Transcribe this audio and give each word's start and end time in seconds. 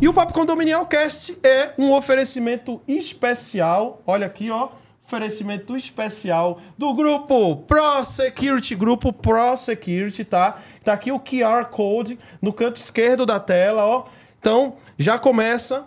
E 0.00 0.06
o 0.06 0.14
Papo 0.14 0.32
Condominial 0.32 0.86
Cast 0.86 1.36
é 1.42 1.72
um 1.76 1.92
oferecimento 1.92 2.80
especial. 2.86 4.00
Olha 4.06 4.28
aqui, 4.28 4.48
ó. 4.48 4.68
Oferecimento 5.04 5.76
especial 5.76 6.60
do 6.76 6.94
grupo 6.94 7.56
Pro 7.66 8.04
Security, 8.04 8.76
grupo 8.76 9.12
Pro 9.12 9.56
Security, 9.56 10.24
tá? 10.24 10.58
Tá 10.84 10.92
aqui 10.92 11.10
o 11.10 11.18
QR 11.18 11.64
Code 11.64 12.16
no 12.40 12.52
canto 12.52 12.76
esquerdo 12.76 13.26
da 13.26 13.40
tela, 13.40 13.84
ó. 13.84 14.04
Então, 14.38 14.76
já 14.96 15.18
começa 15.18 15.84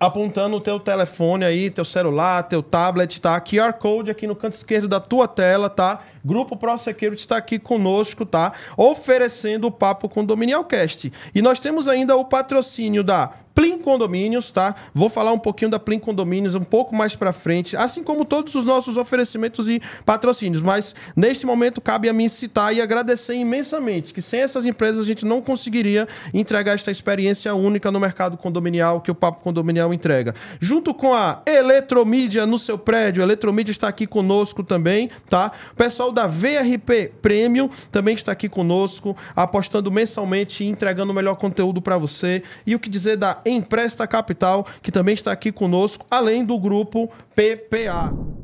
apontando 0.00 0.56
o 0.56 0.60
teu 0.60 0.80
telefone 0.80 1.44
aí, 1.44 1.70
teu 1.70 1.84
celular, 1.84 2.42
teu 2.44 2.62
tablet, 2.62 3.20
tá? 3.20 3.40
QR 3.40 3.72
Code 3.74 4.10
aqui 4.10 4.26
no 4.26 4.34
canto 4.34 4.54
esquerdo 4.54 4.88
da 4.88 4.98
tua 4.98 5.28
tela, 5.28 5.68
tá? 5.70 6.00
Grupo 6.24 6.56
Pro 6.56 6.76
Security 6.78 7.20
está 7.20 7.36
aqui 7.36 7.58
conosco, 7.58 8.24
tá? 8.24 8.52
Oferecendo 8.76 9.66
o 9.66 9.70
Papo 9.70 10.08
Condominial 10.08 10.64
Cast. 10.64 11.12
E 11.34 11.42
nós 11.42 11.60
temos 11.60 11.88
ainda 11.88 12.16
o 12.16 12.24
patrocínio 12.24 13.02
da 13.02 13.32
Plim 13.58 13.78
Condomínios, 13.78 14.52
tá? 14.52 14.76
Vou 14.94 15.08
falar 15.08 15.32
um 15.32 15.38
pouquinho 15.38 15.68
da 15.68 15.80
Plim 15.80 15.98
Condomínios 15.98 16.54
um 16.54 16.62
pouco 16.62 16.94
mais 16.94 17.16
para 17.16 17.32
frente, 17.32 17.76
assim 17.76 18.04
como 18.04 18.24
todos 18.24 18.54
os 18.54 18.64
nossos 18.64 18.96
oferecimentos 18.96 19.68
e 19.68 19.82
patrocínios, 20.06 20.62
mas 20.62 20.94
neste 21.16 21.44
momento 21.44 21.80
cabe 21.80 22.08
a 22.08 22.12
mim 22.12 22.28
citar 22.28 22.72
e 22.72 22.80
agradecer 22.80 23.34
imensamente 23.34 24.14
que 24.14 24.22
sem 24.22 24.38
essas 24.38 24.64
empresas 24.64 25.02
a 25.02 25.06
gente 25.08 25.24
não 25.24 25.42
conseguiria 25.42 26.06
entregar 26.32 26.76
esta 26.76 26.92
experiência 26.92 27.52
única 27.52 27.90
no 27.90 27.98
mercado 27.98 28.36
condominial 28.36 29.00
que 29.00 29.10
o 29.10 29.14
Papo 29.14 29.42
Condominial 29.42 29.92
entrega. 29.92 30.36
Junto 30.60 30.94
com 30.94 31.12
a 31.12 31.42
Eletromídia 31.44 32.46
no 32.46 32.60
seu 32.60 32.78
prédio, 32.78 33.24
a 33.24 33.26
Eletromídia 33.26 33.72
está 33.72 33.88
aqui 33.88 34.06
conosco 34.06 34.62
também, 34.62 35.10
tá? 35.28 35.50
O 35.72 35.76
pessoal 36.08 36.12
da 36.12 36.26
VRP 36.26 37.12
Premium 37.20 37.68
também 37.90 38.14
está 38.14 38.32
aqui 38.32 38.48
conosco, 38.48 39.16
apostando 39.34 39.90
mensalmente 39.90 40.64
e 40.64 40.68
entregando 40.68 41.12
o 41.12 41.14
melhor 41.14 41.36
conteúdo 41.36 41.80
para 41.80 41.98
você. 41.98 42.42
E 42.66 42.74
o 42.74 42.80
que 42.80 42.88
dizer 42.88 43.16
da 43.16 43.40
Empresta 43.44 44.06
Capital, 44.06 44.66
que 44.82 44.92
também 44.92 45.14
está 45.14 45.32
aqui 45.32 45.52
conosco, 45.52 46.06
além 46.10 46.44
do 46.44 46.58
grupo 46.58 47.10
PPA. 47.34 48.37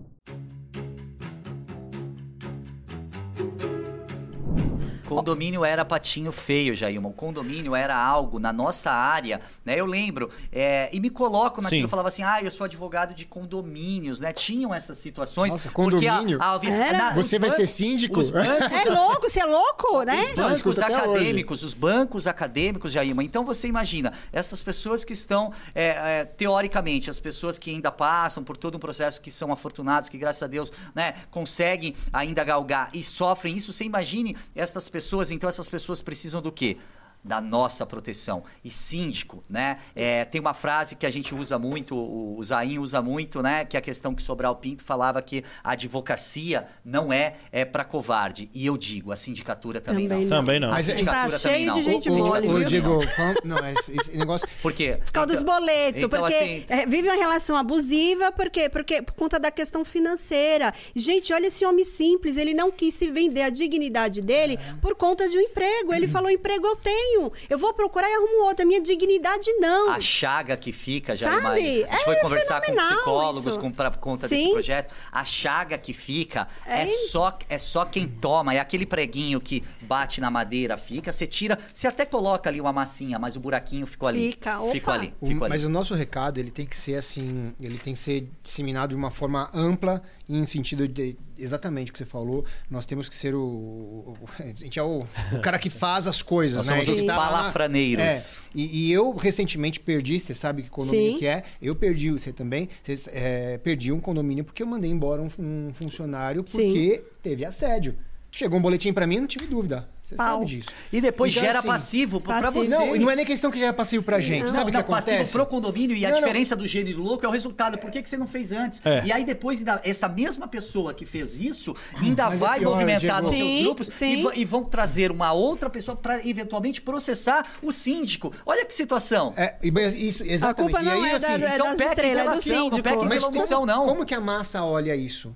Condomínio 5.04 5.64
era 5.64 5.84
patinho 5.84 6.32
feio, 6.32 6.74
Jailma. 6.74 7.08
O 7.08 7.12
condomínio 7.12 7.74
era 7.74 7.96
algo 7.96 8.38
na 8.38 8.52
nossa 8.52 8.90
área, 8.90 9.40
né? 9.64 9.78
Eu 9.78 9.86
lembro, 9.86 10.30
é, 10.52 10.88
e 10.92 11.00
me 11.00 11.10
coloco 11.10 11.60
naquilo, 11.60 11.78
Sim. 11.80 11.82
eu 11.84 11.88
falava 11.88 12.08
assim, 12.08 12.22
ah, 12.22 12.42
eu 12.42 12.50
sou 12.50 12.64
advogado 12.64 13.14
de 13.14 13.24
condomínios, 13.24 14.20
né? 14.20 14.32
Tinham 14.32 14.74
essas 14.74 14.98
situações. 14.98 15.52
Nossa, 15.52 15.70
porque 15.70 16.06
a- 16.06 16.12
condomínio? 16.14 16.38
a- 16.40 16.60
Era. 16.64 16.98
na- 16.98 17.10
Você 17.14 17.38
vai 17.38 17.50
ser 17.50 17.66
síndico? 17.66 18.18
Os 18.20 18.30
bancos, 18.30 18.70
É 18.70 18.90
louco, 18.90 19.28
você 19.28 19.40
é 19.40 19.44
louco, 19.44 20.02
né? 20.02 20.16
os 20.30 20.34
bancos 20.34 20.78
acadêmicos, 20.78 21.62
os 21.62 21.74
bancos 21.74 22.26
acadêmicos, 22.26 22.92
Jaima. 22.92 23.22
Então 23.22 23.44
você 23.44 23.68
imagina, 23.68 24.12
essas 24.32 24.62
pessoas 24.62 25.04
que 25.04 25.12
estão, 25.12 25.52
é, 25.74 26.20
é, 26.20 26.24
teoricamente, 26.24 27.10
as 27.10 27.20
pessoas 27.20 27.58
que 27.58 27.70
ainda 27.70 27.90
passam 27.90 28.42
por 28.44 28.56
todo 28.56 28.76
um 28.76 28.78
processo, 28.78 29.20
que 29.20 29.30
são 29.30 29.52
afortunados, 29.52 30.08
que 30.08 30.18
graças 30.18 30.42
a 30.42 30.46
Deus 30.46 30.72
né, 30.94 31.14
conseguem 31.30 31.94
ainda 32.12 32.42
galgar 32.44 32.90
e 32.92 33.02
sofrem 33.02 33.56
isso, 33.56 33.72
você 33.72 33.84
imagine 33.84 34.36
essas 34.54 34.88
pessoas, 34.94 35.32
então 35.32 35.48
essas 35.48 35.68
pessoas 35.68 36.00
precisam 36.00 36.40
do 36.40 36.52
quê? 36.52 36.76
Da 37.24 37.40
nossa 37.40 37.86
proteção. 37.86 38.44
E 38.62 38.70
síndico, 38.70 39.42
né? 39.48 39.78
é, 39.96 40.24
tem 40.26 40.40
uma 40.40 40.52
frase 40.52 40.94
que 40.94 41.06
a 41.06 41.10
gente 41.10 41.34
usa 41.34 41.58
muito, 41.58 41.94
o 41.96 42.24
o 42.38 42.42
Zain 42.44 42.78
usa 42.78 43.00
muito, 43.00 43.40
né? 43.42 43.64
Que 43.64 43.76
é 43.76 43.78
a 43.78 43.82
questão 43.82 44.14
que 44.14 44.22
Sobral 44.22 44.56
Pinto 44.56 44.82
falava 44.84 45.22
que 45.22 45.42
a 45.62 45.72
advocacia 45.72 46.66
não 46.84 47.12
é, 47.12 47.36
é 47.52 47.64
para 47.64 47.84
covarde. 47.84 48.50
E 48.52 48.66
eu 48.66 48.76
digo, 48.76 49.12
a 49.12 49.16
sindicatura 49.16 49.80
também, 49.80 50.08
Também 50.08 50.24
não. 50.26 50.30
não. 50.36 50.44
Também 50.44 50.60
não. 50.60 50.68
A 50.68 50.72
Mas 50.72 50.88
é- 50.88 50.94
Está 50.94 50.98
sindicatura 51.28 51.38
também 51.38 51.56
cheio 51.56 51.66
não. 51.68 51.74
de 51.74 51.82
gente 51.82 52.10
mole, 52.10 52.48
viu? 52.48 52.64
Diego, 52.64 53.02
fala- 53.16 53.34
não, 53.44 53.68
esse, 53.68 53.92
esse 54.00 54.16
negócio. 54.16 54.48
Por 54.60 54.72
quê? 54.72 54.98
Por 55.04 55.12
causa 55.12 55.32
dos 55.32 55.42
boletos, 55.42 56.02
Então, 56.02 56.10
porque 56.10 56.34
assim, 56.34 56.64
é, 56.68 56.84
vive 56.86 57.08
uma 57.08 57.16
relação 57.16 57.56
abusiva, 57.56 58.32
por 58.32 58.50
quê? 58.50 58.68
Porque 58.68 59.00
por 59.02 59.14
conta 59.14 59.38
da 59.38 59.50
questão 59.50 59.84
financeira. 59.84 60.72
Gente, 60.94 61.32
olha 61.32 61.46
esse 61.46 61.64
homem 61.64 61.84
simples, 61.84 62.36
ele 62.36 62.52
não 62.54 62.70
quis 62.70 62.94
se 62.94 63.10
vender 63.10 63.42
a 63.42 63.50
dignidade 63.50 64.20
dele 64.20 64.54
É. 64.60 64.74
por 64.80 64.94
conta 64.94 65.28
de 65.28 65.36
um 65.38 65.40
emprego. 65.40 65.94
Ele 65.94 66.08
falou: 66.08 66.30
emprego 66.30 66.66
eu 66.66 66.76
tenho, 66.76 67.13
eu 67.50 67.58
vou 67.58 67.72
procurar 67.74 68.08
e 68.10 68.14
arrumo 68.14 68.44
outro. 68.44 68.62
A 68.64 68.66
minha 68.66 68.80
dignidade 68.80 69.52
não. 69.54 69.90
a 69.90 70.00
chaga 70.00 70.56
que 70.56 70.72
fica, 70.72 71.14
já 71.14 71.30
Sabe? 71.40 71.46
A 71.46 71.58
gente 71.58 71.82
É 71.84 71.98
foi 72.04 72.16
conversar 72.16 72.60
com 72.62 72.74
psicólogos 72.74 73.46
isso. 73.46 73.60
com, 73.60 73.70
pra 73.70 73.90
conta 73.90 74.28
desse 74.28 74.42
Sim. 74.42 74.52
projeto. 74.52 74.92
A 75.12 75.24
chaga 75.24 75.76
que 75.78 75.92
fica 75.92 76.46
é, 76.66 76.82
É. 76.82 76.86
só, 76.86 77.36
é 77.48 77.58
só 77.58 77.84
quem 77.84 78.06
toma. 78.08 78.54
É 78.54 78.58
aquele 78.60 78.86
preguinho 78.86 79.40
que 79.40 79.62
bate 79.82 80.20
na 80.20 80.30
madeira, 80.30 80.76
fica, 80.76 81.12
você 81.12 81.26
tira, 81.26 81.58
você 81.72 81.86
até 81.86 82.04
coloca 82.04 82.48
ali 82.50 82.60
uma 82.60 82.72
massinha, 82.72 83.18
mas 83.18 83.36
o 83.36 83.40
buraquinho 83.40 83.86
ficou 83.86 84.08
ali. 84.08 84.32
Fica, 84.32 84.60
opa. 84.60 84.72
Ficou 84.72 84.94
ali. 84.94 85.06
Ficou 85.22 85.44
ali. 85.44 85.48
mas 85.50 85.64
o 85.64 85.68
nosso 85.68 85.94
recado 85.94 86.38
ele 86.38 86.50
tem 86.50 86.66
que 86.66 86.76
ser 86.76 86.96
assim, 86.96 87.52
ele 87.60 87.78
tem 87.78 87.92
que 87.94 87.98
ser 87.98 88.28
disseminado 88.42 88.90
de 88.90 88.96
uma 88.96 89.10
forma 89.10 89.50
ampla 89.54 90.02
e 90.28 90.36
em 90.38 90.44
sentido 90.46 90.86
de 90.88 91.16
exatamente 91.38 91.90
o 91.90 91.92
que 91.92 91.98
você 91.98 92.04
falou. 92.04 92.44
Nós 92.70 92.86
temos 92.86 93.08
que 93.08 93.14
ser 93.14 93.34
o, 93.34 93.40
o- 93.42 94.16
a 94.38 94.46
gente 94.46 94.78
é 94.78 94.82
o, 94.82 95.04
o 95.32 95.40
cara 95.40 95.58
que 95.58 95.70
faz 95.70 96.06
as 96.06 96.22
coisas, 96.22 96.66
Nós 96.66 96.78
né? 96.78 96.84
somos 96.84 97.00
os 97.00 97.06
tá 97.06 97.16
palafraneiros. 97.16 98.38
É, 98.38 98.42
e, 98.54 98.88
e 98.88 98.92
eu 98.92 99.12
recentemente 99.14 99.80
perdi, 99.80 100.18
você 100.18 100.34
sabe 100.34 100.62
que 100.62 100.70
condomínio 100.70 101.12
Sim. 101.12 101.18
que 101.18 101.26
é? 101.26 101.42
Eu 101.60 101.74
perdi, 101.74 102.10
você 102.10 102.32
também. 102.32 102.68
Vocês, 102.82 103.08
é, 103.12 103.58
perdi 103.58 103.92
um 103.92 104.00
condomínio 104.00 104.44
porque 104.44 104.62
eu 104.62 104.66
mandei 104.66 104.90
embora 104.90 105.22
um, 105.22 105.28
um 105.38 105.72
funcionário 105.72 106.42
porque 106.44 107.02
teve 107.22 107.44
assédio. 107.44 107.96
Chegou 108.30 108.58
um 108.58 108.62
boletim 108.62 108.92
pra 108.92 109.06
mim, 109.06 109.20
não 109.20 109.26
tive 109.26 109.46
dúvida. 109.46 109.88
Você 110.04 110.16
Pau. 110.16 110.34
sabe 110.40 110.44
disso. 110.44 110.68
E 110.92 111.00
depois 111.00 111.32
Então, 111.32 111.42
gera 111.44 111.58
assim, 111.60 111.68
passivo 111.68 112.20
pra 112.20 112.34
passivo. 112.42 112.52
vocês. 112.64 112.68
Não, 112.68 112.94
e 112.94 112.98
não 112.98 113.10
é 113.10 113.16
nem 113.16 113.24
questão 113.24 113.50
que 113.50 113.58
já 113.58 113.68
é 113.68 113.72
passivo 113.72 114.02
pra 114.04 114.20
gente. 114.20 114.42
Não. 114.44 114.52
Sabe 114.52 114.68
o 114.68 114.72
que 114.72 114.76
acontece? 114.78 115.10
passivo 115.12 115.32
pro 115.32 115.46
condomínio 115.46 115.96
e 115.96 116.04
a 116.04 116.10
Não, 116.10 116.16
não. 116.16 116.20
diferença 116.22 116.54
do 116.54 116.66
gênero 116.66 117.02
louco 117.02 117.24
é 117.24 117.28
o 117.28 117.32
resultado. 117.32 117.78
Por 117.78 117.90
que, 117.90 118.02
que 118.02 118.08
você 118.10 118.18
não 118.18 118.26
fez 118.26 118.52
antes? 118.52 118.82
É. 118.84 119.02
E 119.06 119.10
aí 119.10 119.24
depois 119.24 119.60
ainda- 119.60 119.80
essa 119.82 120.06
mesma 120.06 120.46
pessoa 120.46 120.92
que 120.92 121.06
fez 121.06 121.40
isso 121.40 121.74
ainda 121.98 122.26
Mas 122.26 122.34
é 122.34 122.36
vai 122.36 122.58
pior, 122.58 122.72
movimentar 122.72 123.22
nos 123.22 123.34
seus 123.34 123.62
grupos 123.62 123.86
sim. 123.86 124.28
e, 124.34 124.40
e 124.40 124.44
vão 124.44 124.62
trazer 124.64 125.10
uma 125.10 125.32
outra 125.32 125.70
pessoa 125.70 125.96
para 125.96 126.18
eventualmente 126.28 126.82
processar 126.82 127.46
o 127.62 127.72
síndico. 127.72 128.30
Olha 128.44 128.64
que 128.66 128.74
situação. 128.74 129.32
É, 129.38 129.56
isso, 129.62 130.22
exatamente. 130.22 130.72
culpa 130.72 130.82
não 130.82 131.00
e 131.02 131.04
aí, 131.08 131.14
é 131.14 131.18
da- 131.18 131.28
assim, 131.28 131.42
é 131.44 131.54
então 131.54 131.76
das 131.76 131.80
estrelas, 131.88 132.26
é 132.26 132.30
do 132.30 132.42
síndico. 132.42 132.88
Mas 133.08 133.18
pela 133.18 133.28
omissão, 133.28 133.60
como, 133.60 133.66
não. 133.72 133.86
como 133.86 134.04
que 134.04 134.14
a 134.14 134.20
massa 134.20 134.62
olha 134.64 134.94
isso? 134.94 135.34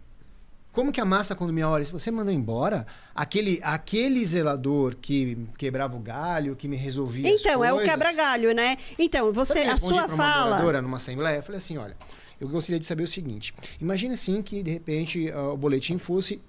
Como 0.72 0.92
que 0.92 1.00
a 1.00 1.04
massa, 1.04 1.34
quando 1.34 1.52
me 1.52 1.62
olha, 1.62 1.84
se 1.84 1.90
você 1.90 2.10
mandou 2.10 2.32
embora, 2.32 2.86
aquele, 3.14 3.58
aquele 3.62 4.24
zelador 4.24 4.94
que 4.96 5.36
quebrava 5.56 5.96
o 5.96 5.98
galho, 5.98 6.54
que 6.54 6.68
me 6.68 6.76
resolvia 6.76 7.28
Então, 7.28 7.64
é 7.64 7.72
o 7.72 7.82
quebra-galho, 7.82 8.54
né? 8.54 8.76
Então, 8.98 9.32
você, 9.32 9.60
a 9.60 9.70
respondi 9.70 9.94
sua 9.94 10.06
pra 10.06 10.14
uma 10.14 10.24
fala. 10.24 10.50
moradora 10.50 10.82
numa 10.82 10.98
assembleia? 10.98 11.38
Eu 11.38 11.42
falei 11.42 11.58
assim, 11.58 11.78
olha, 11.78 11.96
eu 12.40 12.48
gostaria 12.48 12.78
de 12.78 12.86
saber 12.86 13.02
o 13.02 13.08
seguinte. 13.08 13.52
Imagina 13.80 14.14
assim 14.14 14.40
que, 14.42 14.62
de 14.62 14.70
repente, 14.70 15.30
ah, 15.32 15.52
o 15.52 15.56
boletim 15.56 15.98
fosse 15.98 16.40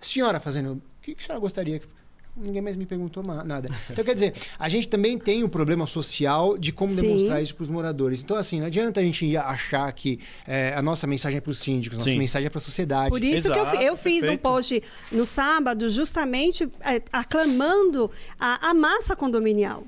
senhora 0.00 0.38
fazendo... 0.38 0.74
O 0.74 0.82
que, 1.02 1.14
que 1.14 1.22
a 1.22 1.26
senhora 1.26 1.40
gostaria 1.40 1.78
que... 1.80 1.88
Ninguém 2.36 2.60
mais 2.60 2.76
me 2.76 2.84
perguntou 2.84 3.22
nada. 3.22 3.70
Então, 3.90 4.04
quer 4.04 4.12
dizer, 4.12 4.34
a 4.58 4.68
gente 4.68 4.88
também 4.88 5.18
tem 5.18 5.42
o 5.42 5.48
problema 5.48 5.86
social 5.86 6.58
de 6.58 6.70
como 6.70 6.94
Sim. 6.94 7.00
demonstrar 7.00 7.42
isso 7.42 7.54
para 7.54 7.64
os 7.64 7.70
moradores. 7.70 8.22
Então, 8.22 8.36
assim, 8.36 8.60
não 8.60 8.66
adianta 8.66 9.00
a 9.00 9.02
gente 9.02 9.34
achar 9.36 9.90
que 9.92 10.20
eh, 10.46 10.74
a 10.76 10.82
nossa 10.82 11.06
mensagem 11.06 11.38
é 11.38 11.40
para 11.40 11.50
os 11.50 11.58
síndicos, 11.58 11.96
a 11.96 12.00
nossa 12.00 12.10
Sim. 12.10 12.18
mensagem 12.18 12.46
é 12.46 12.50
para 12.50 12.58
a 12.58 12.60
sociedade. 12.60 13.08
Por 13.08 13.24
isso 13.24 13.50
que 13.50 13.58
eu, 13.58 13.62
Exato, 13.62 13.82
eu 13.82 13.96
fiz 13.96 14.28
um 14.28 14.36
post 14.36 14.82
no 15.10 15.24
sábado, 15.24 15.88
justamente 15.88 16.68
é, 16.80 17.02
aclamando 17.10 18.10
a, 18.38 18.70
a 18.70 18.74
massa 18.74 19.16
condominial. 19.16 19.84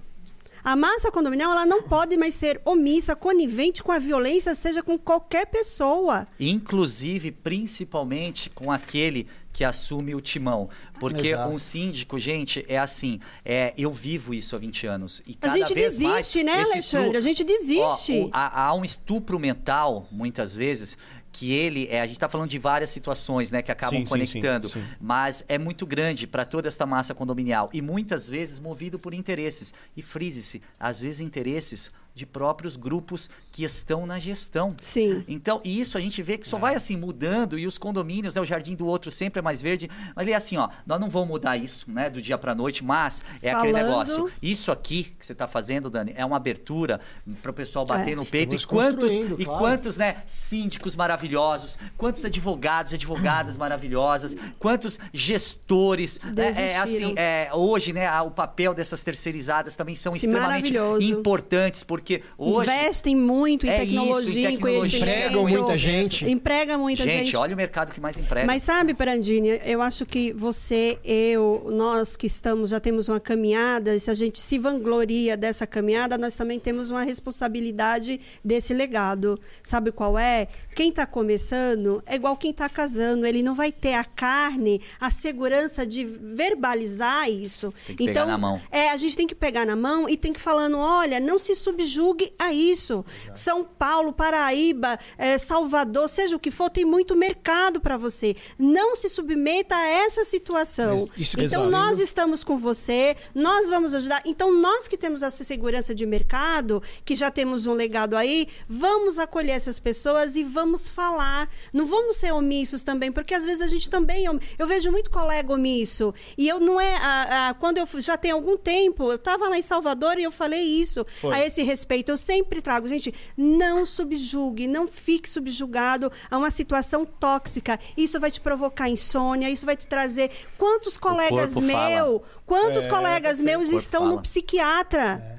A 0.64 0.75
massa 0.75 1.10
condominial 1.10 1.53
ela 1.53 1.64
não 1.64 1.82
pode 1.82 2.16
mais 2.16 2.34
ser 2.34 2.60
omissa, 2.64 3.14
conivente 3.14 3.82
com 3.82 3.92
a 3.92 3.98
violência, 3.98 4.54
seja 4.54 4.82
com 4.82 4.98
qualquer 4.98 5.47
pessoa. 5.47 6.26
Inclusive, 6.38 7.31
principalmente 7.31 8.50
com 8.50 8.70
aquele 8.70 9.26
que 9.58 9.64
assume 9.64 10.14
o 10.14 10.20
timão. 10.20 10.69
Porque 11.00 11.28
Exato. 11.30 11.52
um 11.52 11.58
síndico, 11.58 12.16
gente, 12.16 12.64
é 12.69 12.78
assim, 12.78 13.19
é, 13.44 13.75
eu 13.76 13.90
vivo 13.90 14.32
isso 14.32 14.55
há 14.55 14.58
20 14.60 14.87
anos. 14.87 15.20
E 15.26 15.32
A 15.32 15.49
cada 15.49 15.58
gente 15.58 15.75
vez 15.75 15.99
mais 15.99 16.14
desiste, 16.26 16.44
né, 16.44 16.62
esse 16.62 16.70
Alexandre? 16.96 17.16
A 17.16 17.20
gente 17.20 17.43
desiste. 17.43 18.12
Ó, 18.12 18.26
o- 18.26 18.31
há, 18.32 18.62
há 18.66 18.75
um 18.75 18.84
estupro 18.84 19.37
mental, 19.37 20.06
muitas 20.12 20.55
vezes, 20.55 20.96
que 21.32 21.52
ele. 21.52 21.88
É, 21.90 22.00
a 22.00 22.06
gente 22.06 22.14
está 22.16 22.28
falando 22.28 22.49
de 22.50 22.58
várias 22.58 22.90
situações 22.90 23.50
né, 23.50 23.60
que 23.60 23.72
acabam 23.72 23.99
Sim, 23.99 24.05
sim, 24.06 24.08
conectando. 24.10 24.69
sim, 24.69 24.81
sim. 24.81 24.87
Mas 25.00 25.44
é 25.49 25.58
muito 25.58 25.84
grande 25.84 26.25
para 26.28 26.44
toda 26.44 26.69
esta 26.69 26.87
massa 26.87 27.12
condominial. 27.12 27.69
E 27.72 27.82
muitas 27.82 28.28
vezes 28.28 28.60
movido 28.60 28.96
por 28.96 29.12
interesses. 29.12 29.75
E 29.96 30.02
frise-se, 30.02 30.62
às 30.78 31.00
vezes 31.02 31.19
interesses 31.20 31.90
de 32.19 32.26
próprios 32.26 32.75
grupos 32.76 33.31
que 33.53 33.62
estão 33.65 34.05
na 34.06 34.19
gestão. 34.19 34.75
Sim. 34.82 35.25
Então, 35.29 35.61
e 35.65 35.81
isso 35.81 35.97
a 35.97 36.00
gente 36.00 36.20
vê 36.23 36.37
que 36.37 36.47
só 36.47 36.59
vai 36.59 36.75
assim 36.75 36.97
mudando 36.97 37.59
e 37.59 37.67
os 37.67 37.79
condomínios, 37.79 38.35
né, 38.35 38.41
o 38.41 38.44
jardim 38.44 38.75
do 38.75 38.87
outro 38.87 39.11
sempre 39.11 39.38
é 39.38 39.43
mais 39.43 39.62
verde, 39.62 39.88
mas 40.15 40.25
ele 40.26 40.32
é 40.32 40.37
assim, 40.37 40.56
ó, 40.56 40.69
nós 40.87 41.00
não 41.00 41.09
vamos 41.09 41.29
mudar 41.29 41.56
isso, 41.56 41.91
né, 41.91 42.11
do 42.11 42.20
dia 42.20 42.37
para 42.37 42.55
noite, 42.55 42.82
mas 42.85 43.23
é 43.43 43.50
aquele 43.53 43.73
Falando- 43.73 43.87
negócio. 43.88 44.31
Isso 44.43 44.70
aqui 44.73 45.15
que 45.19 45.25
você 45.25 45.32
está 45.32 45.47
fazendo, 45.47 45.88
Dani, 45.88 46.12
é 46.17 46.25
uma 46.25 46.37
abertura 46.37 47.00
para 47.41 47.50
o 47.50 47.55
pessoal 47.55 47.87
bater 47.87 48.12
É. 48.12 48.17
no 48.17 48.26
peito. 48.26 48.55
E 48.55 48.65
quantos 48.65 49.05
construindo, 49.17 49.41
e 49.41 49.44
claro. 49.44 49.61
quantos, 49.61 49.97
né, 49.97 50.17
síndicos 50.26 50.97
maravilhosos, 50.97 51.79
quantos 51.97 52.25
advogados, 52.25 52.93
advogadas 52.94 53.56
maravilhosas, 53.59 54.37
quantos 54.59 54.99
gestores, 55.12 56.20
né, 56.35 56.53
é, 56.56 56.76
assim, 56.79 56.93
Desistiram. 56.93 57.15
é, 57.23 57.50
hoje, 57.55 57.93
né, 57.93 58.20
o 58.23 58.31
papel 58.31 58.75
dessas 58.75 59.03
terceirizadas 59.03 59.75
também 59.75 59.94
são 59.94 60.12
Sim, 60.15 60.19
extremamente 60.26 60.75
importantes 61.00 61.82
porque 61.85 62.07
porque 62.08 62.22
hoje. 62.38 62.70
Investem 62.70 63.14
muito 63.14 63.66
em 63.66 63.70
É 63.70 63.84
isso, 63.84 63.93
em 63.93 63.96
tecnologia, 63.96 64.49
em 64.49 64.52
tecnologia. 64.52 64.78
conhecimento. 64.78 65.02
Empregam 65.02 65.43
muita 65.43 65.78
gente. 65.78 66.31
Emprega 66.31 66.78
muita 66.78 67.02
gente, 67.05 67.25
gente. 67.26 67.37
olha 67.37 67.55
o 67.55 67.56
mercado 67.56 67.93
que 67.93 68.00
mais 68.00 68.16
emprega. 68.16 68.46
Mas 68.46 68.62
sabe, 68.62 68.94
Brandini, 68.94 69.60
eu 69.64 69.82
acho 69.82 70.06
que 70.06 70.32
você, 70.32 70.99
eu, 71.05 71.66
nós 71.70 72.16
que 72.16 72.26
estamos, 72.26 72.70
já 72.70 72.81
temos 72.81 73.08
uma 73.08 73.20
caminhada, 73.20 73.94
e 73.94 74.00
se 74.00 74.10
a 74.10 74.14
gente 74.14 74.38
se 74.38 74.58
vangloria 74.58 75.37
dessa 75.37 75.66
caminhada, 75.66 76.16
nós 76.16 76.37
também 76.37 76.58
temos 76.58 76.90
uma 76.90 77.02
responsabilidade 77.02 78.20
desse 78.43 78.72
legado. 78.72 79.38
Sabe 79.62 79.93
qual 79.93 80.19
é? 80.19 80.49
Quem 80.75 80.90
está 80.90 81.05
começando 81.06 82.02
é 82.06 82.14
igual 82.14 82.37
quem 82.37 82.52
está 82.52 82.69
casando, 82.69 83.26
ele 83.26 83.43
não 83.43 83.55
vai 83.55 83.72
ter 83.72 83.94
a 83.94 84.05
carne, 84.05 84.81
a 85.00 85.10
segurança 85.10 85.84
de 85.84 86.05
verbalizar 86.05 87.28
isso. 87.28 87.75
Tem 87.87 87.96
que 87.96 88.05
pegar 88.06 88.20
então, 88.22 88.26
na 88.28 88.38
mão. 88.38 88.60
é, 88.70 88.90
a 88.90 88.96
gente 88.96 89.16
tem 89.16 89.26
que 89.26 89.34
pegar 89.34 89.66
na 89.66 89.75
mão 89.75 90.08
e 90.08 90.16
tem 90.16 90.32
que 90.32 90.40
falando, 90.40 90.78
olha, 90.78 91.19
não 91.19 91.38
se 91.38 91.56
subjugue 91.98 92.32
a 92.38 92.52
isso. 92.52 93.04
São 93.34 93.64
Paulo, 93.64 94.12
Paraíba, 94.12 94.98
eh, 95.16 95.36
Salvador, 95.38 96.08
seja 96.08 96.36
o 96.36 96.38
que 96.38 96.50
for, 96.50 96.70
tem 96.70 96.84
muito 96.84 97.16
mercado 97.16 97.80
para 97.80 97.96
você. 97.96 98.36
Não 98.58 98.94
se 98.94 99.08
submeta 99.08 99.74
a 99.74 99.86
essa 99.86 100.24
situação. 100.24 101.08
Isso 101.16 101.36
que 101.36 101.44
Então 101.44 101.64
tá 101.64 101.70
nós 101.70 101.98
estamos 101.98 102.44
com 102.44 102.56
você, 102.56 103.16
nós 103.34 103.68
vamos 103.68 103.94
ajudar. 103.94 104.22
Então 104.24 104.52
nós 104.52 104.86
que 104.86 104.96
temos 104.96 105.22
essa 105.22 105.42
segurança 105.42 105.94
de 105.94 106.06
mercado, 106.06 106.82
que 107.04 107.14
já 107.16 107.30
temos 107.30 107.66
um 107.66 107.72
legado 107.72 108.16
aí, 108.16 108.46
vamos 108.68 109.18
acolher 109.18 109.52
essas 109.52 109.78
pessoas 109.78 110.36
e 110.36 110.44
vamos 110.44 110.88
falar. 110.88 111.48
Não 111.72 111.84
vamos 111.86 112.16
ser 112.16 112.32
omissos 112.32 112.82
também, 112.82 113.10
porque 113.10 113.34
às 113.34 113.44
vezes 113.44 113.60
a 113.60 113.66
gente 113.66 113.90
também 113.90 114.26
é 114.26 114.30
om- 114.30 114.38
eu 114.58 114.66
vejo 114.66 114.90
muito 114.92 115.10
colega 115.10 115.52
omisso 115.52 116.14
e 116.36 116.48
eu 116.48 116.60
não 116.60 116.80
é 116.80 116.96
a- 116.96 117.48
a- 117.48 117.54
quando 117.54 117.78
eu 117.78 117.88
já 118.00 118.16
tem 118.16 118.30
algum 118.30 118.56
tempo, 118.56 119.04
eu 119.10 119.16
estava 119.16 119.48
lá 119.48 119.58
em 119.58 119.62
Salvador 119.62 120.18
e 120.18 120.22
eu 120.24 120.30
falei 120.30 120.62
isso 120.62 121.04
Foi. 121.20 121.34
a 121.34 121.44
esse 121.46 121.62
respeito. 121.78 122.10
Eu 122.10 122.16
sempre 122.16 122.60
trago, 122.60 122.88
gente, 122.88 123.12
não 123.36 123.86
subjugue, 123.86 124.66
não 124.66 124.86
fique 124.88 125.28
subjugado 125.28 126.10
a 126.30 126.36
uma 126.36 126.50
situação 126.50 127.04
tóxica. 127.06 127.78
Isso 127.96 128.19
vai 128.19 128.30
te 128.30 128.40
provocar 128.40 128.88
insônia, 128.88 129.48
isso 129.50 129.64
vai 129.64 129.76
te 129.76 129.86
trazer 129.86 130.30
quantos 130.56 130.98
colegas 130.98 131.54
fala. 131.54 131.66
meus, 131.66 132.20
quantos 132.44 132.84
É, 132.86 132.88
colegas 132.88 133.40
meus 133.40 133.70
estão 133.70 134.02
fala. 134.02 134.14
no 134.16 134.22
psiquiatra? 134.22 135.38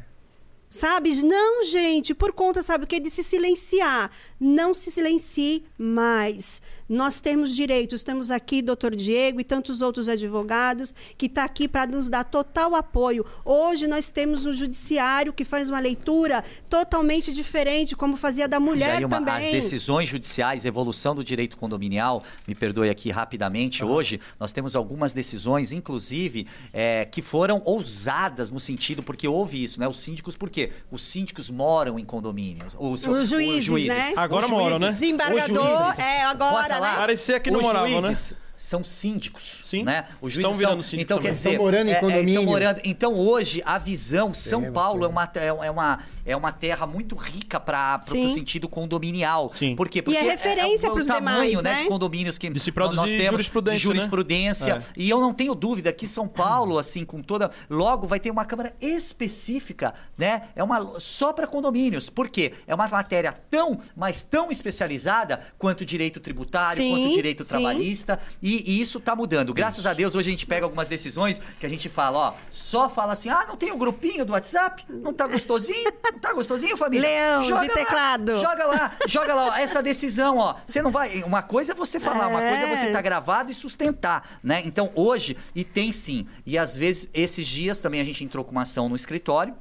Sabe? 0.70 1.24
Não, 1.24 1.66
gente, 1.66 2.14
por 2.14 2.32
conta, 2.32 2.62
sabe 2.62 2.84
o 2.84 2.88
que? 2.88 3.00
De 3.00 3.10
se 3.10 3.24
silenciar. 3.24 4.12
Não 4.40 4.74
se 4.74 4.92
silencie 4.92 5.64
mais. 5.78 6.62
Nós 6.88 7.20
temos 7.20 7.56
direitos. 7.56 8.04
Temos 8.04 8.30
aqui 8.30 8.62
doutor 8.62 8.96
Diego 8.96 9.40
e 9.40 9.44
tantos 9.44 9.82
outros 9.82 10.08
advogados 10.08 10.94
que 11.18 11.26
está 11.26 11.44
aqui 11.44 11.68
para 11.68 11.88
nos 11.88 12.08
dar 12.08 12.24
total 12.24 12.76
apoio. 12.76 13.26
Hoje 13.44 13.88
nós 13.88 14.12
temos 14.12 14.46
um 14.46 14.54
judiciário 14.54 15.34
que 15.34 15.44
faz 15.44 15.70
uma 15.70 15.80
leitura 15.80 16.44
totalmente 16.70 17.34
diferente, 17.34 17.96
como 17.96 18.16
fazia 18.16 18.48
da 18.48 18.60
mulher 18.60 19.02
Jailma, 19.02 19.18
também. 19.18 19.48
As 19.48 19.52
decisões 19.52 20.08
judiciais, 20.08 20.66
evolução 20.66 21.16
do 21.16 21.24
direito 21.24 21.58
condominial, 21.58 22.24
me 22.48 22.54
perdoe 22.54 22.90
aqui 22.90 23.10
rapidamente, 23.10 23.84
hoje 23.84 24.20
nós 24.40 24.52
temos 24.52 24.76
algumas 24.76 25.14
decisões, 25.14 25.72
inclusive, 25.72 26.48
é, 26.72 27.06
que 27.06 27.22
foram 27.22 27.62
ousadas 27.66 28.52
no 28.52 28.60
sentido, 28.60 29.02
porque 29.02 29.28
houve 29.28 29.64
isso, 29.64 29.80
né? 29.80 29.88
Os 29.88 30.00
síndicos, 30.00 30.36
por 30.36 30.50
quê? 30.68 30.72
Os 30.92 31.04
síndicos 31.04 31.50
moram 31.50 31.98
em 32.00 32.06
condomínios. 32.06 32.76
Os, 32.80 33.06
Os 33.06 33.30
juízes, 33.30 33.88
né? 33.88 34.14
Agora 34.16 34.46
Os 34.46 34.52
moram, 34.52 34.80
né? 34.80 34.88
Desembargador, 34.88 36.00
é, 36.00 36.24
agora, 36.24 36.56
Posso 36.56 36.70
falar? 36.70 36.92
né? 36.92 36.98
Parecia 36.98 37.40
que 37.40 37.52
não 37.52 37.60
Os 37.60 37.66
moravam, 37.66 37.90
né? 37.90 38.02
juízes 38.02 38.34
São 38.56 38.84
síndicos, 38.84 39.62
Sim. 39.64 39.84
né? 39.84 40.04
Os 40.22 40.34
Estão 40.34 40.50
juízes 40.52 40.58
virando 40.60 40.84
são, 40.84 40.90
síndicos 40.92 41.04
então 41.04 41.18
também. 41.18 41.32
quer 41.32 41.36
dizer, 41.38 41.50
Estão 41.52 41.64
morando 41.66 41.88
em 41.88 41.92
é- 41.92 41.96
é, 41.96 42.00
condomínio. 42.02 42.30
estão 42.30 42.44
morando. 42.46 42.82
Então 42.84 43.14
hoje 43.14 43.62
a 43.66 43.78
visão 43.78 44.34
São 44.34 44.74
Paulo 44.74 45.06
é 45.06 45.08
uma, 45.08 45.26
te- 45.26 45.40
é 45.40 45.72
uma 45.72 46.00
é 46.30 46.38
uma 46.38 46.52
terra 46.52 46.86
muito 46.86 47.16
rica 47.16 47.60
para 47.60 48.00
o 48.08 48.30
sentido 48.30 48.70
condominial. 48.70 49.50
Sim. 49.50 49.76
Por 49.76 49.90
quê? 49.90 49.98
E 49.98 50.02
é 50.02 50.04
Porque 50.04 50.18
referência 50.20 50.90
o 50.90 50.94
pros 50.94 51.08
tamanho, 51.08 51.50
demais, 51.50 51.64
né, 51.64 51.74
né? 51.74 51.84
de 51.84 51.90
condomínios 51.90 52.38
que 52.38 52.50
De 52.50 52.60
se 52.60 52.72
nós 52.72 53.12
temos 53.12 53.32
jurisprudência, 53.32 53.78
de 53.78 53.84
jurisprudência. 53.84 54.76
né? 54.76 54.84
E 54.96 55.10
eu 55.10 55.20
não 55.20 55.34
tenho 55.34 55.56
dúvida 55.56 55.92
que 55.92 56.06
São 56.06 56.28
Paulo, 56.28 56.78
assim, 56.78 57.04
com 57.04 57.22
toda 57.22 57.50
logo 57.68 58.06
vai 58.06 58.20
ter 58.20 58.30
uma 58.30 58.46
câmara 58.46 58.76
específica, 58.80 59.94
né? 60.16 60.50
É 60.56 60.64
uma 60.64 61.00
só 61.00 61.34
para 61.34 61.48
condomínios. 61.48 62.12
Por 62.12 62.30
quê? 62.30 62.54
É 62.68 62.76
uma 62.76 62.88
matéria 62.88 63.34
tão, 63.50 63.80
mas 63.96 64.22
tão 64.22 64.52
especializada 64.52 65.40
quanto 65.58 65.84
direito 65.84 66.20
tributário, 66.20 66.84
Sim, 66.84 66.92
quanto 66.92 67.14
direito 67.16 67.44
sim. 67.44 67.50
trabalhista. 67.50 68.20
E, 68.40 68.72
e 68.72 68.82
isso 68.82 69.00
está 69.00 69.16
mudando. 69.16 69.52
Graças 69.52 69.88
a 69.88 69.94
Deus, 69.94 70.14
hoje 70.14 70.30
a 70.30 70.32
gente 70.32 70.46
pega 70.46 70.66
algumas 70.66 70.88
decisões 70.88 71.42
que 71.60 71.66
a 71.66 71.70
gente 71.70 71.90
fala, 71.90 72.20
ó, 72.20 72.34
só 72.52 72.88
fala 72.88 73.14
assim: 73.14 73.30
ah, 73.30 73.46
não 73.48 73.58
tem 73.58 73.72
um 73.72 73.78
grupinho 73.80 74.24
do 74.26 74.34
WhatsApp? 74.34 74.86
Não 74.88 75.12
tá 75.12 75.26
gostosinho? 75.26 75.92
Tá 76.22 76.34
gostosinho, 76.34 76.76
família? 76.78 77.08
Leão, 77.08 77.42
de 77.42 77.52
lá, 77.52 77.68
teclado. 77.68 78.40
Joga 78.40 78.66
lá, 78.66 78.92
joga 79.08 79.34
lá, 79.34 79.46
ó, 79.50 79.56
essa 79.56 79.82
decisão, 79.82 80.38
ó. 80.38 80.56
Você 80.68 80.82
não 80.82 80.92
vai. 80.92 81.24
Uma 81.24 81.42
coisa 81.42 81.72
é 81.72 81.76
você 81.76 82.00
falar, 82.00 82.28
uma 82.28 82.40
coisa 82.42 82.64
é 82.64 82.76
você 82.76 82.86
É. 82.86 82.88
estar 82.88 83.02
gravado 83.02 83.52
e 83.52 83.56
sustentar, 83.56 84.28
né? 84.44 84.62
Então 84.66 84.92
hoje, 84.96 85.38
e 85.56 85.64
tem 85.64 85.92
sim. 85.92 86.28
E 86.46 86.58
às 86.58 86.76
vezes, 86.78 87.10
esses 87.14 87.48
dias 87.48 87.80
também 87.80 88.02
a 88.02 88.04
gente 88.04 88.24
entrou 88.24 88.44
com 88.44 88.52
uma 88.52 88.64
ação 88.64 88.90
no 88.90 88.96
escritório. 88.96 89.56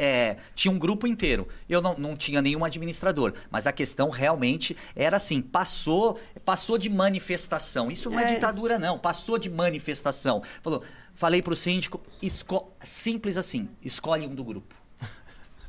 É, 0.00 0.36
tinha 0.54 0.70
um 0.70 0.78
grupo 0.78 1.08
inteiro. 1.08 1.48
Eu 1.68 1.80
não, 1.82 1.94
não 1.98 2.16
tinha 2.16 2.40
nenhum 2.40 2.64
administrador. 2.64 3.32
Mas 3.50 3.66
a 3.66 3.72
questão 3.72 4.10
realmente 4.10 4.76
era 4.94 5.16
assim: 5.16 5.40
passou, 5.42 6.20
passou 6.44 6.78
de 6.78 6.88
manifestação. 6.88 7.90
Isso 7.90 8.08
não 8.08 8.20
é, 8.20 8.22
É. 8.22 8.26
ditadura, 8.26 8.78
não. 8.78 8.96
Passou 8.96 9.36
de 9.38 9.50
manifestação. 9.50 10.40
Falou, 10.62 10.84
falei 11.16 11.42
pro 11.42 11.56
síndico, 11.56 12.00
esco- 12.22 12.72
simples 12.84 13.36
assim, 13.36 13.68
escolhe 13.82 14.24
um 14.24 14.32
do 14.34 14.44
grupo. 14.44 14.72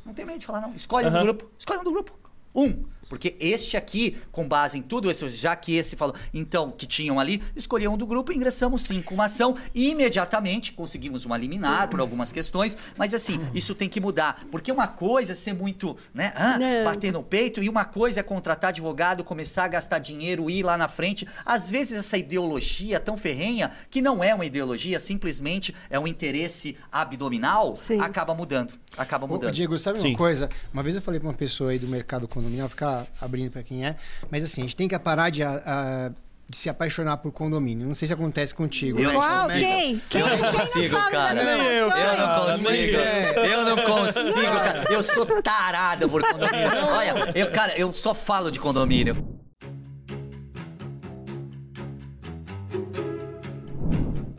Não 0.05 0.13
tem 0.13 0.25
medo 0.25 0.39
de 0.39 0.45
falar, 0.45 0.61
não. 0.61 0.73
Escolhe 0.73 1.07
um 1.07 1.11
do 1.11 1.19
grupo. 1.21 1.51
Escolhe 1.57 1.79
um 1.79 1.83
do 1.83 1.91
grupo. 1.91 2.19
Um. 2.55 2.85
Porque 3.09 3.35
este 3.39 3.75
aqui, 3.75 4.15
com 4.31 4.47
base 4.47 4.77
em 4.77 4.81
tudo 4.81 5.09
isso, 5.09 5.27
já 5.27 5.55
que 5.55 5.75
esse 5.75 5.95
falou, 5.95 6.15
então, 6.33 6.71
que 6.71 6.85
tinham 6.85 7.19
ali, 7.19 7.41
escolhi 7.55 7.87
um 7.87 7.97
do 7.97 8.05
grupo 8.05 8.31
e 8.31 8.35
ingressamos 8.35 8.83
sim 8.83 9.01
com 9.01 9.15
uma 9.15 9.25
ação. 9.25 9.55
E 9.73 9.89
imediatamente 9.89 10.71
conseguimos 10.71 11.25
uma 11.25 11.35
liminar 11.35 11.89
por 11.89 11.99
algumas 11.99 12.31
questões, 12.31 12.77
mas 12.95 13.13
assim, 13.13 13.39
isso 13.53 13.73
tem 13.73 13.89
que 13.89 13.99
mudar. 13.99 14.45
Porque 14.51 14.71
uma 14.71 14.87
coisa 14.87 15.31
é 15.31 15.35
ser 15.35 15.53
muito, 15.53 15.97
né, 16.13 16.31
ah, 16.35 16.57
bater 16.85 17.11
no 17.11 17.23
peito, 17.23 17.63
e 17.63 17.67
uma 17.67 17.83
coisa 17.83 18.19
é 18.19 18.23
contratar 18.23 18.69
advogado, 18.69 19.23
começar 19.23 19.63
a 19.63 19.67
gastar 19.67 19.99
dinheiro, 19.99 20.49
ir 20.49 20.63
lá 20.63 20.77
na 20.77 20.87
frente. 20.87 21.27
Às 21.43 21.71
vezes 21.71 21.97
essa 21.97 22.17
ideologia 22.17 22.99
tão 22.99 23.17
ferrenha, 23.17 23.71
que 23.89 24.01
não 24.01 24.23
é 24.23 24.35
uma 24.35 24.45
ideologia, 24.45 24.99
simplesmente 24.99 25.73
é 25.89 25.99
um 25.99 26.07
interesse 26.07 26.77
abdominal, 26.91 27.75
Sim. 27.75 27.99
acaba 27.99 28.35
mudando. 28.35 28.73
Acaba 28.97 29.25
Ô, 29.25 29.29
mudando. 29.29 29.51
Diego, 29.51 29.77
sabe 29.77 29.99
Sim. 29.99 30.09
uma 30.09 30.17
coisa? 30.17 30.49
Uma 30.71 30.83
vez 30.83 30.95
eu 30.95 31.01
falei 31.01 31.19
pra 31.19 31.29
uma 31.29 31.35
pessoa 31.35 31.71
aí 31.71 31.79
do 31.79 31.87
mercado 31.87 32.27
condominial, 32.27 32.69
ficar 32.69 32.98
abrindo 33.21 33.51
pra 33.51 33.63
quem 33.63 33.85
é, 33.85 33.95
mas 34.31 34.43
assim, 34.43 34.61
a 34.61 34.63
gente 34.65 34.75
tem 34.75 34.87
que 34.87 34.97
parar 34.99 35.29
de, 35.29 35.43
a- 35.43 35.61
a- 35.65 36.11
de 36.49 36.57
se 36.57 36.67
apaixonar 36.69 37.17
por 37.17 37.31
condomínio. 37.31 37.87
Não 37.87 37.93
sei 37.93 38.07
se 38.07 38.13
acontece 38.13 38.55
contigo. 38.55 38.99
Eu 38.99 39.07
né? 39.09 39.13
não 39.13 39.21
Qual? 39.21 39.41
consigo. 39.43 39.59
Quem? 39.59 40.01
Quem, 40.09 40.21
Eu 40.21 40.27
não 40.27 40.35
quem 40.37 40.45
não 40.45 40.59
consigo, 40.59 40.95
sabe 40.97 41.11
cara. 41.11 41.43
eu? 41.43 41.89
Eu 41.89 42.17
não 42.17 42.45
consigo. 42.45 42.97
é. 42.97 43.53
Eu 43.53 43.65
não 43.65 43.77
consigo, 43.83 44.41
cara. 44.41 44.83
Eu 44.89 45.03
sou 45.03 45.25
tarado 45.43 46.09
por 46.09 46.21
condomínio. 46.23 46.69
Olha, 46.89 47.13
eu, 47.35 47.51
cara, 47.51 47.77
eu 47.77 47.93
só 47.93 48.13
falo 48.15 48.49
de 48.49 48.59
condomínio. 48.59 49.39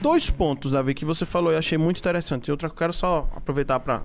Dois 0.01 0.31
pontos, 0.31 0.73
Davi, 0.73 0.95
que 0.95 1.05
você 1.05 1.27
falou 1.27 1.53
e 1.53 1.57
achei 1.57 1.77
muito 1.77 1.99
interessante. 1.99 2.49
E 2.49 2.51
outra 2.51 2.69
que 2.69 2.73
eu 2.75 2.79
quero 2.79 2.93
só 2.93 3.29
aproveitar 3.37 3.79
para 3.81 4.03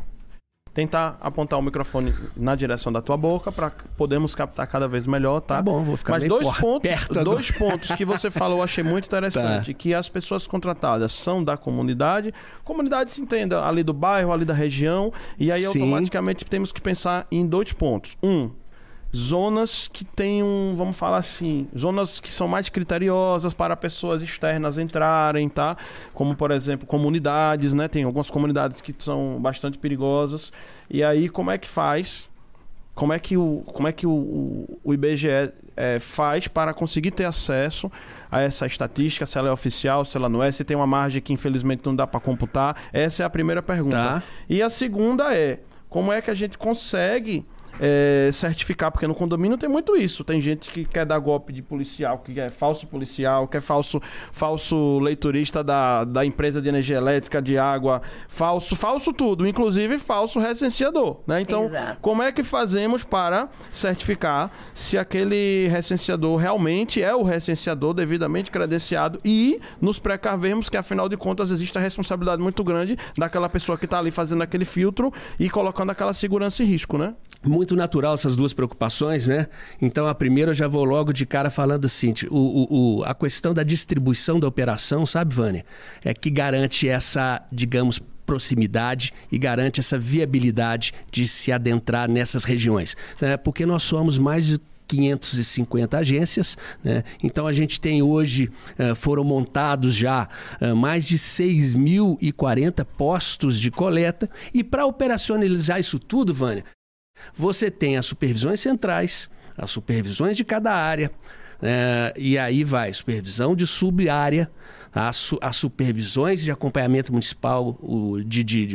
tentar 0.75 1.17
apontar 1.21 1.57
o 1.57 1.61
microfone 1.61 2.13
na 2.35 2.53
direção 2.53 2.91
da 2.91 3.01
tua 3.01 3.15
boca 3.15 3.49
para 3.49 3.71
podermos 3.97 4.35
captar 4.35 4.67
cada 4.67 4.89
vez 4.89 5.07
melhor, 5.07 5.39
tá? 5.39 5.55
Tá 5.55 5.61
bom, 5.61 5.81
vou 5.81 5.95
ficar 5.95 6.11
Mas 6.13 6.23
bem 6.23 6.29
dois 6.29 6.57
pontos, 6.57 6.91
dois 7.23 7.49
pontos 7.49 7.91
que 7.93 8.03
você 8.03 8.29
falou, 8.29 8.57
eu 8.57 8.63
achei 8.63 8.83
muito 8.83 9.05
interessante, 9.05 9.71
Tá. 9.73 9.79
que 9.79 9.93
as 9.93 10.09
pessoas 10.09 10.45
contratadas 10.45 11.13
são 11.13 11.41
da 11.41 11.55
comunidade, 11.55 12.33
comunidade 12.65 13.11
se 13.11 13.21
entenda 13.21 13.65
ali 13.65 13.83
do 13.83 13.93
bairro, 13.93 14.33
ali 14.33 14.43
da 14.43 14.53
região, 14.53 15.13
e 15.39 15.49
aí 15.49 15.61
Sim. 15.61 15.67
automaticamente 15.81 16.43
temos 16.43 16.73
que 16.73 16.81
pensar 16.81 17.25
em 17.31 17.47
dois 17.47 17.71
pontos. 17.71 18.17
Um, 18.21 18.51
zonas 19.13 19.89
que 19.91 20.03
têm 20.03 20.43
um, 20.43 20.73
vamos 20.75 20.95
falar 20.95 21.17
assim, 21.17 21.67
zonas 21.77 22.19
que 22.19 22.33
são 22.33 22.47
mais 22.47 22.69
criteriosas 22.69 23.53
para 23.53 23.75
pessoas 23.75 24.21
externas 24.21 24.77
entrarem, 24.77 25.49
tá? 25.49 25.75
Como, 26.13 26.35
por 26.35 26.51
exemplo, 26.51 26.85
comunidades, 26.85 27.73
né? 27.73 27.87
Tem 27.87 28.03
algumas 28.03 28.29
comunidades 28.29 28.81
que 28.81 28.93
são 28.99 29.37
bastante 29.39 29.77
perigosas. 29.77 30.51
E 30.89 31.03
aí, 31.03 31.29
como 31.29 31.51
é 31.51 31.57
que 31.57 31.67
faz? 31.67 32.29
Como 32.93 33.11
é 33.11 33.19
que 33.19 33.35
o, 33.35 33.61
como 33.67 33.87
é 33.87 33.91
que 33.91 34.07
o, 34.07 34.79
o, 34.81 34.93
IBGE 34.93 35.51
eh, 35.75 35.99
faz 35.99 36.47
para 36.47 36.73
conseguir 36.73 37.11
ter 37.11 37.25
acesso 37.25 37.91
a 38.31 38.39
essa 38.41 38.65
estatística, 38.65 39.25
se 39.25 39.37
ela 39.37 39.49
é 39.49 39.51
oficial, 39.51 40.05
se 40.05 40.15
ela 40.15 40.29
não 40.29 40.41
é, 40.41 40.49
se 40.49 40.63
tem 40.63 40.77
uma 40.77 40.87
margem 40.87 41.21
que 41.21 41.33
infelizmente 41.33 41.85
não 41.85 41.93
dá 41.93 42.07
para 42.07 42.21
computar? 42.21 42.77
Essa 42.93 43.23
é 43.23 43.25
a 43.25 43.29
primeira 43.29 43.61
pergunta. 43.61 43.97
Tá. 43.97 44.23
E 44.47 44.61
a 44.61 44.69
segunda 44.69 45.35
é, 45.35 45.59
como 45.89 46.09
é 46.09 46.21
que 46.21 46.31
a 46.31 46.33
gente 46.33 46.57
consegue 46.57 47.45
é, 47.79 48.29
certificar, 48.31 48.91
porque 48.91 49.07
no 49.07 49.15
condomínio 49.15 49.57
tem 49.57 49.69
muito 49.69 49.95
isso. 49.95 50.23
Tem 50.23 50.39
gente 50.39 50.71
que 50.71 50.85
quer 50.85 51.05
dar 51.05 51.19
golpe 51.19 51.51
de 51.51 51.61
policial, 51.61 52.19
que 52.19 52.39
é 52.39 52.49
falso 52.49 52.87
policial, 52.87 53.47
que 53.47 53.57
é 53.57 53.61
falso, 53.61 54.01
falso 54.31 54.99
leiturista 54.99 55.63
da, 55.63 56.03
da 56.03 56.25
empresa 56.25 56.61
de 56.61 56.69
energia 56.69 56.97
elétrica, 56.97 57.41
de 57.41 57.57
água, 57.57 58.01
falso, 58.27 58.75
falso 58.75 59.13
tudo, 59.13 59.47
inclusive 59.47 59.97
falso 59.97 60.39
recenseador, 60.39 61.17
né? 61.25 61.41
Então, 61.41 61.65
Exato. 61.65 61.97
como 62.01 62.21
é 62.21 62.31
que 62.31 62.43
fazemos 62.43 63.03
para 63.03 63.49
certificar 63.71 64.51
se 64.73 64.97
aquele 64.97 65.67
recenseador 65.69 66.37
realmente 66.37 67.01
é 67.01 67.15
o 67.15 67.23
recenseador 67.23 67.93
devidamente 67.93 68.51
credenciado 68.51 69.19
e 69.23 69.59
nos 69.81 69.99
precavermos 69.99 70.69
que, 70.69 70.77
afinal 70.77 71.09
de 71.09 71.17
contas, 71.17 71.51
existe 71.51 71.77
a 71.77 71.81
responsabilidade 71.81 72.41
muito 72.41 72.63
grande 72.63 72.97
daquela 73.17 73.49
pessoa 73.49 73.77
que 73.77 73.85
está 73.85 73.99
ali 73.99 74.11
fazendo 74.11 74.43
aquele 74.43 74.65
filtro 74.65 75.11
e 75.39 75.49
colocando 75.49 75.91
aquela 75.91 76.13
segurança 76.13 76.63
em 76.63 76.65
risco, 76.65 76.97
né? 76.97 77.13
Muito 77.43 77.64
natural 77.73 78.15
essas 78.15 78.35
duas 78.35 78.51
preocupações, 78.51 79.27
né? 79.27 79.47
Então, 79.81 80.05
a 80.07 80.13
primeira 80.13 80.51
eu 80.51 80.55
já 80.55 80.67
vou 80.67 80.83
logo 80.83 81.13
de 81.13 81.25
cara 81.25 81.49
falando 81.49 81.85
assim: 81.85 82.13
o, 82.29 82.37
o- 82.37 82.97
o- 82.99 83.03
a 83.05 83.15
questão 83.15 83.53
da 83.53 83.63
distribuição 83.63 84.37
da 84.41 84.45
operação, 84.49 85.05
sabe, 85.05 85.33
Vânia? 85.33 85.65
É 86.03 86.13
que 86.13 86.29
garante 86.29 86.89
essa, 86.89 87.41
digamos, 87.49 88.01
proximidade 88.25 89.13
e 89.31 89.37
garante 89.37 89.79
essa 89.79 89.97
viabilidade 89.97 90.91
de 91.09 91.25
se 91.27 91.51
adentrar 91.53 92.09
nessas 92.09 92.43
regiões. 92.43 92.97
né? 93.21 93.37
Porque 93.37 93.65
nós 93.65 93.83
somos 93.83 94.17
mais 94.17 94.45
de 94.47 94.59
550 94.87 95.97
agências, 95.97 96.55
né? 96.83 97.03
então 97.23 97.47
a 97.47 97.53
gente 97.53 97.81
tem 97.81 98.03
hoje, 98.03 98.51
eh, 98.77 98.93
foram 98.93 99.23
montados 99.23 99.95
já 99.95 100.27
eh, 100.61 100.73
mais 100.73 101.05
de 101.05 101.17
6.040 101.17 102.85
postos 102.97 103.59
de 103.59 103.71
coleta 103.71 104.29
e 104.53 104.63
para 104.63 104.85
operacionalizar 104.85 105.79
isso 105.79 105.97
tudo, 105.99 106.33
Vânia, 106.35 106.63
você 107.33 107.69
tem 107.71 107.97
as 107.97 108.05
supervisões 108.05 108.59
centrais, 108.59 109.29
as 109.57 109.71
supervisões 109.71 110.35
de 110.37 110.43
cada 110.43 110.73
área, 110.73 111.11
né? 111.61 112.11
e 112.17 112.37
aí 112.37 112.63
vai 112.63 112.91
supervisão 112.93 113.55
de 113.55 113.65
sub-área, 113.65 114.51
as, 114.93 115.15
su- 115.17 115.39
as 115.41 115.55
supervisões 115.57 116.41
de 116.43 116.51
acompanhamento 116.51 117.11
municipal, 117.11 117.77
o, 117.81 118.21
de, 118.23 118.43
de, 118.43 118.65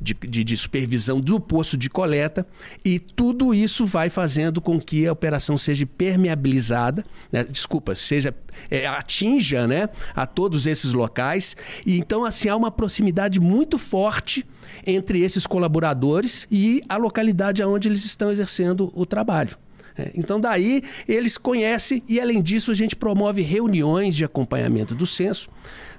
de, 0.00 0.14
de- 0.14 0.44
de 0.44 0.56
supervisão 0.56 1.20
do 1.20 1.40
posto 1.40 1.76
de 1.76 1.88
coleta, 1.90 2.46
e 2.84 2.98
tudo 3.00 3.52
isso 3.54 3.84
vai 3.86 4.08
fazendo 4.08 4.60
com 4.60 4.80
que 4.80 5.06
a 5.06 5.12
operação 5.12 5.56
seja 5.56 5.84
permeabilizada, 5.86 7.04
né? 7.30 7.44
desculpa, 7.44 7.94
seja 7.94 8.34
é, 8.70 8.86
atinja 8.86 9.66
né, 9.66 9.88
a 10.14 10.26
todos 10.26 10.66
esses 10.66 10.92
locais. 10.92 11.56
E 11.84 11.98
então, 11.98 12.24
assim, 12.24 12.48
há 12.48 12.56
uma 12.56 12.70
proximidade 12.70 13.40
muito 13.40 13.78
forte 13.78 14.46
entre 14.86 15.22
esses 15.22 15.46
colaboradores 15.46 16.46
e 16.50 16.82
a 16.88 16.96
localidade 16.96 17.62
onde 17.62 17.88
eles 17.88 18.04
estão 18.04 18.30
exercendo 18.30 18.92
o 18.94 19.04
trabalho. 19.06 19.56
É, 19.96 20.10
Então, 20.14 20.40
daí 20.40 20.82
eles 21.08 21.38
conhecem 21.38 22.02
e, 22.08 22.20
além 22.20 22.42
disso, 22.42 22.70
a 22.70 22.74
gente 22.74 22.96
promove 22.96 23.42
reuniões 23.42 24.14
de 24.16 24.24
acompanhamento 24.24 24.94
do 24.94 25.06
censo, 25.06 25.48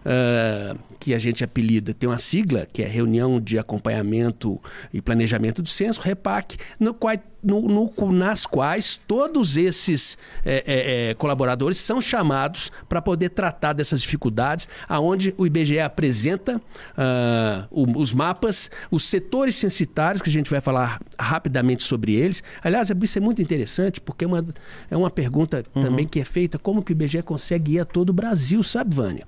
ah, 0.06 0.76
que 1.00 1.14
a 1.14 1.20
gente 1.20 1.44
apelida, 1.44 1.94
tem 1.94 2.08
uma 2.10 2.18
sigla, 2.18 2.68
que 2.72 2.82
é 2.84 2.88
Reunião 2.88 3.40
de 3.40 3.58
Acompanhamento 3.60 4.60
e 4.94 5.02
Planejamento 5.02 5.62
do 5.62 5.70
Censo, 5.70 6.00
REPAC, 6.02 6.58
no 6.80 6.94
qual, 6.94 7.16
no- 7.44 7.62
no- 7.62 8.12
nas 8.12 8.46
quais 8.46 9.00
todos 9.08 9.56
esses 9.58 10.18
é, 10.44 11.10
é, 11.10 11.14
colaboradores 11.16 11.78
são 11.78 12.02
chamados 12.02 12.72
para 12.90 13.02
poder 13.02 13.30
tratar 13.30 13.74
dessas 13.74 14.02
dificuldades, 14.02 14.68
aonde 14.90 15.34
o 15.38 15.46
IBGE 15.46 15.80
apresenta 15.80 16.60
ah, 16.98 17.68
o- 17.70 18.00
os 18.00 18.14
mapas, 18.14 18.70
os 18.90 19.04
setores 19.04 19.56
censitários, 19.56 20.22
que 20.22 20.30
a 20.30 20.34
gente 20.34 20.50
vai 20.50 20.62
falar 20.62 21.00
rapidamente 21.20 21.84
sobre 21.84 22.14
eles. 22.16 22.42
Aliás, 22.64 22.90
isso 23.04 23.18
é 23.18 23.22
muito 23.22 23.42
interessante, 23.42 24.02
porque 24.02 24.24
é 24.26 24.28
uma, 24.28 24.44
é 24.90 24.98
uma 24.98 25.10
pergunta 25.12 25.62
também 25.64 26.08
que 26.08 26.20
é 26.20 26.26
feita, 26.26 26.58
como 26.58 26.82
que 26.84 26.92
o 26.92 26.94
IBGE 26.94 27.22
consegue 27.22 27.74
ir 27.74 27.80
a 27.80 27.86
todo 27.86 28.10
o 28.10 28.14
Brasil, 28.14 28.62
sabe, 28.64 28.96
Vânia? 28.96 29.26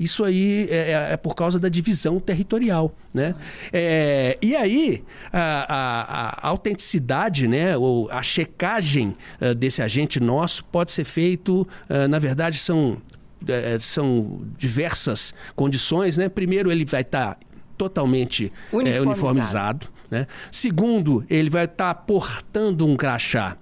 Isso 0.00 0.24
aí 0.24 0.66
é, 0.70 0.92
é- 0.92 1.12
é 1.12 1.16
por 1.18 1.34
causa 1.34 1.58
da 1.60 1.68
divisão 1.68 2.18
territorial, 2.18 2.92
né? 3.12 3.34
É, 3.72 4.38
e 4.40 4.56
aí, 4.56 5.04
a, 5.30 5.66
a- 5.68 6.38
a 6.42 6.48
autenticidade, 6.48 7.46
né, 7.46 7.76
ou 7.76 8.10
a 8.10 8.22
checagem 8.22 9.14
eh, 9.40 9.52
desse 9.54 9.82
agente 9.82 10.18
nosso 10.18 10.64
pode 10.64 10.90
ser 10.92 11.04
feito, 11.04 11.68
eh, 11.88 12.08
na 12.08 12.18
verdade, 12.18 12.56
são, 12.58 12.96
eh, 13.46 13.76
são 13.78 14.40
diversas 14.56 15.34
condições, 15.54 16.16
né? 16.16 16.28
Primeiro, 16.30 16.72
ele 16.72 16.86
vai 16.86 17.02
estar 17.02 17.38
totalmente 17.76 18.46
eh, 18.46 18.76
Uniformizado. 18.76 19.08
uniformizado, 19.10 19.88
né? 20.10 20.26
Segundo, 20.50 21.24
ele 21.28 21.50
vai 21.50 21.66
estar 21.66 21.94
portando 21.94 22.86
um 22.86 22.96
crachá 22.96 23.56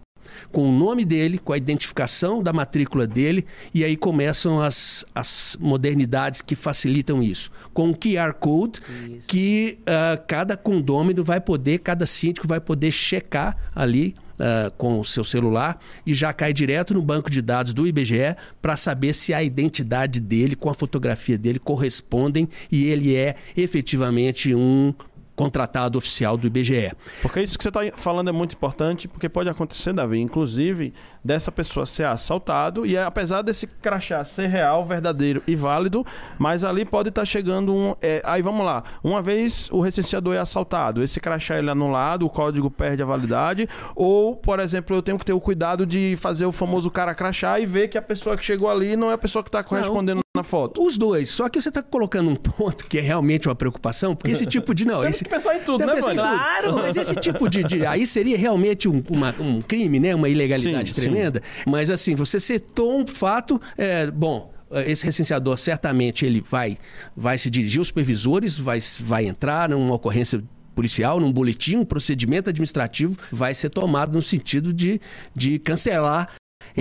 com 0.50 0.68
o 0.68 0.73
nome 0.73 1.04
dele, 1.04 1.38
com 1.38 1.52
a 1.52 1.56
identificação 1.56 2.42
da 2.42 2.52
matrícula 2.52 3.06
dele, 3.06 3.47
e 3.75 3.85
aí 3.85 3.97
começam 3.97 4.61
as, 4.61 5.04
as 5.14 5.56
modernidades 5.61 6.40
que 6.40 6.54
facilitam 6.54 7.23
isso. 7.23 7.50
Com 7.73 7.90
o 7.90 7.97
QR 7.97 8.35
Code, 8.35 8.80
que 9.26 9.78
ah, 9.87 10.16
cada 10.26 10.56
condômino 10.56 11.23
vai 11.25 11.40
poder, 11.40 11.78
cada 11.78 12.06
síndico 12.06 12.47
vai 12.47 12.61
poder 12.61 12.90
checar 12.90 13.56
ali. 13.75 14.14
ah, 14.40 14.70
com 14.78 15.00
o 15.00 15.04
seu 15.04 15.25
celular 15.25 15.80
e 16.06 16.14
já 16.14 16.32
cai 16.32 16.52
direto 16.52 16.94
no 16.94 17.02
banco 17.02 17.28
de 17.28 17.42
dados 17.42 17.73
do 17.73 17.87
IBGE 17.88 18.37
para 18.62 18.76
saber 18.76 19.12
se 19.12 19.35
a 19.35 19.42
identidade 19.42 20.20
dele 20.20 20.54
com 20.54 20.70
a 20.70 20.75
fotografia 20.75 21.37
dele 21.37 21.58
correspondem 21.58 22.49
e 22.70 22.87
ele 22.87 23.16
é 23.16 23.35
efetivamente 23.56 24.54
um 24.54 24.94
contratado 25.38 25.97
oficial 25.97 26.37
do 26.37 26.49
IBGE. 26.49 26.90
Porque 27.23 27.40
isso 27.40 27.57
que 27.57 27.62
você 27.62 27.68
está 27.68 27.80
falando 27.95 28.28
é 28.28 28.33
muito 28.33 28.57
importante, 28.57 29.07
porque 29.07 29.28
pode 29.28 29.49
acontecer, 29.49 29.92
Davi, 29.92 30.18
inclusive, 30.18 30.92
dessa 31.23 31.52
pessoa 31.52 31.87
ser 31.87 32.07
assaltado, 32.07 32.85
e 32.85 32.99
apesar 32.99 33.42
desse 33.42 33.68
crachá 33.68 34.25
ser 34.25 34.49
real, 34.49 34.85
verdadeiro 34.85 35.40
e 35.47 35.54
válido, 35.54 36.04
mas 36.37 36.64
ali 36.64 36.85
pode 36.85 37.11
estar 37.11 37.25
chegando 37.25 37.73
um. 37.73 37.95
é, 38.02 38.21
aí 38.25 38.42
vamos 38.42 38.66
lá. 38.66 38.83
Uma 39.00 39.23
vez 39.23 39.68
o 39.71 39.80
recenseador 39.80 40.35
é 40.35 40.38
assaltado, 40.38 41.04
esse 41.04 41.21
crachá 41.21 41.57
ele 41.57 41.68
é 41.68 41.71
anulado, 41.71 42.26
o 42.26 42.30
código 42.30 42.68
perde 42.68 43.00
a 43.00 43.07
validade, 43.07 43.68
ou, 43.95 44.35
por 44.35 44.59
exemplo, 44.59 44.97
eu 44.97 45.02
tenho 45.02 45.18
que 45.18 45.25
ter 45.25 45.35
o 45.35 45.40
cuidado 45.40 45.87
de 45.87 46.16
fazer 46.18 46.47
o 46.47 46.52
famoso 46.52 46.90
cara 46.90 47.14
crachá 47.14 47.61
e 47.61 47.66
ver 47.66 47.87
que 47.87 47.97
a 47.97 48.02
pessoa 48.02 48.37
que 48.37 48.45
chegou 48.45 48.68
ali 48.68 48.97
não 48.97 49.09
é 49.09 49.14
a 49.14 49.18
pessoa 49.18 49.45
que 49.45 49.50
está 49.50 49.62
correspondendo 49.62 50.21
na 50.35 50.42
foto. 50.42 50.83
Os 50.83 50.97
dois. 50.97 51.30
Só 51.30 51.49
que 51.49 51.61
você 51.61 51.68
está 51.68 51.83
colocando 51.83 52.30
um 52.30 52.37
ponto 52.37 52.87
que 52.87 52.99
é 52.99 53.00
realmente 53.00 53.49
uma 53.49 53.54
preocupação, 53.54 54.16
porque 54.16 54.33
esse 54.33 54.47
tipo 54.47 54.75
de. 54.75 54.85
Não, 54.85 55.04
esse, 55.07 55.27
que 55.28 55.35
pensar 55.35 55.56
em 55.56 55.61
tudo, 55.61 55.78
Tem 55.78 55.87
que 55.87 55.94
né, 55.94 56.00
pensar 56.00 56.14
Vânia? 56.14 56.23
Claro. 56.38 56.75
Mas 56.76 56.97
esse 56.97 57.14
tipo 57.16 57.49
de, 57.49 57.62
de- 57.64 57.87
Aí 57.87 58.06
seria 58.06 58.37
realmente 58.37 58.88
um, 58.88 59.02
uma- 59.11 59.35
um 59.38 59.61
crime, 59.61 60.00
né? 60.00 60.14
Uma 60.14 60.28
ilegalidade 60.28 60.92
Sim, 60.92 61.00
tremenda. 61.00 61.42
Mas 61.66 61.90
assim, 61.90 62.14
você 62.14 62.40
citou 62.40 62.99
um 63.00 63.06
fato. 63.06 63.61
é, 63.76 64.11
bom. 64.11 64.52
Esse 64.87 65.06
recenseador 65.06 65.56
certamente 65.56 66.26
ele 66.26 66.42
vai, 66.47 66.76
vai 67.16 67.38
se 67.38 67.49
dirigir 67.49 67.78
aos 67.78 67.88
supervisores, 67.88 68.58
vai, 68.58 68.78
vai 69.00 69.25
entrar 69.26 69.66
numa 69.70 69.94
ocorrência 69.94 70.42
policial, 70.75 71.18
num 71.18 71.32
boletim, 71.32 71.76
um 71.76 71.85
procedimento 71.85 72.50
administrativo 72.50 73.16
vai 73.32 73.52
ser 73.54 73.68
tomado 73.70 74.14
no 74.14 74.23
sentido 74.23 74.73
de, 74.73 75.00
de 75.35 75.58
cancelar 75.58 76.28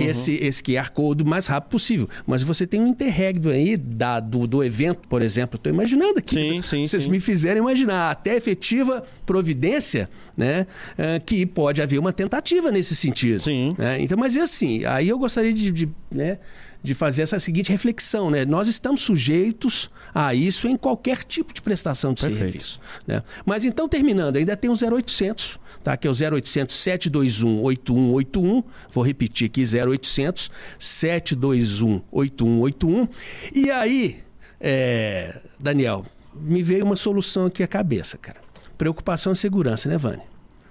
esse, 0.06 0.34
esse 0.34 0.62
QR 0.62 0.90
Code 0.90 1.22
o 1.22 1.26
mais 1.26 1.46
rápido 1.46 1.70
possível. 1.70 2.08
Mas 2.26 2.42
você 2.42 2.66
tem 2.66 2.80
um 2.80 2.86
interregno 2.86 3.50
aí 3.50 3.76
da, 3.76 4.20
do, 4.20 4.46
do 4.46 4.62
evento, 4.62 5.08
por 5.08 5.22
exemplo. 5.22 5.56
Estou 5.56 5.72
imaginando 5.72 6.18
aqui. 6.18 6.34
Sim, 6.34 6.62
sim, 6.62 6.86
Vocês 6.86 7.04
sim. 7.04 7.10
me 7.10 7.20
fizeram 7.20 7.60
imaginar 7.60 8.10
até 8.10 8.36
efetiva 8.36 9.02
providência, 9.26 10.08
né? 10.36 10.66
eh, 10.96 11.20
que 11.24 11.44
pode 11.46 11.82
haver 11.82 11.98
uma 11.98 12.12
tentativa 12.12 12.70
nesse 12.70 12.94
sentido. 12.94 13.40
Sim. 13.40 13.74
né? 13.78 14.00
Então, 14.00 14.16
mas 14.18 14.36
é 14.36 14.40
assim, 14.40 14.84
aí 14.84 15.08
eu 15.08 15.18
gostaria 15.18 15.52
de, 15.52 15.70
de, 15.70 15.88
né, 16.10 16.38
de 16.82 16.94
fazer 16.94 17.22
essa 17.22 17.40
seguinte 17.40 17.70
reflexão, 17.70 18.30
né? 18.30 18.44
Nós 18.44 18.68
estamos 18.68 19.02
sujeitos 19.02 19.90
a 20.14 20.34
isso 20.34 20.68
em 20.68 20.76
qualquer 20.76 21.24
tipo 21.24 21.52
de 21.52 21.60
prestação 21.60 22.14
de 22.14 22.20
Perfeito. 22.22 22.44
serviço. 22.44 22.80
Né? 23.06 23.22
Mas 23.44 23.64
então, 23.64 23.88
terminando, 23.88 24.36
ainda 24.36 24.56
tem 24.56 24.70
o 24.70 24.74
0800, 24.74 25.58
tá? 25.82 25.96
que 25.96 26.06
é 26.06 26.10
o 26.10 26.14
0800 26.14 26.74
721 26.74 27.60
8181. 27.62 28.62
Vou 28.92 29.04
repetir 29.04 29.46
aqui, 29.46 29.62
0800 29.62 30.50
721 30.78 32.02
8181. 32.10 33.08
E 33.54 33.70
aí, 33.70 34.18
é, 34.60 35.40
Daniel, 35.58 36.04
me 36.34 36.62
veio 36.62 36.84
uma 36.84 36.96
solução 36.96 37.46
aqui 37.46 37.62
à 37.62 37.66
cabeça, 37.66 38.16
cara. 38.16 38.40
Preocupação 38.76 39.32
e 39.32 39.36
segurança, 39.36 39.88
né, 39.88 39.98
Vânia? 39.98 40.22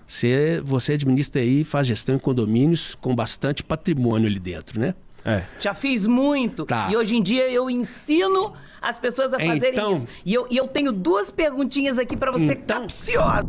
Você, 0.08 0.62
você 0.64 0.94
administra 0.94 1.42
aí, 1.42 1.66
faz 1.66 1.86
gestão 1.86 2.16
em 2.16 2.20
condomínios 2.20 2.96
com 2.96 3.14
bastante 3.14 3.62
patrimônio 3.62 4.28
ali 4.28 4.40
dentro, 4.40 4.80
né? 4.80 4.96
É. 5.28 5.44
Já 5.60 5.74
fiz 5.74 6.08
muito. 6.08 6.66
Tá. 6.66 6.88
E 6.90 6.96
hoje 6.96 7.16
em 7.18 7.22
dia 7.22 7.48
eu 7.50 7.70
ensino 7.70 8.54
as 8.82 8.98
pessoas 8.98 9.34
a 9.34 9.40
fazerem 9.40 9.74
Então- 9.78 9.94
isso. 9.94 10.08
E 10.26 10.34
eu, 10.34 10.48
e 10.50 10.56
eu 10.58 10.68
tenho 10.68 10.92
duas 10.92 11.30
perguntinhas 11.30 12.00
aqui 12.00 12.16
pra 12.16 12.32
você 12.32 12.54
Então- 12.54 12.82
capciosa. 12.82 13.48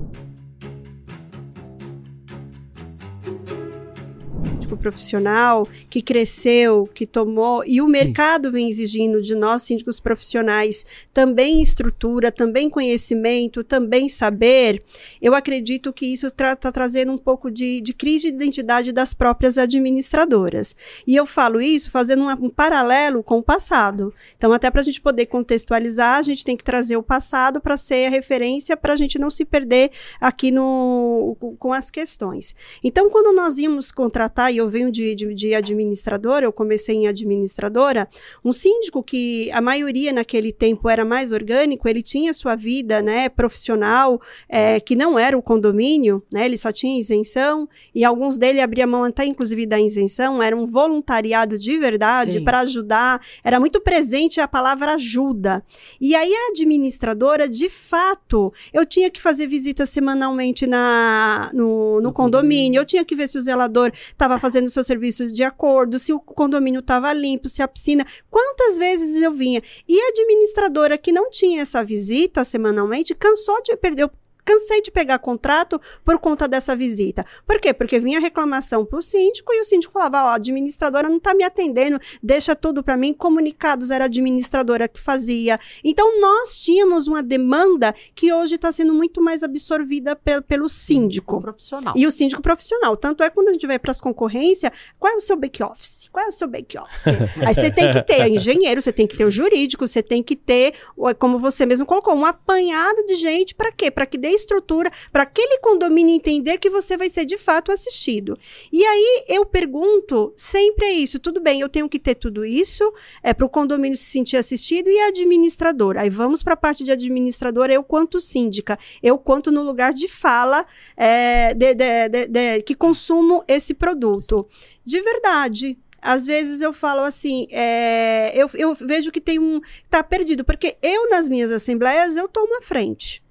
Profissional 4.76 5.66
que 5.88 6.02
cresceu, 6.02 6.88
que 6.92 7.06
tomou, 7.06 7.62
e 7.66 7.80
o 7.80 7.88
mercado 7.88 8.52
vem 8.52 8.68
exigindo 8.68 9.20
de 9.22 9.34
nós, 9.34 9.62
síndicos 9.62 10.00
profissionais, 10.00 10.84
também 11.12 11.62
estrutura, 11.62 12.30
também 12.30 12.68
conhecimento, 12.68 13.64
também 13.64 14.08
saber, 14.08 14.82
eu 15.20 15.34
acredito 15.34 15.92
que 15.92 16.06
isso 16.06 16.26
está 16.26 16.56
trazendo 16.72 17.12
um 17.12 17.18
pouco 17.18 17.50
de, 17.50 17.80
de 17.80 17.92
crise 17.92 18.30
de 18.30 18.37
identidade 18.37 18.92
das 18.92 19.14
próprias 19.14 19.58
administradoras. 19.58 20.75
E 21.06 21.16
eu 21.16 21.26
falo 21.26 21.60
isso 21.60 21.90
fazendo 21.90 22.22
um, 22.22 22.30
um 22.46 22.50
paralelo 22.50 23.22
com 23.22 23.38
o 23.38 23.42
passado. 23.42 24.12
Então, 24.37 24.52
até 24.52 24.70
para 24.70 24.80
a 24.80 24.84
gente 24.84 25.00
poder 25.00 25.26
contextualizar, 25.26 26.16
a 26.18 26.22
gente 26.22 26.44
tem 26.44 26.56
que 26.56 26.64
trazer 26.64 26.96
o 26.96 27.02
passado 27.02 27.60
para 27.60 27.76
ser 27.76 28.06
a 28.06 28.10
referência 28.10 28.76
para 28.76 28.92
a 28.92 28.96
gente 28.96 29.18
não 29.18 29.30
se 29.30 29.44
perder 29.44 29.90
aqui 30.20 30.50
no, 30.50 31.37
com 31.58 31.72
as 31.72 31.90
questões. 31.90 32.54
Então, 32.82 33.10
quando 33.10 33.34
nós 33.34 33.58
íamos 33.58 33.90
contratar, 33.90 34.52
e 34.52 34.57
eu 34.58 34.68
venho 34.68 34.90
de, 34.90 35.14
de, 35.14 35.34
de 35.34 35.54
administradora, 35.54 36.44
eu 36.44 36.52
comecei 36.52 36.94
em 36.94 37.08
administradora, 37.08 38.08
um 38.44 38.52
síndico 38.52 39.02
que 39.02 39.50
a 39.52 39.60
maioria 39.60 40.12
naquele 40.12 40.52
tempo 40.52 40.88
era 40.88 41.04
mais 41.04 41.32
orgânico, 41.32 41.88
ele 41.88 42.02
tinha 42.02 42.32
sua 42.34 42.56
vida 42.56 43.00
né, 43.00 43.28
profissional, 43.28 44.20
é, 44.48 44.80
que 44.80 44.96
não 44.96 45.18
era 45.18 45.36
o 45.36 45.42
condomínio, 45.42 46.22
né, 46.32 46.44
ele 46.46 46.56
só 46.56 46.72
tinha 46.72 46.98
isenção, 46.98 47.68
e 47.94 48.04
alguns 48.04 48.36
dele 48.36 48.60
abriam 48.60 48.88
mão 48.88 49.04
até 49.04 49.24
inclusive 49.24 49.66
da 49.66 49.80
isenção, 49.80 50.42
era 50.42 50.56
um 50.56 50.66
voluntariado 50.66 51.58
de 51.58 51.78
verdade 51.78 52.40
para 52.40 52.60
ajudar, 52.60 53.20
era 53.44 53.60
muito 53.60 53.80
presente 53.80 54.40
a 54.40 54.48
palavra 54.48 54.94
ajuda. 54.94 55.62
E 56.00 56.14
aí 56.14 56.32
a 56.32 56.50
administradora, 56.50 57.48
de 57.48 57.68
fato, 57.68 58.52
eu 58.72 58.84
tinha 58.84 59.10
que 59.10 59.20
fazer 59.20 59.46
visita 59.46 59.86
semanalmente 59.86 60.66
na, 60.66 61.50
no, 61.52 62.00
no 62.00 62.12
condomínio, 62.12 62.80
eu 62.80 62.84
tinha 62.84 63.04
que 63.04 63.14
ver 63.14 63.28
se 63.28 63.38
o 63.38 63.40
zelador 63.40 63.92
estava 63.94 64.38
fazendo 64.38 64.47
o 64.68 64.70
seu 64.70 64.84
serviço 64.84 65.26
de 65.26 65.42
acordo, 65.42 65.98
se 65.98 66.12
o 66.12 66.20
condomínio 66.20 66.80
estava 66.80 67.12
limpo, 67.12 67.48
se 67.48 67.62
a 67.62 67.68
piscina. 67.68 68.04
Quantas 68.30 68.78
vezes 68.78 69.22
eu 69.22 69.32
vinha? 69.32 69.62
E 69.88 70.00
a 70.00 70.08
administradora 70.08 70.98
que 70.98 71.12
não 71.12 71.30
tinha 71.30 71.62
essa 71.62 71.82
visita 71.84 72.44
semanalmente 72.44 73.14
cansou 73.14 73.62
de 73.62 73.76
perder. 73.76 74.10
Cansei 74.48 74.80
de 74.80 74.90
pegar 74.90 75.18
contrato 75.18 75.78
por 76.02 76.18
conta 76.18 76.48
dessa 76.48 76.74
visita. 76.74 77.22
Por 77.46 77.60
quê? 77.60 77.74
Porque 77.74 77.98
vinha 78.00 78.18
reclamação 78.18 78.82
para 78.82 78.98
o 78.98 79.02
síndico 79.02 79.52
e 79.52 79.60
o 79.60 79.64
síndico 79.64 79.92
falava: 79.92 80.24
ó, 80.24 80.28
a 80.30 80.34
administradora 80.36 81.06
não 81.06 81.18
está 81.18 81.34
me 81.34 81.44
atendendo, 81.44 81.98
deixa 82.22 82.56
tudo 82.56 82.82
para 82.82 82.96
mim. 82.96 83.12
Comunicados 83.12 83.90
era 83.90 84.04
a 84.04 84.06
administradora 84.06 84.88
que 84.88 84.98
fazia. 84.98 85.58
Então, 85.84 86.18
nós 86.18 86.58
tínhamos 86.60 87.08
uma 87.08 87.22
demanda 87.22 87.94
que 88.14 88.32
hoje 88.32 88.54
está 88.54 88.72
sendo 88.72 88.94
muito 88.94 89.20
mais 89.22 89.42
absorvida 89.42 90.16
pe- 90.16 90.40
pelo 90.40 90.66
síndico. 90.66 91.42
profissional. 91.42 91.92
E 91.94 92.06
o 92.06 92.10
síndico 92.10 92.40
profissional. 92.40 92.96
Tanto 92.96 93.22
é 93.22 93.28
quando 93.28 93.48
a 93.48 93.52
gente 93.52 93.66
vai 93.66 93.78
para 93.78 93.90
as 93.90 94.00
concorrências, 94.00 94.72
qual 94.98 95.12
é 95.12 95.16
o 95.16 95.20
seu 95.20 95.36
back 95.36 95.62
office? 96.08 96.12
Qual 96.12 96.24
é 96.24 96.28
o 96.28 96.32
seu 96.32 96.48
back 96.48 96.78
office? 96.78 97.06
Aí 97.46 97.54
você 97.54 97.70
tem 97.70 97.90
que 97.90 98.02
ter 98.02 98.28
engenheiro, 98.28 98.80
você 98.82 98.92
tem 98.92 99.06
que 99.06 99.16
ter 99.16 99.24
o 99.24 99.30
jurídico, 99.30 99.86
você 99.86 100.02
tem 100.02 100.22
que 100.22 100.34
ter, 100.36 100.74
como 101.18 101.38
você 101.38 101.64
mesmo 101.66 101.86
colocou, 101.86 102.14
um 102.14 102.24
apanhado 102.24 103.04
de 103.06 103.14
gente 103.14 103.54
para 103.54 103.70
quê? 103.72 103.90
Para 103.90 104.06
que 104.06 104.18
dê 104.18 104.28
estrutura, 104.30 104.90
para 105.12 105.22
aquele 105.24 105.58
condomínio 105.58 106.14
entender 106.14 106.58
que 106.58 106.70
você 106.70 106.96
vai 106.96 107.08
ser 107.08 107.24
de 107.24 107.38
fato 107.38 107.70
assistido. 107.72 108.36
E 108.72 108.84
aí 108.84 109.24
eu 109.28 109.44
pergunto, 109.44 110.32
sempre 110.36 110.86
é 110.86 110.92
isso, 110.92 111.18
tudo 111.18 111.40
bem, 111.40 111.60
eu 111.60 111.68
tenho 111.68 111.88
que 111.88 111.98
ter 111.98 112.14
tudo 112.14 112.44
isso, 112.44 112.82
é 113.22 113.32
para 113.34 113.46
o 113.46 113.48
condomínio 113.48 113.96
se 113.96 114.04
sentir 114.04 114.36
assistido 114.36 114.88
e 114.90 114.98
a 115.00 115.08
administradora. 115.08 116.00
Aí 116.02 116.10
vamos 116.10 116.42
para 116.42 116.54
a 116.54 116.56
parte 116.56 116.84
de 116.84 116.90
administradora, 116.92 117.72
eu 117.72 117.82
quanto 117.82 118.20
síndica, 118.20 118.78
eu 119.02 119.18
quanto 119.18 119.50
no 119.52 119.62
lugar 119.62 119.92
de 119.92 120.08
fala 120.08 120.66
é, 120.96 121.54
de- 121.54 121.74
de- 121.74 122.28
de- 122.28 122.62
que 122.62 122.74
consumo 122.74 123.44
esse 123.46 123.74
produto. 123.74 124.46
De 124.84 125.00
verdade. 125.02 125.78
Às 126.00 126.26
vezes 126.26 126.60
eu 126.60 126.72
falo 126.72 127.00
assim, 127.00 127.46
é, 127.50 128.32
eu, 128.34 128.48
eu 128.54 128.74
vejo 128.74 129.10
que 129.10 129.20
tem 129.20 129.38
um. 129.38 129.60
tá 129.90 130.02
perdido, 130.02 130.44
porque 130.44 130.76
eu, 130.82 131.10
nas 131.10 131.28
minhas 131.28 131.50
assembleias, 131.50 132.16
eu 132.16 132.28
tomo 132.28 132.58
a 132.58 132.62
frente. 132.62 133.22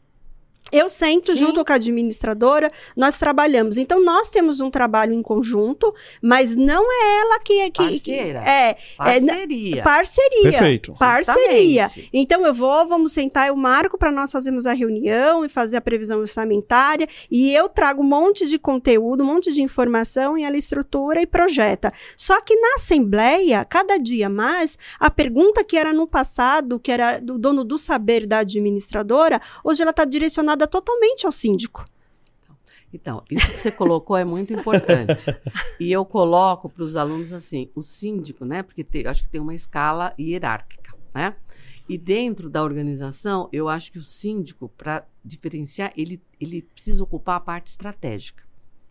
Eu 0.71 0.89
sento 0.89 1.31
Sim. 1.33 1.37
junto 1.39 1.63
com 1.63 1.71
a 1.71 1.75
administradora, 1.75 2.71
nós 2.95 3.17
trabalhamos. 3.17 3.77
Então, 3.77 4.03
nós 4.03 4.29
temos 4.29 4.59
um 4.59 4.69
trabalho 4.69 5.13
em 5.13 5.21
conjunto, 5.21 5.93
mas 6.21 6.55
não 6.55 6.83
é 6.91 7.19
ela 7.21 7.39
que. 7.39 7.69
que, 7.71 7.99
que 7.99 8.15
Parceira. 8.15 8.39
é, 8.39 8.77
é, 8.99 9.19
na- 9.19 9.33
Parceria. 9.33 9.83
Parceria. 9.83 10.41
Perfeito. 10.51 10.93
Parceria. 10.97 11.83
Justamente. 11.87 12.09
Então 12.13 12.45
eu 12.45 12.53
vou, 12.53 12.87
vamos 12.87 13.11
sentar, 13.11 13.47
eu 13.47 13.55
marco 13.55 13.97
para 13.97 14.11
nós 14.11 14.31
fazermos 14.31 14.65
a 14.65 14.73
reunião 14.73 15.45
e 15.45 15.49
fazer 15.49 15.77
a 15.77 15.81
previsão 15.81 16.19
orçamentária 16.19 17.07
e 17.29 17.53
eu 17.53 17.69
trago 17.69 18.01
um 18.01 18.05
monte 18.05 18.47
de 18.47 18.57
conteúdo, 18.57 19.23
um 19.23 19.27
monte 19.27 19.53
de 19.53 19.61
informação 19.61 20.37
e 20.37 20.43
ela 20.43 20.57
estrutura 20.57 21.21
e 21.21 21.27
projeta. 21.27 21.91
Só 22.15 22.41
que 22.41 22.55
na 22.55 22.75
assembleia, 22.75 23.63
cada 23.65 23.97
dia 23.97 24.29
mais, 24.29 24.77
a 24.99 25.09
pergunta 25.09 25.63
que 25.63 25.77
era 25.77 25.93
no 25.93 26.07
passado, 26.07 26.79
que 26.79 26.91
era 26.91 27.19
do 27.19 27.37
dono 27.37 27.63
do 27.63 27.77
saber 27.77 28.25
da 28.25 28.39
administradora, 28.39 29.39
hoje 29.63 29.81
ela 29.81 29.91
está 29.91 30.05
direcionada 30.05 30.56
totalmente 30.65 31.25
ao 31.25 31.31
síndico. 31.31 31.85
Então, 32.93 33.23
isso 33.29 33.51
que 33.51 33.59
você 33.59 33.71
colocou 33.71 34.15
é 34.15 34.23
muito 34.25 34.53
importante. 34.53 35.25
E 35.79 35.91
eu 35.91 36.03
coloco 36.03 36.67
para 36.69 36.83
os 36.83 36.95
alunos 36.95 37.31
assim, 37.31 37.69
o 37.75 37.81
síndico, 37.83 38.43
né? 38.45 38.63
Porque 38.63 38.83
tem- 38.83 39.05
acho 39.05 39.23
que 39.23 39.29
tem 39.29 39.39
uma 39.39 39.53
escala 39.53 40.13
hierárquica, 40.17 40.95
né? 41.13 41.35
E 41.87 41.97
dentro 41.97 42.49
da 42.49 42.63
organização, 42.63 43.47
eu 43.53 43.69
acho 43.69 43.91
que 43.91 43.99
o 43.99 44.03
síndico, 44.03 44.69
para 44.69 45.05
diferenciar, 45.23 45.93
ele, 45.95 46.21
ele 46.39 46.63
precisa 46.63 47.03
ocupar 47.03 47.35
a 47.35 47.39
parte 47.39 47.67
estratégica. 47.67 48.43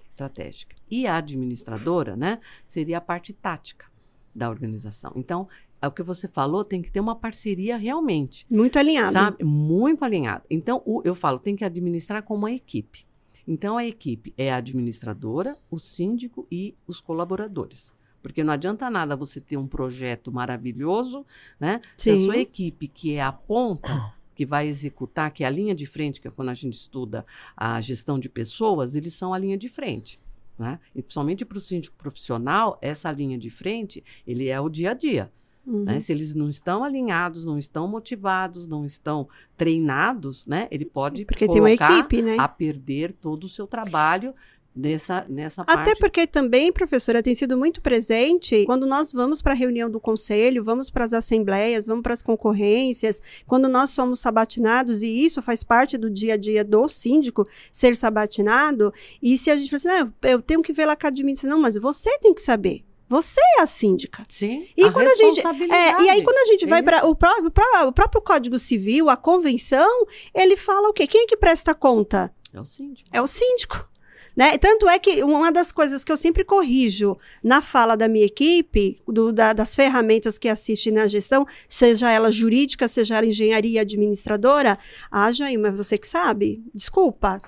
Estratégica. 0.09 0.77
E 0.89 1.07
a 1.07 1.17
administradora, 1.17 2.15
né? 2.17 2.39
Seria 2.67 2.99
a 2.99 3.01
parte 3.01 3.33
tática 3.33 3.87
da 4.35 4.49
organização. 4.49 5.13
Então, 5.17 5.49
o 5.85 5.91
que 5.91 6.03
você 6.03 6.27
falou, 6.29 6.65
tem 6.65 6.81
que 6.81 6.91
ter 6.91 7.01
uma 7.01 7.15
parceria 7.17 7.77
realmente. 7.77 8.47
Muito 8.49 8.79
alinhado. 8.79 9.13
Sabe? 9.13 9.45
Muito 9.45 10.05
alinhado. 10.05 10.45
Então, 10.49 10.83
o- 10.85 11.03
eu 11.05 11.15
falo, 11.15 11.39
tem 11.39 11.57
que 11.57 11.65
administrar 11.65 12.23
como 12.23 12.41
uma 12.41 12.53
equipe. 12.53 13.05
Então, 13.49 13.77
a 13.77 13.85
equipe 13.87 14.33
é 14.37 14.53
a 14.53 14.57
administradora, 14.57 15.57
o 15.71 15.79
síndico 15.79 16.47
e 16.51 16.75
os 16.87 17.01
colaboradores. 17.01 17.93
Porque 18.23 18.43
não 18.43 18.53
adianta 18.53 18.91
nada 18.91 19.15
você 19.15 19.41
ter 19.41 19.57
um 19.57 19.67
projeto 19.69 20.33
maravilhoso, 20.33 21.25
né? 21.61 21.81
Se 21.97 22.11
a 22.11 22.17
Sim. 22.17 22.25
sua 22.25 22.37
equipe, 22.39 22.89
que 22.89 23.15
é 23.15 23.23
a 23.23 23.31
ponta, 23.31 24.13
que 24.35 24.45
vai 24.45 24.67
executar, 24.67 25.31
que 25.31 25.45
é 25.45 25.47
a 25.47 25.51
linha 25.51 25.75
de 25.75 25.87
frente, 25.87 26.21
que 26.21 26.27
é 26.27 26.31
quando 26.31 26.49
a 26.49 26.55
gente 26.55 26.75
estuda 26.75 27.25
a 27.57 27.81
gestão 27.81 28.19
de 28.19 28.29
pessoas, 28.29 28.95
eles 28.97 29.15
são 29.15 29.33
a 29.33 29.39
linha 29.39 29.57
de 29.57 29.69
frente. 29.69 30.19
Né? 30.59 30.81
E 30.95 31.03
principalmente 31.03 31.45
para 31.45 31.59
o 31.59 31.61
síndico 31.61 31.97
profissional, 31.97 32.79
essa 32.83 33.13
linha 33.13 33.39
de 33.39 33.51
frente, 33.51 34.03
ele 34.27 34.49
é 34.49 34.59
o 34.61 34.69
dia 34.69 34.91
a 34.91 34.95
dia. 34.95 35.31
Uhum. 35.67 35.85
Né? 35.85 36.01
Se 36.01 36.13
eles 36.13 36.35
não 36.35 36.49
estão 36.49 36.85
alinhados, 36.85 37.45
não 37.45 37.59
estão 37.59 37.89
motivados, 37.89 38.69
não 38.69 38.85
estão 38.85 39.29
treinados, 39.57 40.47
né? 40.47 40.69
Ele 40.71 40.85
pode 40.85 41.25
Porque 41.25 41.49
tem 41.49 41.61
uma 41.61 41.73
equipe, 41.73 42.23
né? 42.23 42.37
a 42.39 42.47
perder 42.47 43.13
todo 43.13 43.45
o 43.45 43.49
seu 43.49 43.67
trabalho 43.67 44.33
nessa, 44.77 45.25
nessa 45.29 45.63
Até 45.63 45.75
parte. 45.75 45.99
porque 45.99 46.27
também, 46.27 46.71
professora, 46.71 47.23
tem 47.23 47.35
sido 47.35 47.57
muito 47.57 47.81
presente 47.81 48.65
quando 48.67 48.87
nós 48.87 49.13
vamos 49.13 49.41
para 49.41 49.53
a 49.53 49.57
reunião 49.57 49.91
do 49.91 49.99
conselho, 49.99 50.63
vamos 50.63 50.91
para 50.91 51.05
as 51.05 51.15
assembleias, 51.15 51.87
vamos 51.87 52.03
para 52.03 52.13
as 52.13 52.23
concorrências, 52.23 53.21
quando 53.47 53.69
nós 53.69 53.91
somos 53.91 54.21
sabatinados, 54.21 55.03
e 55.03 55.09
isso 55.09 55.41
faz 55.41 55.65
parte 55.65 55.97
do 55.97 56.11
dia 56.11 56.35
a 56.35 56.37
dia 56.37 56.63
do 56.63 56.89
síndico, 56.89 57.45
ser 57.73 57.97
sabatinado, 57.97 58.93
e 59.23 59.39
se 59.39 59.51
a 59.51 59.57
gente 59.57 59.71
fala 59.71 60.01
assim, 60.01 60.13
ah, 60.23 60.29
eu 60.29 60.43
tenho 60.43 60.63
que 60.63 60.73
ver 60.73 60.87
lá 60.87 60.95
com 60.95 61.07
a 61.07 61.09
administração, 61.09 61.57
não, 61.57 61.63
mas 61.63 61.77
você 61.77 62.19
tem 62.19 62.35
que 62.35 62.43
saber. 62.43 62.85
Você 63.09 63.41
é 63.59 63.63
a 63.63 63.67
síndica. 63.67 64.25
Sim, 64.29 64.67
E 64.77 64.85
a 64.85 64.91
quando 64.93 65.07
a 65.09 65.15
gente-. 65.15 65.41
É, 65.41 66.03
e 66.03 66.11
aí, 66.11 66.23
quando 66.23 66.39
a 66.39 66.45
gente 66.47 66.67
vai 66.67 66.83
para 66.83 66.99
Isso. 66.99 67.09
o, 67.09 67.15
pró- 67.15 67.37
o 67.45 67.51
pró- 67.51 67.87
o 67.89 67.93
próprio 67.93 68.21
Código 68.21 68.59
Civil, 68.59 69.09
a 69.09 69.17
convenção, 69.17 70.07
ele 70.35 70.57
fala 70.57 70.89
o 70.89 70.93
quê? 70.93 71.07
Quem 71.07 71.23
é 71.23 71.27
que 71.27 71.37
presta 71.37 71.75
conta? 71.75 72.33
É 72.53 72.61
o 72.61 72.65
síndico. 72.65 73.09
é 73.13 73.23
o 73.23 73.27
síndico. 73.27 73.89
Né? 74.37 74.59
Tanto 74.59 74.87
é 74.87 74.99
que 74.99 75.23
uma 75.25 75.51
das 75.51 75.73
coisas 75.73 76.05
que 76.05 76.13
eu 76.13 76.17
sempre 76.17 76.45
corrijo 76.45 77.17
na 77.43 77.63
fala 77.63 77.97
da 77.97 78.07
minha 78.07 78.27
equipe, 78.27 78.99
do- 79.09 79.33
da- 79.33 79.55
das 79.55 79.75
ferramentas 79.75 80.37
que 80.37 80.47
assistem 80.49 80.93
na 80.93 81.07
gestão, 81.07 81.47
seja 81.69 82.11
ela 82.11 82.31
jurídica, 82.31 82.87
seja 82.87 83.17
ela 83.17 83.25
engenharia 83.27 83.81
administradora, 83.81 84.77
ah, 85.11 85.33
Jair, 85.33 85.59
mas 85.59 85.75
você 85.75 85.97
que 85.97 86.07
sabe, 86.07 86.63
desculpa. 86.75 87.39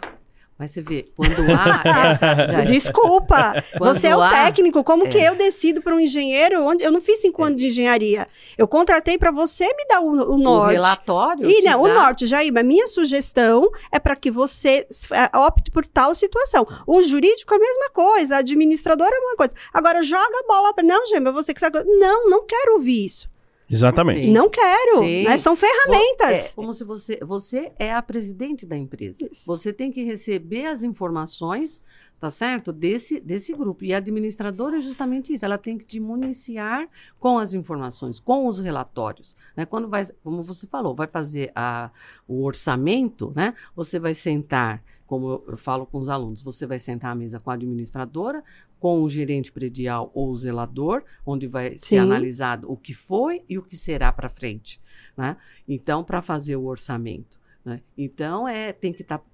Mas 0.59 0.73
você 0.73 0.83
vê, 0.83 1.07
quando 1.17 1.33
há 1.57 1.83
essa. 2.11 2.35
já- 2.51 2.61
Desculpa, 2.65 3.63
Quando 3.79 3.95
você 3.95 4.09
é 4.09 4.17
o 4.17 4.21
há- 4.21 4.29
técnico. 4.31 4.83
Como 4.83 5.09
que 5.09 5.17
é. 5.19 5.29
eu 5.29 5.37
decido 5.37 5.81
para 5.81 5.95
um 5.95 6.01
engenheiro? 6.01 6.65
Onde 6.65 6.83
eu 6.83 6.91
não 6.91 7.01
fiz 7.01 7.21
cinco 7.21 7.45
anos 7.45 7.61
de 7.63 7.69
engenharia. 7.69 8.27
Eu 8.57 8.67
contratei 8.67 9.17
para 9.17 9.31
você 9.31 9.65
me 9.67 9.87
dar 9.89 10.01
o, 10.01 10.09
o 10.11 10.35
o 10.35 10.39
norte. 10.39 10.73
relatório. 10.73 11.49
E 11.49 11.63
não, 11.63 11.81
o 11.83 11.87
dá- 11.87 11.95
norte, 11.95 12.27
Jaíba, 12.27 12.63
minha 12.65 12.89
sugestão 12.89 13.71
é 13.93 14.01
para 14.01 14.17
que 14.17 14.31
você 14.33 14.85
é, 15.13 15.37
opte 15.39 15.71
por 15.71 15.87
tal 15.87 16.13
situação. 16.15 16.67
O 16.87 17.03
jurídico 17.03 17.55
é 17.55 17.57
a 17.57 17.61
mesma 17.61 17.91
coisa, 17.91 18.35
a 18.35 18.39
administradora 18.39 19.15
é 19.15 19.19
uma 19.21 19.37
coisa. 19.37 19.55
Agora, 19.73 20.03
joga 20.03 20.25
a 20.43 20.47
bola 20.47 20.75
para. 20.75 20.85
Não, 20.85 21.07
Gema, 21.07 21.31
você 21.31 21.55
que 21.55 21.61
sabe. 21.61 21.85
Não, 21.85 22.29
não 22.29 22.45
quero 22.45 22.73
ouvir 22.75 23.05
isso. 23.05 23.29
Exatamente. 23.71 24.27
Sim. 24.27 24.33
Não 24.33 24.49
quero. 24.49 25.01
Sim. 25.01 25.25
né? 25.25 25.39
São 25.39 25.53
É, 25.53 25.57
ferramentas. 25.57 26.55
como 26.55 26.73
se 26.73 26.85
você. 26.85 27.19
Você 27.23 27.73
é 27.79 27.93
a 27.93 28.01
presidente 28.03 28.65
da 28.65 28.77
empresa. 28.77 29.29
Isso. 29.31 29.45
Você 29.47 29.73
tem 29.73 29.91
que 29.91 30.03
receber 30.03 30.67
as 30.67 30.83
informações 30.83 31.83
tá 32.21 32.31
certo? 32.31 32.73
Desse, 32.73 33.21
desse 33.21 33.53
grupo. 33.53 33.85
E 33.85 33.95
a 33.95 33.99
administradora 33.99 34.79
é 34.79 34.81
justamente 34.81 35.33
isso, 35.33 35.45
ela 35.45 35.59
tem 35.59 35.79
que 35.79 35.87
te 35.87 36.01
municiar 36.01 36.89
com 37.19 37.39
as 37.39 37.55
informações, 37.55 38.19
com 38.21 38.47
os 38.47 38.59
relatórios. 38.59 39.37
Né? 39.57 39.65
Quando 39.65 39.89
vai, 39.89 40.05
como 40.23 40.43
você 40.43 40.67
falou, 40.67 40.95
vai 40.95 41.07
fazer 41.07 41.53
a, 41.55 41.91
o 42.27 42.43
orçamento, 42.45 43.33
né? 43.37 43.55
Você 43.77 43.99
vai 43.99 44.15
sentar, 44.15 44.83
como 45.09 45.43
eu, 45.49 45.57
falo 45.57 45.87
com 45.87 45.99
os 45.99 46.09
alunos, 46.09 46.43
você 46.43 46.67
vai 46.67 46.79
sentar 46.79 47.11
à 47.11 47.15
mesa 47.15 47.41
com 47.41 47.51
a 47.51 47.55
administradora, 47.55 48.45
com 48.79 49.03
o 49.03 49.09
gerente 49.09 49.51
predial 49.51 50.11
ou 50.15 50.31
o 50.31 50.37
zelador, 50.37 51.03
onde 51.25 51.47
vai 51.47 51.73
Sim. 51.73 51.79
ser 51.79 51.99
analisado 51.99 52.71
o 52.71 52.77
que 52.77 52.93
foi 52.93 53.43
e 53.49 53.59
o 53.59 53.63
que 53.63 53.75
será 53.75 54.13
para 54.13 54.29
frente, 54.29 54.81
né? 55.17 55.37
Então, 55.67 56.05
para 56.05 56.21
fazer 56.21 56.57
o 56.57 56.67
orçamento, 56.67 57.41
né? 57.65 57.81
Então, 57.97 58.47
é 58.47 58.71
tem 58.71 58.93
que 58.93 59.01
estar 59.01 59.25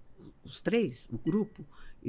os 0.44 0.60
três, 0.60 1.08
o 1.12 1.18
grupo, 1.18 1.66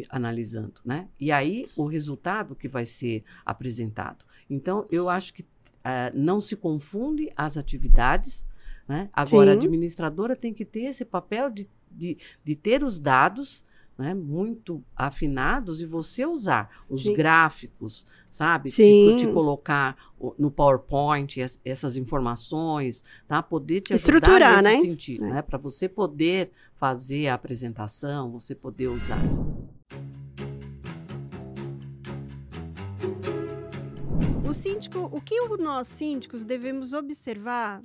analisando, 0.10 0.80
né? 0.86 1.08
E 1.19 1.32
aí 1.32 1.67
o 1.75 1.86
resultado 1.86 2.56
que 2.56 2.67
vai 2.67 2.86
ser 2.86 3.23
apresentado. 3.43 4.25
Então, 4.47 4.86
eu 4.91 5.10
acho 5.10 5.34
que 5.34 5.43
ah, 5.84 6.12
não 6.13 6.39
se 6.39 6.56
confunde 6.56 7.32
as 7.36 7.58
atividades, 7.58 8.45
né? 8.88 9.10
Agora, 9.12 9.51
a 9.51 9.54
Sim. 9.54 9.60
administradora 9.60 10.36
tem 10.36 10.54
que 10.54 10.63
ter 10.63 10.84
esse 10.84 11.04
papel 11.04 11.49
de, 11.49 11.67
de, 11.96 12.18
de 12.44 12.56
ter 12.56 12.84
os 12.84 13.00
dados 13.00 13.66
né, 13.98 14.14
muito 14.14 14.84
afinados 14.96 15.82
e 15.82 15.86
você 15.86 16.26
usar 16.26 16.70
os 16.90 17.04
Sim. 17.04 17.14
gráficos, 17.14 18.06
sabe? 18.30 18.70
Sim. 18.70 19.16
Te, 19.18 19.26
te 19.26 19.34
colocar 19.34 19.96
no 20.38 20.52
PowerPoint 20.52 21.38
es- 21.40 21.60
essas 21.64 21.96
informações, 21.96 23.04
tá? 23.28 23.42
Poder 23.42 23.80
te 23.82 23.94
ajudar 23.94 24.18
Estruturar, 24.18 24.62
nesse 24.64 24.76
né? 24.76 24.82
sentido, 24.82 25.26
É. 25.26 25.30
né? 25.30 25.42
Para 25.42 25.58
você 25.58 25.88
poder 25.88 26.52
fazer 26.76 27.28
a 27.28 27.36
apresentação, 27.36 28.32
você 28.32 28.54
poder 28.54 28.90
usar. 28.90 29.22
O 34.48 34.54
síndico, 34.54 35.10
o 35.12 35.22
que 35.22 35.40
nós 35.58 35.88
síndicos 35.88 36.44
devemos 36.44 36.94
observar 36.94 37.82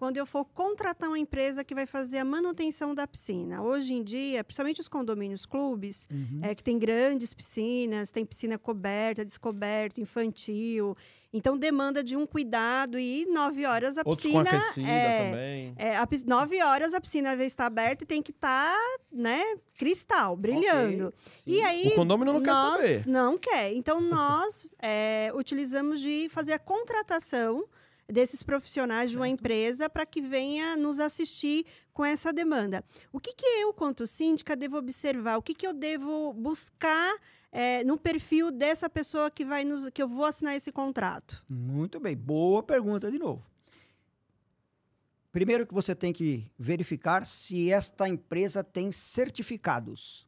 quando 0.00 0.16
eu 0.16 0.24
for 0.24 0.46
contratar 0.46 1.10
uma 1.10 1.18
empresa 1.18 1.62
que 1.62 1.74
vai 1.74 1.84
fazer 1.84 2.16
a 2.16 2.24
manutenção 2.24 2.94
da 2.94 3.06
piscina? 3.06 3.62
Hoje 3.62 3.92
em 3.92 4.02
dia, 4.02 4.42
principalmente 4.42 4.80
os 4.80 4.88
condomínios 4.88 5.44
clubes, 5.44 6.08
Uhum. 6.10 6.40
é, 6.42 6.54
que 6.54 6.62
tem 6.62 6.78
grandes 6.78 7.34
piscinas, 7.34 8.10
tem 8.10 8.24
piscina 8.24 8.58
coberta, 8.58 9.22
descoberta, 9.26 10.00
infantil. 10.00 10.96
Então 11.30 11.54
demanda 11.58 12.02
de 12.02 12.16
um 12.16 12.26
cuidado 12.26 12.98
e 12.98 13.26
nove 13.26 13.66
horas 13.66 13.98
a 13.98 14.02
Outros 14.02 14.24
com 14.32 14.42
piscina. 14.42 14.58
aquecida 14.58 14.88
é, 14.88 15.30
também. 15.30 15.74
é, 15.76 15.96
a 15.98 16.08
nove 16.26 16.62
horas 16.62 16.94
a 16.94 17.00
piscina 17.00 17.34
estar 17.44 17.66
aberta 17.66 18.02
e 18.02 18.06
tem 18.06 18.22
que 18.22 18.30
estar, 18.30 18.74
né, 19.12 19.42
cristal, 19.78 20.34
brilhando. 20.34 21.12
E 21.46 21.60
aí 21.60 21.88
O 21.88 21.94
condomínio 21.94 22.32
não 22.32 22.42
quer 22.42 22.54
saber. 22.54 23.06
Não 23.06 23.36
quer. 23.36 23.74
Então, 23.74 24.00
nós 24.00 24.66
é, 24.80 25.30
utilizamos 25.34 26.00
de 26.00 26.30
fazer 26.30 26.54
a 26.54 26.58
contratação 26.58 27.66
desses 28.12 28.42
profissionais 28.42 29.10
de 29.10 29.16
uma 29.16 29.28
empresa 29.28 29.88
para 29.88 30.04
que 30.04 30.20
venha 30.20 30.76
nos 30.76 31.00
assistir 31.00 31.66
com 31.92 32.04
essa 32.04 32.32
demanda. 32.32 32.84
O 33.12 33.20
que, 33.20 33.32
que 33.32 33.46
eu, 33.46 33.72
quanto 33.72 34.06
síndica, 34.06 34.56
devo 34.56 34.76
observar? 34.76 35.36
O 35.36 35.42
que, 35.42 35.54
que 35.54 35.66
eu 35.66 35.74
devo 35.74 36.32
buscar 36.32 37.16
é, 37.52 37.84
no 37.84 37.98
perfil 37.98 38.50
dessa 38.50 38.88
pessoa 38.88 39.30
que, 39.30 39.44
vai 39.44 39.64
nos, 39.64 39.88
que 39.90 40.02
eu 40.02 40.08
vou 40.08 40.24
assinar 40.24 40.56
esse 40.56 40.72
contrato? 40.72 41.44
Muito 41.48 42.00
bem, 42.00 42.16
boa 42.16 42.62
pergunta 42.62 43.10
de 43.10 43.18
novo. 43.18 43.44
Primeiro 45.32 45.66
que 45.66 45.74
você 45.74 45.94
tem 45.94 46.12
que 46.12 46.50
verificar 46.58 47.24
se 47.24 47.70
esta 47.70 48.08
empresa 48.08 48.64
tem 48.64 48.90
certificados. 48.90 50.26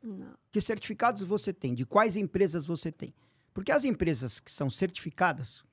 Não. 0.00 0.34
Que 0.52 0.60
certificados 0.60 1.22
você 1.22 1.52
tem? 1.52 1.74
De 1.74 1.84
quais 1.84 2.14
empresas 2.14 2.66
você 2.66 2.92
tem? 2.92 3.12
Porque 3.52 3.72
as 3.72 3.84
empresas 3.84 4.38
que 4.38 4.50
são 4.50 4.68
certificadas, 4.68 5.64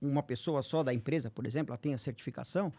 uma 0.00 0.22
pessoa 0.22 0.62
só 0.62 0.82
da 0.82 0.92
empresa, 0.92 1.30
por 1.30 1.46
exemplo, 1.46 1.72
ela 1.72 1.78
tem 1.78 1.94
a 1.94 1.98
certificação, 1.98 2.72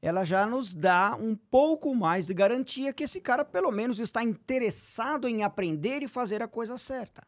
ela 0.00 0.24
já 0.24 0.46
nos 0.46 0.74
dá 0.74 1.16
um 1.16 1.34
pouco 1.34 1.94
mais 1.94 2.26
de 2.26 2.34
garantia 2.34 2.92
que 2.92 3.04
esse 3.04 3.20
cara 3.20 3.44
pelo 3.44 3.70
menos 3.70 3.98
está 3.98 4.22
interessado 4.22 5.26
em 5.26 5.42
aprender 5.42 6.02
e 6.02 6.08
fazer 6.08 6.42
a 6.42 6.48
coisa 6.48 6.76
certa. 6.76 7.22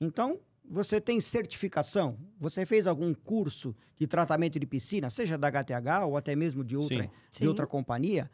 Então, 0.00 0.38
você 0.64 1.00
tem 1.00 1.20
certificação? 1.20 2.18
Você 2.38 2.66
fez 2.66 2.86
algum 2.86 3.14
curso 3.14 3.74
de 3.96 4.06
tratamento 4.06 4.58
de 4.60 4.66
piscina, 4.66 5.08
seja 5.08 5.38
da 5.38 5.48
HTH 5.48 6.04
ou 6.06 6.16
até 6.16 6.36
mesmo 6.36 6.62
de 6.62 6.76
outra, 6.76 7.04
Sim. 7.04 7.10
de 7.32 7.38
Sim. 7.38 7.46
outra 7.46 7.66
companhia? 7.66 8.30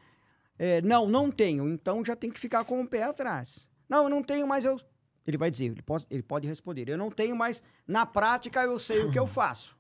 É, 0.59 0.83
não, 0.83 1.09
não 1.09 1.31
tenho. 1.31 1.69
Então 1.69 2.05
já 2.05 2.17
tem 2.17 2.31
que 2.31 2.41
ficar 2.41 2.65
com 2.65 2.81
o 2.81 2.89
pé 2.89 3.05
atrás. 3.05 3.69
Não, 3.89 4.05
eu 4.05 4.09
não 4.11 4.23
tenho, 4.23 4.47
mas 4.47 4.65
eu. 4.65 4.81
Ele 5.27 5.39
vai 5.39 5.51
dizer, 5.51 5.67
ele 5.67 5.83
pode, 5.83 6.07
ele 6.11 6.23
pode 6.23 6.47
responder. 6.47 6.89
Eu 6.89 6.99
não 6.99 7.11
tenho, 7.11 7.35
mas 7.35 7.63
na 7.87 8.05
prática 8.05 8.63
eu 8.63 8.79
sei 8.79 9.03
o 9.05 9.11
que 9.11 9.19
eu 9.19 9.27
faço. 9.29 9.77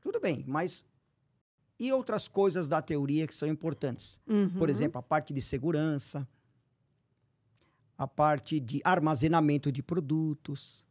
Tudo 0.00 0.20
bem, 0.20 0.44
mas 0.46 0.84
e 1.78 1.90
outras 1.92 2.28
coisas 2.28 2.68
da 2.68 2.80
teoria 2.82 3.26
que 3.26 3.34
são 3.34 3.48
importantes? 3.48 4.18
Por 4.26 4.68
Uhum. 4.68 4.74
exemplo, 4.74 4.98
a 4.98 5.02
parte 5.02 5.32
de 5.32 5.40
segurança, 5.40 6.28
a 7.96 8.06
parte 8.06 8.60
de 8.60 8.80
armazenamento 8.84 9.70
de 9.72 9.82
produtos. 9.82 10.84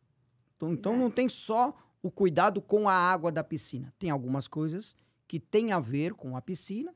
Então, 0.56 0.74
então 0.74 0.98
não 0.98 1.12
tem 1.12 1.28
só 1.30 1.76
o 2.02 2.10
cuidado 2.12 2.62
com 2.62 2.88
a 2.90 2.94
água 2.94 3.32
da 3.32 3.44
piscina. 3.44 3.94
Tem 4.00 4.10
algumas 4.10 4.48
coisas 4.48 4.96
que 5.28 5.40
têm 5.40 5.72
a 5.72 5.80
ver 5.80 6.14
com 6.14 6.36
a 6.36 6.42
piscina 6.42 6.94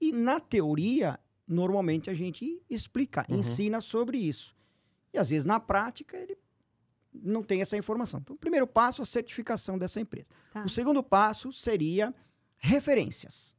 e 0.00 0.12
na 0.12 0.40
teoria, 0.40 1.18
normalmente 1.46 2.08
a 2.10 2.14
gente 2.14 2.62
explica, 2.70 3.24
Uhum. 3.28 3.38
ensina 3.38 3.80
sobre 3.80 4.18
isso. 4.18 4.54
E 5.16 5.18
às 5.18 5.30
vezes 5.30 5.44
na 5.44 5.58
prática 5.58 6.16
ele 6.16 6.36
não 7.12 7.42
tem 7.42 7.60
essa 7.62 7.76
informação. 7.76 8.20
Então, 8.20 8.36
o 8.36 8.38
primeiro 8.38 8.66
passo 8.66 9.00
é 9.00 9.04
a 9.04 9.06
certificação 9.06 9.78
dessa 9.78 9.98
empresa. 10.00 10.28
Tá. 10.52 10.62
O 10.64 10.68
segundo 10.68 11.02
passo 11.02 11.50
seria 11.50 12.14
referências. 12.58 13.56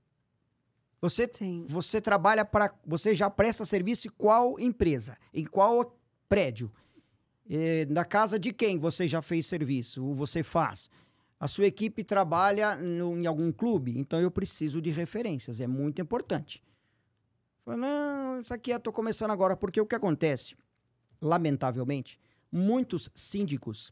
Você 1.01 1.29
Sim. 1.33 1.65
você 1.67 1.99
trabalha 2.01 2.43
para. 2.43 2.73
Você 2.85 3.13
já 3.13 3.29
presta 3.29 3.65
serviço 3.65 4.07
em 4.07 4.11
qual 4.17 4.59
empresa? 4.59 5.17
Em 5.33 5.45
qual 5.45 5.95
prédio? 6.27 6.71
Eh, 7.49 7.85
na 7.89 8.03
casa 8.03 8.37
de 8.39 8.51
quem 8.51 8.77
você 8.79 9.07
já 9.07 9.21
fez 9.21 9.45
serviço? 9.45 10.03
Ou 10.03 10.13
você 10.15 10.41
faz? 10.43 10.89
A 11.39 11.47
sua 11.47 11.65
equipe 11.67 12.03
trabalha 12.03 12.75
no- 12.75 13.15
em 13.17 13.27
algum 13.27 13.51
clube? 13.51 13.97
Então 13.97 14.19
eu 14.19 14.31
preciso 14.31 14.81
de 14.81 14.89
referências. 14.89 15.59
É 15.59 15.67
muito 15.67 16.01
importante. 16.01 16.63
Fala, 17.63 17.77
não, 17.77 18.39
isso 18.39 18.53
aqui 18.53 18.71
eu 18.71 18.77
estou 18.77 18.91
começando 18.91 19.29
agora. 19.31 19.55
Porque 19.55 19.79
o 19.79 19.85
que 19.85 19.95
acontece? 19.95 20.55
Lamentavelmente, 21.21 22.19
muitos 22.51 23.09
síndicos, 23.15 23.91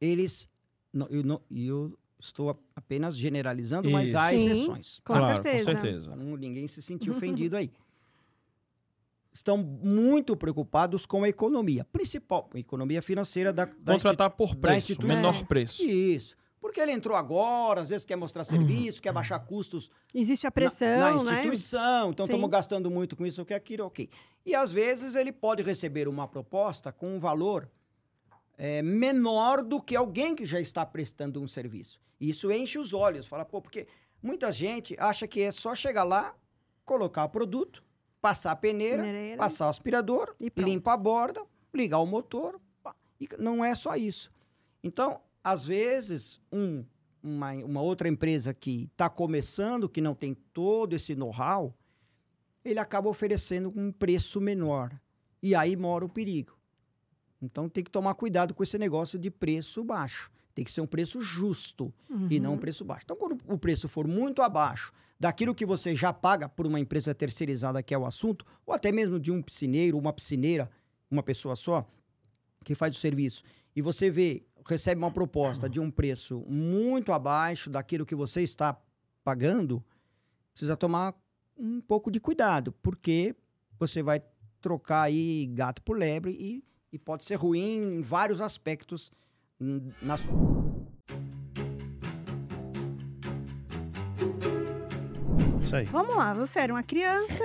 eles. 0.00 0.48
não- 0.92 1.06
eu, 1.08 1.22
não- 1.22 1.40
eu 1.50 1.96
estou 2.18 2.50
apenas 2.76 3.16
generalizando, 3.16 3.90
mas 3.90 4.08
Isso. 4.08 4.18
há 4.18 4.30
Sim. 4.30 4.36
exceções. 4.50 5.00
Com 5.04 5.14
Claro, 5.14 5.42
certeza. 5.42 5.64
Com 5.74 5.80
certeza. 5.80 6.16
Não 6.16 6.36
ninguém 6.36 6.66
se 6.68 6.80
sentir 6.82 7.10
ofendido 7.50 7.56
aí. 7.56 7.70
Estão 9.32 9.56
muito 9.56 10.36
preocupados 10.36 11.06
com 11.06 11.24
a 11.24 11.28
economia, 11.28 11.84
principal, 11.86 12.50
a 12.54 12.58
economia 12.58 13.00
financeira 13.00 13.50
da, 13.52 13.64
da 13.64 13.94
Contratar 13.94 14.30
por 14.30 14.54
preço, 14.56 14.94
menor 15.06 15.44
preço. 15.46 15.82
Isso. 15.82 16.36
Porque 16.62 16.80
ele 16.80 16.92
entrou 16.92 17.16
agora, 17.16 17.80
às 17.82 17.88
vezes 17.90 18.04
quer 18.06 18.14
mostrar 18.16 18.44
serviço, 18.44 19.02
quer 19.02 19.12
baixar 19.12 19.40
custos 19.40 19.90
Existe 20.14 20.46
a 20.46 20.48
na- 20.48 20.52
pressão, 20.52 21.24
na, 21.24 21.32
né? 21.32 21.38
instituição, 21.40 22.10
então 22.10 22.24
Sim. 22.24 22.30
estamos 22.30 22.48
gastando 22.48 22.88
muito 22.88 23.16
com 23.16 23.26
isso 23.26 23.40
ou 23.42 23.44
que 23.44 23.52
aquilo, 23.52 23.84
ok. 23.84 24.08
E 24.46 24.54
às 24.54 24.70
vezes 24.70 25.16
ele 25.16 25.32
pode 25.32 25.60
receber 25.64 26.06
uma 26.06 26.28
proposta 26.28 26.92
com 26.92 27.16
um 27.16 27.18
valor 27.18 27.68
é, 28.56 28.80
menor 28.80 29.60
do 29.62 29.82
que 29.82 29.96
alguém 29.96 30.36
que 30.36 30.46
já 30.46 30.60
está 30.60 30.86
prestando 30.86 31.42
um 31.42 31.48
serviço. 31.48 32.00
Isso 32.20 32.52
enche 32.52 32.78
os 32.78 32.92
olhos, 32.94 33.26
fala, 33.26 33.44
pô, 33.44 33.60
porque 33.60 33.88
muita 34.22 34.52
gente 34.52 34.94
acha 35.00 35.26
que 35.26 35.40
é 35.42 35.50
só 35.50 35.74
chegar 35.74 36.04
lá, 36.04 36.32
colocar 36.84 37.24
o 37.24 37.28
produto, 37.28 37.82
passar 38.20 38.52
a 38.52 38.56
peneira, 38.56 39.02
Peneira. 39.02 39.36
passar 39.36 39.66
o 39.66 39.68
aspirador, 39.70 40.32
E 40.38 40.48
pronto. 40.48 40.68
limpa 40.68 40.92
a 40.92 40.96
borda, 40.96 41.42
ligar 41.74 41.98
o 41.98 42.06
motor. 42.06 42.60
E 43.20 43.28
não 43.36 43.64
é 43.64 43.74
só 43.74 43.96
isso. 43.96 44.30
Então, 44.84 45.20
às 45.42 45.64
vezes, 45.66 46.40
um- 46.52 46.84
uma, 47.22 47.52
uma 47.52 47.80
outra 47.80 48.08
empresa 48.08 48.52
que 48.52 48.88
está 48.92 49.08
começando, 49.08 49.88
que 49.88 50.00
não 50.00 50.14
tem 50.14 50.34
todo 50.52 50.94
esse 50.94 51.14
know-how, 51.14 51.74
ele 52.64 52.78
acaba 52.78 53.08
oferecendo 53.08 53.72
um 53.76 53.92
preço 53.92 54.40
menor. 54.40 54.92
E 55.42 55.54
aí 55.54 55.76
mora 55.76 56.04
o 56.04 56.08
perigo. 56.08 56.56
Então 57.40 57.68
tem 57.68 57.82
que 57.82 57.90
tomar 57.90 58.14
cuidado 58.14 58.54
com 58.54 58.62
esse 58.62 58.78
negócio 58.78 59.18
de 59.18 59.30
preço 59.30 59.82
baixo. 59.84 60.30
Tem 60.54 60.64
que 60.64 60.70
ser 60.70 60.80
um 60.80 60.86
preço 60.86 61.20
justo 61.20 61.92
e 62.30 62.38
não 62.38 62.54
um 62.54 62.58
preço 62.58 62.84
baixo. 62.84 63.02
Então, 63.04 63.16
quando 63.16 63.38
o 63.48 63.56
preço 63.58 63.88
for 63.88 64.06
muito 64.06 64.42
abaixo 64.42 64.92
daquilo 65.18 65.54
que 65.54 65.64
você 65.64 65.94
já 65.94 66.12
paga 66.12 66.48
por 66.48 66.66
uma 66.66 66.78
empresa 66.78 67.14
terceirizada, 67.14 67.82
que 67.82 67.94
é 67.94 67.98
o 67.98 68.04
assunto, 68.04 68.44
ou 68.66 68.74
até 68.74 68.92
mesmo 68.92 69.18
de 69.18 69.30
um 69.32 69.40
piscineiro, 69.40 69.96
uma 69.98 70.12
piscineira, 70.12 70.70
uma 71.10 71.22
pessoa 71.22 71.56
só, 71.56 71.88
que 72.64 72.74
faz 72.74 72.94
o 72.96 72.98
serviço, 73.00 73.42
e 73.74 73.80
você 73.80 74.10
vê, 74.10 74.42
recebe 74.64 74.98
uma 74.98 75.10
proposta 75.10 75.68
de 75.68 75.80
um 75.80 75.90
preço 75.90 76.44
muito 76.48 77.12
abaixo 77.12 77.70
daquilo 77.70 78.06
que 78.06 78.14
você 78.14 78.42
está 78.42 78.76
pagando, 79.24 79.84
precisa 80.52 80.76
tomar 80.76 81.14
um 81.56 81.80
pouco 81.80 82.10
de 82.10 82.20
cuidado, 82.20 82.72
porque 82.82 83.34
você 83.78 84.02
vai 84.02 84.22
trocar 84.60 85.02
aí 85.02 85.46
gato 85.46 85.82
por 85.82 85.96
lebre 85.98 86.32
e 86.32 86.64
e 86.92 86.98
pode 86.98 87.24
ser 87.24 87.36
ruim 87.36 87.98
em 87.98 88.02
vários 88.02 88.40
aspectos 88.40 89.10
na 89.58 90.16
sua. 90.16 90.30
Isso 95.62 95.76
aí. 95.76 95.84
Vamos 95.86 96.14
lá, 96.14 96.34
você 96.34 96.60
era 96.60 96.72
uma 96.72 96.82
criança 96.82 97.42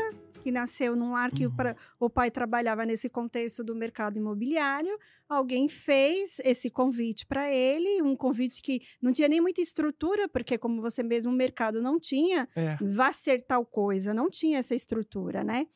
que 0.48 0.52
nasceu 0.52 0.96
num 0.96 1.12
lar 1.12 1.30
que 1.30 1.46
o, 1.46 1.52
pra- 1.54 1.76
o 2.00 2.10
pai 2.10 2.32
trabalhava 2.32 2.86
nesse 2.86 3.10
contexto 3.10 3.66
do 3.66 3.76
mercado 3.76 4.16
imobiliário. 4.18 4.98
Alguém 5.28 5.68
fez 5.68 6.40
esse 6.42 6.70
convite 6.70 7.26
para 7.26 7.52
ele, 7.52 8.02
um 8.02 8.16
convite 8.16 8.62
que 8.62 8.82
não 9.02 9.12
tinha 9.12 9.28
nem 9.28 9.42
muita 9.42 9.60
estrutura, 9.60 10.30
porque, 10.30 10.58
como 10.58 10.82
você 10.82 11.04
mesmo, 11.04 11.34
o 11.34 11.36
mercado 11.36 11.82
não 11.82 12.00
tinha, 12.00 12.48
É. 12.56 12.78
vá 12.80 13.12
ser 13.12 13.42
tal 13.42 13.66
coisa, 13.66 14.14
não 14.14 14.30
tinha 14.30 14.60
essa 14.60 14.74
estrutura, 14.74 15.44
né? 15.44 15.68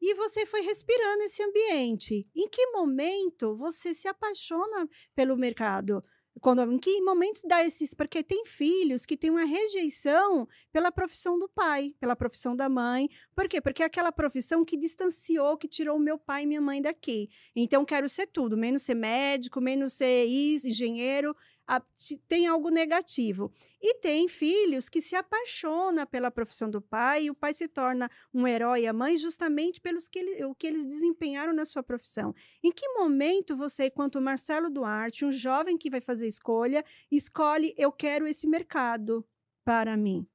E 0.00 0.14
você 0.14 0.44
foi 0.44 0.60
respirando 0.60 1.22
esse 1.22 1.42
ambiente. 1.42 2.28
Em 2.36 2.46
que 2.50 2.66
momento 2.66 3.56
você 3.56 3.94
se 3.94 4.06
apaixona 4.08 4.86
pelo 5.16 5.38
mercado? 5.38 6.02
Quando, 6.40 6.62
em 6.72 6.78
que 6.78 7.00
momento 7.00 7.40
dá 7.46 7.64
esses. 7.64 7.94
Porque 7.94 8.22
tem 8.22 8.44
filhos 8.44 9.04
que 9.04 9.16
têm 9.16 9.30
uma 9.30 9.44
rejeição 9.44 10.46
pela 10.72 10.90
profissão 10.90 11.38
do 11.38 11.48
pai, 11.48 11.94
pela 12.00 12.16
profissão 12.16 12.54
da 12.54 12.68
mãe. 12.68 13.08
Por 13.34 13.48
quê? 13.48 13.60
Porque 13.60 13.82
é 13.82 13.86
aquela 13.86 14.12
profissão 14.12 14.64
que 14.64 14.76
distanciou, 14.76 15.56
que 15.56 15.68
tirou 15.68 15.98
meu 15.98 16.18
pai 16.18 16.42
e 16.42 16.46
minha 16.46 16.60
mãe 16.60 16.80
daqui. 16.80 17.28
Então, 17.54 17.84
quero 17.84 18.08
ser 18.08 18.26
tudo, 18.26 18.56
menos 18.56 18.82
ser 18.82 18.94
médico, 18.94 19.60
menos 19.60 19.94
ser 19.94 20.26
engenheiro. 20.26 21.34
A- 21.68 21.82
tem 22.26 22.46
algo 22.46 22.70
negativo. 22.70 23.52
E 23.80 23.94
tem 24.00 24.26
filhos 24.28 24.88
que 24.88 25.00
se 25.00 25.14
apaixonam 25.14 26.06
pela 26.06 26.30
profissão 26.30 26.70
do 26.70 26.80
pai 26.80 27.24
e 27.24 27.30
o 27.30 27.34
pai 27.34 27.52
se 27.52 27.68
torna 27.68 28.10
um 28.34 28.46
herói 28.46 28.86
a 28.86 28.92
mãe 28.92 29.16
justamente 29.18 29.80
pelos 29.80 30.08
que 30.08 30.18
ele, 30.18 30.44
o 30.44 30.54
que 30.54 30.66
eles 30.66 30.86
desempenharam 30.86 31.52
na 31.52 31.64
sua 31.64 31.82
profissão. 31.82 32.34
Em 32.64 32.72
que 32.72 32.88
momento 32.94 33.56
você, 33.56 33.90
quanto 33.90 34.20
Marcelo 34.20 34.70
Duarte, 34.70 35.24
um 35.24 35.32
jovem 35.32 35.76
que 35.76 35.90
vai 35.90 36.00
fazer 36.00 36.26
escolha, 36.26 36.84
escolhe 37.10 37.74
eu 37.76 37.92
quero 37.92 38.26
esse 38.26 38.46
mercado 38.48 39.24
para 39.64 39.96
mim? 39.96 40.26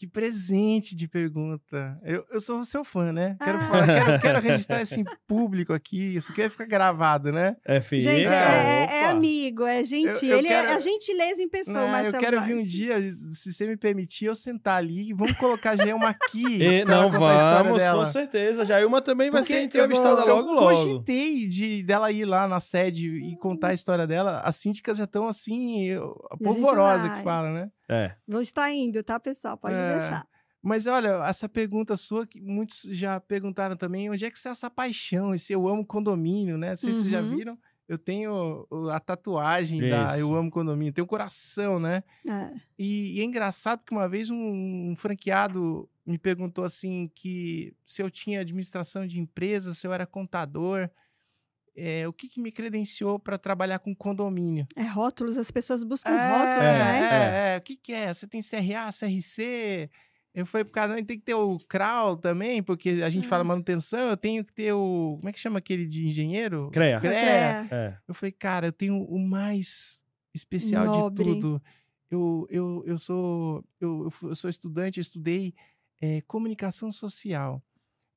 Que 0.00 0.06
presente 0.06 0.96
de 0.96 1.06
pergunta. 1.06 2.00
Eu, 2.02 2.24
eu 2.32 2.40
sou 2.40 2.64
seu 2.64 2.82
fã, 2.82 3.12
né? 3.12 3.36
Quero, 3.44 3.58
Ah. 3.58 3.60
falar, 3.68 3.86
quero, 3.86 4.20
quero 4.22 4.40
registrar 4.40 4.80
isso 4.80 4.98
em 4.98 5.04
público 5.28 5.74
aqui. 5.74 6.16
Isso 6.16 6.32
aqui 6.32 6.40
vai 6.40 6.48
ficar 6.48 6.64
gravado, 6.64 7.30
né? 7.30 7.54
É 7.66 7.82
filho. 7.82 8.00
Gente, 8.00 8.32
é, 8.32 8.86
é- 8.88 8.96
é 9.00 9.02
opa. 9.04 9.10
amigo, 9.10 9.66
é 9.66 9.84
gentil. 9.84 10.30
eu 10.30 10.38
Ele 10.38 10.48
é 10.48 10.62
quero- 10.62 10.72
a 10.72 10.78
gentileza 10.78 11.42
em 11.42 11.48
pessoa, 11.50 11.80
Não, 11.82 11.88
Marcelo 11.88 12.16
eu 12.16 12.20
quero 12.20 12.40
vir 12.40 12.56
um 12.56 12.60
dia, 12.62 12.96
se 13.30 13.52
você 13.52 13.66
me 13.66 13.76
permitir, 13.76 14.24
eu 14.24 14.34
sentar 14.34 14.78
ali 14.78 15.10
e 15.10 15.12
vamos 15.12 15.36
colocar 15.36 15.72
a 15.72 15.76
Gelma 15.76 16.08
aqui. 16.08 16.44
E, 16.80 16.84
não, 16.86 17.08
a 17.08 17.10
vamos, 17.10 17.82
com 17.82 18.04
certeza. 18.06 18.64
Jailma 18.64 19.02
também 19.02 19.30
vai 19.30 19.42
Porque 19.42 19.52
ser 19.52 19.62
entrevistada 19.64 20.22
eu, 20.22 20.28
logo, 20.36 20.48
eu 20.48 20.54
logo. 20.54 20.66
cogitei 20.66 21.46
de 21.46 21.82
dela 21.82 22.10
ir 22.10 22.24
lá 22.24 22.48
na 22.48 22.58
sede 22.58 23.10
e 23.22 23.36
contar 23.36 23.68
a 23.68 23.74
história 23.74 24.06
dela. 24.06 24.40
As 24.40 24.56
síndicas 24.56 24.96
já 24.96 25.04
estão 25.04 25.28
assim, 25.28 25.84
eu- 25.88 26.14
polvorosa 26.42 27.10
que 27.10 27.22
fala, 27.22 27.52
né? 27.52 27.70
É. 27.90 28.14
Vou 28.26 28.40
estar 28.40 28.70
indo, 28.72 29.02
tá, 29.02 29.18
pessoal? 29.18 29.56
Pode 29.58 29.76
É. 29.76 29.98
deixar. 29.98 30.26
Mas 30.62 30.86
olha, 30.86 31.24
essa 31.26 31.48
pergunta 31.48 31.96
sua, 31.96 32.26
que 32.26 32.40
muitos 32.40 32.82
já 32.90 33.18
perguntaram 33.18 33.76
também, 33.76 34.10
onde 34.10 34.24
é 34.24 34.30
que 34.30 34.36
está 34.36 34.50
essa 34.50 34.68
paixão, 34.70 35.34
esse 35.34 35.52
eu 35.52 35.66
amo 35.66 35.84
condomínio, 35.86 36.58
né? 36.58 36.70
Não 36.70 36.76
sei 36.76 36.92
se 36.92 37.00
vocês 37.00 37.10
já 37.10 37.20
Uhum. 37.22 37.34
viram. 37.36 37.58
Eu 37.88 37.98
tenho 37.98 38.68
a 38.92 39.00
tatuagem 39.00 39.80
da 39.80 40.04
Isso. 40.06 40.20
Eu 40.20 40.32
Amo 40.36 40.48
Condomínio, 40.48 40.92
tem 40.92 41.02
um 41.02 41.06
coração, 41.08 41.80
né? 41.80 42.04
É. 42.24 42.54
E, 42.78 43.16
e 43.16 43.20
é 43.20 43.24
engraçado 43.24 43.84
que 43.84 43.90
uma 43.90 44.08
vez 44.08 44.30
um, 44.30 44.36
um 44.90 44.94
franqueado 44.96 45.88
me 46.06 46.16
perguntou 46.16 46.64
assim 46.64 47.10
que 47.16 47.74
se 47.84 48.00
eu 48.00 48.08
tinha 48.08 48.42
administração 48.42 49.04
de 49.08 49.18
empresa, 49.18 49.74
se 49.74 49.88
eu 49.88 49.92
era 49.92 50.06
contador, 50.06 50.88
é, 51.76 52.06
o 52.06 52.12
que, 52.12 52.28
que 52.28 52.40
me 52.40 52.50
credenciou 52.50 53.18
para 53.18 53.38
trabalhar 53.38 53.78
com 53.78 53.94
condomínio. 53.94 54.66
É 54.76 54.82
rótulos, 54.82 55.38
as 55.38 55.50
pessoas 55.50 55.82
buscam 55.82 56.10
É, 56.10 56.30
rótulos, 56.30 56.56
é, 56.56 56.78
né? 56.78 57.00
é, 57.52 57.54
é. 57.54 57.58
O 57.58 57.60
que, 57.62 57.76
que 57.76 57.92
é? 57.92 58.12
Você 58.12 58.26
tem 58.26 58.40
CRA, 58.42 58.90
CRC? 58.92 59.90
Eu 60.32 60.46
falei 60.46 60.64
pro 60.64 60.72
cara, 60.72 60.94
não, 60.94 61.04
tem 61.04 61.18
que 61.18 61.24
ter 61.24 61.34
o 61.34 61.58
CRAL 61.68 62.16
também, 62.16 62.62
porque 62.62 63.02
a 63.04 63.10
gente 63.10 63.26
fala 63.26 63.42
manutenção, 63.42 64.10
eu 64.10 64.16
tenho 64.16 64.44
que 64.44 64.52
ter 64.52 64.72
o. 64.72 65.16
Como 65.18 65.28
é 65.28 65.32
que 65.32 65.40
chama 65.40 65.58
aquele 65.58 65.86
de 65.86 66.06
engenheiro? 66.06 66.70
CREA. 66.72 67.00
CREA. 67.00 67.68
É. 67.70 67.98
Eu 68.06 68.14
falei, 68.14 68.30
cara, 68.30 68.68
eu 68.68 68.72
tenho 68.72 69.02
o 69.02 69.18
mais 69.18 70.04
especial 70.32 70.84
Nobre. 70.86 71.24
de 71.24 71.30
tudo. 71.34 71.62
Eu, 72.08 72.46
eu, 72.48 72.82
eu, 72.86 72.98
sou, 72.98 73.64
eu, 73.80 74.12
eu 74.22 74.34
sou 74.34 74.50
estudante, 74.50 74.98
eu 74.98 75.02
estudei 75.02 75.54
eh, 76.00 76.20
comunicação 76.26 76.90
social. 76.92 77.62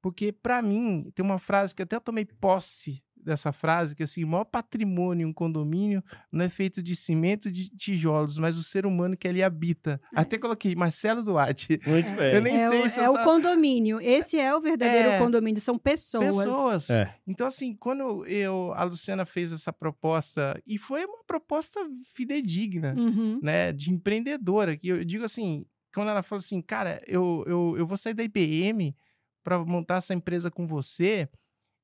Porque, 0.02 0.32
para 0.32 0.62
mim, 0.62 1.12
tem 1.16 1.24
uma 1.24 1.40
frase 1.40 1.74
que 1.74 1.82
até 1.82 1.96
eu 1.96 2.02
tomei 2.02 2.26
posse 2.26 3.02
dessa 3.24 3.52
frase, 3.52 3.96
que 3.96 4.04
assim, 4.04 4.24
o 4.24 4.28
maior 4.28 4.44
patrimônio 4.46 5.28
um 5.28 5.34
condomínio 5.34 6.04
não 6.32 6.46
é 6.46 6.50
feito 6.50 6.82
de 6.84 6.96
cimento 6.96 7.48
e 7.48 7.52
de 7.52 7.70
tijolos, 7.70 8.38
mas 8.38 8.58
o 8.58 8.64
ser 8.64 8.86
humano 8.86 9.16
que 9.18 9.28
ali 9.28 9.42
habita. 9.42 10.00
Até 10.16 10.38
coloquei 10.38 10.76
Marcelo 10.76 11.24
Duarte. 11.24 11.80
Muito 11.86 12.12
bem. 12.18 12.34
Eu 12.36 12.42
nem 12.42 12.56
É, 12.56 12.70
sei 12.70 12.82
o, 12.82 12.90
se 12.90 13.00
é 13.00 13.10
o 13.10 13.24
condomínio. 13.24 14.00
Esse 14.02 14.38
é 14.40 14.56
o 14.56 14.62
verdadeiro 14.62 15.10
É. 15.10 15.18
condomínio. 15.20 15.62
São 15.62 15.78
pessoas. 15.78 16.36
Pessoas. 16.36 16.90
É. 16.90 17.16
Então, 17.26 17.48
assim, 17.48 17.76
quando 17.76 18.26
eu, 18.28 18.74
a 18.76 18.84
Luciana 18.84 19.26
fez 19.26 19.52
essa 19.52 19.72
proposta, 19.74 20.62
e 20.68 20.78
foi 20.78 21.06
uma 21.06 21.24
proposta 21.26 21.80
fidedigna, 22.14 22.94
Uhum. 22.98 23.40
né, 23.42 23.72
de 23.72 23.92
empreendedora, 23.92 24.78
que 24.78 24.88
eu 24.88 25.04
digo 25.04 25.24
assim, 25.24 25.66
quando 25.94 26.10
ela 26.10 26.24
falou 26.24 26.40
assim, 26.40 26.62
cara, 26.62 27.02
eu, 27.08 27.44
eu, 27.48 27.76
eu 27.78 27.86
vou 27.88 27.98
sair 27.98 28.14
da 28.14 28.24
IBM 28.24 28.96
para 29.44 29.60
montar 29.64 29.98
essa 29.98 30.14
empresa 30.14 30.50
com 30.50 30.66
você, 30.66 31.28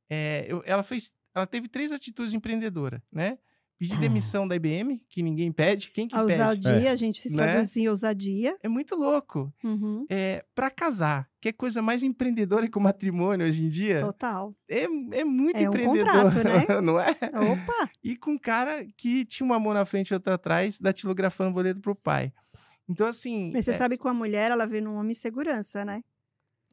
é, 0.10 0.46
eu- 0.48 0.64
ela 0.66 0.82
fez, 0.82 1.12
ela 1.40 1.48
teve 1.48 1.68
três 1.68 1.92
atitudes 1.92 2.34
empreendedoras, 2.34 3.02
né? 3.12 3.38
Pedir 3.78 3.98
demissão 3.98 4.46
da 4.46 4.58
IBM, 4.58 5.02
que 5.08 5.24
ninguém 5.24 5.54
pede, 5.54 5.90
quem 5.92 6.06
que 6.06 6.14
A 6.14 6.26
pede? 6.26 6.34
ousadia, 6.42 6.92
a 6.92 6.96
gente 6.98 7.22
se 7.22 7.34
Né? 7.34 7.54
traduzia 7.54 7.90
ousadia. 7.90 8.58
É 8.62 8.68
muito 8.68 8.94
louco. 8.94 9.54
Uhum. 9.64 10.06
É, 10.10 10.44
para 10.54 10.70
casar, 10.70 11.30
que 11.40 11.48
é 11.48 11.54
coisa 11.54 11.82
mais 11.82 12.04
empreendedora 12.04 12.68
que 12.68 12.78
o 12.78 12.82
matrimônio 12.82 13.46
hoje 13.48 13.64
em 13.64 13.70
dia, 13.70 14.02
Total. 14.02 14.54
é, 14.70 14.84
é 14.84 15.24
muito 15.24 15.56
É 15.56 15.62
um 15.62 15.68
empreendedor, 15.70 16.08
contrato, 16.24 16.44
né? 16.44 16.66
não 16.84 17.00
é? 17.00 17.12
Opa! 17.12 17.90
E 18.04 18.18
com 18.18 18.32
um 18.32 18.38
cara 18.38 18.86
que 18.98 19.24
tinha 19.24 19.46
uma 19.46 19.58
mão 19.58 19.74
na 19.74 19.86
frente 19.86 20.10
e 20.10 20.14
outra 20.14 20.34
atrás, 20.34 20.78
datilografando 20.78 21.54
boleto 21.54 21.80
pro 21.80 21.96
pai. 21.96 22.34
Então, 22.90 23.08
assim. 23.08 23.50
Mas 23.54 23.64
você 23.64 23.72
é- 23.72 23.78
sabe 23.78 23.96
que 23.96 24.04
com 24.04 24.10
a 24.10 24.14
mulher, 24.14 24.52
ela 24.52 24.66
vê 24.66 24.82
num 24.82 24.96
homem 24.98 25.14
segurança, 25.14 25.86
né? 25.86 26.04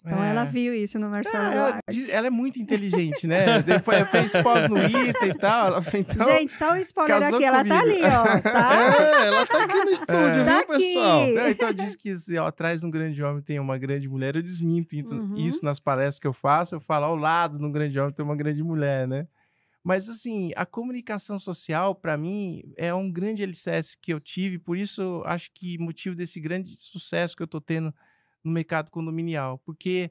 Então 0.06 0.22
é, 0.22 0.30
ela 0.30 0.44
viu 0.44 0.72
isso 0.72 0.98
no 0.98 1.08
Marcelo 1.10 1.44
é, 1.52 1.56
ela, 1.56 1.78
diz- 1.90 2.08
ela 2.10 2.26
é 2.28 2.30
muito 2.30 2.60
inteligente, 2.60 3.26
né? 3.26 3.60
Depois 3.62 4.08
fez 4.08 4.32
pós 4.42 4.68
no 4.68 4.78
ITA 4.78 5.26
e 5.26 5.34
tal. 5.34 5.82
Então, 5.94 6.26
Gente, 6.30 6.52
só 6.52 6.72
um 6.72 6.76
spoiler 6.76 7.22
aqui. 7.22 7.44
Ela 7.44 7.64
tá 7.64 7.80
ali, 7.80 8.00
ó. 8.02 8.40
Tá? 8.40 8.72
É, 8.96 9.26
ela 9.26 9.46
tá 9.46 9.64
aqui 9.64 9.74
no 9.84 9.90
estúdio, 9.90 10.44
Tá 10.44 10.58
viu, 10.58 10.66
pessoal? 10.68 11.22
aqui. 11.22 11.32
Não, 11.34 11.48
então 11.48 11.72
diz 11.72 11.96
que 11.96 12.10
assim, 12.10 12.36
ó, 12.38 12.46
atrás 12.46 12.80
de 12.80 12.86
um 12.86 12.90
grande 12.90 13.22
homem 13.22 13.42
tem 13.42 13.58
uma 13.58 13.76
grande 13.76 14.08
mulher. 14.08 14.36
Eu 14.36 14.42
desminto 14.42 14.94
isso- 14.94 15.14
Uhum. 15.14 15.34
isso 15.36 15.64
nas 15.64 15.80
palestras 15.80 16.18
que 16.20 16.26
eu 16.26 16.32
faço. 16.32 16.74
Eu 16.76 16.80
falo 16.80 17.04
ao 17.06 17.16
lado 17.16 17.58
de 17.58 17.64
um 17.64 17.72
grande 17.72 17.98
homem 17.98 18.12
tem 18.12 18.24
uma 18.24 18.36
grande 18.36 18.62
mulher, 18.62 19.08
né? 19.08 19.26
Mas 19.82 20.08
assim, 20.08 20.50
a 20.56 20.66
comunicação 20.66 21.38
social, 21.38 21.94
para 21.94 22.16
mim, 22.16 22.62
é 22.76 22.92
um 22.92 23.10
grande 23.10 23.42
alicerce 23.42 23.96
que 24.00 24.12
eu 24.12 24.18
tive. 24.18 24.58
Por 24.58 24.76
isso, 24.76 25.22
acho 25.24 25.48
que 25.54 25.78
motivo 25.78 26.14
desse 26.16 26.40
grande 26.40 26.74
sucesso 26.78 27.36
que 27.36 27.42
eu 27.42 27.46
tô 27.46 27.60
tendo 27.60 27.94
no 28.46 28.52
mercado 28.52 28.90
condominial. 28.90 29.59
Porque 29.59 30.11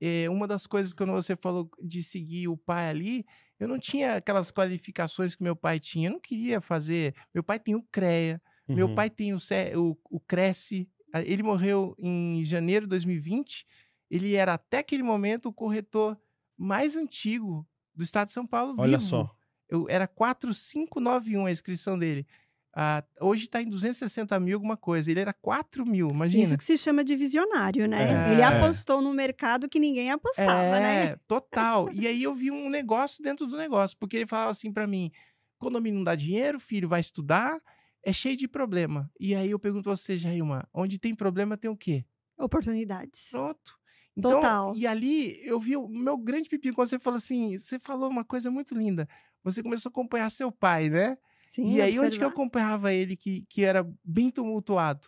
é, 0.00 0.28
uma 0.30 0.46
das 0.46 0.66
coisas 0.66 0.92
que 0.92 0.98
quando 0.98 1.12
você 1.12 1.36
falou 1.36 1.70
de 1.82 2.02
seguir 2.02 2.48
o 2.48 2.56
pai 2.56 2.88
ali, 2.88 3.24
eu 3.58 3.68
não 3.68 3.78
tinha 3.78 4.14
aquelas 4.16 4.50
qualificações 4.50 5.34
que 5.34 5.42
meu 5.42 5.54
pai 5.56 5.78
tinha. 5.80 6.08
Eu 6.08 6.12
não 6.12 6.20
queria 6.20 6.60
fazer. 6.60 7.14
Meu 7.34 7.42
pai 7.44 7.58
tem 7.60 7.74
o 7.74 7.82
CREA, 7.92 8.40
meu 8.68 8.88
Uhum. 8.88 8.94
pai 8.94 9.10
tem 9.10 9.34
o, 9.34 9.40
Ce- 9.40 9.76
o, 9.76 9.96
o 10.10 10.20
Cresce. 10.20 10.88
Ele 11.14 11.42
morreu 11.42 11.94
em 11.98 12.42
janeiro 12.44 12.86
de 12.86 12.90
2020. 12.90 13.66
Ele 14.10 14.34
era, 14.34 14.54
até 14.54 14.78
aquele 14.78 15.02
momento, 15.02 15.48
o 15.48 15.52
corretor 15.52 16.18
mais 16.56 16.96
antigo 16.96 17.66
do 17.94 18.02
estado 18.04 18.28
de 18.28 18.32
São 18.32 18.46
Paulo 18.46 18.74
Olha 18.78 18.98
vivo. 18.98 19.08
só. 19.10 19.36
Eu, 19.68 19.86
era 19.88 20.06
4591 20.06 21.46
a 21.46 21.50
inscrição 21.50 21.98
dele. 21.98 22.26
Ah, 22.74 23.04
hoje 23.20 23.44
está 23.44 23.60
em 23.60 23.68
260 23.68 24.38
mil 24.40 24.56
alguma 24.56 24.76
coisa. 24.78 25.10
Ele 25.10 25.20
era 25.20 25.32
4 25.32 25.84
mil, 25.84 26.08
imagina. 26.10 26.42
Isso 26.42 26.56
que 26.56 26.64
se 26.64 26.78
chama 26.78 27.04
de 27.04 27.14
visionário, 27.14 27.86
né? 27.86 28.30
É. 28.30 28.32
Ele 28.32 28.42
apostou 28.42 29.02
no 29.02 29.12
mercado 29.12 29.68
que 29.68 29.78
ninguém 29.78 30.10
apostava, 30.10 30.80
né? 30.80 31.04
É, 31.04 31.16
total. 31.28 31.90
E 31.92 32.06
aí 32.06 32.22
eu 32.22 32.34
vi 32.34 32.50
um 32.50 32.70
negócio 32.70 33.22
dentro 33.22 33.46
do 33.46 33.58
negócio, 33.58 33.96
porque 33.98 34.16
ele 34.16 34.26
falava 34.26 34.50
assim 34.50 34.72
pra 34.72 34.86
mim: 34.86 35.12
condomínio 35.58 35.98
não 35.98 36.04
dá 36.04 36.14
dinheiro, 36.14 36.58
filho 36.58 36.88
vai 36.88 37.00
estudar, 37.00 37.60
é 38.02 38.12
cheio 38.12 38.38
de 38.38 38.48
problema. 38.48 39.10
E 39.20 39.34
aí 39.34 39.50
eu 39.50 39.58
pergunto 39.58 39.90
a 39.90 39.96
você, 39.96 40.16
Jailma, 40.16 40.66
onde 40.72 40.98
tem 40.98 41.14
problema 41.14 41.58
tem 41.58 41.70
o 41.70 41.76
quê? 41.76 42.06
Oportunidades. 42.38 43.28
Pronto. 43.30 43.78
Então, 44.16 44.32
Total. 44.32 44.72
E 44.74 44.86
ali 44.86 45.40
eu 45.46 45.60
vi 45.60 45.76
o 45.76 45.88
meu 45.88 46.16
grande 46.16 46.48
pepino 46.48 46.74
quando 46.74 46.88
você 46.88 46.98
falou 46.98 47.16
assim: 47.18 47.58
você 47.58 47.78
falou 47.78 48.08
uma 48.08 48.24
coisa 48.24 48.50
muito 48.50 48.74
linda. 48.74 49.06
Você 49.44 49.62
começou 49.62 49.90
a 49.90 49.92
acompanhar 49.92 50.30
seu 50.30 50.50
pai, 50.50 50.88
né? 50.88 51.18
Sim, 51.52 51.74
e 51.74 51.82
aí, 51.82 51.90
onde 51.90 52.16
que 52.16 52.24
eu 52.24 52.28
observar. 52.28 52.28
acompanhava 52.28 52.92
ele 52.94 53.14
que, 53.14 53.44
que 53.46 53.62
era 53.62 53.86
bem 54.02 54.30
tumultuado? 54.30 55.06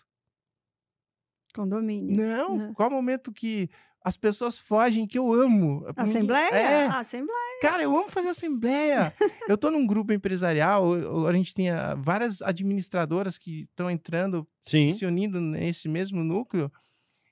Condomínio. 1.54 2.14
Não, 2.14 2.56
Não. 2.56 2.74
qual 2.74 2.90
momento 2.90 3.32
que 3.32 3.70
as 4.04 4.18
pessoas 4.18 4.58
fogem 4.58 5.06
que 5.06 5.18
eu 5.18 5.32
amo. 5.32 5.86
Assembleia? 5.96 6.50
É. 6.54 6.86
Assembleia. 6.88 7.58
Cara, 7.62 7.82
eu 7.82 7.96
amo 7.96 8.10
fazer 8.10 8.28
assembleia. 8.28 9.10
eu 9.48 9.56
tô 9.56 9.70
num 9.70 9.86
grupo 9.86 10.12
empresarial, 10.12 11.26
a 11.26 11.32
gente 11.32 11.54
tem 11.54 11.68
várias 11.96 12.42
administradoras 12.42 13.38
que 13.38 13.62
estão 13.62 13.90
entrando, 13.90 14.46
Sim. 14.60 14.88
se 14.90 15.06
unindo 15.06 15.40
nesse 15.40 15.88
mesmo 15.88 16.22
núcleo. 16.22 16.70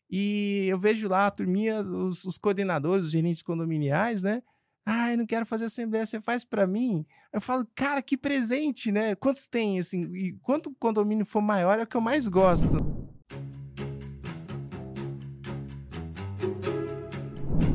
E 0.08 0.66
eu 0.68 0.78
vejo 0.78 1.06
lá 1.06 1.26
a 1.26 1.30
turminha, 1.30 1.82
os, 1.82 2.24
os 2.24 2.38
coordenadores, 2.38 3.06
os 3.06 3.12
gerentes 3.12 3.42
condominiais, 3.42 4.22
né? 4.22 4.42
Ah, 4.84 5.12
eu 5.12 5.18
não 5.18 5.26
quero 5.26 5.46
fazer 5.46 5.66
assembleia, 5.66 6.04
você 6.04 6.20
faz 6.20 6.44
pra 6.44 6.66
mim? 6.66 7.06
Eu 7.32 7.40
falo, 7.40 7.66
cara, 7.74 8.02
que 8.02 8.16
presente, 8.16 8.90
né? 8.90 9.14
Quantos 9.14 9.46
tem, 9.46 9.78
assim? 9.78 10.02
E 10.14 10.32
quanto 10.42 10.74
condomínio 10.78 11.24
for 11.24 11.40
maior 11.40 11.78
é 11.78 11.84
o 11.84 11.86
que 11.86 11.96
eu 11.96 12.00
mais 12.00 12.26
gosto. 12.26 12.76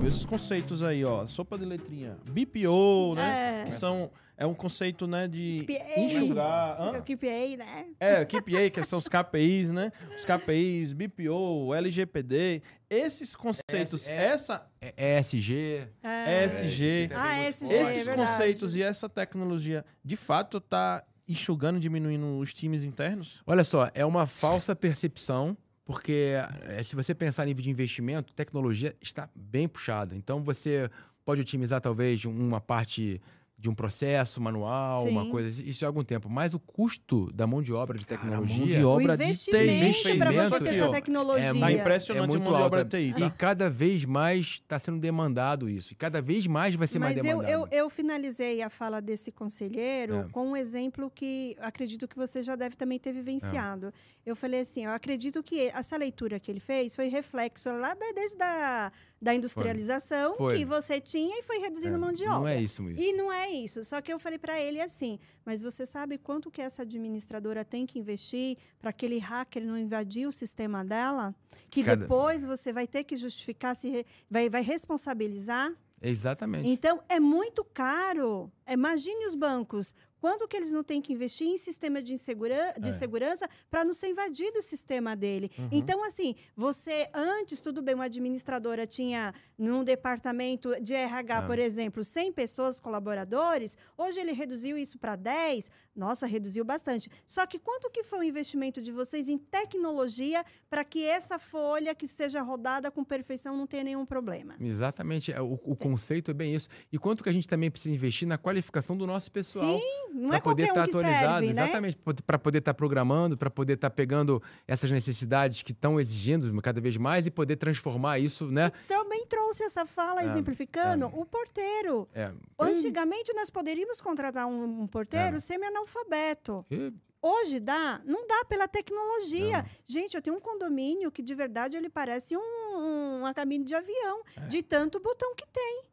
Esses 0.06 0.24
conceitos 0.24 0.82
aí, 0.84 1.04
ó. 1.04 1.28
Sopa 1.28 1.58
de 1.58 1.66
letrinha. 1.66 2.18
BPO, 2.30 3.14
né? 3.16 3.62
É. 3.62 3.66
Que 3.66 3.72
são. 3.74 4.10
É 4.38 4.46
um 4.46 4.54
conceito, 4.54 5.08
né, 5.08 5.28
de 5.28 5.66
KPA. 5.66 6.00
enxugar. 6.00 6.80
Hã? 6.80 6.94
Eu 6.98 7.02
KPA, 7.02 7.58
né? 7.58 7.86
É, 8.00 8.24
KPA, 8.24 8.70
que 8.72 8.84
são 8.84 9.00
os 9.00 9.08
KPIs, 9.08 9.72
né? 9.72 9.92
Os 10.16 10.26
KPIs, 10.26 10.94
BPO, 10.94 11.74
LGPD. 11.74 12.62
Esses 12.90 13.36
conceitos, 13.36 14.08
é- 14.08 14.26
essa 14.28 14.70
É 14.80 15.18
ESG. 15.20 15.88
É. 16.04 16.46
ESG, 16.46 17.10
Ah, 17.16 17.40
SG, 17.40 17.74
é 17.74 17.82
esses 17.82 18.06
verdade. 18.06 18.30
conceitos 18.32 18.76
e 18.76 18.84
essa 18.84 19.10
tecnologia, 19.10 19.84
de 20.06 20.16
fato, 20.16 20.60
tá 20.62 21.04
enxugando, 21.28 21.80
diminuindo 21.80 22.38
os 22.38 22.54
times 22.54 22.86
internos? 22.86 23.42
Olha 23.48 23.64
só, 23.64 23.90
é 23.94 24.06
uma 24.06 24.28
falsa 24.28 24.76
percepção, 24.76 25.58
porque 25.84 26.34
eh, 26.68 26.84
se 26.84 26.96
você 26.96 27.16
pensar 27.16 27.44
em 27.44 27.48
nível 27.48 27.64
de 27.64 27.70
investimento, 27.72 28.34
tecnologia 28.36 28.96
está 29.02 29.28
bem 29.36 29.68
puxada. 29.68 30.16
Então 30.16 30.44
você 30.44 30.90
pode 31.26 31.42
otimizar 31.42 31.82
talvez 31.82 32.24
uma 32.24 32.62
parte 32.62 33.20
de 33.60 33.70
um 33.72 33.74
processo 33.74 34.40
manual, 34.40 35.04
uma 35.08 35.24
Sim. 35.24 35.32
coisa, 35.32 35.64
isso 35.64 35.84
há 35.84 35.88
algum 35.88 36.04
tempo. 36.04 36.30
Mas 36.30 36.54
o 36.54 36.60
custo 36.60 37.32
da 37.34 37.48
mão 37.48 37.60
de 37.60 37.74
obra 37.74 37.98
de 37.98 38.06
tecnologia 38.06 38.56
mão 38.58 38.68
de 38.68 38.86
obra 38.86 39.14
o 39.16 39.18
de 39.18 39.24
TI, 39.24 39.30
investimento 39.50 39.58
para 39.58 39.74
investimento 39.74 40.50
você 40.50 40.60
ter 40.60 40.70
aqui, 40.70 40.78
essa 40.80 40.92
tecnologia. 40.92 41.60
Tá 41.60 41.72
É 41.72 41.74
impressionante 41.74 42.24
a 42.24 42.28
muito 42.28 42.44
mão 42.44 42.56
de 42.56 42.62
obra 42.64 42.80
alta. 42.82 42.98
TI. 42.98 43.10
E 43.10 43.14
Tá? 43.14 43.30
cada 43.32 43.68
vez 43.68 44.06
mais 44.06 44.46
está 44.46 44.78
sendo 44.78 45.00
demandado 45.00 45.68
isso. 45.68 45.92
E 45.92 45.96
cada 45.96 46.22
vez 46.22 46.46
mais 46.46 46.76
vai 46.76 46.88
ser 46.88 47.00
Mas 47.00 47.16
mais 47.16 47.18
eu, 47.18 47.24
demandado. 47.24 47.52
eu, 47.52 47.68
eu 47.72 47.90
finalizei 47.90 48.62
a 48.62 48.70
fala 48.70 49.02
desse 49.02 49.32
conselheiro 49.32 50.14
É. 50.18 50.24
com 50.32 50.50
um 50.50 50.56
exemplo 50.56 51.10
que 51.14 51.56
acredito 51.60 52.08
que 52.08 52.16
você 52.16 52.44
já 52.44 52.56
deve 52.56 52.76
também 52.76 53.00
ter 53.00 53.12
vivenciado. 53.12 53.88
É. 53.88 53.92
Eu 54.24 54.36
falei 54.36 54.60
assim, 54.60 54.86
eu 54.86 54.92
acredito 54.92 55.42
que 55.42 55.70
essa 55.74 55.98
leitura 55.98 56.40
que 56.40 56.52
ele 56.52 56.60
fez 56.60 56.96
foi 56.96 57.08
reflexo 57.08 57.72
lá 57.72 57.96
da, 57.96 58.12
desde 58.14 58.44
a 58.44 58.92
da 59.22 59.34
industrialização 59.34 60.36
Foi. 60.36 60.58
que 60.58 60.66
você 60.66 61.02
tinha 61.02 61.40
e 61.40 61.44
foi 61.44 61.58
reduzindo 61.58 61.96
É, 61.96 61.98
mão 61.98 62.12
de 62.14 62.24
obra. 62.24 62.38
Não 62.40 62.48
é 62.48 62.62
isso, 62.62 62.88
isso. 62.90 63.02
E 63.02 63.14
não 63.14 63.32
é 63.34 63.50
isso. 63.50 63.84
Só 63.84 64.00
que 64.02 64.14
eu 64.14 64.20
falei 64.20 64.38
para 64.38 64.60
ele 64.60 64.80
assim: 64.80 65.18
mas 65.46 65.62
você 65.62 65.86
sabe 65.86 66.18
quanto 66.18 66.52
que 66.52 66.62
essa 66.62 66.84
administradora 66.84 67.66
tem 67.66 67.86
que 67.86 67.98
investir 67.98 68.58
para 68.80 68.92
aquele 68.92 69.18
hacker 69.20 69.66
não 69.66 69.78
invadir 69.78 70.28
o 70.28 70.32
sistema 70.32 70.86
dela? 70.86 71.34
Que 71.70 71.84
Cada- 71.84 72.02
depois 72.02 72.46
você 72.46 72.72
vai 72.72 72.86
ter 72.88 73.04
que 73.04 73.18
justificar, 73.18 73.76
se 73.76 73.90
re- 73.90 74.06
vai, 74.30 74.50
vai 74.50 74.62
responsabilizar? 74.62 75.74
Exatamente. 76.02 76.70
Então, 76.70 77.02
é 77.10 77.20
muito 77.20 77.64
caro. 77.64 78.52
Imagine 78.70 79.26
os 79.26 79.34
bancos. 79.36 79.96
Quanto 80.20 80.48
que 80.48 80.58
eles 80.58 80.72
não 80.72 80.84
têm 80.84 81.02
que 81.02 81.14
investir 81.14 81.48
em 81.48 81.58
sistema 81.58 82.02
de, 82.02 82.14
insegura- 82.14 82.74
de 82.80 82.90
É. 82.90 82.92
segurança 82.92 83.48
para 83.70 83.86
não 83.86 83.94
ser 83.94 84.10
invadido 84.10 84.60
o 84.60 84.62
sistema 84.62 85.16
dele? 85.16 85.50
Uhum. 85.58 85.70
Então, 85.72 86.04
assim, 86.04 86.36
você 86.56 87.08
antes, 87.14 87.62
tudo 87.62 87.82
bem, 87.82 87.96
uma 87.96 88.06
administradora 88.06 88.86
tinha 88.88 89.34
num 89.58 89.84
departamento 89.84 90.72
de 90.82 90.94
RH, 90.94 91.38
É. 91.38 91.46
por 91.46 91.60
exemplo, 91.60 92.04
100 92.04 92.32
pessoas, 92.32 92.80
colaboradores. 92.80 93.78
Hoje 93.98 94.20
ele 94.20 94.32
reduziu 94.32 94.78
isso 94.78 94.98
para 94.98 95.16
10. 95.16 95.70
Nossa, 95.96 96.26
reduziu 96.28 96.64
bastante. 96.64 97.10
Só 97.26 97.46
que 97.46 97.60
quanto 97.60 97.90
que 97.90 98.04
foi 98.04 98.20
o 98.20 98.24
investimento 98.24 98.82
de 98.82 98.92
vocês 98.92 99.28
em 99.30 99.38
tecnologia 99.38 100.44
para 100.70 100.84
que 100.84 101.04
essa 101.04 101.40
folha 101.40 101.94
que 101.96 102.08
seja 102.08 102.42
rodada 102.42 102.92
com 102.92 103.04
perfeição 103.04 103.56
não 103.58 103.66
tenha 103.68 103.84
nenhum 103.84 104.06
problema? 104.06 104.56
Exatamente. 104.60 105.32
é, 105.32 105.42
O, 105.42 105.54
o 105.64 105.76
conceito 105.76 106.32
é 106.32 106.34
bem 106.34 106.56
isso. 106.56 106.70
E 106.92 106.98
quanto 107.00 107.24
que 107.24 107.30
a 107.30 107.34
gente 107.34 107.48
também 107.48 107.70
precisa 107.72 107.94
investir 107.96 108.28
na 108.28 108.38
qualificação 108.38 108.96
do 108.98 109.08
nosso 109.08 109.32
pessoal. 109.32 109.80
Sim, 109.80 110.17
não 110.18 110.30
Pra 110.30 110.38
é 110.38 110.42
poder 110.42 110.66
qualquer 110.68 110.80
um 110.80 110.84
estar 110.84 110.84
que 110.84 110.90
atualizado, 111.06 111.40
serve, 111.46 111.54
né? 111.54 111.64
exatamente, 111.64 111.98
para 112.26 112.40
poder 112.40 112.58
estar 112.58 112.74
programando, 112.74 113.38
para 113.38 113.50
poder 113.50 113.74
estar 113.74 113.90
pegando 113.90 114.42
essas 114.68 114.90
necessidades 114.92 115.62
que 115.64 115.72
estão 115.72 116.00
exigindo 116.00 116.62
cada 116.62 116.82
vez 116.82 116.98
mais 116.98 117.26
e 117.28 117.32
poder 117.32 117.56
transformar 117.58 118.20
isso, 118.20 118.48
né? 118.52 118.72
Também 118.88 119.26
trouxe 119.28 119.64
essa 119.64 119.86
fala, 119.86 120.22
É, 120.22 120.26
exemplificando, 120.26 121.06
o 121.08 121.26
porteiro. 121.26 122.08
É, 122.14 122.32
Antigamente, 122.60 123.34
nós 123.34 123.50
poderíamos 123.50 124.02
contratar 124.02 124.48
um, 124.48 124.82
um 124.82 124.88
porteiro 124.88 125.36
É. 125.36 125.40
semi-analfabeto. 125.40 126.66
e- 126.72 126.94
Hoje 127.20 127.60
dá? 127.60 128.00
Não 128.06 128.28
dá 128.28 128.46
pela 128.46 128.68
tecnologia. 128.68 129.66
Gente, 129.88 130.16
eu 130.16 130.22
tenho 130.22 130.38
um 130.38 130.40
condomínio 130.40 131.12
que 131.12 131.24
de 131.24 131.34
verdade 131.34 131.76
ele 131.76 131.90
parece 131.90 132.38
um, 132.38 133.18
uma 133.20 133.34
cabine 133.34 133.66
de 133.66 133.74
avião, 133.74 134.22
É. 134.38 134.42
de 134.48 134.62
tanto 134.62 135.00
botão 135.00 135.34
que 135.36 135.46
tem. 135.48 135.84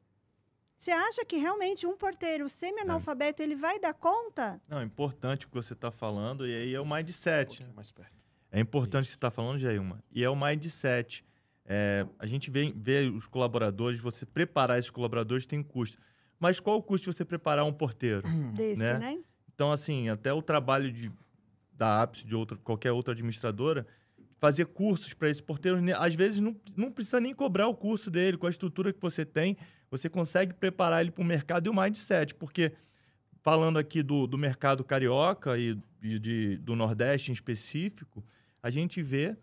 Você 0.85 0.91
acha 0.91 1.25
que 1.25 1.39
realmente 1.39 1.87
um 1.87 1.97
porteiro 1.97 2.47
semi-analfabeto 2.47 3.43
ele 3.43 3.57
vai 3.57 3.81
dar 3.81 3.95
conta? 3.95 4.61
Não, 4.69 4.81
é 4.81 4.85
importante 4.85 5.47
o 5.47 5.49
que 5.49 5.55
você 5.55 5.73
está 5.73 5.91
falando, 5.91 6.47
e 6.47 6.55
aí 6.55 6.75
é 6.75 6.79
o 6.79 6.85
mindset. 6.85 7.65
mais 7.75 7.91
perto. 7.91 8.13
É 8.53 8.61
importante 8.61 9.05
o 9.05 9.07
que 9.07 9.13
você 9.13 9.17
está 9.17 9.31
falando, 9.31 9.59
Jailma. 9.59 10.05
E 10.13 10.23
é 10.23 10.29
o 10.29 10.37
mindset. 10.37 11.25
É, 11.65 12.07
a 12.19 12.27
gente 12.27 12.51
vê, 12.51 12.71
vê 12.77 13.09
os 13.09 13.27
colaboradores, 13.27 13.99
você 13.99 14.27
preparar 14.27 14.79
esses 14.79 14.91
colaboradores 14.91 15.47
tem 15.47 15.63
custo. 15.63 15.97
Mas 16.39 16.61
qual 16.61 16.77
o 16.77 16.83
custo 16.83 17.09
de 17.11 17.17
você 17.17 17.25
preparar 17.25 17.65
um 17.65 17.73
porteiro? 17.73 18.21
Desse, 18.53 18.79
Né? 18.79 18.99
né? 18.99 19.19
Então, 19.55 19.73
assim, 19.73 20.11
até 20.11 20.35
o 20.35 20.43
trabalho 20.43 20.93
de, 20.93 21.11
da 21.73 22.03
APS, 22.03 22.27
de 22.27 22.35
outra, 22.35 22.59
qualquer 22.59 22.93
outra 22.93 23.13
administradora, 23.15 23.87
fazer 24.37 24.67
cursos 24.67 25.15
para 25.15 25.31
esse 25.31 25.43
porteiro, 25.43 25.81
ne- 25.81 25.95
às 25.95 26.15
vezes 26.15 26.41
não, 26.41 26.55
não 26.77 26.93
precisa 26.93 27.21
nem 27.21 27.33
cobrar 27.35 27.69
o 27.69 27.75
curso 27.75 28.11
dele, 28.11 28.37
com 28.37 28.47
a 28.47 28.51
estrutura 28.51 28.93
que 28.93 29.01
você 29.01 29.25
tem, 29.25 29.57
você 29.97 30.09
consegue 30.09 30.53
preparar 30.55 31.01
ele 31.01 31.11
para 31.11 31.23
o 31.23 31.25
mercado 31.25 31.67
e 31.67 31.71
o 31.71 31.75
mindset, 31.75 32.35
porque 32.35 32.73
falando 33.43 33.79
aqui 33.79 34.03
do, 34.03 34.27
do 34.27 34.37
mercado 34.37 34.83
carioca 34.83 35.57
e, 35.57 35.79
e 36.03 36.19
de, 36.19 36.57
do 36.57 36.75
Nordeste 36.75 37.31
em 37.31 37.35
específico, 37.35 38.25
a 38.63 38.71
gente 38.71 39.03
vê 39.03 39.37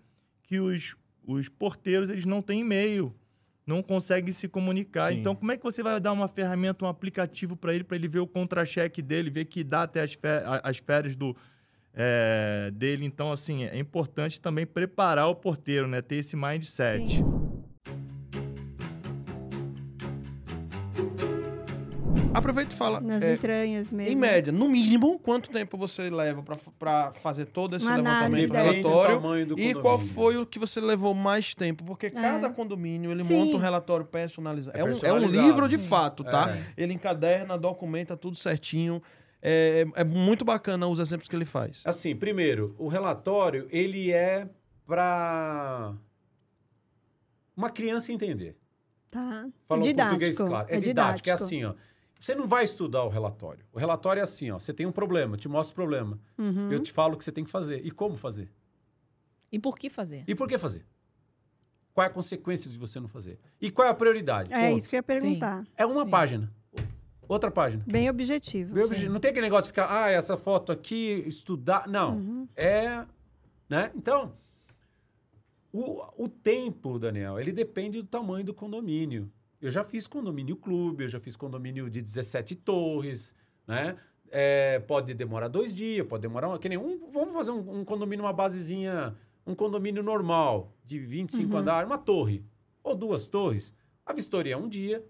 que 0.43 0.59
os, 0.59 0.95
os 1.25 1.47
porteiros 1.47 2.09
eles 2.09 2.25
não 2.25 2.41
têm 2.41 2.61
e-mail, 2.61 3.15
não 3.65 3.81
conseguem 3.81 4.33
se 4.33 4.47
comunicar. 4.49 5.11
Sim. 5.13 5.19
Então, 5.19 5.33
como 5.35 5.51
é 5.51 5.57
que 5.57 5.63
você 5.63 5.81
vai 5.81 5.99
dar 5.99 6.11
uma 6.11 6.27
ferramenta, 6.27 6.83
um 6.83 6.87
aplicativo 6.89 7.55
para 7.55 7.73
ele, 7.73 7.83
para 7.83 7.95
ele 7.95 8.07
ver 8.07 8.19
o 8.19 8.27
contra-cheque 8.27 9.01
dele, 9.01 9.29
ver 9.29 9.45
que 9.45 9.63
dá 9.63 9.83
até 9.83 10.01
as, 10.01 10.13
fé- 10.13 10.43
a- 10.45 10.61
as 10.65 10.77
férias 10.79 11.15
do, 11.15 11.33
é, 11.93 12.71
dele? 12.73 13.05
Então, 13.05 13.31
assim, 13.31 13.63
é 13.65 13.77
importante 13.77 14.41
também 14.41 14.65
preparar 14.65 15.27
o 15.29 15.35
porteiro, 15.35 15.87
né? 15.87 16.01
Ter 16.01 16.15
esse 16.15 16.35
mindset. 16.35 17.07
Sim. 17.17 17.23
Aproveita 22.33 22.73
e 22.73 22.77
fala. 22.77 23.01
Nas 23.01 23.21
é, 23.21 23.33
entranhas 23.33 23.91
mesmo. 23.91 24.13
em 24.13 24.15
média, 24.15 24.53
no 24.53 24.69
mínimo, 24.69 25.19
quanto 25.19 25.49
tempo 25.49 25.77
você 25.77 26.09
leva 26.09 26.43
para 26.79 27.11
fazer 27.11 27.45
todo 27.45 27.75
esse 27.75 27.85
Uma 27.85 27.97
levantamento 27.97 28.51
relatório? 28.53 29.45
do 29.45 29.59
E 29.59 29.73
qual 29.75 29.99
foi 29.99 30.37
o 30.37 30.45
que 30.45 30.57
você 30.57 30.79
levou 30.79 31.13
mais 31.13 31.53
tempo? 31.53 31.83
Porque 31.83 32.09
cada 32.09 32.49
condomínio 32.49 33.11
ele 33.11 33.23
Sim. 33.23 33.35
monta 33.37 33.57
um 33.57 33.59
relatório 33.59 34.05
personalizado. 34.05 34.77
É 34.77 34.81
É, 34.81 34.83
um, 34.83 34.87
é 34.87 34.89
um 34.91 34.99
personalizado. 34.99 35.47
livro 35.47 35.67
de 35.67 35.77
fato, 35.77 36.23
tá? 36.23 36.55
É. 36.77 36.83
Ele 36.83 36.93
encaderna, 36.93 37.57
documenta 37.57 38.15
tudo 38.15 38.37
certinho. 38.37 39.01
É, 39.41 39.85
é 39.95 40.03
muito 40.03 40.45
bacana 40.45 40.87
os 40.87 40.99
exemplos 40.99 41.27
que 41.27 41.35
ele 41.35 41.45
faz. 41.45 41.81
Assim, 41.85 42.15
primeiro, 42.15 42.75
o 42.77 42.87
relatório, 42.87 43.67
ele 43.71 44.11
é 44.11 44.47
para 44.85 45.93
uma 47.57 47.69
criança 47.69 48.11
entender. 48.11 48.55
Tá. 49.09 49.47
Falando 49.67 49.83
didático. 49.83 50.19
português 50.19 50.37
claro. 50.37 50.67
É, 50.69 50.75
É 50.75 50.79
didático. 50.79 51.29
É 51.29 51.33
didático. 51.33 51.43
assim, 51.43 51.63
ó. 51.65 51.73
Você 52.21 52.35
não 52.35 52.45
vai 52.45 52.63
estudar 52.63 53.03
o 53.03 53.09
relatório. 53.09 53.65
O 53.73 53.79
relatório 53.79 54.19
é 54.19 54.23
assim, 54.23 54.51
ó. 54.51 54.59
Você 54.59 54.71
tem 54.71 54.85
um 54.85 54.91
problema, 54.91 55.33
eu 55.33 55.39
te 55.39 55.49
mostro 55.49 55.71
o 55.73 55.75
problema. 55.75 56.19
Uhum. 56.37 56.71
Eu 56.71 56.79
te 56.79 56.91
falo 56.91 57.15
o 57.15 57.17
que 57.17 57.23
você 57.23 57.31
tem 57.31 57.43
que 57.43 57.49
fazer. 57.49 57.83
E 57.83 57.89
como 57.89 58.15
fazer. 58.15 58.51
E 59.51 59.57
por 59.57 59.75
que 59.75 59.89
fazer? 59.89 60.23
E 60.27 60.35
por 60.35 60.47
que 60.47 60.55
fazer? 60.59 60.85
Qual 61.95 62.05
é 62.05 62.07
a 62.07 62.13
consequência 62.13 62.69
de 62.69 62.77
você 62.77 62.99
não 62.99 63.07
fazer? 63.07 63.39
E 63.59 63.71
qual 63.71 63.87
é 63.87 63.91
a 63.91 63.93
prioridade? 63.95 64.53
É 64.53 64.67
Ponto. 64.67 64.77
isso 64.77 64.87
que 64.87 64.95
eu 64.95 64.99
ia 64.99 65.03
perguntar. 65.03 65.65
É 65.75 65.83
uma 65.83 66.05
Sim. 66.05 66.11
página. 66.11 66.53
Outra 67.27 67.49
página. 67.49 67.83
Bem 67.87 68.07
objetivo. 68.07 68.71
Meu 68.71 68.85
obje- 68.85 69.09
Não 69.09 69.19
tem 69.19 69.31
aquele 69.31 69.47
negócio 69.47 69.63
de 69.63 69.69
ficar, 69.71 69.89
ah, 70.03 70.11
essa 70.11 70.37
foto 70.37 70.71
aqui, 70.71 71.23
estudar. 71.25 71.87
Não. 71.87 72.17
Uhum. 72.17 72.47
É. 72.55 73.03
Né? 73.67 73.91
Então, 73.95 74.33
o, 75.73 76.03
o 76.23 76.29
tempo, 76.29 76.99
Daniel, 76.99 77.39
ele 77.39 77.51
depende 77.51 77.99
do 77.99 78.07
tamanho 78.07 78.45
do 78.45 78.53
condomínio. 78.53 79.31
Eu 79.61 79.69
já 79.69 79.83
fiz 79.83 80.07
condomínio 80.07 80.55
clube, 80.55 81.03
eu 81.03 81.07
já 81.07 81.19
fiz 81.19 81.35
condomínio 81.35 81.89
de 81.89 82.01
17 82.01 82.55
torres, 82.55 83.35
né? 83.67 83.95
É, 84.31 84.79
pode 84.79 85.13
demorar 85.13 85.49
dois 85.49 85.75
dias, 85.75 86.07
pode 86.07 86.21
demorar. 86.21 86.47
uma- 86.47 86.57
Que 86.59 86.69
nem 86.69 86.77
um, 86.77 87.11
vamos 87.11 87.33
fazer 87.33 87.51
um, 87.51 87.79
um 87.81 87.85
condomínio, 87.85 88.23
uma 88.25 88.33
basezinha, 88.33 89.15
um 89.45 89.53
condomínio 89.53 90.01
normal, 90.01 90.73
de 90.85 90.97
25 90.99 91.51
Uhum. 91.53 91.59
andares, 91.59 91.87
uma 91.89 91.97
torre. 91.97 92.43
ou 92.83 92.95
duas 92.95 93.27
torres. 93.27 93.71
A 94.03 94.11
vistoria 94.13 94.55
é 94.55 94.57
um 94.57 94.67
dia, 94.67 95.05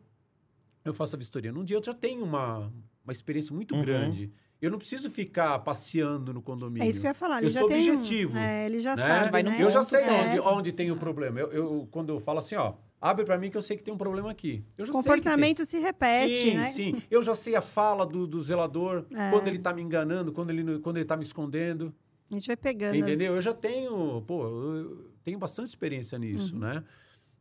eu 0.83 0.93
faço 0.93 1.15
a 1.15 1.19
vistoria 1.19 1.53
num 1.53 1.63
dia, 1.63 1.77
eu 1.77 1.83
já 1.83 1.93
tenho 1.93 2.21
uma, 2.21 2.69
uma 3.03 3.11
experiência 3.13 3.55
muito 3.55 3.73
Uhum. 3.75 3.81
grande. 3.81 4.29
Eu 4.61 4.69
não 4.69 4.77
preciso 4.77 5.09
ficar 5.09 5.57
passeando 5.59 6.33
no 6.33 6.41
condomínio. 6.41 6.85
É 6.85 6.89
isso 6.89 6.99
que 6.99 7.07
eu 7.07 7.11
ia 7.11 7.13
falar. 7.15 7.37
Ele 7.37 7.45
Eu 7.45 7.49
já 7.49 7.59
sou 7.61 7.69
tem 7.69 7.89
um- 7.89 7.93
objetivo. 7.95 8.37
é, 8.37 8.65
ele 8.65 8.79
já 8.79 8.95
né? 8.97 9.07
sabe, 9.07 9.31
Vai 9.31 9.41
no 9.43 9.51
né? 9.51 9.57
Eu 9.63 9.69
já 9.69 9.81
sei 9.81 10.01
onde, 10.09 10.39
onde 10.41 10.71
tem 10.73 10.91
o 10.91 10.97
problema. 10.97 11.39
Eu, 11.39 11.51
eu- 11.53 11.87
quando 11.89 12.09
eu 12.11 12.19
falo 12.19 12.39
assim, 12.39 12.55
ó, 12.55 12.73
abre 13.01 13.25
pra 13.25 13.37
mim 13.37 13.49
que 13.49 13.57
eu 13.57 13.61
sei 13.61 13.75
que 13.75 13.83
tem 13.83 13.93
um 13.93 13.97
problema 13.97 14.29
aqui. 14.31 14.63
Eu 14.77 14.85
já 14.85 14.93
tem. 14.93 15.01
comportamento 15.01 15.65
se 15.65 15.79
repete, 15.79 16.37
sim, 16.37 16.53
né? 16.55 16.63
Sim, 16.63 17.01
Eu 17.09 17.23
já 17.23 17.33
sei 17.33 17.55
a 17.55 17.61
fala 17.61 18.05
do, 18.05 18.27
do 18.27 18.39
zelador, 18.39 19.05
É. 19.11 19.31
quando 19.31 19.47
ele 19.47 19.57
tá 19.59 19.73
me 19.73 19.81
enganando, 19.81 20.31
quando 20.31 20.51
ele, 20.51 20.79
quando 20.79 20.97
ele 20.97 21.05
tá 21.05 21.17
me 21.17 21.23
escondendo. 21.23 21.93
A 22.31 22.35
gente 22.35 22.47
vai 22.47 22.55
pegando. 22.55 22.95
Entendeu? 22.95 23.31
as- 23.31 23.35
Eu 23.37 23.41
já 23.41 23.53
tenho, 23.53 24.21
pô, 24.21 24.45
eu 24.45 25.11
tenho 25.23 25.39
bastante 25.39 25.67
experiência 25.67 26.17
nisso, 26.19 26.53
Uhum. 26.53 26.61
né? 26.61 26.83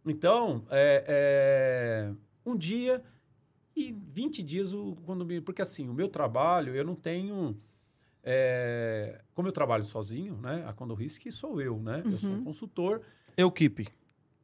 Então, 0.07 0.65
é, 0.71 1.05
é, 1.07 2.13
um 2.45 2.57
dia 2.57 3.03
e 3.77 3.93
20 3.93 4.43
dias 4.43 4.73
o 4.73 4.97
condomínio. 5.05 5.43
Porque 5.43 5.61
assim, 5.63 5.89
o 5.89 5.95
meu 5.95 6.09
trabalho, 6.09 6.75
eu 6.75 6.85
não 6.85 6.95
tenho. 6.95 7.57
é, 8.23 9.21
como 9.35 9.49
eu 9.49 9.53
trabalho 9.53 9.83
sozinho, 9.85 10.37
né? 10.43 10.63
A 10.67 10.73
Condo 10.75 10.95
Risk 10.95 11.31
sou 11.31 11.61
eu, 11.61 11.79
né? 11.79 12.03
Eu 12.05 12.19
sou 12.19 12.29
um 12.31 12.35
Uhum. 12.35 12.45
consultor. 12.45 13.01
Equipe. 13.37 13.89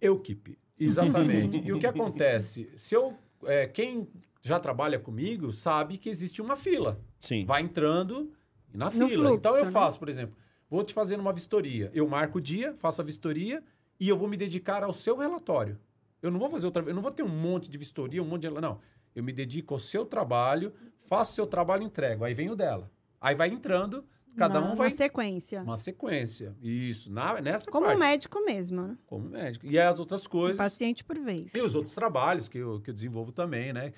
Equipe, 0.00 0.58
exatamente. 0.78 1.60
e 1.64 1.72
o 1.72 1.78
que 1.78 1.86
acontece? 1.86 2.70
Se 2.76 2.94
eu. 2.94 3.16
é, 3.44 3.66
quem 3.66 4.08
já 4.42 4.60
trabalha 4.60 4.98
comigo 4.98 5.52
sabe 5.52 5.98
que 5.98 6.08
existe 6.08 6.40
uma 6.40 6.54
fila. 6.56 7.00
Sim. 7.18 7.44
Vai 7.44 7.62
entrando 7.62 8.30
na 8.72 8.84
No 8.86 8.90
fila. 8.92 9.08
fluxo, 9.10 9.34
então 9.34 9.56
eu 9.56 9.64
né? 9.64 9.70
faço, 9.72 9.98
por 9.98 10.08
exemplo, 10.08 10.36
vou 10.70 10.84
te 10.84 10.94
fazer 10.94 11.18
uma 11.18 11.32
vistoria. 11.32 11.90
Eu 11.92 12.06
marco 12.08 12.38
o 12.38 12.40
dia, 12.40 12.72
faço 12.76 13.00
a 13.00 13.04
vistoria 13.04 13.62
e 13.98 14.08
eu 14.08 14.16
vou 14.16 14.28
me 14.28 14.36
dedicar 14.36 14.84
ao 14.84 14.92
seu 14.92 15.16
relatório. 15.16 15.78
Eu 16.22 16.30
não 16.30 16.38
vou 16.38 16.48
fazer 16.48 16.66
outra, 16.66 16.84
eu 16.86 16.94
não 16.94 17.02
vou 17.02 17.10
ter 17.10 17.22
um 17.24 17.28
monte 17.28 17.68
de 17.68 17.76
vistoria, 17.76 18.22
um 18.22 18.26
monte 18.26 18.42
de, 18.42 18.50
não. 18.50 18.78
Eu 19.14 19.24
me 19.24 19.32
dedico 19.32 19.74
ao 19.74 19.80
seu 19.80 20.04
trabalho, 20.06 20.72
faço 21.08 21.32
o 21.32 21.34
seu 21.34 21.46
trabalho 21.46 21.82
e 21.82 21.86
entrego. 21.86 22.24
Aí 22.24 22.32
vem 22.34 22.48
o 22.50 22.54
dela. 22.54 22.88
Aí 23.20 23.34
vai 23.34 23.48
entrando, 23.48 24.04
cada 24.36 24.60
na, 24.60 24.72
um 24.72 24.74
vai 24.76 24.88
Na 24.88 24.94
sequência. 24.94 25.62
uma 25.62 25.76
sequência. 25.76 26.54
Isso, 26.62 27.12
na, 27.12 27.40
nessa 27.40 27.70
Como 27.70 27.86
parte. 27.86 27.98
médico 27.98 28.44
mesmo, 28.44 28.82
né? 28.82 28.98
Como 29.06 29.28
médico. 29.28 29.66
E 29.66 29.78
as 29.78 29.98
outras 29.98 30.26
coisas. 30.26 30.58
paciente 30.58 31.02
por 31.04 31.18
vez. 31.18 31.54
E 31.54 31.60
os 31.60 31.74
outros 31.74 31.94
trabalhos 31.94 32.48
que 32.48 32.58
eu, 32.58 32.80
que 32.80 32.90
eu 32.90 32.94
desenvolvo 32.94 33.32
também, 33.32 33.72
né? 33.72 33.92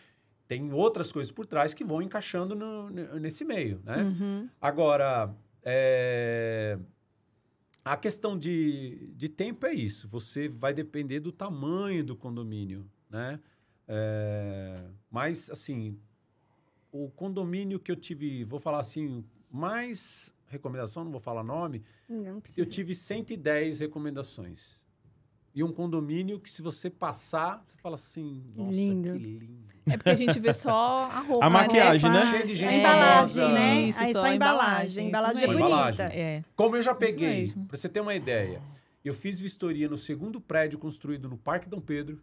Tem 0.46 0.72
outras 0.72 1.12
coisas 1.12 1.30
por 1.30 1.44
trás 1.44 1.74
que 1.74 1.84
vão 1.84 2.00
encaixando 2.00 2.54
no- 2.54 2.88
ne- 2.88 3.20
nesse 3.20 3.44
meio, 3.44 3.80
né? 3.84 4.02
Uhum. 4.04 4.48
Agora, 4.60 5.34
é, 5.62 6.78
a 7.84 7.96
questão 7.96 8.38
de, 8.38 9.10
de 9.14 9.28
tempo 9.28 9.66
é 9.66 9.74
isso. 9.74 10.08
Você 10.08 10.48
vai 10.48 10.72
depender 10.72 11.20
do 11.20 11.30
tamanho 11.32 12.02
do 12.04 12.16
condomínio, 12.16 12.88
né? 13.10 13.38
É, 13.86 14.84
mas, 15.10 15.50
assim, 15.50 15.98
o 16.92 17.10
condomínio 17.10 17.78
que 17.78 17.90
eu 17.90 17.96
tive, 17.96 18.44
vou 18.44 18.58
falar 18.58 18.80
assim, 18.80 19.24
mais 19.50 20.32
recomendação, 20.46 21.04
não 21.04 21.10
vou 21.10 21.20
falar 21.20 21.42
nome, 21.42 21.82
Não 22.08 22.40
precisa. 22.40 22.60
eu 22.60 22.64
tive 22.70 22.94
110 22.94 23.80
recomendações. 23.80 24.82
E 25.54 25.64
um 25.64 25.72
condomínio 25.72 26.38
que, 26.38 26.48
se 26.48 26.62
você 26.62 26.88
passar, 26.88 27.60
você 27.64 27.76
fala 27.78 27.96
assim: 27.96 28.44
nossa, 28.54 28.70
Lindo. 28.70 29.12
que 29.12 29.18
lindo. 29.18 29.74
É 29.86 29.96
porque 29.96 30.10
a 30.10 30.14
gente 30.16 30.38
vê 30.38 30.52
só 30.52 31.04
a 31.10 31.20
roupa. 31.20 31.44
A 31.44 31.50
maquiagem, 31.50 32.10
né? 32.10 32.26
Cheio 32.26 32.46
de 32.46 32.54
gente 32.54 32.74
A 32.74 32.78
embalagem, 32.78 33.52
né? 33.54 33.80
Isso, 33.80 33.98
Aí 34.00 34.12
só 34.12 34.24
a 34.24 34.34
embalagem. 34.34 35.04
A 35.06 35.08
embalagem, 35.08 35.08
embalagem 35.08 35.42
é 35.42 35.46
bonita. 35.46 35.66
Embalagem. 35.66 36.06
É. 36.20 36.44
Como 36.54 36.76
eu 36.76 36.82
já 36.82 36.94
peguei, 36.94 37.52
para 37.66 37.76
você 37.76 37.88
ter 37.88 38.00
uma 38.00 38.14
ideia, 38.14 38.62
eu 39.04 39.12
fiz 39.12 39.40
vistoria 39.40 39.88
no 39.88 39.96
segundo 39.96 40.40
prédio 40.40 40.78
construído 40.78 41.28
no 41.28 41.36
Parque 41.36 41.68
Dom 41.68 41.80
Pedro. 41.80 42.22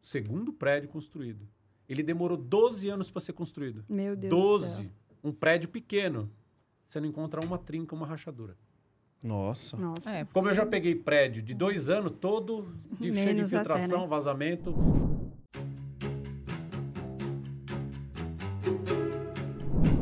Segundo 0.00 0.52
prédio 0.52 0.88
construído. 0.88 1.46
Ele 1.88 2.02
demorou 2.02 2.36
12 2.36 2.88
anos 2.88 3.10
para 3.10 3.20
ser 3.20 3.32
construído. 3.32 3.84
Meu 3.88 4.14
Deus 4.14 4.30
do 4.30 4.36
12. 4.36 4.76
céu. 4.82 4.90
Um 5.22 5.32
prédio 5.32 5.68
pequeno. 5.68 6.30
Você 6.86 7.00
não 7.00 7.08
encontra 7.08 7.40
uma 7.44 7.58
trinca, 7.58 7.94
uma 7.94 8.06
rachadura. 8.06 8.56
Nossa. 9.22 9.76
Nossa. 9.76 10.10
É, 10.10 10.24
Como 10.32 10.48
eu 10.48 10.54
já 10.54 10.64
peguei 10.64 10.94
prédio 10.94 11.42
de 11.42 11.52
dois 11.52 11.90
anos, 11.90 12.12
todo 12.20 12.68
de, 12.98 13.12
cheio 13.12 13.14
de 13.14 13.34
Menos 13.34 13.52
até, 13.52 13.62
infiltração, 13.62 14.02
né? 14.02 14.06
vazamento. 14.06 14.74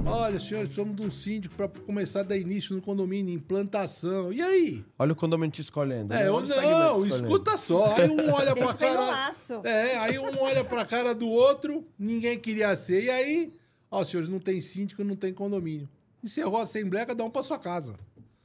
Olha, 0.08 0.38
senhores, 0.38 0.68
precisamos 0.68 0.96
de 0.96 1.02
um 1.02 1.10
síndico 1.10 1.54
para 1.56 1.68
começar 1.68 2.20
a 2.20 2.22
dar 2.22 2.36
início 2.36 2.74
no 2.74 2.80
condomínio, 2.82 3.34
implantação. 3.34 4.32
E 4.32 4.40
aí? 4.40 4.84
Olha 4.98 5.12
o 5.12 5.16
condomínio 5.16 5.50
te 5.52 5.60
escolhendo. 5.60 6.12
É, 6.14 6.18
né? 6.18 6.28
eu 6.28 6.34
Olha 6.34 6.44
o 6.44 6.46
segmento 6.46 6.70
não, 6.70 7.06
escuta 7.06 7.56
só. 7.56 7.94
Aí 7.96 8.08
um 8.08 8.32
olha 8.32 8.54
pra 8.54 8.66
no 8.72 8.78
cara. 8.78 9.00
laço. 9.00 9.54
É, 9.64 9.98
aí 9.98 10.18
um 10.18 10.38
olha 10.40 10.64
pra 10.64 10.84
cara 10.84 11.14
do 11.14 11.26
outro, 11.28 11.84
ninguém 11.98 12.38
queria 12.38 12.74
ser. 12.76 13.04
E 13.04 13.10
aí, 13.10 13.52
ó, 13.90 14.04
senhores, 14.04 14.28
não 14.28 14.38
tem 14.38 14.60
síndico, 14.60 15.02
não 15.04 15.16
tem 15.16 15.32
condomínio. 15.32 15.88
Encerrou 16.22 16.58
a 16.58 16.62
assembleia, 16.62 17.06
cada 17.06 17.24
um 17.24 17.30
pra 17.30 17.42
sua 17.42 17.58
casa. 17.58 17.94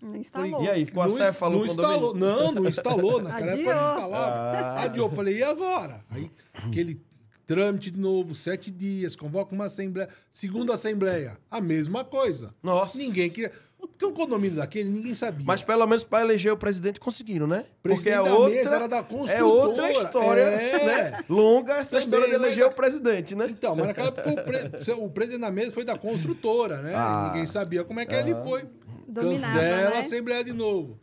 Não 0.02 0.16
instalou. 0.16 0.64
E 0.64 0.70
aí, 0.70 0.86
ficou 0.86 1.06
não, 1.08 1.14
acéfalo 1.14 1.60
não 1.60 1.66
instalou. 1.66 2.16
Não, 2.16 2.52
não 2.52 2.68
instalou. 2.68 3.22
Naquela 3.22 3.52
época 3.52 3.64
não 3.64 3.72
Adiou. 3.72 3.96
instalava. 3.96 4.58
Ah. 4.58 4.82
Adiou. 4.84 5.10
Falei, 5.12 5.38
e 5.38 5.44
agora? 5.44 6.04
Aí, 6.10 6.32
aquele 6.54 7.02
trâmite 7.46 7.92
de 7.92 8.00
novo, 8.00 8.34
sete 8.34 8.72
dias, 8.72 9.16
convoca 9.16 9.54
uma 9.54 9.66
assembleia. 9.66 10.10
Segunda 10.32 10.74
assembleia, 10.74 11.38
a 11.50 11.62
mesma 11.62 12.04
coisa. 12.04 12.56
Nossa. 12.64 12.98
Ninguém 12.98 13.30
queria. 13.30 13.52
Porque 13.88 14.06
um 14.06 14.14
condomínio 14.14 14.58
daquele, 14.58 14.90
ninguém 14.90 15.14
sabia. 15.16 15.46
Mas 15.46 15.64
pelo 15.64 15.86
menos 15.88 16.04
para 16.04 16.22
eleger 16.24 16.52
o 16.54 16.58
presidente 16.58 17.00
conseguiram, 17.00 17.48
né? 17.48 17.66
Porque 17.82 18.10
Presidente 18.10 18.14
é 18.14 18.24
da 18.24 18.36
outra, 18.36 18.56
mesa 18.56 18.76
era 18.76 18.88
da 18.88 19.06
é 19.30 19.44
outra 19.44 19.92
história, 19.92 20.42
É. 20.42 20.86
né? 20.86 21.20
Longa 21.30 21.74
essa 21.74 21.92
Também, 22.00 22.06
história 22.06 22.28
de 22.30 22.36
eleger 22.36 22.66
o 22.66 22.72
presidente, 22.72 23.36
né? 23.36 23.48
Então, 23.50 23.76
mas 23.76 23.88
naquela 23.88 24.08
época 24.10 24.30
o, 24.30 24.36
pre- 24.44 24.94
o 24.94 25.10
presidente 25.10 25.42
da 25.42 25.52
mesa 25.52 25.72
foi 25.72 25.84
da 25.84 25.98
construtora, 25.98 26.82
né? 26.82 26.94
Ah. 26.96 27.30
Ninguém 27.32 27.46
sabia 27.48 27.84
como 27.84 28.00
é 28.00 28.06
que 28.06 28.14
ele 28.16 28.36
foi. 28.36 28.66
Dominava, 29.08 29.54
Cancela 29.54 29.90
né? 29.90 29.96
a 29.98 30.00
Assembleia 30.00 30.44
de 30.44 30.54
novo. 30.54 31.00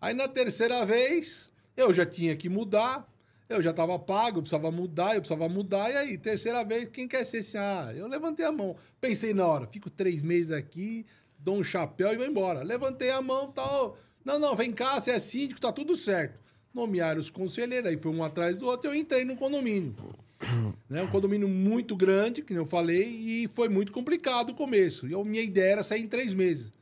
Aí 0.00 0.12
na 0.14 0.28
terceira 0.28 0.84
vez, 0.84 1.52
eu 1.76 1.92
já 1.94 2.04
tinha 2.04 2.36
que 2.36 2.48
mudar. 2.48 3.06
Eu 3.48 3.62
já 3.62 3.70
estava 3.70 3.96
pago, 3.96 4.38
eu 4.38 4.42
precisava 4.42 4.72
mudar, 4.72 5.14
eu 5.14 5.20
precisava 5.20 5.48
mudar. 5.48 5.88
E 5.90 5.96
aí, 5.96 6.18
terceira 6.18 6.64
vez, 6.64 6.88
quem 6.92 7.06
quer 7.06 7.24
ser 7.24 7.38
assim? 7.38 7.56
Ah, 7.58 7.92
eu 7.94 8.08
levantei 8.08 8.44
a 8.44 8.50
mão. 8.50 8.74
Pensei 9.00 9.32
na 9.32 9.46
hora, 9.46 9.68
fico 9.68 9.88
três 9.88 10.20
meses 10.20 10.50
aqui, 10.50 11.06
dou 11.46 11.56
um 11.56 11.62
chapéu 11.62 12.12
e 12.12 12.16
vou 12.16 12.26
embora. 12.26 12.64
Levantei 12.64 13.10
a 13.10 13.22
mão 13.22 13.52
tal. 13.52 13.96
Não, 14.24 14.36
não, 14.36 14.56
vem 14.56 14.72
cá, 14.72 15.00
você 15.00 15.12
é 15.12 15.18
síndico, 15.20 15.60
tá 15.60 15.70
tudo 15.70 15.96
certo. 15.96 16.40
Nomearam 16.74 17.20
os 17.20 17.30
conselheiros, 17.30 17.88
aí 17.88 17.96
foi 17.96 18.10
um 18.10 18.24
atrás 18.24 18.56
do 18.56 18.66
outro, 18.66 18.90
eu 18.90 18.94
entrei 18.96 19.24
no 19.24 19.36
condomínio. 19.36 19.94
né? 20.90 21.02
Um 21.02 21.06
condomínio 21.06 21.48
muito 21.48 21.94
grande, 21.94 22.42
que 22.42 22.52
eu 22.52 22.66
falei, 22.66 23.04
e 23.04 23.48
foi 23.54 23.68
muito 23.68 23.92
complicado 23.92 24.50
o 24.50 24.54
começo. 24.54 25.06
Eu, 25.06 25.24
minha 25.24 25.40
ideia 25.40 25.74
era 25.74 25.82
sair 25.84 26.02
em 26.02 26.08
três 26.08 26.34
meses. 26.34 26.72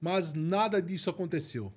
Mas 0.00 0.32
nada 0.34 0.80
disso 0.80 1.10
aconteceu. 1.10 1.72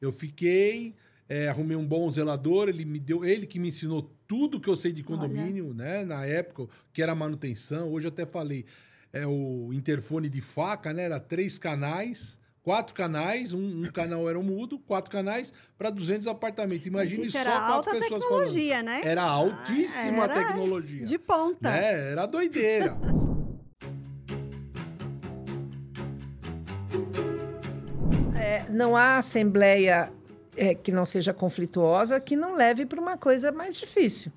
Eu 0.00 0.12
fiquei, 0.12 0.94
é, 1.28 1.48
arrumei 1.48 1.76
um 1.76 1.86
bom 1.86 2.08
zelador, 2.08 2.68
ele 2.68 2.84
me 2.84 3.00
deu, 3.00 3.24
ele 3.24 3.44
que 3.44 3.58
me 3.58 3.68
ensinou 3.68 4.08
tudo 4.28 4.60
que 4.60 4.68
eu 4.68 4.76
sei 4.76 4.92
de 4.92 5.02
condomínio, 5.02 5.74
né? 5.74 6.04
Na 6.04 6.24
época, 6.24 6.68
que 6.92 7.02
era 7.02 7.12
manutenção. 7.12 7.92
Hoje 7.92 8.06
eu 8.06 8.12
até 8.12 8.24
falei, 8.24 8.64
é 9.12 9.26
o 9.26 9.70
interfone 9.72 10.28
de 10.28 10.40
faca, 10.40 10.92
né? 10.92 11.04
Era 11.04 11.18
três 11.20 11.58
canais, 11.58 12.38
quatro 12.62 12.94
canais, 12.94 13.52
um, 13.54 13.82
um 13.84 13.90
canal 13.92 14.28
era 14.28 14.38
um 14.38 14.42
mudo, 14.42 14.78
quatro 14.78 15.10
canais 15.10 15.52
para 15.76 15.90
200 15.90 16.26
apartamentos. 16.26 16.86
Imagine 16.86 17.22
Isso 17.22 17.32
só 17.32 17.38
era 17.40 17.58
alta 17.58 17.90
pessoas 17.92 18.10
tecnologia, 18.20 18.76
falando. 18.76 18.86
né? 18.86 19.00
Era 19.04 19.22
altíssima 19.22 20.24
Era 20.24 20.34
tecnologia. 20.34 21.04
De 21.04 21.18
ponta. 21.18 21.70
Né? 21.70 22.10
Era 22.12 22.26
doideira. 22.26 22.96
É, 28.40 28.64
não 28.70 28.96
há 28.96 29.18
assembleia 29.18 30.10
é, 30.56 30.74
que 30.74 30.90
não 30.92 31.04
seja 31.04 31.32
conflituosa 31.34 32.20
que 32.20 32.36
não 32.36 32.54
leve 32.54 32.86
para 32.86 33.00
uma 33.00 33.16
coisa 33.16 33.52
mais 33.52 33.76
difícil. 33.76 34.32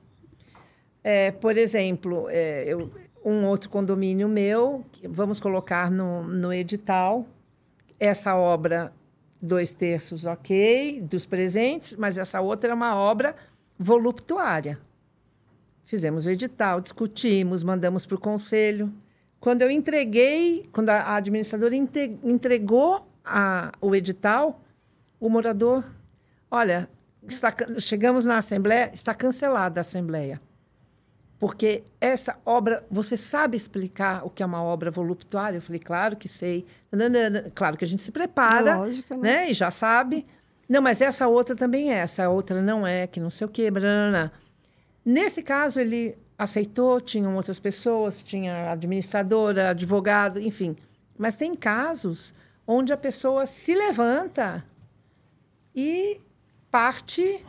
É, 1.03 1.31
por 1.31 1.57
exemplo, 1.57 2.27
é, 2.29 2.65
eu- 2.67 2.91
um 3.23 3.45
outro 3.45 3.69
condomínio 3.69 4.27
meu, 4.27 4.83
vamos 5.07 5.39
colocar 5.39 5.89
no, 5.91 6.23
no 6.23 6.51
edital, 6.53 7.25
essa 7.99 8.35
obra, 8.35 8.91
dois 9.41 9.73
terços, 9.73 10.25
ok, 10.25 11.01
dos 11.01 11.25
presentes, 11.25 11.95
mas 11.95 12.17
essa 12.17 12.41
outra 12.41 12.71
é 12.71 12.73
uma 12.73 12.95
obra 12.95 13.35
voluptuária. 13.77 14.79
Fizemos 15.85 16.25
o 16.25 16.29
edital, 16.31 16.79
discutimos, 16.81 17.63
mandamos 17.63 18.05
para 18.05 18.15
o 18.15 18.19
conselho. 18.19 18.91
Quando 19.39 19.61
eu 19.61 19.69
entreguei, 19.71 20.69
quando 20.71 20.89
a 20.89 21.15
administradora 21.15 21.75
entregou 21.75 23.05
a- 23.25 23.71
o 23.81 23.95
edital, 23.95 24.61
o 25.19 25.29
morador, 25.29 25.83
olha, 26.49 26.89
está 27.27 27.53
chegamos 27.79 28.25
na 28.25 28.37
assembleia, 28.37 28.89
está 28.93 29.13
cancelada 29.13 29.79
a 29.79 29.81
assembleia. 29.81 30.41
Porque 31.41 31.83
essa 31.99 32.37
obra, 32.45 32.85
você 32.87 33.17
sabe 33.17 33.57
explicar 33.57 34.23
o 34.23 34.29
que 34.29 34.43
é 34.43 34.45
uma 34.45 34.61
obra 34.61 34.91
voluptuária? 34.91 35.57
Eu 35.57 35.61
falei, 35.61 35.79
claro 35.79 36.15
que 36.15 36.27
sei. 36.27 36.67
Claro 37.55 37.75
que 37.75 37.83
a 37.83 37.87
gente 37.87 38.03
se 38.03 38.11
prepara, 38.11 38.77
Lógico, 38.77 39.15
né? 39.15 39.21
né? 39.21 39.49
E 39.49 39.53
já 39.55 39.71
sabe. 39.71 40.23
Não, 40.69 40.83
mas 40.83 41.01
essa 41.01 41.27
outra 41.27 41.55
também 41.55 41.91
é, 41.91 41.97
essa 41.97 42.29
outra 42.29 42.61
não 42.61 42.85
é, 42.85 43.07
que 43.07 43.19
não 43.19 43.31
sei 43.31 43.47
o 43.47 43.49
quê, 43.49 43.71
branana. 43.71 44.31
Nesse 45.03 45.41
caso, 45.41 45.79
ele 45.79 46.15
aceitou, 46.37 47.01
tinham 47.01 47.35
outras 47.35 47.59
pessoas, 47.59 48.21
tinha 48.21 48.71
administradora, 48.71 49.71
advogado, 49.71 50.39
enfim. 50.39 50.75
Mas 51.17 51.35
tem 51.35 51.55
casos 51.55 52.35
onde 52.67 52.93
a 52.93 52.97
pessoa 52.97 53.47
se 53.47 53.73
levanta 53.73 54.63
e 55.75 56.21
parte. 56.69 57.43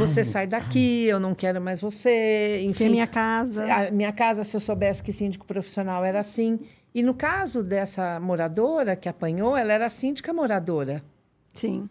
Você 0.00 0.24
sai 0.24 0.46
daqui, 0.46 1.04
eu 1.04 1.20
não 1.20 1.34
quero 1.34 1.60
mais 1.60 1.80
você. 1.80 2.60
Enfim, 2.62 2.72
Que 2.78 2.84
é 2.84 2.88
minha 2.88 3.06
casa. 3.06 3.64
A 3.72 3.90
minha 3.90 4.12
casa, 4.12 4.42
se 4.42 4.56
eu 4.56 4.60
soubesse 4.60 5.02
que 5.02 5.12
síndico 5.12 5.44
profissional 5.46 6.04
era 6.04 6.20
assim. 6.20 6.58
E 6.94 7.02
no 7.02 7.14
caso 7.14 7.62
dessa 7.62 8.18
moradora 8.18 8.96
que 8.96 9.08
apanhou, 9.08 9.56
ela 9.56 9.72
era 9.72 9.88
síndica 9.90 10.32
moradora. 10.32 11.02
Sim. 11.52 11.88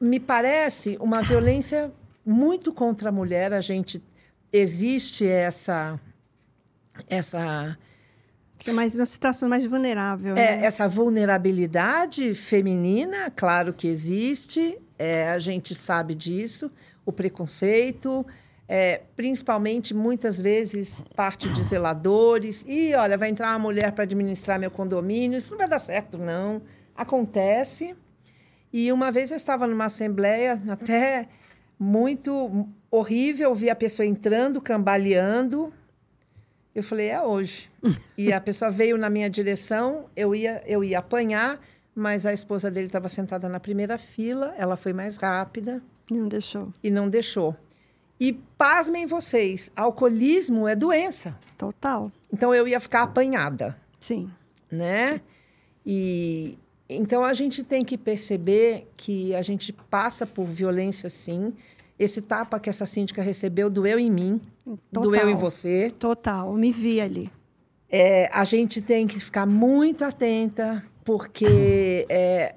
Me 0.00 0.20
parece 0.20 0.96
uma 1.00 1.22
violência 1.22 1.90
muito 2.24 2.72
contra 2.72 3.08
a 3.08 3.12
mulher. 3.12 3.52
A 3.52 3.60
gente 3.60 4.02
existe 4.52 5.26
essa 5.26 5.98
essa 7.08 7.76
Que 8.58 8.70
é 8.70 8.72
mais 8.72 8.94
uma 8.94 9.06
situação 9.06 9.48
mais 9.48 9.64
vulnerável. 9.64 10.34
é, 10.36 10.56
né? 10.58 10.64
essa 10.66 10.86
vulnerabilidade 10.88 12.34
feminina, 12.34 13.30
claro 13.34 13.72
que 13.72 13.88
existe, 13.88 14.78
é, 14.98 15.30
a 15.30 15.38
gente 15.38 15.74
sabe 15.74 16.14
disso, 16.14 16.70
o 17.04 17.12
preconceito, 17.12 18.24
é, 18.68 19.02
principalmente 19.16 19.92
muitas 19.92 20.40
vezes 20.40 21.02
parte 21.14 21.48
de 21.48 21.62
zeladores. 21.62 22.64
E 22.66 22.94
olha, 22.94 23.18
vai 23.18 23.28
entrar 23.28 23.50
uma 23.50 23.58
mulher 23.58 23.92
para 23.92 24.04
administrar 24.04 24.58
meu 24.58 24.70
condomínio, 24.70 25.38
isso 25.38 25.50
não 25.52 25.58
vai 25.58 25.68
dar 25.68 25.78
certo, 25.78 26.18
não. 26.18 26.62
Acontece. 26.96 27.94
E 28.72 28.90
uma 28.90 29.12
vez 29.12 29.30
eu 29.30 29.36
estava 29.36 29.66
numa 29.66 29.84
assembleia 29.84 30.60
até 30.68 31.28
muito 31.78 32.66
horrível, 32.90 33.54
vi 33.54 33.68
a 33.68 33.76
pessoa 33.76 34.06
entrando, 34.06 34.60
cambaleando. 34.60 35.72
Eu 36.74 36.82
falei, 36.82 37.08
é 37.08 37.20
hoje. 37.20 37.70
e 38.16 38.32
a 38.32 38.40
pessoa 38.40 38.70
veio 38.70 38.96
na 38.96 39.10
minha 39.10 39.28
direção, 39.28 40.06
eu 40.16 40.34
ia, 40.34 40.62
eu 40.66 40.82
ia 40.82 41.00
apanhar, 41.00 41.60
mas 41.94 42.24
a 42.24 42.32
esposa 42.32 42.70
dele 42.70 42.86
estava 42.86 43.08
sentada 43.08 43.48
na 43.48 43.60
primeira 43.60 43.98
fila, 43.98 44.54
ela 44.56 44.76
foi 44.76 44.92
mais 44.94 45.16
rápida. 45.16 45.82
Não 46.18 46.28
deixou. 46.28 46.72
E 46.82 46.90
não 46.90 47.08
deixou. 47.08 47.56
E 48.20 48.32
pasmem 48.32 49.06
vocês, 49.06 49.70
alcoolismo 49.74 50.68
é 50.68 50.76
doença. 50.76 51.36
Total. 51.58 52.10
Então 52.32 52.54
eu 52.54 52.68
ia 52.68 52.78
ficar 52.78 53.02
apanhada. 53.02 53.76
Sim. 53.98 54.30
Né? 54.70 55.20
E 55.84 56.58
então 56.88 57.24
a 57.24 57.32
gente 57.32 57.64
tem 57.64 57.84
que 57.84 57.96
perceber 57.96 58.88
que 58.96 59.34
a 59.34 59.42
gente 59.42 59.72
passa 59.72 60.26
por 60.26 60.44
violência 60.46 61.08
sim. 61.08 61.52
Esse 61.98 62.20
tapa 62.20 62.58
que 62.58 62.68
essa 62.68 62.86
síndica 62.86 63.22
recebeu 63.22 63.70
doeu 63.70 63.98
em 63.98 64.10
mim, 64.10 64.40
Total. 64.92 65.02
doeu 65.02 65.28
em 65.30 65.34
você. 65.34 65.90
Total, 65.98 66.52
me 66.52 66.72
vi 66.72 67.00
ali. 67.00 67.30
É, 67.88 68.28
a 68.32 68.44
gente 68.44 68.80
tem 68.80 69.06
que 69.06 69.20
ficar 69.20 69.46
muito 69.46 70.04
atenta, 70.04 70.82
porque 71.04 72.06
é, 72.08 72.54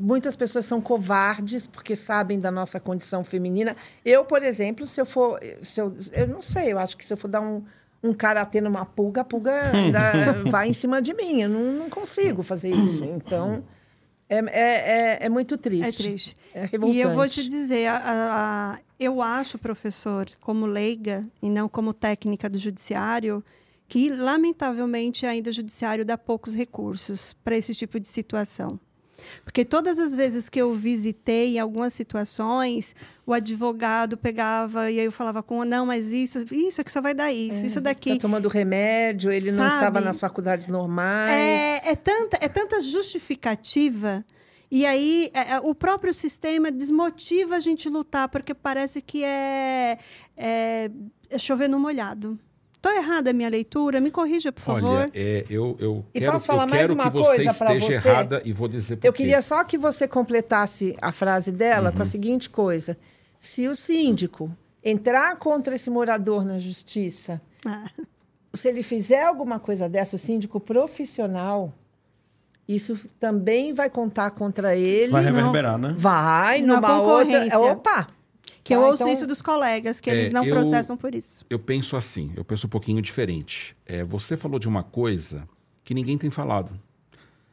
muitas 0.00 0.34
pessoas 0.34 0.64
são 0.64 0.80
covardes 0.80 1.66
porque 1.66 1.94
sabem 1.94 2.40
da 2.40 2.50
nossa 2.50 2.80
condição 2.80 3.22
feminina. 3.22 3.76
Eu, 4.04 4.24
por 4.24 4.42
exemplo, 4.42 4.86
se 4.86 5.00
eu 5.00 5.04
for. 5.06 5.38
Se 5.62 5.80
eu, 5.80 5.94
eu 6.12 6.26
não 6.26 6.40
sei, 6.42 6.72
eu 6.72 6.78
acho 6.78 6.96
que 6.96 7.04
se 7.04 7.12
eu 7.12 7.16
for 7.16 7.28
dar 7.28 7.40
um, 7.42 7.62
um 8.02 8.14
karatê 8.14 8.60
numa 8.60 8.86
pulga, 8.86 9.20
a 9.20 9.24
pulga 9.24 9.52
vai 10.50 10.68
em 10.68 10.72
cima 10.72 11.02
de 11.02 11.12
mim. 11.14 11.42
Eu 11.42 11.48
não, 11.50 11.72
não 11.74 11.90
consigo 11.90 12.42
fazer 12.42 12.70
isso. 12.70 13.04
Então, 13.04 13.62
é, 14.28 14.38
é, 14.38 14.40
é, 14.42 15.18
é 15.26 15.28
muito 15.28 15.58
triste. 15.58 16.00
É 16.00 16.08
triste. 16.08 16.36
É 16.54 16.60
revoltante. 16.66 16.96
E 16.98 17.00
eu 17.00 17.10
vou 17.14 17.28
te 17.28 17.46
dizer, 17.46 17.86
a- 17.88 17.96
a- 17.98 18.72
a- 18.74 18.78
eu 18.98 19.20
acho, 19.22 19.58
professor, 19.58 20.26
como 20.40 20.66
leiga 20.66 21.24
e 21.42 21.48
não 21.50 21.68
como 21.68 21.92
técnica 21.92 22.48
do 22.48 22.58
judiciário, 22.58 23.42
que 23.88 24.08
lamentavelmente 24.10 25.26
ainda 25.26 25.50
o 25.50 25.52
judiciário 25.52 26.04
dá 26.04 26.16
poucos 26.16 26.54
recursos 26.54 27.32
para 27.44 27.56
esse 27.56 27.74
tipo 27.74 27.98
de 27.98 28.06
situação. 28.08 28.78
Porque 29.44 29.64
todas 29.64 29.98
as 29.98 30.14
vezes 30.14 30.48
que 30.48 30.60
eu 30.60 30.72
visitei 30.72 31.56
em 31.56 31.58
algumas 31.58 31.92
situações, 31.92 32.94
o 33.26 33.32
advogado 33.32 34.16
pegava 34.16 34.90
e 34.90 34.98
aí 34.98 35.04
eu 35.04 35.12
falava 35.12 35.42
com, 35.42 35.64
não, 35.64 35.86
mas 35.86 36.12
isso, 36.12 36.44
isso 36.52 36.80
aqui 36.80 36.90
só 36.90 37.00
vai 37.00 37.14
dar 37.14 37.32
isso, 37.32 37.66
isso 37.66 37.80
daqui. 37.80 38.10
Está 38.10 38.22
tomando 38.22 38.48
remédio, 38.48 39.32
ele 39.32 39.50
não 39.50 39.64
Sabe? 39.64 39.74
estava 39.74 40.00
nas 40.00 40.20
faculdades 40.20 40.68
normais. 40.68 41.30
É, 41.30 41.90
é 41.90 41.96
tanta, 41.96 42.38
é 42.40 42.48
tanta 42.48 42.80
justificativa. 42.80 44.24
E 44.70 44.86
aí, 44.86 45.30
é, 45.34 45.54
é, 45.54 45.60
o 45.60 45.74
próprio 45.74 46.14
sistema 46.14 46.70
desmotiva 46.70 47.56
a 47.56 47.60
gente 47.60 47.88
lutar, 47.88 48.28
porque 48.28 48.54
parece 48.54 49.02
que 49.02 49.24
é, 49.24 49.98
é, 50.36 50.90
é 51.28 51.38
chover 51.38 51.68
no 51.68 51.78
molhado. 51.78 52.38
Estou 52.82 52.92
errada 52.92 53.28
a 53.28 53.32
minha 53.34 53.48
leitura? 53.50 54.00
Me 54.00 54.10
corrija, 54.10 54.50
por 54.50 54.62
favor. 54.62 55.00
Olha, 55.02 55.10
é, 55.14 55.44
eu, 55.50 55.76
eu 55.78 56.02
E 56.14 56.20
quero, 56.20 56.32
posso 56.32 56.46
falar 56.46 56.62
eu 56.64 56.68
mais 56.70 56.80
quero 56.82 56.94
uma 56.94 57.04
que 57.04 57.10
você 57.10 57.36
coisa 57.44 57.54
pra 57.54 57.74
esteja 57.76 58.00
você? 58.00 58.08
errada 58.08 58.42
e 58.42 58.52
vou 58.54 58.68
dizer 58.68 58.96
por 58.96 59.06
Eu 59.06 59.12
quê. 59.12 59.18
queria 59.18 59.42
só 59.42 59.62
que 59.64 59.76
você 59.76 60.08
completasse 60.08 60.96
a 61.02 61.12
frase 61.12 61.52
dela 61.52 61.90
Uhum. 61.90 61.96
com 61.96 62.02
a 62.02 62.06
seguinte 62.06 62.48
coisa: 62.48 62.96
se 63.38 63.68
o 63.68 63.74
síndico 63.74 64.50
entrar 64.82 65.36
contra 65.36 65.74
esse 65.74 65.90
morador 65.90 66.42
na 66.42 66.58
justiça, 66.58 67.38
Ah. 67.66 67.84
se 68.54 68.66
ele 68.70 68.82
fizer 68.82 69.24
alguma 69.24 69.60
coisa 69.60 69.86
dessa, 69.86 70.16
o 70.16 70.18
síndico 70.18 70.58
profissional, 70.58 71.74
isso 72.66 72.98
também 73.18 73.74
vai 73.74 73.90
contar 73.90 74.30
contra 74.30 74.74
ele. 74.74 75.12
Vai 75.12 75.22
reverberar, 75.24 75.76
né? 75.76 75.94
Vai, 75.98 76.62
Na 76.62 76.76
numa 76.76 76.98
outra. 77.02 77.24
concorrência. 77.26 77.58
Opa! 77.58 78.06
Que 78.70 78.74
eu 78.76 78.82
Tá, 78.82 78.86
ouço 78.86 79.02
então- 79.02 79.12
isso 79.12 79.26
dos 79.26 79.42
colegas, 79.42 79.98
que 80.00 80.08
É, 80.08 80.14
eles 80.14 80.30
não 80.30 80.44
eu- 80.44 80.54
processam 80.54 80.96
por 80.96 81.12
isso. 81.12 81.44
Eu 81.50 81.58
penso 81.58 81.96
assim, 81.96 82.32
eu 82.36 82.44
penso 82.44 82.68
um 82.68 82.70
pouquinho 82.70 83.02
diferente. 83.02 83.76
É, 83.84 84.04
você 84.04 84.36
falou 84.36 84.60
de 84.60 84.68
uma 84.68 84.84
coisa 84.84 85.48
que 85.82 85.92
ninguém 85.92 86.16
tem 86.16 86.30
falado. 86.30 86.70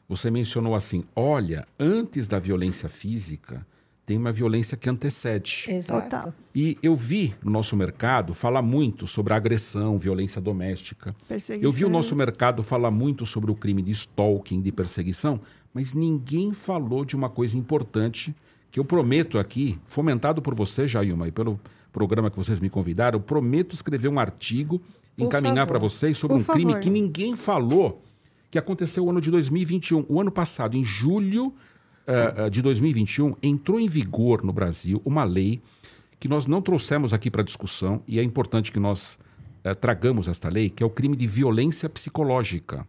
Você 0.07 0.29
mencionou 0.29 0.75
assim: 0.75 1.03
olha, 1.15 1.67
antes 1.79 2.27
da 2.27 2.37
violência 2.39 2.87
física, 2.87 3.65
tem 4.05 4.15
uma 4.17 4.31
violência 4.31 4.77
que 4.77 4.89
antecede. 4.89 5.65
Exato. 5.67 6.33
E 6.55 6.77
eu 6.83 6.95
vi 6.95 7.33
no 7.43 7.49
nosso 7.51 7.75
mercado 7.75 8.33
falar 8.33 8.61
muito 8.61 9.05
sobre 9.07 9.33
agressão, 9.33 9.97
violência 9.97 10.39
doméstica. 10.39 11.15
Perseguição. 11.27 11.67
Eu 11.67 11.71
vi 11.73 11.83
o 11.83 11.89
nosso 11.89 12.15
mercado 12.15 12.61
falar 12.63 12.91
muito 12.91 13.25
sobre 13.25 13.49
o 13.51 13.55
crime 13.55 13.81
de 13.81 13.91
stalking, 13.91 14.61
de 14.61 14.71
perseguição, 14.71 15.41
mas 15.73 15.93
ninguém 15.93 16.53
falou 16.53 17.03
de 17.03 17.15
uma 17.15 17.29
coisa 17.29 17.57
importante 17.57 18.33
que 18.71 18.79
eu 18.79 18.85
prometo 18.85 19.37
aqui, 19.37 19.79
fomentado 19.85 20.41
por 20.41 20.53
você, 20.53 20.87
Jailma, 20.87 21.27
e 21.27 21.31
pelo 21.31 21.59
programa 21.91 22.29
que 22.29 22.37
vocês 22.37 22.59
me 22.59 22.69
convidaram, 22.69 23.17
eu 23.17 23.23
prometo 23.23 23.73
escrever 23.73 24.07
um 24.07 24.19
artigo, 24.19 24.81
encaminhar 25.17 25.65
para 25.65 25.79
vocês 25.79 26.17
sobre 26.17 26.37
Por 26.37 26.51
um 26.51 26.53
crime 26.53 26.71
favor. 26.73 26.83
que 26.83 26.89
ninguém 26.89 27.35
falou, 27.35 28.03
que 28.51 28.57
aconteceu 28.57 29.03
no 29.03 29.11
ano 29.11 29.21
de 29.21 29.31
2021. 29.31 30.05
O 30.07 30.21
ano 30.21 30.31
passado, 30.31 30.77
em 30.77 30.83
julho 30.83 31.53
eh, 32.05 32.49
de 32.49 32.61
2021, 32.61 33.35
entrou 33.41 33.79
em 33.79 33.87
vigor 33.87 34.43
no 34.43 34.53
Brasil 34.53 35.01
uma 35.03 35.23
lei 35.23 35.61
que 36.19 36.27
nós 36.27 36.45
não 36.45 36.61
trouxemos 36.61 37.13
aqui 37.13 37.29
para 37.29 37.43
discussão, 37.43 38.01
e 38.07 38.19
é 38.19 38.23
importante 38.23 38.71
que 38.71 38.79
nós 38.79 39.17
eh, 39.63 39.73
tragamos 39.73 40.27
esta 40.27 40.49
lei, 40.49 40.69
que 40.69 40.81
é 40.81 40.85
o 40.85 40.89
crime 40.89 41.15
de 41.15 41.27
violência 41.27 41.89
psicológica. 41.89 42.87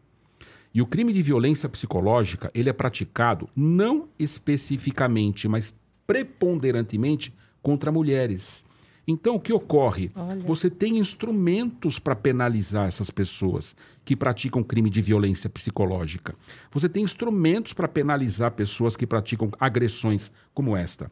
E 0.75 0.83
o 0.83 0.87
crime 0.87 1.13
de 1.13 1.23
violência 1.23 1.69
psicológica, 1.69 2.51
ele 2.55 2.69
é 2.69 2.73
praticado 2.73 3.49
não 3.57 4.09
especificamente, 4.19 5.49
mas 5.49 5.75
preponderantemente 6.07 7.35
contra 7.63 7.93
mulheres. 7.93 8.65
Então, 9.11 9.37
o 9.37 9.41
que 9.41 9.55
ocorre? 9.55 10.11
Olha. 10.15 10.43
Você 10.45 10.69
tem 10.69 10.99
instrumentos 10.99 11.99
para 11.99 12.15
penalizar 12.15 12.87
essas 12.87 13.11
pessoas 13.11 13.75
que 14.05 14.15
praticam 14.15 14.63
crime 14.63 14.91
de 14.91 15.01
violência 15.01 15.49
psicológica. 15.49 16.35
Você 16.71 16.91
tem 16.91 17.03
instrumentos 17.03 17.73
para 17.73 17.89
penalizar 17.89 18.53
pessoas 18.53 18.97
que 18.97 19.07
praticam 19.07 19.51
agressões 19.59 20.31
como 20.53 20.77
esta. 20.77 21.11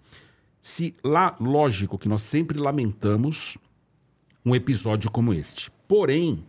Se 0.61 0.95
lá, 1.03 1.35
lógico 1.41 1.97
que 1.97 2.09
nós 2.09 2.21
sempre 2.21 2.59
lamentamos 2.59 3.57
um 4.45 4.55
episódio 4.55 5.11
como 5.11 5.33
este. 5.33 5.71
Porém, 5.89 6.45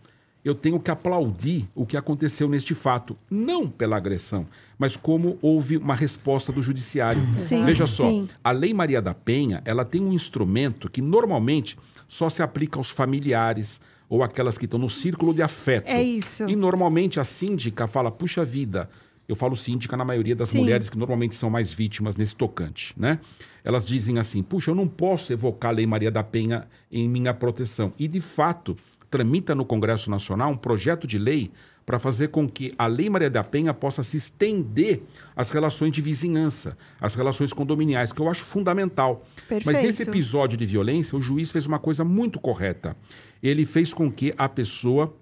eu 0.48 0.56
tenho 0.56 0.80
que 0.80 0.90
aplaudir 0.90 1.68
o 1.76 1.86
que 1.86 1.98
aconteceu 1.98 2.48
neste 2.48 2.74
fato, 2.74 3.18
não 3.30 3.70
pela 3.70 3.98
agressão, 3.98 4.48
mas 4.78 4.96
como 4.96 5.38
houve 5.42 5.78
uma 5.78 5.96
resposta 5.96 6.52
do 6.52 6.62
judiciário. 6.62 7.22
Sim, 7.38 7.64
Veja 7.66 7.86
só, 7.86 8.10
sim. 8.10 8.30
a 8.44 8.52
Lei 8.52 8.74
Maria 8.74 9.02
da 9.02 9.14
Penha, 9.14 9.62
ela 9.66 9.84
tem 9.84 10.02
um 10.02 10.14
instrumento 10.14 10.90
que 10.90 11.02
normalmente 11.02 11.78
só 12.08 12.30
se 12.30 12.42
aplica 12.42 12.80
aos 12.80 12.90
familiares 12.90 13.82
ou 14.10 14.24
aquelas 14.24 14.58
que 14.58 14.66
estão 14.66 14.80
no 14.80 14.90
círculo 14.90 15.34
de 15.34 15.42
afeto. 15.42 15.88
É 15.88 16.02
isso. 16.02 16.48
E 16.48 16.56
normalmente 16.56 17.20
a 17.20 17.26
síndica 17.26 17.88
fala, 17.88 18.10
puxa 18.10 18.46
vida, 18.46 18.90
eu 19.28 19.36
falo 19.36 19.56
síndica 19.56 19.98
na 19.98 20.06
maioria 20.06 20.36
das 20.36 20.50
Sim. 20.50 20.60
mulheres 20.60 20.90
que 20.90 20.98
normalmente 20.98 21.36
são 21.36 21.50
mais 21.50 21.74
vítimas 21.74 22.16
nesse 22.16 22.36
tocante, 22.36 22.94
né? 22.96 23.20
Elas 23.64 23.86
dizem 23.86 24.18
assim, 24.18 24.42
puxa, 24.42 24.72
eu 24.72 24.76
não 24.76 24.88
posso 24.88 25.34
evocar 25.34 25.72
a 25.72 25.74
Lei 25.74 25.86
Maria 25.86 26.10
da 26.10 26.24
Penha 26.24 26.66
em 26.90 27.10
minha 27.10 27.34
proteção. 27.34 27.92
E, 28.00 28.08
de 28.08 28.22
fato, 28.22 28.78
tramita 29.10 29.56
no 29.56 29.66
Congresso 29.66 30.10
Nacional 30.10 30.52
um 30.52 30.58
projeto 30.58 31.08
de 31.08 31.18
lei 31.18 31.52
para 31.86 32.00
fazer 32.00 32.28
com 32.28 32.50
que 32.50 32.74
a 32.78 32.86
Lei 32.86 33.10
Maria 33.10 33.30
da 33.30 33.42
Penha 33.46 33.74
possa 33.74 34.04
se 34.04 34.18
estender 34.18 35.04
às 35.34 35.52
relações 35.52 35.92
de 35.92 36.02
vizinhança, 36.02 36.78
às 37.00 37.16
relações 37.16 37.54
condominiais, 37.54 38.12
que 38.12 38.20
eu 38.20 38.30
acho 38.30 38.44
fundamental. 38.44 39.26
Mas 39.50 39.64
Perfeito. 39.64 39.86
nesse 39.86 40.04
episódio 40.04 40.58
de 40.58 40.66
violência, 40.66 41.18
o 41.18 41.22
juiz 41.22 41.50
fez 41.50 41.66
uma 41.66 41.80
coisa 41.80 42.04
muito 42.04 42.42
correta. 42.42 42.98
Ele 43.42 43.66
fez 43.66 43.94
com 43.94 44.12
que 44.12 44.34
a 44.38 44.50
pessoa 44.50 45.16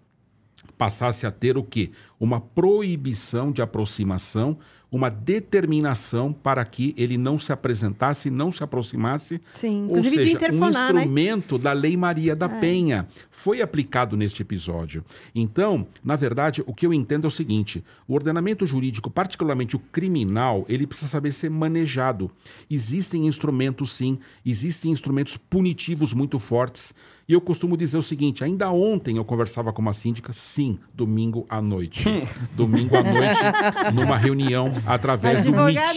passasse 0.76 1.28
a 1.28 1.32
ter 1.32 1.56
o 1.56 1.64
quê? 1.64 1.92
Uma 2.20 2.42
proibição 2.42 3.52
de 3.52 3.62
aproximação, 3.62 4.58
uma 4.96 5.10
determinação 5.10 6.32
para 6.32 6.64
que 6.64 6.94
ele 6.98 7.18
não 7.18 7.38
se 7.38 7.52
apresentasse, 7.52 8.30
não 8.30 8.50
se 8.50 8.64
aproximasse. 8.64 9.42
Sim, 9.52 9.88
Ou 9.90 10.02
seja, 10.02 10.22
um 10.54 10.60
né? 10.70 10.70
instrumento 10.70 11.58
da 11.58 11.74
Lei 11.74 11.98
Maria 11.98 12.34
da 12.34 12.46
É. 12.46 12.60
Penha 12.62 13.06
foi 13.30 13.62
aplicado 13.62 14.16
neste 14.16 14.42
episódio. 14.42 15.04
Então, 15.36 15.86
na 16.02 16.16
verdade, 16.16 16.64
o 16.66 16.74
que 16.74 16.86
eu 16.86 16.94
entendo 16.94 17.26
é 17.26 17.28
o 17.28 17.32
seguinte: 17.32 17.84
o 18.08 18.14
ordenamento 18.14 18.66
jurídico, 18.66 19.10
particularmente 19.10 19.76
o 19.76 19.80
criminal, 19.80 20.66
ele 20.70 20.88
precisa 20.88 21.10
saber 21.10 21.34
ser 21.34 21.50
manejado. 21.50 22.32
Existem 22.72 23.28
instrumentos, 23.28 23.92
sim, 23.92 24.18
existem 24.46 24.92
instrumentos 24.92 25.36
punitivos 25.36 26.14
muito 26.14 26.40
fortes. 26.40 26.94
E 27.28 27.34
eu 27.34 27.42
costumo 27.42 27.76
dizer 27.76 27.98
o 27.98 28.02
seguinte: 28.04 28.44
ainda 28.44 28.70
ontem 28.72 29.18
eu 29.18 29.26
conversava 29.26 29.74
com 29.74 29.82
uma 29.82 29.94
síndica, 29.94 30.32
sim, 30.32 30.78
domingo 30.94 31.46
à 31.50 31.62
noite. 31.62 32.08
domingo 32.56 32.96
à 32.96 33.04
noite, 33.04 33.40
numa 33.94 34.18
reunião 34.18 34.72
através 34.86 35.44
do 35.44 35.50
e 35.50 35.54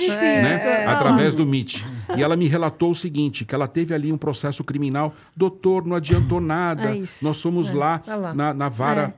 né? 0.09 0.83
é. 0.83 0.87
Através 0.87 1.35
do 1.35 1.45
Meet. 1.45 1.83
E 2.17 2.23
ela 2.23 2.37
me 2.37 2.49
relatou 2.49 2.91
o 2.91 2.95
seguinte: 2.95 3.45
que 3.45 3.55
ela 3.55 3.69
teve 3.69 3.93
ali 3.93 4.11
um 4.11 4.19
processo 4.19 4.65
criminal, 4.65 5.15
doutor, 5.37 5.85
não 5.85 5.97
adiantou 5.97 6.41
nada. 6.41 6.97
É. 6.97 7.03
Nós 7.21 7.37
somos 7.37 7.69
É, 7.69 7.75
lá, 7.75 7.99
tá 7.99 8.17
lá. 8.17 8.35
Na, 8.35 8.55
na 8.55 8.69
vara 8.69 9.15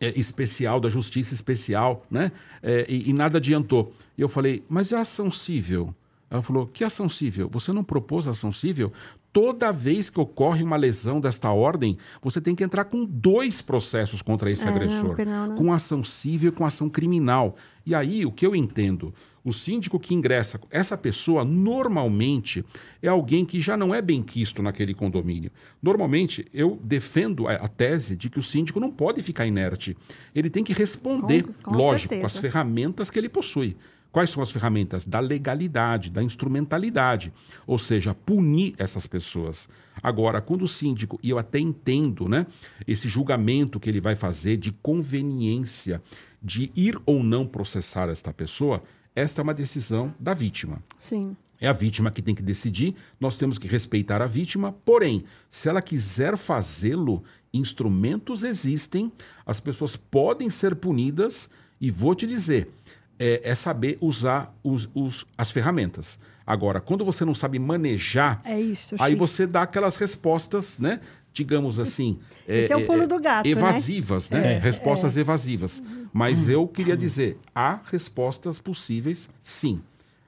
é, 0.00 0.18
especial, 0.18 0.80
da 0.80 0.88
justiça 0.88 1.34
especial, 1.34 2.04
né? 2.10 2.32
É, 2.62 2.86
e, 2.88 3.10
e 3.10 3.12
nada 3.12 3.38
adiantou. 3.38 3.92
E 4.16 4.22
eu 4.22 4.28
falei, 4.28 4.64
mas 4.68 4.92
a 4.92 5.00
ação 5.00 5.30
cível? 5.30 5.94
Ela 6.30 6.42
falou, 6.42 6.66
que 6.66 6.82
ação 6.82 7.08
cível? 7.08 7.48
Você 7.52 7.72
não 7.72 7.84
propôs 7.84 8.26
ação 8.26 8.50
cível? 8.50 8.92
Toda 9.36 9.70
vez 9.70 10.08
que 10.08 10.18
ocorre 10.18 10.62
uma 10.62 10.76
lesão 10.76 11.20
desta 11.20 11.50
ordem, 11.50 11.98
você 12.22 12.40
tem 12.40 12.54
que 12.54 12.64
entrar 12.64 12.84
com 12.86 13.04
dois 13.04 13.60
processos 13.60 14.22
contra 14.22 14.50
esse 14.50 14.62
É, 14.62 14.66
não, 14.70 14.74
agressor. 14.74 15.14
penal 15.14 15.46
não. 15.48 15.56
Com 15.56 15.70
ação 15.74 16.02
cível 16.02 16.48
e 16.48 16.52
com 16.52 16.64
ação 16.64 16.88
criminal. 16.88 17.54
E 17.84 17.94
aí, 17.94 18.24
o 18.24 18.32
que 18.32 18.46
eu 18.46 18.56
entendo? 18.56 19.12
O 19.44 19.52
síndico 19.52 20.00
que 20.00 20.14
ingressa, 20.14 20.58
essa 20.70 20.96
pessoa 20.96 21.44
normalmente 21.44 22.64
é 23.02 23.08
alguém 23.08 23.44
que 23.44 23.60
já 23.60 23.76
não 23.76 23.94
é 23.94 24.00
bem 24.00 24.22
quisto 24.22 24.62
naquele 24.62 24.94
condomínio. 24.94 25.50
Normalmente, 25.82 26.46
eu 26.54 26.80
defendo 26.82 27.46
a, 27.46 27.52
a 27.56 27.68
tese 27.68 28.16
de 28.16 28.30
que 28.30 28.38
o 28.38 28.42
síndico 28.42 28.80
não 28.80 28.90
pode 28.90 29.22
ficar 29.22 29.46
inerte. 29.46 29.94
Ele 30.34 30.48
tem 30.48 30.64
que 30.64 30.72
responder, 30.72 31.42
Com- 31.44 31.52
com 31.72 31.76
lógico, 31.76 32.14
certeza. 32.14 32.20
com 32.22 32.26
as 32.26 32.38
ferramentas 32.38 33.10
que 33.10 33.18
ele 33.18 33.28
possui. 33.28 33.76
Quais 34.16 34.30
são 34.30 34.42
as 34.42 34.50
ferramentas? 34.50 35.04
Da 35.04 35.20
legalidade, 35.20 36.08
da 36.08 36.22
instrumentalidade. 36.22 37.30
Ou 37.66 37.76
seja, 37.76 38.14
punir 38.14 38.74
essas 38.78 39.06
pessoas. 39.06 39.68
Agora, 40.02 40.40
quando 40.40 40.62
o 40.62 40.66
síndico, 40.66 41.20
e 41.22 41.28
eu 41.28 41.38
até 41.38 41.58
entendo, 41.58 42.26
né, 42.26 42.46
esse 42.86 43.10
julgamento 43.10 43.78
que 43.78 43.90
ele 43.90 44.00
vai 44.00 44.16
fazer 44.16 44.56
de 44.56 44.72
conveniência 44.72 46.00
de 46.42 46.72
ir 46.74 46.98
ou 47.04 47.22
não 47.22 47.46
processar 47.46 48.08
esta 48.08 48.32
pessoa, 48.32 48.82
esta 49.14 49.42
é 49.42 49.44
uma 49.44 49.52
decisão 49.52 50.14
da 50.18 50.32
vítima. 50.32 50.82
Sim. 50.98 51.36
É 51.60 51.68
a 51.68 51.74
vítima 51.74 52.10
que 52.10 52.22
tem 52.22 52.34
que 52.34 52.42
decidir, 52.42 52.94
nós 53.20 53.36
temos 53.36 53.58
que 53.58 53.68
respeitar 53.68 54.22
a 54.22 54.26
vítima, 54.26 54.72
porém, 54.72 55.24
se 55.50 55.68
ela 55.68 55.82
quiser 55.82 56.38
fazê-lo, 56.38 57.22
instrumentos 57.52 58.44
existem, 58.44 59.12
as 59.44 59.60
pessoas 59.60 59.94
podem 59.94 60.48
ser 60.48 60.74
punidas, 60.74 61.50
e 61.78 61.90
vou 61.90 62.14
te 62.14 62.26
dizer, 62.26 62.70
é, 63.18 63.40
é 63.44 63.54
saber 63.54 63.98
usar 64.00 64.54
os- 64.62 64.88
os- 64.94 65.24
as 65.36 65.50
ferramentas. 65.50 66.18
Agora, 66.46 66.80
quando 66.80 67.04
você 67.04 67.24
não 67.24 67.34
sabe 67.34 67.58
manejar, 67.58 68.40
É 68.44 68.60
isso, 68.60 68.94
aí 68.98 69.12
X. 69.12 69.18
você 69.18 69.46
dá 69.46 69.62
aquelas 69.62 69.96
respostas, 69.96 70.78
né? 70.78 71.00
Digamos 71.32 71.78
assim. 71.80 72.18
Esse 72.48 72.72
é 72.72 72.76
o 72.76 72.86
pulo 72.86 73.06
do 73.06 73.20
gato, 73.20 73.44
né? 73.44 73.50
Evasivas, 73.50 74.30
né? 74.30 74.54
É. 74.54 74.58
Respostas 74.58 75.16
É. 75.16 75.20
evasivas. 75.20 75.82
Mas 76.12 76.48
eu 76.48 76.66
queria 76.68 76.96
dizer, 76.96 77.38
há 77.54 77.80
respostas 77.90 78.58
possíveis, 78.58 79.28
sim. 79.42 79.82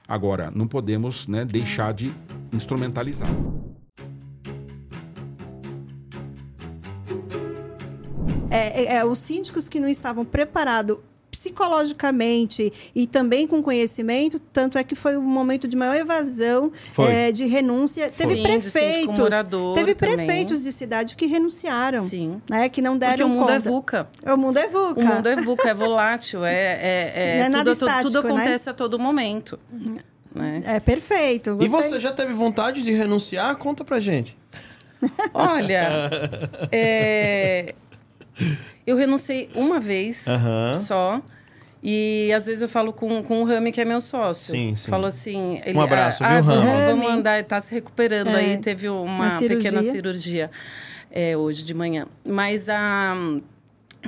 Agora, 0.07 0.51
não 0.53 0.67
podemos 0.67 1.27
né, 1.27 1.45
deixar 1.45 1.93
de 1.93 2.13
instrumentalizar. 2.51 3.29
É, 8.51 8.81
é, 8.83 8.95
é, 8.97 9.05
os 9.05 9.19
síndicos 9.19 9.69
que 9.69 9.79
não 9.79 9.87
estavam 9.87 10.25
preparados 10.25 10.97
psicologicamente 11.39 12.71
e 12.95 13.07
também 13.07 13.47
com 13.47 13.61
conhecimento, 13.63 14.39
tanto 14.39 14.77
é 14.77 14.83
que 14.83 14.95
foi 14.95 15.17
um 15.17 15.21
momento 15.21 15.67
de 15.67 15.75
maior 15.77 15.95
evasão, 15.95 16.71
é, 17.07 17.31
de 17.31 17.45
renúncia. 17.45 18.09
Foi. 18.09 18.27
Teve 18.27 18.35
Sim, 18.37 18.43
prefeitos, 18.43 19.29
teve 19.75 19.95
também. 19.95 20.15
prefeitos 20.17 20.63
de 20.63 20.71
cidade 20.71 21.15
que 21.15 21.25
renunciaram, 21.25 22.05
né, 22.49 22.69
que 22.69 22.81
não 22.81 22.97
deram 22.97 23.11
Porque 23.13 23.23
o 23.23 23.29
mundo 23.29 23.49
é 23.51 23.55
conta. 23.57 23.69
VUCA. 23.69 24.09
O 24.33 24.37
mundo 24.37 24.57
é 24.57 24.67
VUCA. 24.67 24.99
O 25.01 25.05
mundo 25.05 25.29
é 25.29 25.35
VUCA, 25.37 25.69
é 25.69 25.73
volátil, 25.73 26.45
é, 26.45 26.53
é, 26.53 27.13
é- 27.15 27.37
Não 27.39 27.45
é 27.45 27.49
nada 27.49 27.75
tudo, 27.75 27.79
tudo- 27.79 27.89
tudo 27.89 28.07
estático, 28.09 28.27
né? 28.33 28.41
acontece 28.41 28.69
a 28.69 28.73
todo 28.73 28.99
momento. 28.99 29.59
né? 30.35 30.61
É 30.65 30.79
perfeito. 30.79 31.57
E 31.59 31.67
você 31.67 31.99
já 31.99 32.11
teve 32.11 32.33
vontade 32.33 32.81
de 32.83 32.91
renunciar? 32.91 33.55
Conta 33.55 33.83
pra 33.83 33.99
gente. 33.99 34.37
Olha, 35.33 36.09
é, 36.71 37.73
eu 38.89 38.97
renunciei 38.97 39.49
uma 39.55 39.79
vez 39.79 40.27
Aham. 40.27 40.73
só. 40.73 41.21
E 41.81 42.29
às 42.35 42.45
vezes 42.45 42.61
eu 42.61 42.67
falo 42.67 42.91
com, 42.91 43.23
com 43.23 43.41
o 43.41 43.45
Rami, 43.45 43.71
que 43.71 43.79
é 43.79 43.85
meu 43.85 44.01
sócio. 44.01 44.51
Sim, 44.51 44.75
sim. 44.75 44.89
Falo 44.89 45.05
assim. 45.05 45.61
Um 45.73 45.79
abraço, 45.79 46.23
ah, 46.25 46.35
viu, 46.35 46.43
vamos, 46.43 46.65
Rami? 46.65 46.85
vamos 46.87 47.07
andar, 47.07 47.43
tá 47.45 47.59
se 47.61 47.73
recuperando 47.73 48.27
É, 48.29 48.35
aí. 48.35 48.57
Teve 48.57 48.89
uma, 48.89 49.01
uma 49.03 49.37
cirurgia. 49.39 49.71
pequena 49.71 49.81
cirurgia 49.91 50.51
é, 51.09 51.37
hoje 51.37 51.63
de 51.63 51.73
manhã. 51.73 52.05
Mas 52.25 52.67
a. 52.69 53.15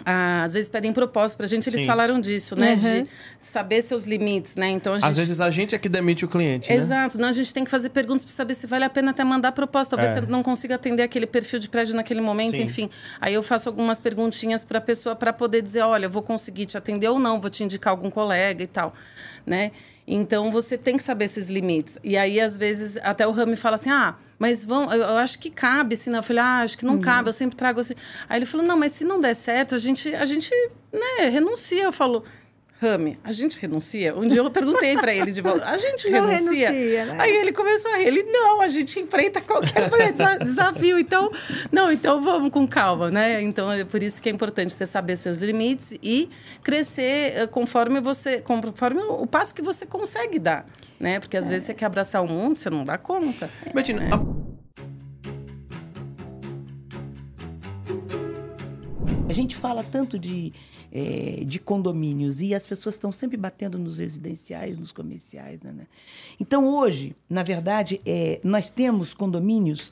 a- 0.05 0.43
às 0.43 0.53
vezes 0.53 0.69
pedem 0.69 0.93
propósito 0.93 1.37
pra 1.37 1.47
gente, 1.47 1.67
eles 1.69 1.81
Sim. 1.81 1.85
falaram 1.85 2.19
disso, 2.19 2.55
né? 2.55 2.73
Uhum. 2.81 3.03
De 3.03 3.09
saber 3.39 3.81
seus 3.81 4.05
limites, 4.05 4.55
né? 4.55 4.69
Então 4.69 4.93
a 4.93 4.99
gente. 4.99 5.09
Às 5.09 5.17
vezes 5.17 5.41
a 5.41 5.49
gente 5.51 5.75
é 5.75 5.77
que 5.77 5.89
demite 5.89 6.23
o 6.23 6.27
cliente, 6.27 6.69
né? 6.69 6.75
Exato. 6.75 7.17
Não, 7.19 7.27
a 7.27 7.31
gente 7.31 7.53
tem 7.53 7.63
que 7.63 7.69
fazer 7.69 7.89
perguntas 7.89 8.23
para 8.23 8.33
saber 8.33 8.53
se 8.53 8.65
vale 8.67 8.85
a 8.85 8.89
pena 8.89 9.11
até 9.11 9.23
mandar 9.23 9.51
proposta. 9.51 9.95
Talvez 9.97 10.15
É. 10.17 10.21
você 10.21 10.31
não 10.31 10.41
consiga 10.43 10.75
atender 10.75 11.03
aquele 11.03 11.27
perfil 11.27 11.59
de 11.59 11.67
prédio 11.69 11.95
naquele 11.95 12.21
momento, 12.21 12.55
Sim. 12.55 12.63
enfim. 12.63 12.89
Aí 13.19 13.33
eu 13.33 13.43
faço 13.43 13.67
algumas 13.69 13.99
perguntinhas 13.99 14.63
para 14.63 14.77
a 14.77 14.81
pessoa 14.81 15.15
para 15.15 15.33
poder 15.33 15.61
dizer, 15.61 15.81
olha, 15.81 16.05
eu 16.05 16.09
vou 16.09 16.23
conseguir 16.23 16.65
te 16.65 16.77
atender 16.77 17.09
ou 17.09 17.19
não, 17.19 17.39
vou 17.41 17.49
te 17.49 17.63
indicar 17.63 17.91
algum 17.91 18.09
colega 18.09 18.63
e 18.63 18.67
tal, 18.67 18.93
né? 19.45 19.71
Então 20.13 20.51
você 20.51 20.77
tem 20.77 20.97
que 20.97 21.03
saber 21.03 21.23
esses 21.25 21.47
limites. 21.47 21.97
E 22.03 22.17
aí 22.17 22.41
às 22.41 22.57
vezes 22.57 22.97
até 22.97 23.25
o 23.25 23.31
Rami 23.31 23.55
fala 23.55 23.75
assim: 23.75 23.89
"Ah, 23.89 24.15
mas 24.37 24.65
vão, 24.65 24.91
eu, 24.91 24.99
eu 24.99 25.17
acho 25.17 25.39
que 25.39 25.49
cabe, 25.49 25.95
né? 26.07 26.17
Eu 26.17 26.23
falei: 26.23 26.43
"Ah, 26.43 26.61
acho 26.63 26.77
que 26.77 26.85
não 26.85 26.99
cabe, 26.99 27.29
eu 27.29 27.33
sempre 27.33 27.55
trago 27.55 27.79
assim". 27.79 27.93
Aí 28.27 28.37
ele 28.39 28.45
falou: 28.45 28.67
"Não, 28.67 28.77
mas 28.77 28.91
se 28.91 29.05
não 29.05 29.21
der 29.21 29.33
certo, 29.33 29.73
a 29.73 29.77
gente 29.77 30.13
a 30.13 30.25
gente, 30.25 30.51
né, 30.91 31.29
renuncia". 31.29 31.83
Eu 31.83 31.93
falo: 31.93 32.25
Rami, 32.81 33.19
a 33.23 33.31
gente 33.31 33.59
renuncia? 33.59 34.15
Um 34.17 34.27
dia 34.27 34.39
eu 34.39 34.49
perguntei 34.49 34.95
para 34.95 35.13
ele 35.13 35.31
de 35.31 35.39
volta, 35.39 35.63
a 35.65 35.77
gente 35.77 36.09
Não 36.09 36.25
renuncia? 36.27 36.71
renuncia, 36.71 37.05
né? 37.05 37.15
Aí 37.19 37.31
ele 37.35 37.51
começou 37.51 37.91
a 37.91 37.97
rir, 37.97 38.07
ele, 38.07 38.23
não, 38.23 38.59
a 38.59 38.67
gente 38.67 38.99
enfrenta 38.99 39.39
qualquer 39.39 39.87
desa- 39.87 40.37
desafio, 40.39 40.97
então, 40.97 41.29
não, 41.71 41.91
então 41.91 42.19
vamos 42.21 42.49
com 42.49 42.67
calma, 42.67 43.11
né? 43.11 43.39
Então, 43.43 43.71
é 43.71 43.83
por 43.85 44.01
isso 44.01 44.19
que 44.19 44.29
é 44.29 44.31
importante 44.31 44.73
você 44.73 44.87
saber 44.87 45.15
seus 45.15 45.37
limites 45.37 45.93
e 46.01 46.27
crescer 46.63 47.33
eh, 47.41 47.45
conforme 47.47 47.99
você, 48.01 48.41
conforme 48.41 48.99
o 49.01 49.27
passo 49.27 49.53
que 49.53 49.61
você 49.61 49.85
consegue 49.85 50.39
dar, 50.39 50.65
né? 50.99 51.19
Porque 51.19 51.37
às 51.37 51.47
vezes 51.49 51.67
você 51.67 51.75
quer 51.75 51.85
abraçar 51.85 52.23
o 52.23 52.27
mundo, 52.27 52.57
você 52.57 52.71
não 52.71 52.83
dá 52.83 52.97
conta. 52.97 53.47
Betina, 53.75 53.99
né? 54.01 54.09
A 59.29 59.33
gente 59.33 59.55
fala 59.55 59.83
tanto 59.83 60.19
de, 60.19 60.51
eh, 60.91 61.43
de 61.45 61.59
condomínios 61.59 62.41
e 62.41 62.53
as 62.53 62.65
pessoas 62.67 62.95
estão 62.95 63.11
sempre 63.11 63.37
batendo 63.37 63.77
nos 63.79 63.99
residenciais, 63.99 64.77
nos 64.77 64.91
comerciais. 64.91 65.61
Né, 65.63 65.71
né? 65.71 65.87
Então, 66.39 66.67
hoje, 66.67 67.15
na 67.29 67.43
verdade, 67.43 68.01
eh, 68.05 68.39
nós 68.43 68.69
temos 68.69 69.13
condomínios, 69.13 69.91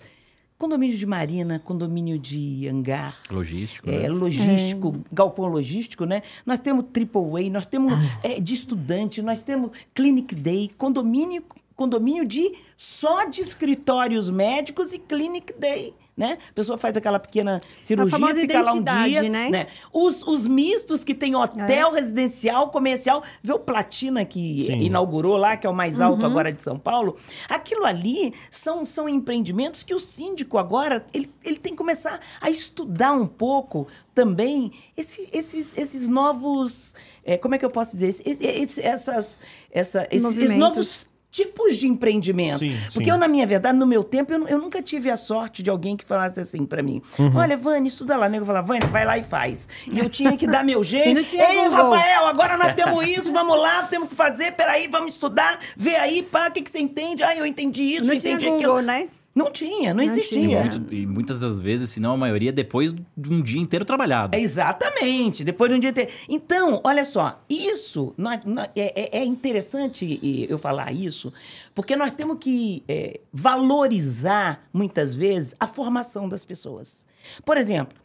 condomínio 0.58 0.98
de 0.98 1.06
marina, 1.06 1.58
condomínio 1.60 2.20
de 2.20 2.68
hangar, 2.68 3.18
Logístico. 3.32 3.90
é, 3.90 4.00
né? 4.00 4.10
logístico, 4.10 5.00
galpão 5.12 5.46
logístico, 5.48 6.06
né? 6.06 6.22
Nós 6.46 6.60
temos 6.60 6.86
triple 6.92 7.22
A, 7.22 7.50
nós 7.50 7.66
temos 7.66 7.94
é, 8.22 8.40
de 8.40 8.54
estudante, 8.54 9.22
nós 9.22 9.42
temos 9.42 9.72
clinic 9.94 10.36
day, 10.36 10.70
condomínio, 10.78 11.44
condomínio 11.78 12.26
de 12.26 12.52
só 12.76 13.24
de 13.24 13.40
escritórios 13.40 14.30
médicos 14.30 14.92
e 14.92 15.00
clinic 15.00 15.54
day, 15.58 15.94
né? 16.20 16.38
A 16.50 16.54
pessoa 16.54 16.78
faz 16.78 16.98
aquela 16.98 17.18
pequena 17.18 17.62
cirurgia, 17.82 18.36
fica 18.36 18.62
lá 18.62 18.74
um 18.74 18.84
dia, 18.84 19.24
né? 19.30 19.68
Os, 19.94 20.22
os 20.28 20.46
mistos 20.46 21.02
que 21.06 21.16
tem 21.16 21.34
hotel, 21.34 21.96
É. 21.96 22.00
residencial, 22.02 22.70
comercial, 22.70 23.24
vê 23.42 23.54
o 23.54 23.60
Platina 23.60 24.26
que 24.26 24.64
Sim. 24.64 24.80
inaugurou 24.82 25.38
lá, 25.38 25.56
que 25.56 25.66
é 25.66 25.70
o 25.70 25.74
mais 25.74 26.02
alto 26.02 26.20
Uhum. 26.24 26.30
agora 26.32 26.52
de 26.52 26.62
São 26.62 26.78
Paulo. 26.78 27.16
Aquilo 27.48 27.86
ali 27.86 28.34
são, 28.52 28.84
são 28.84 29.08
empreendimentos 29.08 29.82
que 29.82 29.94
o 29.96 30.00
síndico 30.00 30.58
agora, 30.58 31.06
ele, 31.14 31.32
ele 31.42 31.58
tem 31.58 31.72
que 31.72 31.78
começar 31.78 32.20
a 32.42 32.50
estudar 32.50 33.14
um 33.14 33.26
pouco 33.26 33.88
também 34.14 34.74
esse- 34.98 35.30
esses, 35.32 35.78
esses 35.78 36.06
novos, 36.10 36.94
eh, 37.24 37.38
como 37.38 37.56
é 37.56 37.58
que 37.58 37.64
eu 37.64 37.70
posso 37.72 37.96
dizer? 37.96 38.10
Esse- 38.26 38.46
esse- 38.46 38.82
essas, 38.82 39.40
essa, 39.72 40.06
esses, 40.12 40.32
esses 40.38 40.58
novos 40.58 41.09
tipos 41.32 41.78
de 41.78 41.88
empreendimento. 41.88 42.60
Sim, 42.60 42.76
Porque 42.94 43.06
sim. 43.06 43.12
eu, 43.12 43.18
na 43.18 43.28
minha 43.28 43.46
verdade, 43.46 43.78
no 43.78 43.86
meu 43.86 44.04
tempo, 44.04 44.34
eu, 44.34 44.48
eu 44.48 44.58
nunca 44.58 44.82
tive 44.82 45.10
a 45.10 45.18
sorte 45.18 45.62
de 45.62 45.70
alguém 45.70 45.96
que 45.96 46.04
falasse 46.06 46.40
assim 46.40 46.66
pra 46.66 46.82
mim: 46.82 47.02
Uhum. 47.18 47.36
Olha, 47.38 47.56
Vânia, 47.56 47.88
estuda 47.88 48.18
lá. 48.18 48.28
Nego 48.28 48.46
falava, 48.46 48.68
Vânia, 48.68 48.88
vai 48.88 49.06
lá 49.06 49.18
e 49.18 49.24
faz. 49.24 49.68
E 49.92 50.00
eu 50.00 50.10
tinha 50.10 50.36
que 50.36 50.48
dar 50.48 50.64
meu 50.64 50.82
jeito. 50.84 51.24
tinha 51.24 51.50
Ei, 51.50 51.56
Google. 51.70 51.92
Rafael, 51.92 52.28
agora 52.28 52.58
nós 52.58 52.74
temos 52.76 53.06
isso, 53.08 53.32
vamos 53.32 53.60
lá, 53.60 53.84
temos 53.84 54.10
que 54.10 54.16
fazer, 54.16 54.54
peraí, 54.54 54.88
vamos 54.88 55.14
estudar, 55.14 55.60
vê 55.76 55.96
aí, 55.96 56.24
pá, 56.24 56.48
o 56.48 56.52
que, 56.52 56.62
que 56.62 56.72
você 56.72 56.80
entende? 56.80 57.24
Ah, 57.24 57.36
eu 57.36 57.46
entendi 57.46 57.84
isso, 57.96 58.06
Não 58.06 58.14
eu 58.14 58.20
tinha 58.20 58.34
entendi 58.34 58.50
Google, 58.50 58.78
aquilo. 58.78 58.82
né? 58.82 59.08
Não 59.34 59.52
tinha, 59.52 59.94
não, 59.94 60.04
Não 60.04 60.12
existia. 60.12 60.40
tinha. 60.40 60.64
Muito- 60.66 60.94
e 60.94 61.06
muitas 61.06 61.40
das 61.40 61.60
vezes, 61.60 61.92
se 61.92 62.00
não 62.00 62.14
a 62.14 62.18
maioria, 62.18 62.52
depois 62.52 62.94
de 62.94 63.30
um 63.34 63.42
dia 63.42 63.62
inteiro 63.62 63.86
trabalhado. 63.86 64.36
Exatamente, 64.36 65.44
depois 65.44 65.70
de 65.72 65.78
um 65.78 65.80
dia 65.80 65.92
inteiro. 65.92 66.12
Então, 66.28 66.82
olha 66.84 67.06
só, 67.06 67.42
isso 67.50 68.14
nós- 68.18 68.44
nós- 68.44 68.70
é, 68.76 69.18
é- 69.18 69.20
é 69.20 69.24
interessante 69.26 70.04
e, 70.06 70.48
eu 70.50 70.58
falar 70.58 70.92
isso, 70.92 71.32
porque 71.76 71.96
nós 71.96 72.12
temos 72.12 72.38
que 72.40 72.84
é, 72.88 73.20
valorizar, 73.32 74.68
muitas 74.74 75.16
vezes, 75.16 75.56
a 75.60 75.68
formação 75.68 76.28
das 76.28 76.44
pessoas. 76.44 77.06
Por 77.46 77.56
exemplo, 77.56 77.98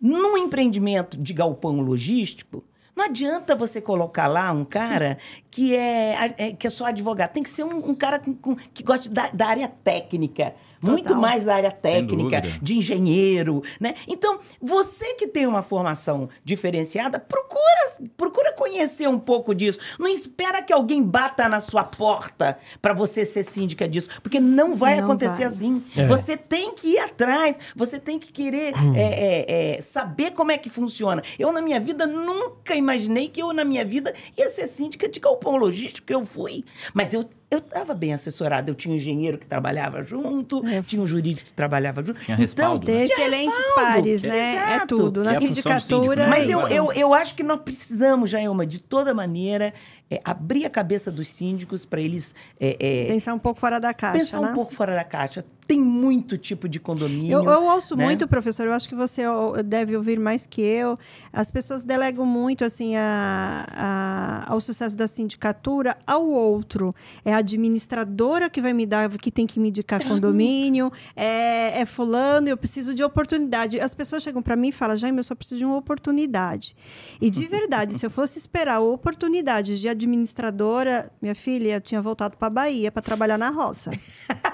num 0.00 0.36
empreendimento 0.36 1.16
de 1.16 1.32
galpão 1.32 1.80
logístico, 1.80 2.62
não 2.96 3.04
adianta 3.06 3.54
você 3.56 3.80
colocar 3.80 4.26
lá 4.26 4.50
um 4.52 4.64
cara 4.64 5.18
que 5.50 5.74
é, 5.74 6.34
é- 6.38 6.52
que 6.52 6.66
é 6.66 6.70
só 6.70 6.86
advogado. 6.86 7.32
Tem 7.32 7.42
que 7.42 7.50
ser 7.50 7.64
um, 7.64 7.90
um 7.90 7.94
cara 7.94 8.18
com- 8.18 8.34
com- 8.34 8.54
que 8.54 8.82
gosta 8.82 9.10
da, 9.10 9.28
da 9.28 9.46
área 9.46 9.68
técnica. 9.68 10.54
Muito 10.90 11.14
mais 11.14 11.44
da 11.44 11.54
área 11.54 11.70
técnica, 11.70 12.40
de 12.60 12.76
engenheiro, 12.76 13.62
né? 13.80 13.94
Então, 14.08 14.38
você 14.60 15.14
que 15.14 15.26
tem 15.26 15.46
uma 15.46 15.62
formação 15.62 16.28
diferenciada, 16.44 17.18
procura, 17.18 18.08
procura 18.16 18.52
conhecer 18.52 19.08
um 19.08 19.18
pouco 19.18 19.54
disso. 19.54 19.78
Não 19.98 20.08
espera 20.08 20.62
que 20.62 20.72
alguém 20.72 21.02
bata 21.02 21.48
na 21.48 21.60
sua 21.60 21.84
porta 21.84 22.58
para 22.80 22.92
você 22.94 23.24
ser 23.24 23.42
síndica 23.44 23.88
disso, 23.88 24.08
porque 24.22 24.40
não 24.40 24.74
vai 24.74 24.96
Não 24.96 25.04
acontecer 25.04 25.44
vai. 25.44 25.44
assim. 25.46 25.82
É. 25.96 26.06
Você 26.06 26.36
tem 26.36 26.74
que 26.74 26.94
ir 26.94 26.98
atrás, 26.98 27.58
você 27.74 27.98
tem 27.98 28.18
que 28.18 28.32
querer 28.32 28.74
Hum. 28.76 28.94
é, 28.96 29.02
é, 29.02 29.76
é, 29.76 29.80
saber 29.80 30.32
como 30.32 30.50
é 30.52 30.58
que 30.58 30.68
funciona. 30.70 31.22
Eu, 31.38 31.52
na 31.52 31.60
minha 31.60 31.78
vida, 31.80 32.06
nunca 32.06 32.74
imaginei 32.74 33.28
que 33.28 33.40
eu, 33.42 33.52
na 33.52 33.64
minha 33.64 33.84
vida, 33.84 34.12
ia 34.36 34.48
ser 34.48 34.66
síndica 34.66 35.08
de 35.08 35.20
galpão 35.20 35.56
logístico, 35.56 36.06
que 36.06 36.14
eu 36.14 36.24
fui. 36.24 36.64
Mas 36.92 37.12
eu 37.14 37.24
eu 37.50 37.58
estava 37.58 37.94
bem 37.94 38.12
assessorada, 38.12 38.70
eu 38.70 38.74
tinha 38.74 38.92
um 38.92 38.96
engenheiro 38.96 39.38
que 39.38 39.46
trabalhava 39.46 40.02
junto, 40.02 40.62
tinha 40.86 41.00
um 41.00 41.06
jurídico 41.06 41.48
que 41.48 41.54
trabalhava 41.54 42.02
junto. 42.04 42.20
Tinha 42.20 42.36
respaldo, 42.36 42.84
Ter 42.84 42.92
né? 43.00 43.06
tinha 43.06 43.18
excelentes 43.18 43.56
respaldo. 43.56 43.90
pares, 43.92 44.22
né? 44.22 44.54
É 44.56 44.76
Exato. 44.76 44.96
tudo. 44.96 45.24
Na 45.24 45.34
é 45.34 45.36
a 45.36 45.40
função 45.40 45.48
do 45.52 45.54
síndico, 45.56 45.80
sindicatura. 45.80 46.22
né? 46.24 46.28
Mas 46.28 46.48
é 46.48 46.52
eu, 46.54 46.68
eu, 46.68 46.92
eu 46.92 47.14
acho 47.14 47.34
que 47.34 47.42
nós 47.42 47.60
precisamos, 47.60 48.30
Jailma, 48.30 48.66
de 48.66 48.80
toda 48.80 49.14
maneira, 49.14 49.72
é, 50.10 50.20
abrir 50.24 50.64
a 50.64 50.70
cabeça 50.70 51.10
dos 51.10 51.28
síndicos 51.28 51.84
para 51.84 52.00
eles 52.00 52.34
é, 52.58 52.76
é, 52.78 53.06
Pensar 53.06 53.34
um 53.34 53.38
pouco 53.38 53.60
fora 53.60 53.78
da 53.78 53.94
caixa, 53.94 54.18
pensar 54.18 54.40
né? 54.40 54.50
um 54.50 54.54
pouco 54.54 54.72
fora 54.72 54.94
da 54.94 55.04
caixa. 55.04 55.44
Tem 55.66 55.80
muito 55.80 56.36
tipo 56.36 56.68
de 56.68 56.78
condomínio. 56.78 57.38
Eu, 57.38 57.44
eu 57.44 57.64
ouço 57.64 57.96
né? 57.96 58.04
muito, 58.04 58.28
professor, 58.28 58.66
eu 58.66 58.72
acho 58.72 58.86
que 58.88 58.94
você 58.94 59.22
deve 59.64 59.96
ouvir 59.96 60.18
mais 60.18 60.44
que 60.44 60.60
eu. 60.60 60.96
As 61.32 61.50
pessoas 61.50 61.84
delegam 61.86 62.26
muito 62.26 62.64
assim 62.64 62.96
a, 62.96 63.64
a- 63.72 64.44
ao 64.52 64.60
sucesso 64.60 64.94
da 64.94 65.06
sindicatura 65.06 65.96
ao 66.06 66.26
outro. 66.26 66.92
É 67.24 67.32
a 67.32 67.38
administradora 67.38 68.50
que 68.50 68.60
vai 68.60 68.74
me 68.74 68.84
dar, 68.84 69.08
que 69.10 69.30
tem 69.30 69.46
que 69.46 69.58
me 69.58 69.68
indicar 69.70 70.02
condomínio, 70.06 70.92
é, 71.16 71.80
é 71.80 71.86
fulano, 71.86 72.48
eu 72.48 72.56
preciso 72.56 72.94
de 72.94 73.02
oportunidade. 73.02 73.80
As 73.80 73.94
pessoas 73.94 74.22
chegam 74.22 74.42
para 74.42 74.56
mim 74.56 74.68
e 74.68 74.72
falam, 74.72 74.96
Jaime, 74.96 75.18
eu 75.18 75.24
só 75.24 75.34
preciso 75.34 75.58
de 75.58 75.64
uma 75.64 75.76
oportunidade. 75.76 76.76
E 77.20 77.30
de 77.30 77.46
verdade, 77.46 77.94
se 77.94 78.04
eu 78.04 78.10
fosse 78.10 78.38
esperar 78.38 78.80
oportunidades 78.80 79.80
de 79.80 79.88
administradora, 79.88 81.10
minha 81.22 81.34
filha, 81.34 81.76
eu 81.76 81.80
tinha 81.80 82.02
voltado 82.02 82.36
para 82.36 82.50
Bahia 82.50 82.92
para 82.92 83.00
trabalhar 83.00 83.38
na 83.38 83.48
roça. 83.48 83.90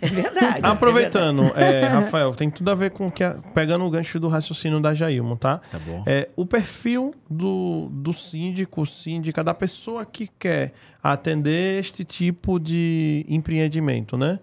É 0.00 0.06
verdade. 0.08 0.60
Aproveitando, 0.62 1.42
é, 1.56 1.86
Rafael, 1.86 2.34
tem 2.34 2.50
tudo 2.50 2.70
a 2.70 2.74
ver 2.74 2.90
com 2.90 3.10
que 3.10 3.22
a- 3.24 3.36
pegando 3.54 3.84
o 3.84 3.90
gancho 3.90 4.18
do 4.20 4.28
raciocínio 4.28 4.80
da 4.80 4.94
Jailma, 4.94 5.36
tá? 5.36 5.60
Tá 5.70 5.78
bom. 5.78 6.02
É, 6.06 6.28
o 6.36 6.44
perfil 6.44 7.14
do, 7.30 7.88
do 7.90 8.12
síndico, 8.12 8.84
síndica, 8.86 9.42
da 9.42 9.54
pessoa 9.54 10.04
que 10.04 10.28
quer 10.38 10.72
atender 11.02 11.78
este 11.80 12.04
tipo 12.04 12.58
de 12.58 13.24
empreendimento, 13.28 14.16
né? 14.18 14.38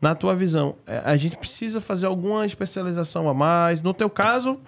Na 0.00 0.14
tua 0.14 0.34
visão, 0.36 0.76
é, 0.86 1.02
a 1.04 1.16
gente 1.16 1.36
precisa 1.36 1.80
fazer 1.80 2.06
alguma 2.06 2.46
especialização 2.46 3.28
a 3.28 3.34
mais? 3.34 3.82
No 3.82 3.92
teu 3.92 4.08
caso, 4.08 4.58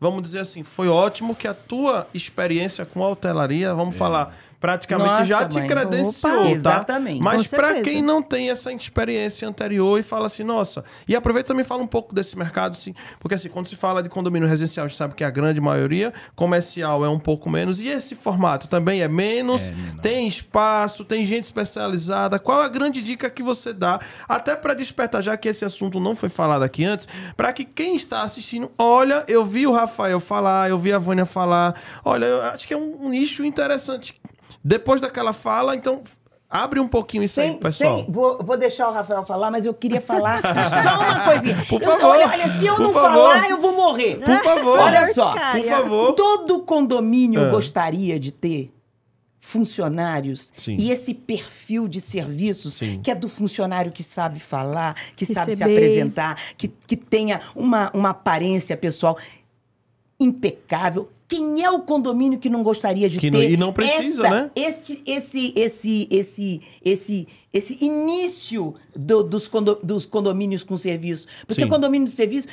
vamos 0.00 0.20
dizer 0.22 0.40
assim, 0.40 0.64
foi 0.64 0.88
ótimo 0.88 1.34
que 1.34 1.46
a 1.46 1.54
tua 1.54 2.08
experiência 2.12 2.84
com 2.84 3.04
a 3.04 3.08
hotelaria, 3.08 3.72
vamos 3.74 3.96
falar, 3.96 4.36
praticamente 4.60 5.10
Nossa, 5.10 5.24
já 5.24 5.48
te 5.48 5.58
mãe. 5.58 5.66
credenciou, 5.66 6.32
Opa, 6.32 6.44
tá? 6.44 6.50
exatamente. 6.50 7.22
Mas 7.22 7.46
para 7.46 7.80
quem 7.80 8.02
não 8.02 8.22
tem 8.22 8.50
essa 8.50 8.70
experiência 8.72 9.48
anterior 9.48 9.98
e 9.98 10.02
fala 10.02 10.26
assim, 10.26 10.44
nossa, 10.44 10.84
e 11.08 11.16
aproveita 11.16 11.48
também 11.48 11.62
e 11.62 11.66
fala 11.66 11.82
um 11.82 11.86
pouco 11.86 12.14
desse 12.14 12.36
mercado, 12.36 12.72
assim, 12.72 12.94
porque 13.18 13.34
assim, 13.34 13.48
quando 13.48 13.66
se 13.66 13.74
fala 13.74 14.02
de 14.02 14.10
condomínio 14.10 14.46
residencial, 14.46 14.84
a 14.84 14.88
gente 14.88 14.98
sabe 14.98 15.14
que 15.14 15.24
a 15.24 15.30
grande 15.30 15.60
maioria, 15.60 16.12
comercial 16.36 17.04
é 17.04 17.08
um 17.08 17.18
pouco 17.18 17.48
menos, 17.48 17.80
e 17.80 17.88
esse 17.88 18.14
formato 18.14 18.68
também 18.68 19.00
é 19.00 19.08
menos, 19.08 19.72
tem 20.02 20.28
espaço, 20.28 21.04
tem 21.04 21.24
gente 21.24 21.44
especializada, 21.44 22.38
qual 22.38 22.60
a 22.60 22.68
grande 22.68 23.00
dica 23.00 23.30
que 23.30 23.42
você 23.42 23.72
dá, 23.72 23.98
até 24.28 24.54
para 24.54 24.74
despertar, 24.74 25.22
já 25.22 25.36
que 25.38 25.48
esse 25.48 25.64
assunto 25.64 25.98
não 25.98 26.14
foi 26.14 26.28
falado 26.28 26.62
aqui 26.62 26.84
antes, 26.84 27.08
para 27.34 27.50
que 27.52 27.64
quem 27.64 27.96
está 27.96 28.22
assistindo, 28.22 28.70
olha, 28.76 29.24
eu 29.26 29.42
vi 29.42 29.66
o 29.66 29.72
Rafael 29.72 30.20
falar, 30.20 30.68
eu 30.68 30.78
vi 30.78 30.92
a 30.92 30.98
Vânia 30.98 31.24
falar, 31.24 31.74
olha, 32.04 32.26
eu 32.26 32.42
acho 32.42 32.68
que 32.68 32.74
é 32.74 32.76
um, 32.76 33.06
um 33.06 33.08
nicho 33.08 33.42
interessante. 33.42 34.20
Depois 34.62 35.00
daquela 35.00 35.32
fala, 35.32 35.74
então, 35.74 36.02
abre 36.48 36.80
um 36.80 36.88
pouquinho 36.88 37.22
isso 37.22 37.40
aí, 37.40 37.48
Sem, 37.48 37.58
pessoal. 37.58 38.02
sem- 38.02 38.10
vou, 38.12 38.38
vou 38.42 38.56
deixar 38.56 38.88
o 38.88 38.92
Rafael 38.92 39.22
falar, 39.24 39.50
mas 39.50 39.64
eu 39.64 39.72
queria 39.72 40.00
falar 40.00 40.40
só 40.82 41.00
uma 41.00 41.20
coisinha. 41.24 41.56
Por 41.68 41.80
Eu- 41.82 41.88
favor, 41.90 42.06
olha, 42.10 42.28
olha, 42.28 42.58
se 42.58 42.66
eu 42.66 42.78
não 42.78 42.92
favor. 42.92 43.30
falar, 43.32 43.48
eu 43.50 43.58
vou 43.58 43.74
morrer. 43.74 44.16
Por 44.16 44.38
favor. 44.42 44.78
Olha 44.78 45.12
só. 45.14 45.30
Por 45.32 45.64
favor. 45.64 46.12
Todo 46.14 46.60
condomínio 46.60 47.40
Ah. 47.46 47.50
gostaria 47.50 48.18
de 48.20 48.30
ter 48.32 48.72
funcionários 49.42 50.52
Sim. 50.56 50.76
e 50.78 50.90
esse 50.92 51.14
perfil 51.14 51.88
de 51.88 52.00
serviços 52.00 52.74
Sim. 52.74 53.00
que 53.02 53.10
é 53.10 53.14
do 53.14 53.28
funcionário 53.28 53.90
que 53.90 54.02
sabe 54.02 54.38
falar, 54.38 54.94
que 55.16 55.24
sabe 55.24 55.56
se 55.56 55.64
Receber. 55.64 55.72
apresentar, 55.76 56.36
que, 56.56 56.68
que 56.68 56.94
tenha 56.94 57.40
uma, 57.56 57.90
uma 57.94 58.10
aparência 58.10 58.76
pessoal 58.76 59.16
impecável. 60.20 61.10
Quem 61.30 61.62
é 61.62 61.70
o 61.70 61.80
condomínio 61.80 62.38
que 62.40 62.50
não 62.50 62.62
gostaria 62.64 63.08
de 63.08 63.18
Que 63.20 63.30
não- 63.30 63.38
ter 63.40 63.50
e 63.52 63.56
não 63.56 63.72
precisa, 63.72 64.24
esta- 64.26 64.30
né? 64.30 64.50
este, 64.56 65.02
esse, 65.06 65.52
esse, 65.56 66.08
esse, 66.10 66.60
esse, 66.84 67.28
esse 67.52 67.78
início 67.80 68.74
do- 68.96 69.22
dos, 69.22 69.46
condo- 69.46 69.78
dos 69.82 70.04
condomínios 70.04 70.64
com 70.64 70.76
serviço. 70.76 71.28
Porque 71.46 71.62
Sim. 71.62 71.68
o 71.68 71.70
condomínio 71.70 72.08
de 72.08 72.12
serviço 72.14 72.48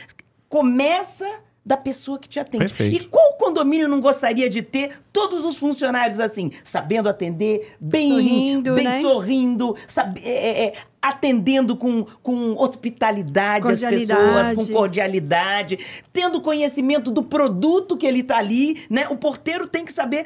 começa 0.48 1.28
da 1.68 1.76
pessoa 1.76 2.18
que 2.18 2.30
te 2.30 2.40
atende. 2.40 2.64
Perfeito. 2.64 2.96
E 2.96 3.06
qual 3.08 3.34
condomínio 3.34 3.90
não 3.90 4.00
gostaria 4.00 4.48
de 4.48 4.62
ter 4.62 5.02
todos 5.12 5.44
os 5.44 5.58
funcionários 5.58 6.22
assim, 6.22 6.50
sabendo 6.64 7.10
atender, 7.10 7.76
bem 7.78 8.08
Sorrindo, 8.08 8.74
bem 8.74 8.86
né? 8.86 9.02
sorrindo, 9.02 9.76
sabe, 9.86 10.22
é, 10.24 10.30
é, 10.30 10.66
é, 10.68 10.74
atendendo 11.02 11.76
com, 11.76 12.06
com 12.24 12.54
hospitalidade 12.54 13.70
as 13.70 13.82
pessoas, 13.82 14.54
com 14.56 14.66
cordialidade, 14.68 15.78
tendo 16.14 16.40
conhecimento 16.40 17.12
do 17.12 17.22
produto 17.22 17.98
que 17.98 18.08
ele 18.08 18.22
está 18.22 18.38
ali, 18.38 18.86
né? 18.90 19.06
O 19.10 19.18
porteiro 19.18 19.68
tem 19.68 19.84
que 19.84 19.92
saber 19.92 20.26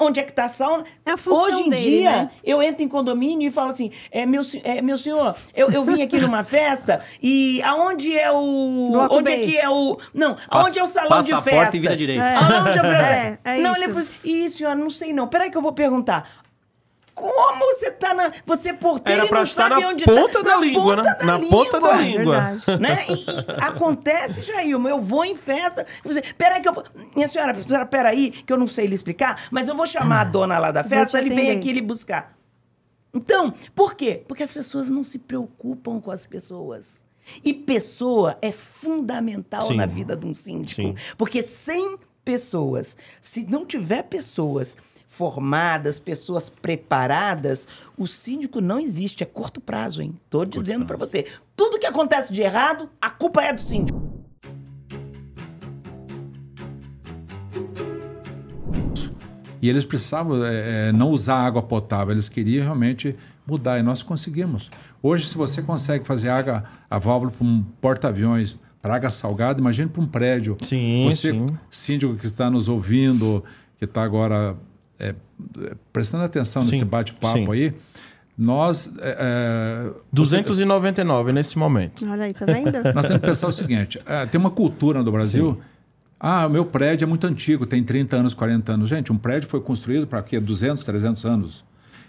onde 0.00 0.20
é 0.20 0.22
que 0.22 0.30
está 0.30 0.44
a 0.44 0.48
sauna. 0.48 0.84
É 1.04 1.12
a 1.12 1.16
função 1.16 1.44
Hoje 1.44 1.62
em 1.62 1.70
dele, 1.70 1.90
dia, 1.98 2.10
né? 2.10 2.30
eu 2.44 2.62
entro 2.62 2.82
em 2.82 2.88
condomínio 2.88 3.46
e 3.46 3.50
falo 3.50 3.70
assim, 3.70 3.90
é, 4.10 4.26
meu, 4.26 4.42
é, 4.64 4.82
meu 4.82 4.98
senhor, 4.98 5.34
eu, 5.54 5.70
eu 5.70 5.84
vim 5.84 6.02
aqui 6.02 6.18
numa 6.18 6.42
festa 6.44 7.00
e 7.22 7.62
aonde 7.62 8.16
é 8.16 8.30
o... 8.30 8.90
Bloco 8.92 9.16
onde 9.16 9.32
é 9.32 9.36
B. 9.36 9.44
que 9.44 9.56
é 9.58 9.68
o... 9.68 9.98
Não, 10.12 10.36
aonde 10.48 10.78
é 10.78 10.82
o 10.82 10.86
salão 10.86 11.20
de 11.20 11.42
festa? 11.42 11.76
e 11.76 11.80
vira 11.80 11.96
direito. 11.96 12.22
É. 12.22 12.34
Aonde 12.36 12.78
é. 12.78 13.38
É, 13.44 13.58
é 13.58 13.60
não, 13.60 13.72
isso. 13.72 13.82
ele 13.82 13.92
falou 13.92 14.02
assim, 14.02 14.12
ih, 14.24 14.50
senhora, 14.50 14.76
não 14.76 14.90
sei 14.90 15.12
não. 15.12 15.28
Peraí 15.28 15.50
que 15.50 15.56
eu 15.56 15.62
vou 15.62 15.72
perguntar. 15.72 16.45
Como 17.16 17.58
você 17.60 17.90
tá 17.90 18.12
na... 18.12 18.30
Você 18.44 18.68
é 18.68 18.72
porteiro 18.74 19.22
Era 19.22 19.28
e 19.28 19.32
não 19.34 19.42
estar 19.42 19.70
sabe 19.70 19.80
na 19.80 19.88
onde 19.88 20.04
ponta 20.04 20.32
tá. 20.34 20.42
da 20.42 20.50
na 20.50 20.56
língua, 20.58 20.96
ponta 20.96 21.02
né? 21.02 21.16
Da 21.18 21.24
Na 21.24 21.38
língua. 21.38 21.64
ponta 21.64 21.80
da 21.80 21.92
língua. 21.96 22.40
Verdade. 22.40 22.82
Né? 22.82 23.06
E, 23.08 23.12
e 23.12 23.64
acontece, 23.64 24.42
Jailma, 24.42 24.90
eu 24.90 25.00
vou 25.00 25.24
em 25.24 25.34
festa. 25.34 25.86
Você, 26.04 26.20
peraí 26.36 26.60
que 26.60 26.68
eu 26.68 26.74
vou. 26.74 26.84
Minha 27.14 27.26
senhora, 27.26 27.54
senhora, 27.54 27.86
peraí, 27.86 28.30
que 28.30 28.52
eu 28.52 28.58
não 28.58 28.68
sei 28.68 28.86
lhe 28.86 28.94
explicar, 28.94 29.46
mas 29.50 29.66
eu 29.66 29.74
vou 29.74 29.86
chamar 29.86 30.20
a 30.20 30.24
dona 30.24 30.58
lá 30.58 30.70
da 30.70 30.84
festa, 30.84 31.18
ele 31.18 31.34
vem 31.34 31.50
aqui 31.50 31.72
lhe 31.72 31.80
buscar. 31.80 32.36
Então, 33.14 33.50
por 33.74 33.94
quê? 33.94 34.22
Porque 34.28 34.42
as 34.42 34.52
pessoas 34.52 34.90
não 34.90 35.02
se 35.02 35.18
preocupam 35.18 35.98
com 36.02 36.10
as 36.10 36.26
pessoas. 36.26 37.02
E 37.42 37.54
pessoa 37.54 38.36
é 38.42 38.52
fundamental 38.52 39.68
Sim. 39.68 39.76
na 39.76 39.86
vida 39.86 40.14
de 40.14 40.26
um 40.26 40.34
síndico. 40.34 40.82
Sim. 40.82 40.94
Porque 41.16 41.42
sem 41.42 41.96
pessoas, 42.22 42.94
se 43.22 43.50
não 43.50 43.64
tiver 43.64 44.02
pessoas 44.02 44.76
formadas, 45.16 45.98
pessoas 45.98 46.50
preparadas, 46.50 47.66
o 47.96 48.06
síndico 48.06 48.60
não 48.60 48.78
existe. 48.78 49.22
É 49.22 49.26
curto 49.26 49.62
prazo, 49.62 50.02
hein? 50.02 50.14
Tô 50.28 50.44
dizendo 50.44 50.84
pra 50.84 50.98
você. 50.98 51.24
Tudo 51.56 51.78
que 51.78 51.86
acontece 51.86 52.32
de 52.32 52.42
errado, 52.42 52.90
a 53.00 53.08
culpa 53.08 53.42
é 53.42 53.52
do 53.52 53.60
síndico. 53.60 54.02
E 59.62 59.70
eles 59.70 59.86
precisavam 59.86 60.44
é, 60.44 60.88
é, 60.88 60.92
não 60.92 61.10
usar 61.10 61.38
água 61.38 61.62
potável, 61.62 62.12
eles 62.12 62.28
queriam 62.28 62.62
realmente 62.62 63.16
mudar 63.46 63.78
e 63.78 63.82
nós 63.82 64.02
conseguimos. 64.02 64.70
Hoje, 65.02 65.26
se 65.26 65.34
você 65.34 65.62
consegue 65.62 66.06
fazer 66.06 66.28
água, 66.28 66.62
a 66.90 66.98
válvula 66.98 67.32
para 67.32 67.46
um 67.46 67.62
porta-aviões, 67.80 68.58
para 68.82 68.96
água 68.96 69.10
salgada, 69.10 69.58
imagine 69.58 69.88
para 69.88 70.02
um 70.02 70.06
prédio. 70.06 70.58
Sim, 70.60 71.08
você, 71.10 71.32
sim. 71.32 71.46
síndico 71.70 72.16
que 72.16 72.26
está 72.26 72.50
nos 72.50 72.68
ouvindo, 72.68 73.42
que 73.78 73.86
está 73.86 74.02
agora 74.02 74.56
é, 74.98 75.08
é, 75.08 75.74
prestando 75.92 76.24
atenção 76.24 76.62
Sim, 76.62 76.72
nesse 76.72 76.84
bate-papo 76.84 77.46
sim. 77.46 77.52
aí, 77.52 77.74
nós. 78.36 78.90
É, 78.98 79.88
é, 79.88 80.00
299 80.12 81.32
nesse 81.32 81.58
momento. 81.58 82.04
Olha 82.08 82.24
aí, 82.24 82.34
tá 82.34 82.44
vendo? 82.46 82.72
nós 82.94 83.06
temos 83.06 83.20
que 83.20 83.26
pensar 83.26 83.48
o 83.48 83.52
seguinte: 83.52 84.00
é, 84.06 84.26
tem 84.26 84.40
uma 84.40 84.50
cultura 84.50 85.02
no 85.02 85.10
Brasil. 85.12 85.60
Ah, 86.18 86.46
o 86.46 86.50
meu 86.50 86.64
prédio 86.64 87.04
é 87.04 87.06
muito 87.06 87.26
antigo, 87.26 87.66
tem 87.66 87.84
30 87.84 88.16
anos, 88.16 88.32
40 88.34 88.72
anos. 88.72 88.88
Gente, 88.88 89.12
um 89.12 89.18
prédio 89.18 89.48
foi 89.48 89.60
construído 89.60 90.06
para 90.06 90.22
quê? 90.22 90.40
200, 90.40 90.82
300 90.82 91.24
anos. 91.26 91.64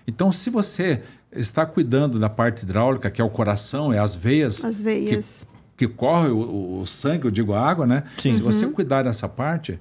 Então, 0.08 0.32
se 0.32 0.50
você 0.50 1.02
está 1.30 1.66
cuidando 1.66 2.18
da 2.18 2.30
parte 2.30 2.64
hidráulica, 2.64 3.12
que 3.12 3.22
é 3.22 3.24
o 3.24 3.30
coração, 3.30 3.92
é 3.92 4.00
as 4.00 4.16
veias. 4.16 4.64
As 4.64 4.82
veias. 4.82 5.46
Que, 5.76 5.86
que 5.86 5.94
corre 5.94 6.30
o, 6.30 6.80
o 6.80 6.88
sangue, 6.88 7.26
eu 7.26 7.32
digo 7.32 7.54
a 7.54 7.62
água, 7.62 7.86
né? 7.86 8.04
Sim. 8.18 8.34
Se 8.34 8.42
você 8.42 8.66
Uhum. 8.66 8.72
cuidar 8.72 9.04
dessa 9.04 9.28
parte, 9.28 9.78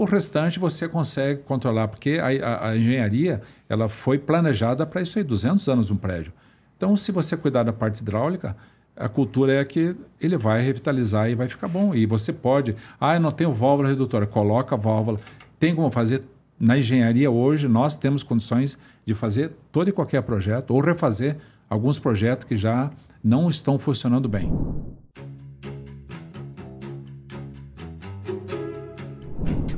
o 0.00 0.04
restante 0.04 0.58
você 0.58 0.88
consegue 0.88 1.42
controlar, 1.42 1.88
porque 1.88 2.18
a, 2.20 2.26
a- 2.46 2.68
a 2.70 2.76
engenharia 2.76 3.40
ela 3.68 3.88
foi 3.88 4.18
planejada 4.18 4.86
para 4.86 5.00
isso 5.02 5.18
aí, 5.18 5.24
200 5.24 5.68
anos 5.68 5.90
um 5.90 5.96
prédio. 5.96 6.32
Então, 6.76 6.96
se 6.96 7.10
você 7.12 7.36
cuidar 7.36 7.64
da 7.64 7.72
parte 7.72 8.00
hidráulica, 8.00 8.56
a 8.96 9.08
cultura 9.08 9.54
é 9.54 9.64
que 9.64 9.94
ele 10.20 10.36
vai 10.36 10.60
revitalizar 10.62 11.28
e 11.30 11.34
vai 11.34 11.48
ficar 11.48 11.68
bom. 11.68 11.94
E 11.94 12.06
você 12.06 12.32
pode, 12.32 12.74
ah, 13.00 13.14
eu 13.14 13.20
não 13.20 13.30
tenho 13.30 13.52
válvula 13.52 13.88
redutora, 13.88 14.26
coloca 14.26 14.74
a 14.74 14.78
válvula. 14.78 15.18
Tem 15.58 15.74
como 15.74 15.90
fazer 15.90 16.22
na 16.58 16.76
engenharia 16.78 17.30
hoje, 17.30 17.68
nós 17.68 17.94
temos 17.94 18.22
condições 18.24 18.76
de 19.04 19.14
fazer 19.14 19.52
todo 19.70 19.88
e 19.88 19.92
qualquer 19.92 20.22
projeto 20.22 20.72
ou 20.72 20.80
refazer 20.80 21.36
alguns 21.70 21.98
projetos 21.98 22.44
que 22.44 22.56
já 22.56 22.90
não 23.22 23.48
estão 23.48 23.78
funcionando 23.78 24.28
bem. 24.28 24.52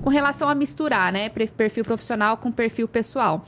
Com 0.02 0.10
relação 0.10 0.48
a 0.48 0.54
misturar, 0.54 1.12
né? 1.12 1.28
Perfil 1.28 1.84
profissional 1.84 2.36
com 2.36 2.50
perfil 2.50 2.88
pessoal. 2.88 3.44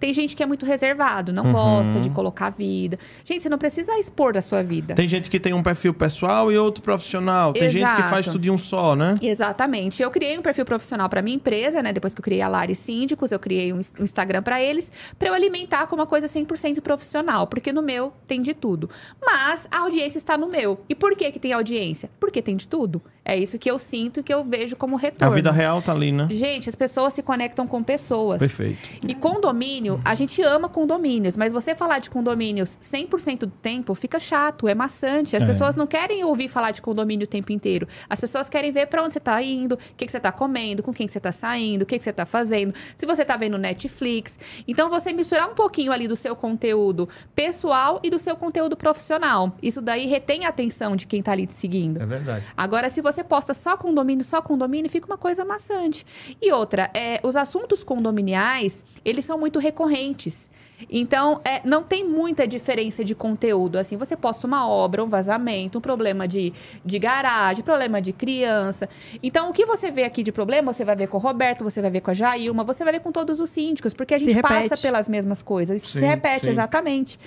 Tem 0.00 0.12
gente 0.12 0.36
que 0.36 0.42
é 0.42 0.46
muito 0.46 0.66
reservado, 0.66 1.32
não 1.32 1.44
Uhum. 1.46 1.52
gosta 1.52 1.98
de 2.00 2.10
colocar 2.10 2.48
a 2.48 2.50
vida. 2.50 2.98
Gente, 3.24 3.42
você 3.42 3.48
não 3.48 3.56
precisa 3.56 3.96
expor 3.98 4.36
a 4.36 4.42
sua 4.42 4.62
vida. 4.62 4.94
Tem 4.94 5.08
gente 5.08 5.30
que 5.30 5.40
tem 5.40 5.54
um 5.54 5.62
perfil 5.62 5.94
pessoal 5.94 6.52
e 6.52 6.58
outro 6.58 6.82
profissional. 6.82 7.54
Tem 7.54 7.70
gente 7.70 7.88
que 7.94 8.02
faz 8.02 8.26
Exato. 8.26 8.32
tudo 8.32 8.46
em 8.46 8.50
um 8.50 8.58
só, 8.58 8.94
né? 8.94 9.14
Exatamente. 9.22 10.02
Eu 10.02 10.10
criei 10.10 10.36
um 10.36 10.42
perfil 10.42 10.66
profissional 10.66 11.08
para 11.08 11.22
minha 11.22 11.36
empresa, 11.36 11.82
né? 11.82 11.90
Depois 11.90 12.12
que 12.12 12.20
eu 12.20 12.24
criei 12.24 12.42
a 12.42 12.48
Lari 12.48 12.74
Síndicos, 12.74 13.32
eu 13.32 13.38
criei 13.38 13.72
um 13.72 13.80
um 13.98 14.04
Instagram 14.04 14.42
para 14.42 14.60
eles, 14.62 14.90
para 15.18 15.28
eu 15.28 15.34
alimentar 15.34 15.86
com 15.86 15.94
uma 15.94 16.06
coisa 16.06 16.26
100% 16.28 16.80
profissional, 16.82 17.46
porque 17.46 17.72
no 17.72 17.80
meu 17.80 18.12
tem 18.26 18.42
de 18.42 18.52
tudo. 18.52 18.90
Mas 19.24 19.66
a 19.70 19.78
audiência 19.80 20.18
está 20.18 20.36
no 20.36 20.48
meu. 20.48 20.80
E 20.88 20.94
por 20.94 21.16
que 21.16 21.30
que 21.32 21.38
tem 21.38 21.52
audiência? 21.52 22.10
Porque 22.20 22.42
tem 22.42 22.56
de 22.56 22.66
tudo. 22.68 23.00
É 23.24 23.36
isso 23.36 23.58
que 23.58 23.70
eu 23.70 23.78
sinto 23.78 24.20
e 24.20 24.22
que 24.22 24.32
eu 24.34 24.44
vejo 24.44 24.76
como 24.76 24.96
A 24.96 25.00
retorno. 25.00 25.34
vida 25.34 25.50
real 25.50 25.80
tá 25.80 25.92
ali, 25.92 26.12
né? 26.12 26.28
Gente, 26.30 26.68
as 26.68 26.74
pessoas 26.74 27.14
se 27.14 27.22
conectam 27.22 27.66
com 27.66 27.82
pessoas. 27.82 28.38
Perfeito. 28.38 28.78
E 29.08 29.14
condomínio, 29.14 29.98
a 30.04 30.14
gente 30.14 30.42
ama 30.42 30.68
condomínios, 30.68 31.36
mas 31.36 31.52
você 31.52 31.74
falar 31.74 32.00
de 32.00 32.10
condomínios 32.10 32.78
100% 32.82 33.38
do 33.40 33.46
tempo 33.46 33.94
fica 33.94 34.20
chato, 34.20 34.68
é 34.68 34.74
maçante. 34.74 35.36
As 35.36 35.42
É. 35.42 35.46
pessoas 35.46 35.74
não 35.76 35.86
querem 35.86 36.22
ouvir 36.24 36.48
falar 36.48 36.70
de 36.70 36.82
condomínio 36.82 37.24
o 37.24 37.28
tempo 37.28 37.50
inteiro. 37.52 37.88
As 38.10 38.20
pessoas 38.20 38.48
querem 38.48 38.70
ver 38.70 38.86
para 38.88 39.02
onde 39.02 39.14
você 39.14 39.20
tá 39.20 39.40
indo, 39.42 39.72
o 39.74 39.78
que, 39.96 40.04
que 40.06 40.10
você 40.12 40.20
tá 40.20 40.30
comendo, 40.30 40.82
com 40.82 40.92
quem 40.92 41.06
que 41.06 41.12
você 41.12 41.20
tá 41.20 41.32
saindo, 41.32 41.82
o 41.82 41.86
que, 41.86 41.96
que 41.96 42.04
você 42.04 42.12
tá 42.12 42.26
fazendo, 42.26 42.74
se 42.96 43.06
você 43.06 43.24
tá 43.24 43.36
vendo 43.36 43.56
Netflix. 43.56 44.38
Então, 44.68 44.90
você 44.90 45.12
misturar 45.12 45.48
um 45.48 45.54
pouquinho 45.54 45.92
ali 45.92 46.06
do 46.08 46.16
seu 46.16 46.36
conteúdo 46.36 47.08
pessoal 47.34 48.00
e 48.02 48.10
do 48.10 48.18
seu 48.18 48.36
conteúdo 48.36 48.76
profissional. 48.76 49.52
Isso 49.62 49.80
daí 49.80 50.06
retém 50.06 50.44
a 50.46 50.48
atenção 50.48 50.94
de 50.96 51.06
quem 51.06 51.22
tá 51.22 51.32
ali 51.32 51.46
te 51.46 51.52
seguindo. 51.52 52.00
É 52.02 52.06
verdade. 52.06 52.44
Agora, 52.56 52.88
se 52.90 53.00
você 53.00 53.13
posta 53.22 53.54
só 53.54 53.76
condomínio, 53.76 54.24
só 54.24 54.40
condomínio, 54.40 54.90
fica 54.90 55.06
uma 55.06 55.18
coisa 55.18 55.44
maçante. 55.44 56.04
E 56.40 56.50
outra, 56.50 56.90
é, 56.94 57.20
os 57.22 57.36
assuntos 57.36 57.84
condominiais, 57.84 58.84
eles 59.04 59.24
são 59.24 59.38
muito 59.38 59.58
recorrentes. 59.58 60.50
Então, 60.90 61.40
é, 61.44 61.60
não 61.64 61.82
tem 61.82 62.04
muita 62.04 62.46
diferença 62.46 63.04
de 63.04 63.14
conteúdo. 63.14 63.76
Assim, 63.76 63.96
você 63.96 64.16
posta 64.16 64.46
uma 64.46 64.68
obra, 64.68 65.02
um 65.02 65.08
vazamento, 65.08 65.78
um 65.78 65.80
problema 65.80 66.26
de, 66.26 66.52
de 66.84 66.98
garagem, 66.98 67.64
problema 67.64 68.00
de 68.00 68.12
criança. 68.12 68.88
Então, 69.22 69.50
o 69.50 69.52
que 69.52 69.64
você 69.64 69.90
vê 69.90 70.04
aqui 70.04 70.22
de 70.22 70.32
problema, 70.32 70.72
você 70.72 70.84
vai 70.84 70.96
ver 70.96 71.06
com 71.08 71.16
o 71.16 71.20
Roberto, 71.20 71.64
você 71.64 71.80
vai 71.80 71.90
ver 71.90 72.00
com 72.00 72.10
a 72.10 72.14
Jailma, 72.14 72.64
você 72.64 72.84
vai 72.84 72.92
ver 72.92 73.00
com 73.00 73.12
todos 73.12 73.40
os 73.40 73.50
síndicos, 73.50 73.94
porque 73.94 74.14
a 74.14 74.18
gente 74.18 74.40
passa 74.42 74.76
pelas 74.76 75.08
mesmas 75.08 75.42
coisas. 75.42 75.80
Sim, 75.82 76.00
se 76.00 76.04
repete, 76.04 76.46
sim. 76.46 76.50
exatamente. 76.50 77.18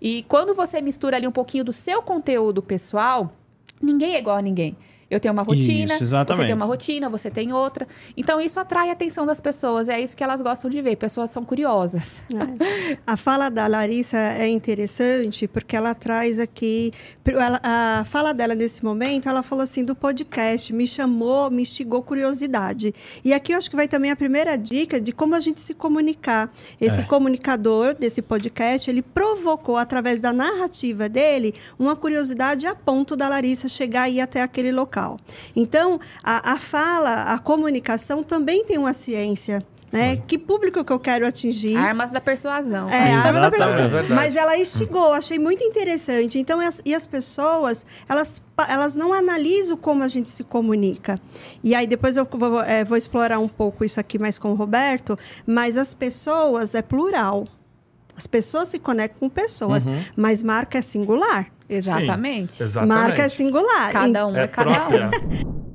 E 0.00 0.24
quando 0.24 0.54
você 0.54 0.80
mistura 0.80 1.16
ali 1.16 1.26
um 1.26 1.32
pouquinho 1.32 1.64
do 1.64 1.72
seu 1.72 2.02
conteúdo 2.02 2.62
pessoal, 2.62 3.32
ninguém 3.80 4.14
é 4.14 4.18
igual 4.18 4.36
a 4.36 4.42
ninguém. 4.42 4.76
Eu 5.08 5.20
tenho 5.20 5.32
uma 5.32 5.44
rotina, 5.44 5.94
Isso, 5.94 6.04
você 6.06 6.44
tem 6.46 6.52
uma 6.54 6.64
rotina, 6.64 7.08
você 7.08 7.30
tem 7.30 7.52
outra. 7.52 7.86
Então 8.16 8.40
isso 8.40 8.58
atrai 8.58 8.88
a 8.90 8.92
atenção 8.92 9.24
das 9.24 9.40
pessoas, 9.40 9.88
é 9.88 10.00
isso 10.00 10.16
que 10.16 10.24
elas 10.24 10.40
gostam 10.42 10.68
de 10.68 10.82
ver. 10.82 10.96
Pessoas 10.96 11.30
são 11.30 11.44
curiosas. 11.44 12.20
É. 12.34 12.98
A 13.06 13.16
fala 13.16 13.48
da 13.48 13.68
Larissa 13.68 14.16
é 14.16 14.48
interessante 14.48 15.46
porque 15.46 15.76
ela 15.76 15.94
traz 15.94 16.40
aqui. 16.40 16.90
ela- 17.24 17.60
a 17.62 18.04
fala 18.04 18.32
dela 18.34 18.54
nesse 18.56 18.84
momento, 18.84 19.28
ela 19.28 19.42
falou 19.44 19.62
assim: 19.62 19.84
do 19.84 19.94
podcast, 19.94 20.72
me 20.72 20.86
chamou, 20.88 21.50
me 21.50 21.62
instigou 21.62 22.02
curiosidade. 22.02 22.92
E 23.24 23.32
aqui 23.32 23.52
eu 23.52 23.58
acho 23.58 23.70
que 23.70 23.76
vai 23.76 23.86
também 23.86 24.10
a 24.10 24.16
primeira 24.16 24.56
dica 24.56 25.00
de 25.00 25.12
como 25.12 25.34
a 25.36 25.40
gente 25.40 25.60
se 25.60 25.72
comunicar. 25.74 26.52
Esse 26.80 27.00
É. 27.02 27.04
comunicador 27.04 27.94
desse 27.94 28.20
podcast, 28.22 28.90
ele 28.90 29.02
provocou, 29.02 29.76
através 29.76 30.20
da 30.20 30.32
narrativa 30.32 31.08
dele, 31.08 31.54
uma 31.78 31.94
curiosidade 31.94 32.66
a 32.66 32.74
ponto 32.74 33.14
da 33.14 33.28
Larissa 33.28 33.68
chegar 33.68 34.08
e 34.08 34.16
ir 34.16 34.20
até 34.20 34.42
aquele 34.42 34.72
local. 34.72 34.95
Então, 35.54 36.00
a, 36.22 36.52
a 36.52 36.58
fala, 36.58 37.22
a 37.24 37.38
comunicação 37.38 38.22
também 38.22 38.64
tem 38.64 38.78
uma 38.78 38.92
ciência. 38.92 39.64
Né? 39.92 40.16
Que 40.26 40.36
público 40.36 40.84
que 40.84 40.92
eu 40.92 40.98
quero 40.98 41.24
atingir? 41.26 41.76
Armas 41.76 42.10
da 42.10 42.20
persuasão. 42.20 42.90
É, 42.90 43.14
arma 43.14 43.40
da 43.40 43.50
persuasão. 43.50 43.98
É. 44.00 44.02
Mas 44.14 44.34
ela 44.34 44.58
instigou, 44.58 45.12
achei 45.12 45.38
muito 45.38 45.62
interessante. 45.62 46.38
Então, 46.40 46.58
as- 46.60 46.82
e 46.84 46.92
as 46.92 47.06
pessoas, 47.06 47.86
elas, 48.08 48.42
elas 48.68 48.96
não 48.96 49.12
analisam 49.12 49.76
como 49.76 50.02
a 50.02 50.08
gente 50.08 50.28
se 50.28 50.42
comunica. 50.42 51.20
E 51.62 51.72
aí, 51.72 51.86
depois 51.86 52.16
eu 52.16 52.26
vou, 52.30 52.60
é, 52.62 52.84
vou 52.84 52.98
explorar 52.98 53.38
um 53.38 53.48
pouco 53.48 53.84
isso 53.84 53.98
aqui 54.00 54.18
mais 54.18 54.38
com 54.40 54.50
o 54.50 54.54
Roberto, 54.54 55.16
mas 55.46 55.76
as 55.76 55.94
pessoas 55.94 56.74
é 56.74 56.82
plural. 56.82 57.46
As 58.16 58.26
pessoas 58.26 58.68
se 58.68 58.78
conectam 58.78 59.20
com 59.20 59.28
pessoas, 59.28 59.84
Uhum. 59.86 60.02
mas 60.16 60.42
marca 60.42 60.78
é 60.78 60.82
singular. 60.82 61.48
Exatamente. 61.68 62.54
Sim, 62.54 62.64
exatamente. 62.64 62.96
Marca 62.98 63.22
é 63.22 63.28
singular. 63.28 63.92
Cada 63.92 64.26
um 64.26 64.36
é, 64.36 64.44
É 64.44 64.48
cada 64.48 64.74
própria. 64.74 65.10
um. 65.44 65.66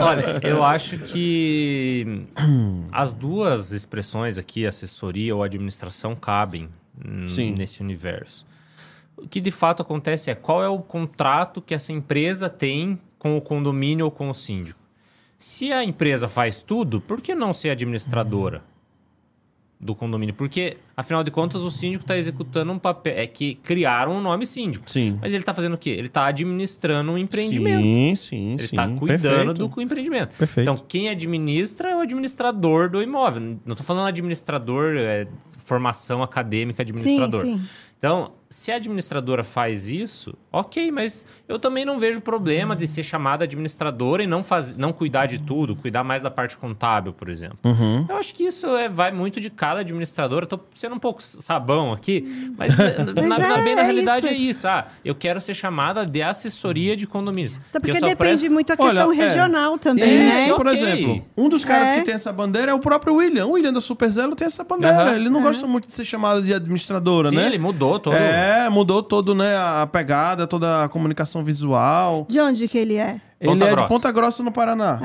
Olha, 0.00 0.40
eu 0.42 0.64
acho 0.64 0.98
que 0.98 2.24
as 2.90 3.12
duas 3.12 3.72
expressões 3.72 4.38
aqui, 4.38 4.66
assessoria 4.66 5.34
ou 5.34 5.42
administração, 5.42 6.16
cabem 6.16 6.68
Sim. 7.28 7.52
nesse 7.52 7.82
universo. 7.82 8.46
O 9.16 9.26
que 9.28 9.40
de 9.40 9.50
fato 9.50 9.82
acontece 9.82 10.30
é 10.30 10.34
qual 10.34 10.62
é 10.62 10.68
o 10.68 10.78
contrato 10.78 11.60
que 11.62 11.74
essa 11.74 11.92
empresa 11.92 12.48
tem 12.48 12.98
com 13.18 13.36
o 13.36 13.40
condomínio 13.40 14.04
ou 14.06 14.10
com 14.10 14.28
o 14.28 14.34
síndico. 14.34 14.78
Se 15.38 15.72
a 15.72 15.84
empresa 15.84 16.28
faz 16.28 16.62
tudo, 16.62 17.00
por 17.00 17.20
que 17.20 17.34
não 17.34 17.52
ser 17.52 17.70
administradora 17.70 18.62
do 19.78 19.94
condomínio? 19.94 20.34
Porque, 20.34 20.78
afinal 20.96 21.22
de 21.22 21.30
contas, 21.30 21.60
o 21.60 21.70
síndico 21.70 22.04
está 22.04 22.16
executando 22.16 22.72
um 22.72 22.78
papel. 22.78 23.12
É 23.16 23.26
que 23.26 23.56
criaram 23.56 24.16
o 24.16 24.20
nome 24.20 24.46
síndico. 24.46 24.90
Sim. 24.90 25.18
Mas 25.20 25.34
ele 25.34 25.42
está 25.42 25.52
fazendo 25.52 25.74
o 25.74 25.78
quê? 25.78 25.90
Ele 25.90 26.06
está 26.06 26.24
administrando 26.26 27.12
um 27.12 27.18
empreendimento. 27.18 27.82
Sim, 27.82 28.14
sim, 28.16 28.48
Ele 28.52 28.58
sim. 28.58 28.64
está 28.64 28.88
cuidando 28.88 29.54
Perfeito. 29.54 29.68
do 29.68 29.82
empreendimento. 29.82 30.34
Perfeito. 30.36 30.70
Então, 30.70 30.84
quem 30.88 31.10
administra 31.10 31.90
é 31.90 31.96
o 31.96 32.00
administrador 32.00 32.88
do 32.88 33.02
imóvel. 33.02 33.58
Não 33.64 33.72
estou 33.72 33.84
falando 33.84 34.06
administrador, 34.06 34.96
é, 34.96 35.28
formação 35.66 36.22
acadêmica 36.22 36.82
administrador. 36.82 37.44
Sim, 37.44 37.58
sim. 37.58 37.68
Então, 37.98 38.32
se 38.48 38.70
a 38.70 38.76
administradora 38.76 39.42
faz 39.42 39.88
isso, 39.88 40.34
ok, 40.52 40.90
mas 40.92 41.26
eu 41.48 41.58
também 41.58 41.84
não 41.84 41.98
vejo 41.98 42.20
problema 42.20 42.76
de 42.76 42.86
ser 42.86 43.02
chamada 43.02 43.44
administradora 43.44 44.22
e 44.22 44.26
não, 44.26 44.42
faz, 44.42 44.76
não 44.76 44.92
cuidar 44.92 45.26
de 45.26 45.38
tudo, 45.38 45.74
cuidar 45.74 46.04
mais 46.04 46.22
da 46.22 46.30
parte 46.30 46.56
contábil, 46.56 47.12
por 47.12 47.28
exemplo. 47.28 47.58
Uhum. 47.64 48.06
Eu 48.08 48.16
acho 48.16 48.34
que 48.34 48.44
isso 48.44 48.66
é, 48.76 48.88
vai 48.88 49.10
muito 49.10 49.40
de 49.40 49.50
cada 49.50 49.80
administradora. 49.80 50.46
Tô 50.46 50.60
sendo 50.74 50.94
um 50.94 50.98
pouco 50.98 51.22
sabão 51.22 51.92
aqui, 51.92 52.52
mas, 52.56 52.78
eh, 52.78 52.96
na, 53.26 53.38
na- 53.38 53.58
é, 53.58 53.62
bem 53.62 53.74
na 53.74 53.82
é 53.82 53.84
realidade 53.84 54.26
isso 54.28 54.36
é 54.36 54.38
isso. 54.50 54.68
Ah, 54.68 54.86
eu 55.04 55.14
quero 55.14 55.40
ser 55.40 55.54
chamada 55.54 56.06
de 56.06 56.22
assessoria 56.22 56.96
de 56.96 57.06
condomínios. 57.06 57.56
Eu 57.56 57.80
porque 57.80 57.92
depende 57.94 58.14
presto- 58.16 58.50
muito 58.52 58.72
a 58.72 58.76
questão 58.76 59.08
Olha, 59.08 59.22
é. 59.22 59.26
regional 59.28 59.78
também, 59.78 60.28
Isso, 60.28 60.36
né? 60.36 60.54
por 60.54 60.66
Ok. 60.68 60.72
exemplo, 60.80 61.26
um 61.36 61.48
dos 61.48 61.64
caras 61.64 61.88
É. 61.90 61.98
que 61.98 62.02
tem 62.04 62.14
essa 62.14 62.32
bandeira 62.32 62.70
é 62.70 62.74
o 62.74 62.78
próprio 62.78 63.14
William. 63.16 63.46
O 63.46 63.52
William 63.52 63.72
da 63.72 63.80
Superzelo 63.80 64.34
tem 64.36 64.46
essa 64.46 64.62
bandeira. 64.62 65.02
Aham. 65.02 65.14
Ele 65.16 65.28
não 65.28 65.42
gosta 65.42 65.66
muito 65.66 65.86
de 65.88 65.92
ser 65.92 66.04
chamado 66.04 66.42
de 66.42 66.54
administradora, 66.54 67.30
Sim, 67.30 67.36
né? 67.36 67.46
ele 67.46 67.58
mudou 67.58 67.98
todo. 67.98 68.14
É, 68.14 68.35
mudou 68.70 69.02
todo, 69.02 69.34
né, 69.34 69.56
a 69.56 69.86
pegada, 69.86 70.46
toda 70.46 70.84
a 70.84 70.88
comunicação 70.88 71.42
visual. 71.44 72.26
De 72.28 72.40
onde 72.40 72.66
que 72.68 72.76
ele 72.78 72.96
é? 72.96 73.20
Ele 73.40 73.50
Ponta 73.52 73.64
é 73.64 73.68
de 73.68 73.74
Grossa. 73.74 73.88
Ponta 73.88 74.12
Grossa, 74.12 74.42
no 74.42 74.50
Paraná. 74.52 75.00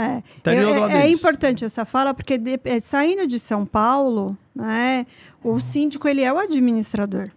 É, 0.45 0.53
Eu- 0.55 0.87
é, 0.87 1.01
é 1.07 1.09
importante 1.09 1.65
essa 1.65 1.83
fala, 1.85 2.13
porque 2.13 2.37
de- 2.37 2.59
é, 2.63 2.79
saindo 2.79 3.27
de 3.27 3.37
São 3.39 3.65
Paulo, 3.65 4.37
né, 4.55 5.05
o 5.43 5.59
síndico 5.59 6.07
ele 6.07 6.21
é 6.23 6.31
o 6.31 6.37
administrador. 6.39 7.29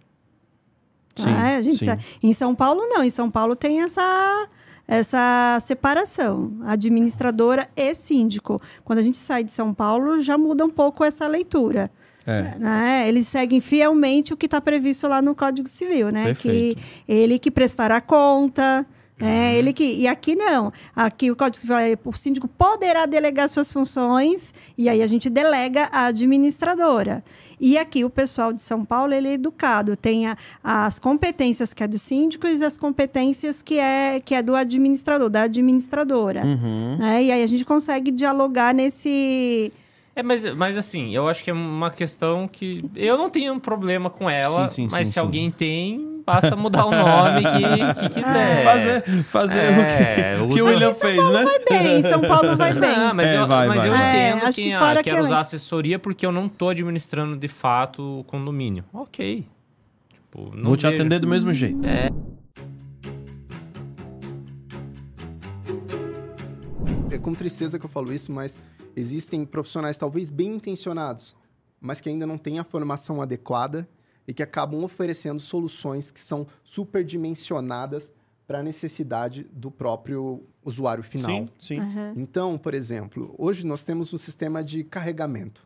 Sim, 1.15 1.31
né? 1.31 1.55
A 1.57 1.61
gente 1.61 1.79
sim. 1.79 1.85
sa- 1.85 1.97
Em 2.21 2.33
São 2.33 2.53
Paulo, 2.53 2.81
não. 2.87 3.01
Em 3.03 3.09
São 3.09 3.31
Paulo 3.31 3.55
tem 3.55 3.81
essa, 3.81 4.47
essa 4.87 5.57
separação, 5.61 6.51
administradora 6.65 7.69
e 7.75 7.93
síndico. 7.95 8.61
Quando 8.83 8.99
a 8.99 9.01
gente 9.01 9.17
sai 9.17 9.43
de 9.43 9.51
São 9.51 9.73
Paulo, 9.73 10.19
já 10.19 10.37
muda 10.37 10.65
um 10.65 10.69
pouco 10.69 11.03
essa 11.05 11.25
leitura. 11.27 11.89
É. 12.27 12.55
né? 12.57 13.05
Eles 13.07 13.27
seguem 13.27 13.61
fielmente 13.61 14.33
o 14.33 14.37
que 14.37 14.45
está 14.47 14.59
previsto 14.59 15.07
lá 15.07 15.21
no 15.21 15.35
Código 15.35 15.67
Civil, 15.67 16.09
né? 16.11 16.25
Perfeito. 16.25 16.77
Que 16.79 16.83
ele 17.07 17.37
que 17.37 17.51
prestará 17.51 18.01
conta, 18.01 18.85
é, 19.19 19.55
ele 19.55 19.71
que 19.71 19.83
e 19.83 20.07
aqui 20.07 20.35
não. 20.35 20.73
Aqui 20.95 21.31
o 21.31 21.35
Código 21.35 21.61
Civil 21.61 21.77
é, 21.77 21.95
o 22.03 22.13
síndico 22.13 22.47
poderá 22.49 23.05
delegar 23.05 23.47
suas 23.47 23.71
funções 23.71 24.53
e 24.77 24.89
aí 24.89 25.01
a 25.01 25.07
gente 25.07 25.29
delega 25.29 25.87
a 25.91 26.07
administradora. 26.07 27.23
E 27.57 27.77
aqui 27.77 28.03
o 28.03 28.09
pessoal 28.09 28.51
de 28.51 28.61
São 28.61 28.83
Paulo 28.83 29.13
ele 29.13 29.29
é 29.29 29.33
educado, 29.33 29.95
tem 29.95 30.27
a- 30.27 30.35
as 30.61 30.99
competências 30.99 31.73
que 31.73 31.81
é 31.83 31.87
do 31.87 31.97
síndico 31.97 32.45
e 32.45 32.61
as 32.63 32.77
competências 32.77 33.61
que 33.61 33.79
é 33.79 34.19
que 34.19 34.35
é 34.35 34.41
do 34.41 34.53
administrador, 34.55 35.29
da 35.29 35.43
administradora. 35.43 36.43
Uhum. 36.45 36.97
né? 36.97 37.23
E 37.23 37.31
aí 37.31 37.41
a 37.43 37.47
gente 37.47 37.63
consegue 37.63 38.11
dialogar 38.11 38.73
nesse 38.73 39.71
É, 40.15 40.23
mas, 40.23 40.45
mas 40.55 40.77
assim, 40.77 41.13
eu 41.13 41.27
acho 41.27 41.43
que 41.43 41.49
é 41.49 41.53
uma 41.53 41.91
questão 41.91 42.47
que. 42.47 42.83
Eu 42.95 43.17
não 43.17 43.29
tenho 43.29 43.51
um 43.53 43.59
problema 43.59 44.09
com 44.09 44.29
ela, 44.29 44.69
Sim, 44.69 44.83
sim, 44.85 44.89
mas 44.89 45.07
sim, 45.07 45.11
se 45.11 45.13
sim. 45.15 45.19
alguém 45.19 45.51
tem, 45.51 46.21
basta 46.25 46.55
mudar 46.55 46.85
o 46.85 46.91
nome 46.91 47.41
que, 47.41 48.01
que 48.01 48.09
quiser. 48.21 48.63
Fazer, 48.63 49.01
fazer 49.25 49.59
É, 49.59 50.37
o 50.41 50.47
que, 50.47 50.53
que 50.53 50.61
o 50.61 50.67
William 50.67 50.93
fez, 50.93 51.17
né? 51.31 51.43
vai 51.43 51.59
bem, 51.69 52.01
São 52.01 52.21
Paulo 52.21 52.55
vai 52.55 52.73
bem. 52.73 52.97
Não, 52.97 53.13
mas, 53.13 53.29
É, 53.29 53.37
eu, 53.41 53.45
vai, 53.47 53.67
mas 53.67 53.77
vai, 53.77 53.89
eu. 53.89 53.93
É, 53.93 54.29
entendo 54.29 54.45
acho 54.45 54.55
quem 54.55 54.65
que 54.69 54.73
ah, 54.73 54.93
quer 55.03 55.13
que 55.15 55.19
usar 55.19 55.39
assessoria 55.41 55.99
porque 55.99 56.25
eu 56.25 56.31
não 56.31 56.47
tô 56.47 56.69
administrando 56.69 57.35
de 57.35 57.47
fato 57.49 58.21
o 58.21 58.23
condomínio. 58.23 58.85
Ok. 58.93 59.45
Tipo, 60.13 60.55
não 60.55 60.63
Vou 60.63 60.77
te 60.77 60.83
vejo- 60.87 60.95
atender 60.95 61.19
do 61.19 61.27
mesmo 61.27 61.51
jeito. 61.51 61.85
É. 61.89 62.09
É 67.11 67.17
com 67.17 67.33
tristeza 67.33 67.77
que 67.79 67.85
eu 67.85 67.89
falo 67.89 68.11
isso, 68.13 68.31
mas 68.31 68.57
existem 68.95 69.45
profissionais 69.45 69.97
talvez 69.97 70.29
bem 70.31 70.55
intencionados, 70.55 71.35
mas 71.81 71.99
que 72.01 72.09
ainda 72.09 72.25
não 72.25 72.37
têm 72.37 72.59
a 72.59 72.63
formação 72.63 73.21
adequada 73.21 73.87
e 74.27 74.33
que 74.33 74.41
acabam 74.41 74.83
oferecendo 74.83 75.39
soluções 75.39 76.09
que 76.09 76.19
são 76.19 76.47
superdimensionadas 76.63 78.11
para 78.47 78.59
a 78.59 78.63
necessidade 78.63 79.43
do 79.51 79.71
próprio 79.71 80.43
usuário 80.63 81.03
final. 81.03 81.29
Sim, 81.31 81.49
sim. 81.59 81.79
Então, 82.15 82.57
por 82.57 82.73
exemplo, 82.73 83.33
hoje 83.37 83.65
nós 83.65 83.83
temos 83.83 84.13
um 84.13 84.17
sistema 84.17 84.63
de 84.63 84.83
carregamento. 84.83 85.65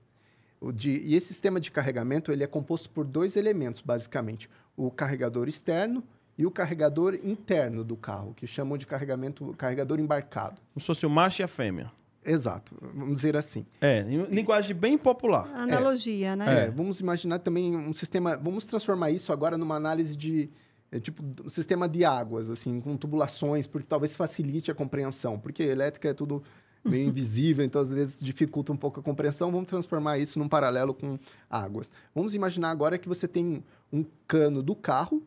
O 0.62 0.72
de- 0.72 0.98
e 1.06 1.16
esse 1.16 1.28
sistema 1.28 1.60
de 1.60 1.72
carregamento 1.72 2.32
ele 2.32 2.44
é 2.44 2.48
composto 2.48 2.90
por 2.90 3.06
dois 3.06 3.36
elementos, 3.36 3.82
basicamente. 3.82 4.50
O 4.76 4.92
carregador 4.92 5.48
externo 5.48 6.04
e 6.38 6.46
o 6.46 6.52
carregador 6.52 7.16
interno 7.24 7.84
do 7.84 7.96
carro, 7.98 8.34
que 8.34 8.48
chamam 8.48 8.78
de 8.78 8.86
carregamento, 8.88 9.54
carregador 9.58 10.00
embarcado. 10.00 10.62
Como 10.74 10.82
se 10.82 10.88
fosse 10.88 11.06
o 11.06 11.10
macho 11.10 11.42
e 11.42 11.44
a 11.44 11.48
fêmea. 11.48 11.92
Exato, 12.26 12.76
vamos 12.94 13.14
dizer 13.14 13.36
assim. 13.38 13.66
É, 13.80 14.02
em 14.02 14.24
linguagem 14.26 14.76
bem 14.76 14.98
popular. 14.98 15.50
analogia, 15.56 16.36
né? 16.36 16.66
É, 16.66 16.72
vamos 16.72 17.00
imaginar 17.00 17.40
também 17.40 17.76
um 17.76 17.94
sistema. 17.94 18.36
Vamos 18.38 18.66
transformar 18.66 19.10
isso 19.12 19.32
agora 19.32 19.58
numa 19.58 19.76
análise 19.76 20.16
de. 20.16 20.50
é, 20.92 21.00
tipo, 21.00 21.24
um 21.44 21.50
sistema 21.50 21.88
de 21.88 22.04
águas, 22.04 22.50
assim, 22.50 22.82
com 22.82 22.98
tubulações, 22.98 23.66
porque 23.66 23.88
talvez 23.88 24.16
facilite 24.16 24.70
a 24.70 24.76
compreensão. 24.76 25.40
Porque 25.40 25.64
elétrica 25.64 26.10
é 26.10 26.14
tudo 26.14 26.44
meio 26.84 27.08
invisível, 27.10 27.64
então 27.64 27.82
às 27.82 27.94
vezes 27.94 28.20
dificulta 28.20 28.74
um 28.74 28.78
pouco 28.78 29.00
a 29.00 29.04
compreensão. 29.04 29.52
Vamos 29.52 29.70
transformar 29.70 30.18
isso 30.18 30.40
num 30.40 30.50
paralelo 30.50 30.94
com 30.94 31.18
águas. 31.50 31.90
Vamos 32.14 32.36
imaginar 32.36 32.70
agora 32.70 32.98
que 32.98 33.08
você 33.08 33.28
tem 33.28 33.64
um 33.92 34.06
cano 34.28 34.62
do 34.62 34.76
carro 34.76 35.24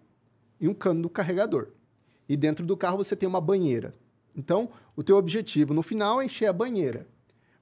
e 0.61 0.69
um 0.69 0.75
cano 0.75 1.03
do 1.03 1.09
carregador. 1.09 1.69
E 2.29 2.37
dentro 2.37 2.65
do 2.65 2.77
carro 2.77 2.99
você 2.99 3.17
tem 3.17 3.29
uma 3.29 3.41
banheira. 3.41 3.95
Então, 4.37 4.71
o 4.97 5.03
teu 5.03 5.17
objetivo 5.17 5.75
no 5.75 5.83
final 5.83 6.21
é 6.21 6.25
encher 6.25 6.47
a 6.47 6.53
banheira. 6.53 7.07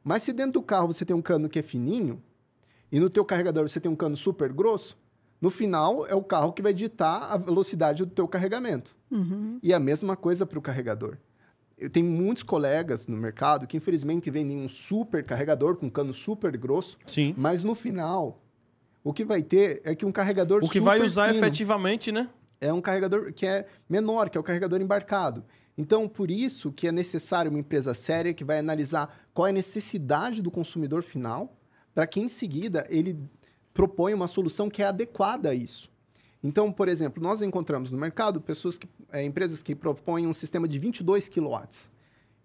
Mas 0.02 0.22
se 0.22 0.32
dentro 0.32 0.52
do 0.52 0.62
carro 0.62 0.86
você 0.86 1.04
tem 1.04 1.14
um 1.14 1.22
cano 1.22 1.48
que 1.48 1.58
é 1.58 1.62
fininho, 1.62 2.22
e 2.90 2.98
no 2.98 3.10
teu 3.10 3.24
carregador 3.24 3.68
você 3.68 3.80
tem 3.80 3.90
um 3.90 3.96
cano 3.96 4.16
super 4.16 4.52
grosso, 4.52 4.96
no 5.40 5.50
final 5.50 6.06
é 6.06 6.14
o 6.14 6.22
carro 6.22 6.52
que 6.52 6.62
vai 6.62 6.72
ditar 6.72 7.32
a 7.32 7.36
velocidade 7.36 8.04
do 8.04 8.10
teu 8.10 8.28
carregamento. 8.28 8.94
Uhum. 9.10 9.58
E 9.62 9.72
a 9.72 9.80
mesma 9.80 10.16
coisa 10.16 10.44
para 10.44 10.58
o 10.58 10.62
carregador. 10.62 11.16
Eu 11.78 11.88
tenho 11.88 12.06
muitos 12.06 12.42
colegas 12.42 13.06
no 13.06 13.16
mercado 13.16 13.66
que 13.66 13.76
infelizmente 13.76 14.30
vendem 14.30 14.58
um 14.58 14.68
super 14.68 15.24
carregador 15.24 15.76
com 15.76 15.90
cano 15.90 16.12
super 16.12 16.54
grosso, 16.56 16.98
Sim. 17.06 17.34
mas 17.38 17.64
no 17.64 17.74
final 17.74 18.42
o 19.02 19.14
que 19.14 19.24
vai 19.24 19.42
ter 19.42 19.80
é 19.82 19.94
que 19.94 20.04
um 20.04 20.12
carregador 20.12 20.62
O 20.62 20.68
que 20.68 20.78
vai 20.78 21.00
usar 21.00 21.28
fino 21.28 21.38
efetivamente, 21.38 22.12
né? 22.12 22.28
é 22.60 22.70
um 22.72 22.80
carregador 22.80 23.32
que 23.32 23.46
é 23.46 23.66
menor, 23.88 24.28
que 24.28 24.36
é 24.36 24.40
o 24.40 24.44
carregador 24.44 24.80
embarcado. 24.80 25.42
Então, 25.80 26.06
por 26.06 26.30
isso 26.30 26.70
que 26.70 26.86
é 26.86 26.92
necessário 26.92 27.50
uma 27.50 27.58
empresa 27.58 27.94
séria 27.94 28.34
que 28.34 28.44
vai 28.44 28.58
analisar 28.58 29.18
qual 29.32 29.46
é 29.46 29.50
a 29.50 29.54
necessidade 29.54 30.42
do 30.42 30.50
consumidor 30.50 31.02
final, 31.02 31.56
para 31.94 32.06
que 32.06 32.20
em 32.20 32.28
seguida 32.28 32.86
ele 32.90 33.18
proponha 33.72 34.14
uma 34.14 34.28
solução 34.28 34.68
que 34.68 34.82
é 34.82 34.86
adequada 34.86 35.48
a 35.48 35.54
isso. 35.54 35.90
Então, 36.44 36.70
por 36.70 36.86
exemplo, 36.86 37.22
nós 37.22 37.40
encontramos 37.40 37.92
no 37.92 37.98
mercado 37.98 38.42
pessoas 38.42 38.76
que, 38.76 38.86
é, 39.10 39.24
empresas 39.24 39.62
que 39.62 39.74
propõem 39.74 40.26
um 40.26 40.34
sistema 40.34 40.68
de 40.68 40.78
22 40.78 41.30
kW. 41.30 41.56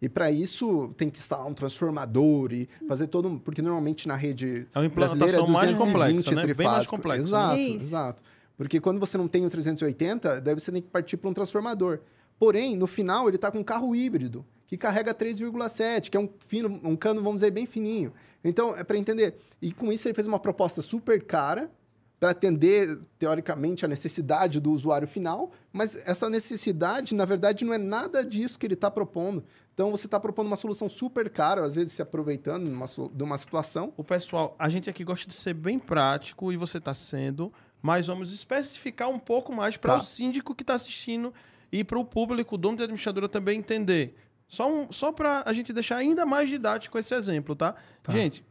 E 0.01 0.07
para 0.07 0.31
isso 0.31 0.93
tem 0.95 1.09
que 1.09 1.19
instalar 1.19 1.45
um 1.45 1.53
transformador 1.53 2.53
e 2.53 2.69
fazer 2.87 3.07
todo 3.07 3.27
um, 3.27 3.37
porque 3.37 3.61
normalmente 3.61 4.07
na 4.07 4.15
rede 4.15 4.65
É 4.73 4.79
uma 4.79 4.87
brasileira 4.87 5.41
implantação 5.41 5.47
mais 5.47 5.73
220 5.73 6.23
complexa, 6.23 6.35
né? 6.35 6.53
Bem 6.53 6.67
mais 6.67 6.87
complexa, 6.87 7.21
né? 7.21 7.27
Exato, 7.27 7.59
Isso. 7.59 7.85
exato. 7.87 8.23
Porque 8.57 8.79
quando 8.79 8.97
você 8.97 9.17
não 9.17 9.27
tem 9.27 9.45
o 9.45 9.49
380, 9.49 10.39
daí 10.39 10.53
você 10.53 10.71
tem 10.71 10.81
que 10.81 10.87
partir 10.87 11.17
para 11.17 11.29
um 11.29 11.33
transformador. 11.33 11.99
Porém, 12.39 12.75
no 12.75 12.87
final, 12.87 13.27
ele 13.27 13.37
está 13.37 13.51
com 13.51 13.59
um 13.59 13.63
carro 13.63 13.95
híbrido, 13.95 14.45
que 14.67 14.77
carrega 14.77 15.13
3,7, 15.13 16.09
que 16.09 16.17
é 16.17 16.19
um, 16.19 16.29
fino, 16.47 16.79
um 16.83 16.95
cano, 16.95 17.21
vamos 17.21 17.37
dizer, 17.41 17.51
bem 17.51 17.65
fininho. 17.65 18.11
Então, 18.43 18.75
é 18.75 18.83
para 18.83 18.97
entender. 18.97 19.35
E 19.61 19.71
com 19.71 19.91
isso, 19.91 20.07
ele 20.07 20.13
fez 20.15 20.27
uma 20.27 20.39
proposta 20.39 20.81
super 20.81 21.23
cara 21.23 21.71
para 22.19 22.29
atender, 22.29 22.97
teoricamente, 23.19 23.83
a 23.83 23.87
necessidade 23.87 24.59
do 24.59 24.71
usuário 24.71 25.07
final, 25.07 25.51
mas 25.71 25.95
essa 26.07 26.29
necessidade, 26.29 27.13
na 27.13 27.25
verdade, 27.25 27.65
não 27.65 27.73
é 27.73 27.77
nada 27.77 28.23
disso 28.23 28.57
que 28.57 28.65
ele 28.65 28.73
está 28.73 28.89
propondo. 28.89 29.43
Então, 29.73 29.91
você 29.91 30.07
está 30.07 30.19
propondo 30.19 30.47
uma 30.47 30.55
solução 30.55 30.89
super 30.89 31.29
cara, 31.29 31.65
às 31.65 31.75
vezes 31.75 31.93
se 31.93 32.01
aproveitando 32.01 32.63
numa 32.63 32.85
de 32.87 33.23
uma 33.23 33.37
situação. 33.37 33.93
O 33.97 34.03
pessoal, 34.03 34.55
a 34.57 34.69
gente 34.69 34.89
aqui 34.89 35.03
gosta 35.03 35.27
de 35.27 35.33
ser 35.33 35.53
bem 35.53 35.77
prático 35.77 36.51
e 36.53 36.57
você 36.57 36.77
está 36.77 36.93
sendo, 36.93 37.51
mas 37.81 38.07
vamos 38.07 38.31
especificar 38.33 39.09
um 39.09 39.19
pouco 39.19 39.53
mais 39.53 39.75
para 39.75 39.93
Tá. 39.93 39.99
o 39.99 40.03
síndico 40.03 40.55
que 40.55 40.63
está 40.63 40.75
assistindo 40.75 41.33
e 41.79 41.83
para 41.83 41.99
o 41.99 42.05
público, 42.05 42.55
o 42.55 42.57
dono 42.57 42.77
da 42.77 42.83
administradora 42.83 43.27
também 43.27 43.59
entender. 43.59 44.15
Só, 44.47 44.71
um, 44.71 44.91
só 44.91 45.11
para 45.11 45.43
a 45.45 45.53
gente 45.53 45.73
deixar 45.73 45.97
ainda 45.97 46.25
mais 46.25 46.49
didático 46.49 46.97
esse 46.99 47.13
exemplo, 47.15 47.55
tá? 47.55 47.75
Gente, 48.09 48.45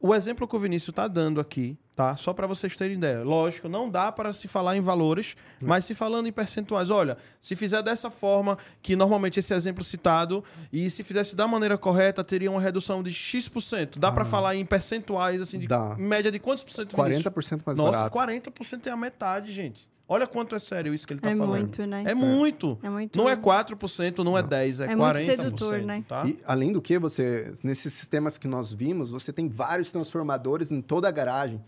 o 0.00 0.14
exemplo 0.14 0.48
que 0.48 0.56
o 0.56 0.58
Vinícius 0.58 0.88
está 0.88 1.06
dando 1.06 1.40
aqui, 1.40 1.78
tá? 1.94 2.16
Só 2.16 2.32
para 2.32 2.46
vocês 2.46 2.74
terem 2.74 2.96
ideia. 2.96 3.22
Lógico, 3.22 3.68
não 3.68 3.88
dá 3.88 4.10
para 4.10 4.32
se 4.32 4.48
falar 4.48 4.76
em 4.76 4.80
valores, 4.80 5.36
mas 5.60 5.84
se 5.84 5.94
falando 5.94 6.26
em 6.26 6.32
percentuais, 6.32 6.90
olha, 6.90 7.16
se 7.40 7.54
fizer 7.54 7.82
dessa 7.82 8.10
forma 8.10 8.58
que 8.82 8.96
normalmente 8.96 9.38
esse 9.38 9.52
exemplo 9.54 9.84
citado 9.84 10.42
e 10.72 10.90
se 10.90 11.04
fizesse 11.04 11.36
da 11.36 11.46
maneira 11.46 11.78
correta, 11.78 12.24
teria 12.24 12.50
uma 12.50 12.60
redução 12.60 13.02
de 13.02 13.12
X%. 13.12 13.98
Dá 13.98 14.10
para 14.10 14.22
Ah. 14.22 14.26
falar 14.26 14.56
em 14.56 14.64
percentuais 14.66 15.40
assim 15.40 15.58
de 15.58 15.68
Dá. 15.68 15.94
média 15.96 16.32
de 16.32 16.38
quantos 16.38 16.64
por 16.64 16.72
cento? 16.72 16.96
Vinícius? 16.96 17.22
40% 17.22 17.62
mais 17.64 17.78
Nossa, 17.78 18.08
barato. 18.10 18.12
40% 18.50 18.86
é 18.86 18.90
a 18.90 18.96
metade, 18.96 19.52
gente. 19.52 19.88
Olha 20.12 20.26
quanto 20.26 20.56
é 20.56 20.58
sério 20.58 20.92
isso 20.92 21.06
que 21.06 21.12
ele 21.12 21.20
tá 21.20 21.30
É 21.30 21.36
falando. 21.36 21.50
muito, 21.60 21.86
né? 21.86 22.02
É 22.04 22.14
muito. 22.14 22.76
É 22.82 22.90
muito. 22.90 23.16
Não 23.16 23.28
é 23.28 23.36
4%, 23.36 24.18
não 24.24 24.36
é 24.36 24.42
10, 24.42 24.80
é, 24.80 24.84
É 24.86 24.96
muito 24.96 25.00
40%. 25.20 25.36
sedutor, 25.36 25.78
né? 25.82 26.04
Tá? 26.08 26.26
E, 26.26 26.40
além 26.44 26.72
do 26.72 26.82
que, 26.82 26.98
você, 26.98 27.52
nesses 27.62 27.92
sistemas 27.92 28.36
que 28.36 28.48
nós 28.48 28.72
vimos, 28.72 29.12
você 29.12 29.32
tem 29.32 29.48
vários 29.48 29.92
transformadores 29.92 30.72
em 30.72 30.80
toda 30.80 31.06
a 31.06 31.12
garagem. 31.12 31.62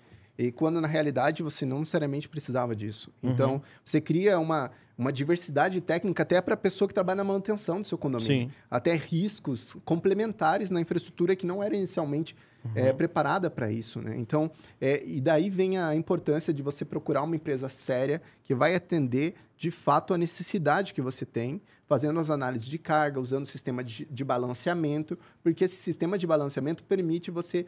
E 0.46 0.52
quando 0.52 0.80
na 0.80 0.88
realidade 0.88 1.42
você 1.42 1.64
não 1.64 1.78
necessariamente 1.80 2.28
precisava 2.28 2.74
disso. 2.74 3.10
Então, 3.22 3.54
Uhum. 3.54 3.60
você 3.84 4.00
cria 4.00 4.38
uma, 4.38 4.70
uma 4.98 5.12
diversidade 5.12 5.80
técnica 5.80 6.22
até 6.22 6.40
para 6.40 6.54
a 6.54 6.56
pessoa 6.56 6.88
que 6.88 6.94
trabalha 6.94 7.16
na 7.18 7.24
manutenção 7.24 7.78
do 7.80 7.84
seu 7.84 7.96
condomínio. 7.98 8.48
Sim. 8.48 8.52
Até 8.70 8.94
riscos 8.94 9.76
complementares 9.84 10.70
na 10.70 10.80
infraestrutura 10.80 11.36
que 11.36 11.46
não 11.46 11.62
era 11.62 11.76
inicialmente 11.76 12.34
Uhum. 12.64 12.70
eh, 12.76 12.92
preparada 12.92 13.50
para 13.50 13.72
isso. 13.72 14.00
Né? 14.00 14.16
Então, 14.16 14.48
eh, 14.80 15.02
e 15.04 15.20
daí 15.20 15.50
vem 15.50 15.78
a 15.78 15.96
importância 15.96 16.52
de 16.54 16.62
você 16.62 16.84
procurar 16.84 17.24
uma 17.24 17.34
empresa 17.34 17.68
séria 17.68 18.22
que 18.44 18.54
vai 18.54 18.72
atender 18.76 19.34
de 19.56 19.68
fato 19.72 20.14
a 20.14 20.18
necessidade 20.18 20.94
que 20.94 21.02
você 21.02 21.26
tem, 21.26 21.60
fazendo 21.88 22.20
as 22.20 22.30
análises 22.30 22.68
de 22.68 22.78
carga, 22.78 23.20
usando 23.20 23.42
o 23.42 23.48
sistema 23.48 23.82
de, 23.82 24.06
de 24.08 24.24
balanceamento, 24.24 25.18
porque 25.42 25.64
esse 25.64 25.74
sistema 25.74 26.16
de 26.16 26.24
balanceamento 26.24 26.84
permite 26.84 27.32
você 27.32 27.66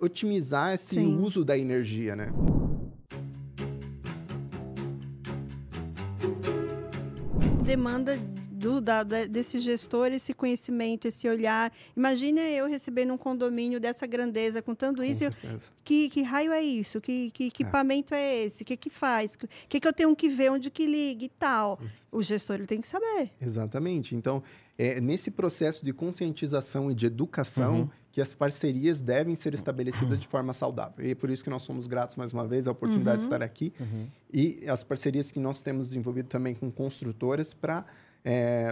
otimizar 0.00 0.74
esse 0.74 0.96
Sim. 0.96 1.16
uso 1.18 1.44
da 1.44 1.56
energia, 1.56 2.14
né? 2.14 2.30
demanda 7.64 8.16
do, 8.50 8.80
da, 8.80 9.02
desse 9.02 9.58
gestor 9.58 10.06
esse 10.12 10.32
conhecimento, 10.32 11.06
esse 11.06 11.28
olhar. 11.28 11.72
Imagina 11.96 12.40
eu 12.40 12.66
recebendo 12.66 13.12
um 13.12 13.18
condomínio 13.18 13.78
dessa 13.80 14.06
grandeza, 14.06 14.62
com 14.62 14.74
tanto 14.74 15.02
isso. 15.02 15.24
eu- 15.24 15.32
que, 15.84 16.08
que 16.08 16.22
raio 16.22 16.52
é 16.52 16.62
isso? 16.62 17.00
Que, 17.00 17.30
que 17.30 17.44
É. 17.44 17.46
equipamento 17.48 18.14
é 18.14 18.44
esse? 18.44 18.62
O 18.62 18.66
que, 18.66 18.76
que 18.76 18.90
faz? 18.90 19.34
O 19.34 19.38
que, 19.68 19.80
que 19.80 19.86
eu 19.88 19.92
tenho 19.92 20.14
que 20.16 20.28
ver? 20.28 20.50
Onde 20.50 20.70
que 20.70 20.86
liga 20.86 21.24
e 21.24 21.28
tal? 21.28 21.78
O 22.10 22.22
gestor 22.22 22.56
ele 22.56 22.66
tem 22.66 22.80
que 22.80 22.86
saber. 22.86 23.30
Exatamente. 23.40 24.14
Então, 24.14 24.42
é 24.78 25.00
nesse 25.00 25.30
processo 25.30 25.84
de 25.84 25.92
conscientização 25.92 26.90
e 26.90 26.94
de 26.94 27.06
educação 27.06 27.74
Uhum. 27.80 27.90
Que 28.14 28.20
as 28.20 28.32
parcerias 28.32 29.00
devem 29.00 29.34
ser 29.34 29.54
estabelecidas 29.54 30.20
de 30.20 30.28
forma 30.28 30.52
saudável. 30.52 31.04
E 31.04 31.10
é 31.10 31.14
por 31.16 31.28
isso 31.30 31.42
que 31.42 31.50
nós 31.50 31.62
somos 31.62 31.88
gratos 31.88 32.14
mais 32.14 32.32
uma 32.32 32.46
vez 32.46 32.68
à 32.68 32.70
oportunidade 32.70 33.16
de 33.18 33.22
Uhum. 33.24 33.26
estar 33.34 33.42
aqui. 33.44 33.72
E 34.32 34.62
as 34.68 34.84
parcerias 34.84 35.32
que 35.32 35.40
nós 35.40 35.62
temos 35.62 35.88
desenvolvido 35.88 36.28
também 36.28 36.54
com 36.54 36.70
construtoras 36.70 37.52
para 37.52 37.84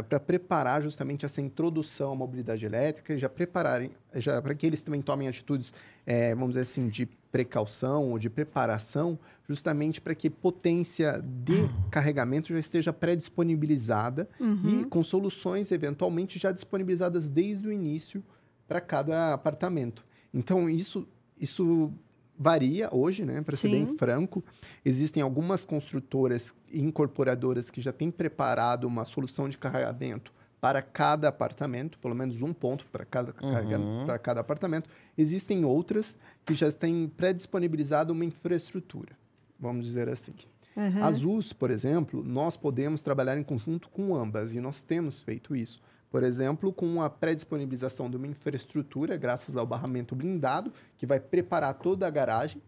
para 0.09 0.18
preparar 0.18 0.80
justamente 0.82 1.26
essa 1.26 1.43
introdução 1.43 2.12
à 2.12 2.14
mobilidade 2.14 2.64
elétrica 2.64 3.12
e 3.12 3.18
já 3.18 3.28
prepararem, 3.28 3.90
já 4.14 4.40
para 4.40 4.55
que 4.55 4.66
eles 4.66 4.82
também 4.82 5.03
tomem 5.03 5.28
atitudes, 5.28 5.74
é, 6.07 6.34
vamos 6.34 6.51
dizer 6.53 6.62
assim, 6.62 6.88
de 6.88 7.05
precaução 7.30 8.12
ou 8.12 8.18
de 8.18 8.30
preparação, 8.30 9.18
justamente 9.47 10.01
para 10.01 10.14
que 10.14 10.30
potência 10.30 11.22
de 11.45 11.68
carregamento 11.90 12.49
já 12.49 12.59
esteja 12.59 12.95
pré-disponibilizada 12.95 14.26
Uhum. 14.40 14.80
e 14.80 14.84
com 14.86 15.03
soluções 15.03 15.70
eventualmente 15.70 16.38
já 16.38 16.51
disponibilizadas 16.51 17.28
desde 17.28 17.68
o 17.68 17.72
início 17.72 18.24
para 18.66 18.80
cada 18.80 19.32
apartamento. 19.32 20.04
Então 20.32 20.68
isso 20.68 21.06
isso 21.40 21.92
varia 22.38 22.88
hoje, 22.92 23.24
né? 23.24 23.40
Para 23.42 23.56
ser 23.56 23.68
bem 23.68 23.96
franco, 23.98 24.42
existem 24.84 25.22
algumas 25.22 25.64
construtoras 25.64 26.54
e 26.70 26.80
incorporadoras 26.80 27.70
que 27.70 27.80
já 27.80 27.92
têm 27.92 28.10
preparado 28.10 28.84
uma 28.84 29.04
solução 29.04 29.48
de 29.48 29.58
carregamento 29.58 30.32
para 30.60 30.80
cada 30.80 31.28
apartamento, 31.28 31.98
pelo 31.98 32.14
menos 32.14 32.40
um 32.40 32.52
ponto 32.52 32.86
para 32.86 33.04
cada, 33.04 33.34
Uhum. 33.42 34.06
para 34.06 34.18
cada 34.18 34.40
apartamento. 34.40 34.88
Existem 35.18 35.64
outras 35.64 36.16
que 36.46 36.54
já 36.54 36.70
têm 36.70 37.08
pré-disponibilizado 37.08 38.12
uma 38.12 38.24
infraestrutura, 38.24 39.16
vamos 39.58 39.84
dizer 39.86 40.08
assim. 40.08 40.32
Uhum. 40.76 41.04
As 41.04 41.24
US, 41.24 41.52
por 41.52 41.70
exemplo, 41.70 42.22
nós 42.24 42.56
podemos 42.56 43.02
trabalhar 43.02 43.36
em 43.36 43.42
conjunto 43.42 43.88
com 43.90 44.14
ambas 44.14 44.54
e 44.54 44.60
nós 44.60 44.82
temos 44.82 45.20
feito 45.20 45.54
isso. 45.54 45.80
Por 46.12 46.22
exemplo, 46.22 46.74
com 46.74 47.00
a 47.00 47.08
pré-disponibilização 47.08 48.10
de 48.10 48.18
uma 48.18 48.26
infraestrutura, 48.26 49.16
graças 49.16 49.56
ao 49.56 49.66
barramento 49.66 50.14
blindado, 50.14 50.70
que 50.98 51.06
vai 51.06 51.18
preparar 51.18 51.72
toda 51.72 52.06
a 52.06 52.10
garagem 52.10 52.60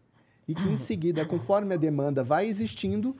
e 0.48 0.54
que, 0.54 0.66
em 0.66 0.78
seguida, 0.78 1.26
conforme 1.26 1.74
a 1.74 1.76
demanda 1.76 2.24
vai 2.24 2.46
existindo, 2.46 3.14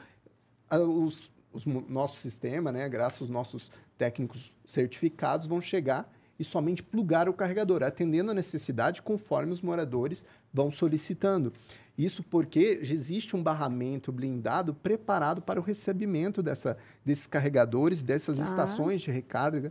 os, 0.70 1.30
os 1.52 1.66
nosso 1.66 2.16
sistema, 2.16 2.72
né, 2.72 2.88
graças 2.88 3.20
aos 3.20 3.30
nossos 3.30 3.70
técnicos 3.98 4.54
certificados, 4.64 5.46
vão 5.46 5.60
chegar 5.60 6.10
e 6.38 6.42
somente 6.42 6.82
plugar 6.82 7.28
o 7.28 7.34
carregador, 7.34 7.82
atendendo 7.82 8.30
a 8.30 8.34
necessidade 8.34 9.02
conforme 9.02 9.52
os 9.52 9.60
moradores 9.60 10.24
vão 10.52 10.70
solicitando. 10.70 11.52
Isso 11.98 12.22
porque 12.22 12.82
já 12.82 12.94
existe 12.94 13.36
um 13.36 13.42
barramento 13.42 14.10
blindado 14.10 14.72
preparado 14.72 15.42
para 15.42 15.60
o 15.60 15.62
recebimento 15.62 16.42
dessa, 16.42 16.78
desses 17.04 17.26
carregadores, 17.26 18.02
dessas 18.02 18.38
Tá. 18.38 18.44
estações 18.44 19.02
de 19.02 19.10
recarga, 19.10 19.70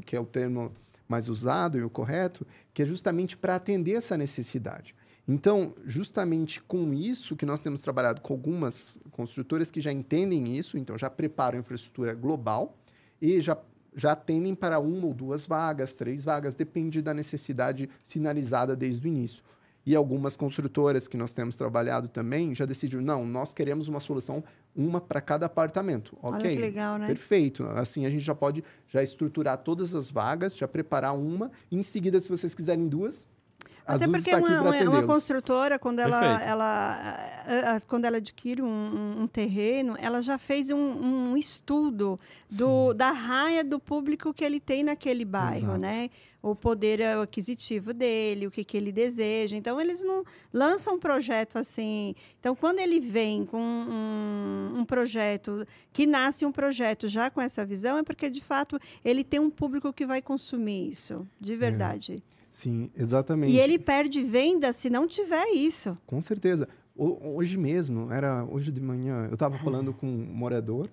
que 0.00 0.16
é 0.16 0.20
o 0.20 0.26
termo 0.26 0.72
mais 1.08 1.28
usado 1.28 1.78
e 1.78 1.82
o 1.82 1.90
correto, 1.90 2.46
que 2.72 2.82
é 2.82 2.86
justamente 2.86 3.36
para 3.36 3.56
atender 3.56 3.94
essa 3.94 4.16
necessidade. 4.16 4.94
Então, 5.26 5.74
justamente 5.86 6.60
com 6.62 6.92
isso 6.92 7.34
que 7.34 7.46
nós 7.46 7.60
temos 7.60 7.80
trabalhado 7.80 8.20
com 8.20 8.34
algumas 8.34 8.98
construtoras 9.10 9.70
que 9.70 9.80
já 9.80 9.90
entendem 9.90 10.56
isso, 10.56 10.76
então 10.76 10.98
já 10.98 11.08
preparam 11.08 11.56
a 11.56 11.60
infraestrutura 11.60 12.14
global 12.14 12.76
e 13.20 13.40
já, 13.40 13.56
já 13.94 14.12
atendem 14.12 14.54
para 14.54 14.78
uma 14.78 15.06
ou 15.06 15.14
duas 15.14 15.46
vagas, 15.46 15.96
três 15.96 16.24
vagas, 16.24 16.54
depende 16.54 17.00
da 17.00 17.14
necessidade 17.14 17.88
sinalizada 18.02 18.76
desde 18.76 19.06
o 19.06 19.08
início. 19.08 19.42
E 19.86 19.94
algumas 19.94 20.36
construtoras 20.36 21.08
que 21.08 21.16
nós 21.16 21.32
temos 21.32 21.56
trabalhado 21.56 22.08
também 22.08 22.54
já 22.54 22.66
decidiram, 22.66 23.02
não, 23.02 23.24
nós 23.26 23.54
queremos 23.54 23.88
uma 23.88 24.00
solução, 24.00 24.44
uma 24.74 25.00
para 25.00 25.20
cada 25.20 25.46
apartamento. 25.46 26.16
Olha 26.22 26.36
Ok, 26.36 26.54
que 26.54 26.60
legal, 26.60 26.98
né? 26.98 27.06
Perfeito. 27.06 27.64
Assim 27.70 28.06
a 28.06 28.10
gente 28.10 28.22
já 28.22 28.34
pode 28.34 28.64
já 28.88 29.02
estruturar 29.02 29.58
todas 29.58 29.94
as 29.94 30.10
vagas, 30.10 30.56
já 30.56 30.66
preparar 30.66 31.16
uma, 31.16 31.50
e 31.70 31.76
em 31.76 31.82
seguida, 31.82 32.18
se 32.18 32.28
vocês 32.28 32.54
quiserem 32.54 32.88
duas, 32.88 33.28
Até 33.86 34.04
Azul 34.04 34.14
porque 34.14 34.30
está 34.30 34.38
uma, 34.38 34.70
uma, 34.88 35.02
construtora, 35.06 35.78
quando 35.78 35.98
ela, 35.98 36.42
ela, 36.42 37.82
quando 37.86 38.06
ela 38.06 38.16
adquire 38.16 38.62
um, 38.62 38.66
um- 38.66 39.22
um 39.22 39.26
terreno, 39.26 39.94
ela 40.00 40.22
já 40.22 40.38
fez 40.38 40.70
um, 40.70 40.76
um 40.76 41.36
estudo 41.36 42.18
do, 42.50 42.94
da 42.94 43.10
raia 43.10 43.62
do 43.62 43.78
público 43.78 44.32
que 44.32 44.42
ele 44.42 44.58
tem 44.58 44.82
naquele 44.82 45.24
bairro, 45.24 45.66
Exato. 45.66 45.78
né? 45.78 46.08
O 46.40 46.54
poder 46.54 47.00
eh, 47.00 47.14
aquisitivo 47.14 47.94
dele, 47.94 48.46
o 48.46 48.50
que, 48.50 48.64
que 48.64 48.76
ele 48.76 48.92
deseja. 48.92 49.56
Então, 49.56 49.80
eles 49.80 50.02
não 50.02 50.24
lançam 50.52 50.94
um 50.94 50.98
projeto 50.98 51.56
assim. 51.58 52.14
Então, 52.38 52.54
quando 52.54 52.80
ele 52.80 53.00
vem 53.00 53.46
com 53.46 53.58
um, 53.60 54.80
um 54.80 54.84
projeto, 54.84 55.66
que 55.90 56.06
nasce 56.06 56.44
um 56.44 56.52
projeto 56.52 57.08
já 57.08 57.30
com 57.30 57.40
essa 57.40 57.64
visão, 57.64 57.96
é 57.96 58.02
porque, 58.02 58.28
de 58.28 58.42
fato, 58.42 58.78
ele 59.02 59.24
tem 59.24 59.40
um 59.40 59.48
público 59.50 59.90
que 59.92 60.04
vai 60.04 60.20
consumir 60.20 60.90
isso, 60.90 61.26
de 61.40 61.56
verdade. 61.56 62.22
Sim, 62.54 62.88
exatamente. 62.96 63.52
E 63.52 63.58
ele 63.58 63.80
perde 63.80 64.22
venda 64.22 64.72
se 64.72 64.88
não 64.88 65.08
tiver 65.08 65.48
isso. 65.54 65.98
Com 66.06 66.20
certeza. 66.20 66.68
O- 66.94 67.34
hoje 67.36 67.58
mesmo, 67.58 68.12
era 68.12 68.44
hoje 68.44 68.70
de 68.70 68.80
manhã, 68.80 69.26
eu 69.28 69.34
estava 69.34 69.58
falando 69.58 69.92
com 69.92 70.06
um 70.06 70.24
morador. 70.32 70.88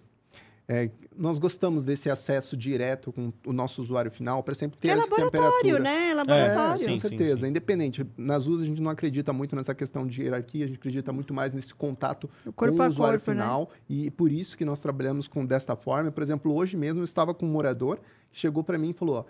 É, 0.67 0.89
nós 1.15 1.37
gostamos 1.37 1.83
desse 1.83 2.09
acesso 2.09 2.57
direto 2.57 3.11
com 3.11 3.31
o 3.45 3.53
nosso 3.53 3.79
usuário 3.81 4.09
final 4.09 4.41
para 4.41 4.55
sempre 4.55 4.79
ter 4.79 4.87
Que 4.87 4.93
é 4.93 4.97
essa 4.97 5.03
laboratório, 5.03 5.51
temperatura. 5.51 5.79
né? 5.83 6.13
Laboratório. 6.15 6.73
É, 6.73 6.77
Sim, 6.77 6.85
com 6.91 6.95
sim, 6.95 7.07
certeza. 7.09 7.41
sim. 7.41 7.47
Independente. 7.47 8.07
Nas 8.17 8.47
US 8.47 8.61
a 8.61 8.65
gente 8.65 8.81
não 8.81 8.89
acredita 8.89 9.31
muito 9.31 9.55
nessa 9.55 9.75
questão 9.75 10.07
de 10.07 10.23
hierarquia, 10.23 10.63
a 10.65 10.67
gente 10.67 10.77
acredita 10.79 11.13
muito 11.13 11.31
mais 11.33 11.53
nesse 11.53 11.75
contato 11.75 12.27
corpo 12.55 12.75
com 12.77 12.83
o 12.83 12.87
usuário 12.87 13.19
corpo, 13.19 13.31
né? 13.33 13.43
final. 13.43 13.69
E 13.87 14.09
por 14.09 14.31
isso 14.31 14.57
que 14.57 14.65
nós 14.65 14.81
trabalhamos 14.81 15.27
com 15.27 15.45
desta 15.45 15.75
forma. 15.75 16.09
Por 16.11 16.23
exemplo, 16.23 16.51
hoje 16.55 16.75
mesmo 16.75 17.01
eu 17.01 17.05
estava 17.05 17.33
com 17.35 17.45
um 17.45 17.49
morador 17.51 17.99
que 18.31 18.39
chegou 18.39 18.63
para 18.63 18.77
mim 18.79 18.91
e 18.91 18.93
falou: 18.93 19.17
ó, 19.17 19.25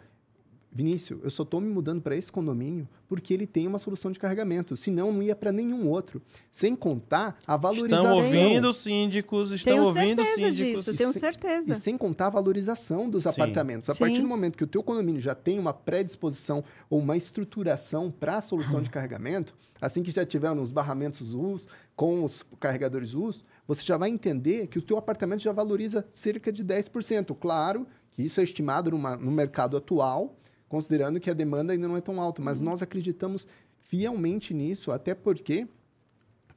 Vinícius, 0.73 1.19
eu 1.21 1.29
só 1.29 1.43
estou 1.43 1.59
me 1.59 1.67
mudando 1.69 2.01
para 2.01 2.15
esse 2.15 2.31
condomínio 2.31 2.87
porque 3.07 3.33
ele 3.33 3.45
tem 3.45 3.67
uma 3.67 3.77
solução 3.77 4.09
de 4.09 4.17
carregamento. 4.17 4.77
Senão, 4.77 5.11
não 5.11 5.21
ia 5.21 5.35
para 5.35 5.51
nenhum 5.51 5.89
outro. 5.89 6.21
Sem 6.49 6.77
contar 6.77 7.37
a 7.45 7.57
valorização. 7.57 8.13
Estão 8.23 8.39
ouvindo 8.45 8.71
síndicos, 8.71 9.51
estão 9.51 9.73
Tenho 9.73 9.85
ouvindo 9.85 10.23
certeza 10.23 10.47
síndicos. 10.49 10.85
disso, 10.85 10.97
tenho 10.97 11.09
E 11.09 11.13
certeza. 11.13 11.71
E 11.73 11.75
sem 11.75 11.97
contar 11.97 12.27
a 12.27 12.29
valorização 12.29 13.09
dos 13.09 13.23
Sim. 13.23 13.29
apartamentos. 13.29 13.89
A 13.89 13.93
Sim. 13.93 13.99
partir 13.99 14.21
do 14.21 14.27
momento 14.29 14.57
que 14.57 14.63
o 14.63 14.67
teu 14.67 14.81
condomínio 14.81 15.19
já 15.19 15.35
tem 15.35 15.59
uma 15.59 15.73
predisposição 15.73 16.63
ou 16.89 16.99
uma 16.99 17.17
estruturação 17.17 18.09
para 18.09 18.37
a 18.37 18.41
solução 18.41 18.81
de 18.81 18.89
carregamento, 18.91 19.53
assim 19.81 20.01
que 20.01 20.11
já 20.11 20.25
tiver 20.25 20.53
nos 20.55 20.71
barramentos 20.71 21.33
US, 21.33 21.67
com 21.97 22.23
os 22.23 22.43
carregadores 22.61 23.13
US, 23.13 23.43
você 23.67 23.83
já 23.83 23.97
vai 23.97 24.09
entender 24.09 24.67
que 24.67 24.79
o 24.79 24.81
teu 24.81 24.97
apartamento 24.97 25.41
já 25.41 25.51
valoriza 25.51 26.05
cerca 26.11 26.49
de 26.49 26.63
10%. 26.63 27.35
Claro 27.37 27.85
que 28.11 28.23
isso 28.23 28.39
é 28.39 28.43
estimado 28.43 28.89
numa- 28.91 29.17
no 29.17 29.31
mercado 29.31 29.75
atual, 29.75 30.37
considerando 30.71 31.19
que 31.19 31.29
a 31.29 31.33
demanda 31.33 31.73
ainda 31.73 31.85
não 31.85 31.97
é 31.97 32.01
tão 32.01 32.21
alta, 32.21 32.41
mas 32.41 32.61
nós 32.61 32.81
acreditamos 32.81 33.45
fielmente 33.81 34.53
nisso, 34.53 34.89
até 34.89 35.13
porque 35.13 35.67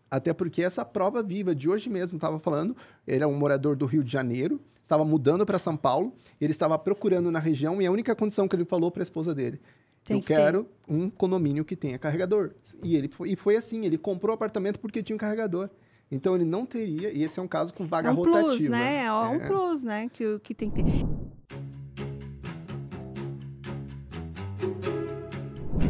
até 0.08 0.32
porque 0.32 0.62
essa 0.62 0.84
prova 0.84 1.20
viva 1.20 1.52
de 1.52 1.68
hoje 1.68 1.90
mesmo, 1.90 2.16
estava 2.16 2.38
falando, 2.38 2.76
ele 3.04 3.24
é 3.24 3.26
um 3.26 3.34
morador 3.36 3.74
do 3.74 3.84
Rio 3.86 4.04
de 4.04 4.12
Janeiro, 4.12 4.60
estava 4.80 5.04
mudando 5.04 5.44
para 5.44 5.58
São 5.58 5.76
Paulo, 5.76 6.14
ele 6.40 6.52
estava 6.52 6.78
procurando 6.78 7.28
na 7.32 7.40
região 7.40 7.82
e 7.82 7.86
a 7.86 7.90
única 7.90 8.14
condição 8.14 8.46
que 8.46 8.54
ele 8.54 8.64
falou 8.64 8.92
para 8.92 9.02
a 9.02 9.08
esposa 9.08 9.34
dele, 9.34 9.60
Tem 10.04 10.16
eu 10.18 10.20
que 10.20 10.28
ter. 10.28 10.36
quero 10.36 10.68
um 10.86 11.10
condomínio 11.10 11.64
que 11.64 11.74
tenha 11.74 11.98
carregador. 11.98 12.52
E 12.84 12.94
ele 12.94 13.08
foi, 13.08 13.30
e 13.30 13.36
foi 13.36 13.56
assim, 13.56 13.84
ele 13.84 13.98
comprou 13.98 14.30
o 14.30 14.34
apartamento 14.34 14.78
porque 14.78 15.02
tinha 15.02 15.16
um 15.16 15.18
carregador. 15.18 15.68
Então 16.08 16.36
ele 16.36 16.44
não 16.44 16.64
teria, 16.64 17.10
e 17.10 17.24
esse 17.24 17.40
é 17.40 17.42
um 17.42 17.48
caso 17.48 17.74
com 17.74 17.84
vaga 17.84 18.10
É 18.10 18.12
um 18.12 18.14
rotativa. 18.14 18.44
plus, 18.50 18.68
né? 18.68 19.04
É 19.06 19.12
um 19.12 19.34
É. 19.34 19.46
plus, 19.48 19.82
né? 19.82 20.08
Que, 20.12 20.38
que 20.38 20.54
tem 20.54 20.70
que 20.70 20.80
ter. 20.82 20.92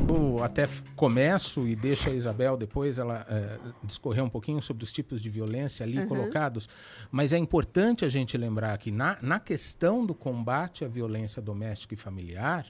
Eu 0.09 0.43
até 0.43 0.68
começo 0.94 1.66
e 1.66 1.74
deixo 1.74 2.10
a 2.10 2.12
Isabel 2.12 2.56
depois 2.56 2.98
ela 2.98 3.26
eh, 3.28 3.59
discorrer 3.82 4.22
um 4.22 4.28
pouquinho 4.28 4.60
sobre 4.60 4.85
os 4.85 4.93
tipos 4.93 5.20
de 5.20 5.31
violência 5.31 5.85
ali 5.85 5.98
Uhum. 5.98 6.09
colocados, 6.09 6.68
mas 7.10 7.32
é 7.32 7.39
importante 7.39 8.05
a 8.05 8.09
gente 8.09 8.36
lembrar 8.36 8.76
que 8.78 8.90
na, 8.90 9.16
na 9.22 9.39
questão 9.40 10.05
do 10.05 10.14
combate 10.14 10.85
à 10.85 10.89
violência 10.89 11.40
doméstica 11.40 11.94
e 11.94 11.97
familiar, 11.97 12.66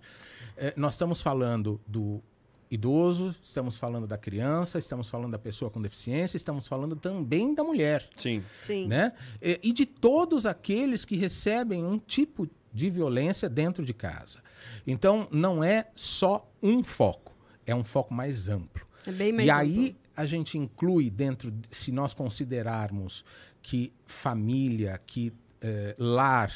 eh, 0.57 0.75
nós 0.77 0.95
estamos 0.95 1.21
falando 1.23 1.81
do 1.87 2.23
idoso, 2.71 3.35
estamos 3.43 3.79
falando 3.79 4.07
da 4.07 4.19
criança, 4.19 4.79
estamos 4.79 5.09
falando 5.09 5.33
da 5.33 5.39
pessoa 5.39 5.71
com 5.71 5.81
deficiência, 5.81 6.37
estamos 6.37 6.67
falando 6.67 6.97
também 6.97 7.55
da 7.55 7.63
mulher. 7.65 8.09
Sim. 8.17 8.43
Sim. 8.59 8.89
Né? 8.89 9.13
E, 9.41 9.61
e 9.63 9.73
de 9.73 9.87
todos 9.87 10.45
aqueles 10.45 11.05
que 11.05 11.17
recebem 11.17 11.85
um 11.85 11.99
tipo 11.99 12.47
de 12.47 12.53
violência 12.91 13.49
dentro 13.49 13.85
de 13.85 13.95
casa. 13.95 14.41
Então, 14.87 15.29
não 15.31 15.63
é 15.63 15.87
só 15.95 16.51
um 16.63 16.83
foco, 16.83 17.33
é 17.67 17.75
um 17.75 17.85
foco 17.85 18.13
mais 18.13 18.49
amplo. 18.49 18.87
É 19.07 19.13
bem 19.13 19.33
mais 19.33 19.47
e 19.47 19.51
amplo. 19.51 19.63
aí 19.63 19.97
a 20.17 20.25
gente 20.25 20.59
inclui 20.59 21.11
dentro, 21.11 21.51
de- 21.51 21.69
se 21.77 21.91
nós 21.93 22.13
considerarmos 22.15 23.25
que 23.63 23.93
família, 24.07 25.01
que 25.07 25.33
eh, 25.61 25.95
lar, 25.99 26.53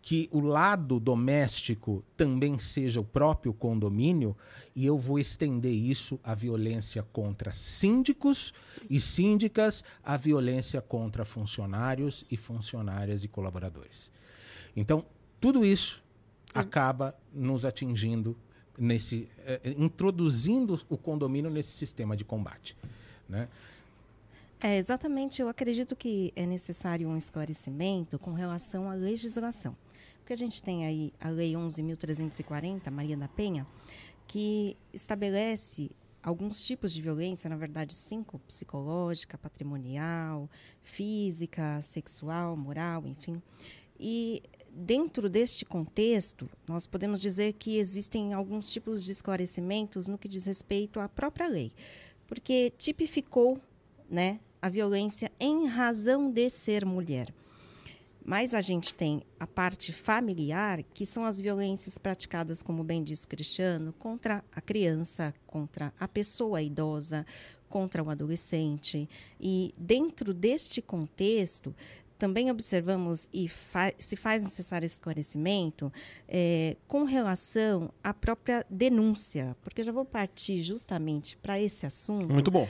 que 0.00 0.28
o 0.30 0.40
lado 0.40 1.00
doméstico 1.00 2.04
também 2.16 2.58
seja 2.58 3.00
o 3.00 3.04
próprio 3.04 3.52
condomínio, 3.54 4.36
e 4.76 4.84
eu 4.84 4.98
vou 4.98 5.18
estender 5.18 5.72
isso 5.72 6.20
à 6.22 6.34
violência 6.34 7.02
contra 7.02 7.52
síndicos 7.54 8.52
e 8.88 9.00
síndicas, 9.00 9.82
à 10.02 10.16
violência 10.16 10.80
contra 10.82 11.24
funcionários 11.24 12.24
e 12.30 12.36
funcionárias 12.36 13.24
e 13.24 13.28
colaboradores. 13.28 14.10
Então, 14.76 15.04
tudo 15.40 15.64
isso 15.64 16.02
acaba 16.54 17.16
nos 17.32 17.64
atingindo 17.64 18.36
nesse 18.78 19.28
eh, 19.44 19.60
eh, 19.64 19.74
introduzindo 19.78 20.80
o 20.88 20.96
condomínio 20.96 21.50
nesse 21.50 21.70
sistema 21.70 22.16
de 22.16 22.24
combate, 22.24 22.76
né? 23.28 23.48
É, 24.60 24.78
exatamente. 24.78 25.42
Eu 25.42 25.48
acredito 25.48 25.94
que 25.94 26.32
é 26.34 26.46
necessário 26.46 27.06
um 27.08 27.16
esclarecimento 27.16 28.18
com 28.18 28.32
relação 28.32 28.90
à 28.90 28.94
legislação. 28.94 29.76
Porque 30.18 30.32
a 30.32 30.36
gente 30.36 30.62
tem 30.62 30.86
aí 30.86 31.12
a 31.20 31.28
Lei 31.28 31.52
11.340, 31.52 32.90
Maria 32.90 33.14
da 33.14 33.28
Penha, 33.28 33.66
que 34.26 34.74
estabelece 34.90 35.90
alguns 36.22 36.64
tipos 36.64 36.94
de 36.94 37.02
violência, 37.02 37.50
na 37.50 37.56
verdade, 37.56 37.92
cinco: 37.92 38.38
psicológica, 38.48 39.36
patrimonial, 39.36 40.48
física, 40.80 41.82
sexual, 41.82 42.56
moral, 42.56 43.06
enfim. 43.06 43.42
E 44.00 44.42
dentro 44.74 45.28
deste 45.28 45.64
contexto, 45.64 46.48
nós 46.66 46.86
podemos 46.86 47.20
dizer 47.20 47.54
que 47.54 47.78
existem 47.78 48.32
alguns 48.32 48.68
tipos 48.68 49.04
de 49.04 49.12
esclarecimentos 49.12 50.08
no 50.08 50.18
que 50.18 50.28
diz 50.28 50.44
respeito 50.44 50.98
à 51.00 51.08
própria 51.08 51.46
lei, 51.46 51.72
porque 52.26 52.72
tipificou 52.76 53.60
né, 54.10 54.40
a 54.60 54.68
violência 54.68 55.30
em 55.38 55.66
razão 55.66 56.30
de 56.30 56.50
ser 56.50 56.84
mulher. 56.84 57.32
Mas 58.24 58.54
a 58.54 58.62
gente 58.62 58.94
tem 58.94 59.22
a 59.38 59.46
parte 59.46 59.92
familiar, 59.92 60.82
que 60.94 61.04
são 61.04 61.26
as 61.26 61.38
violências 61.38 61.98
praticadas, 61.98 62.62
como 62.62 62.82
bem 62.82 63.02
disse 63.02 63.26
o 63.26 63.28
Cristiano, 63.28 63.92
contra 63.98 64.42
a 64.50 64.62
criança, 64.62 65.34
contra 65.46 65.92
a 66.00 66.08
pessoa 66.08 66.62
idosa, 66.62 67.26
contra 67.68 68.02
o 68.02 68.08
adolescente. 68.08 69.06
E 69.38 69.74
dentro 69.76 70.32
deste 70.32 70.80
contexto, 70.80 71.74
também 72.18 72.50
observamos 72.50 73.28
e 73.32 73.48
fa 73.48 73.92
se 73.98 74.16
faz 74.16 74.44
necessário 74.44 74.86
esclarecimento 74.86 75.92
eh, 76.28 76.76
com 76.86 77.04
relação 77.04 77.90
à 78.02 78.14
própria 78.14 78.64
denúncia, 78.70 79.56
porque 79.62 79.80
eu 79.80 79.84
já 79.84 79.92
vou 79.92 80.04
partir 80.04 80.62
justamente 80.62 81.36
para 81.38 81.60
esse 81.60 81.86
assunto 81.86 82.32
Muito 82.32 82.50
bom. 82.50 82.68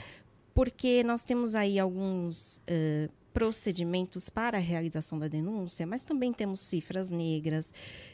porque 0.53 1.03
nós 1.03 1.23
temos 1.23 1.55
aí 1.55 1.79
alguns 1.79 2.61
eh, 2.67 3.09
procedimentos 3.33 4.29
para 4.29 4.57
a 4.57 4.61
realização 4.61 5.19
da 5.19 5.27
denúncia, 5.27 5.85
mas 5.85 6.05
também 6.05 6.31
temos 6.31 6.61
cifras 6.61 7.11
negras 7.11 7.73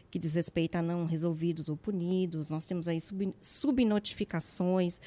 que 0.09 0.17
diz 0.17 0.33
respeito 0.33 0.75
a 0.75 0.81
não 0.81 1.05
resolvidos 1.05 1.69
ou 1.69 1.77
punidos. 1.77 2.49
Nós 2.49 2.65
temos 2.65 2.87
aí 2.87 2.99
sub, 2.99 3.33
subnotificações 3.41 4.99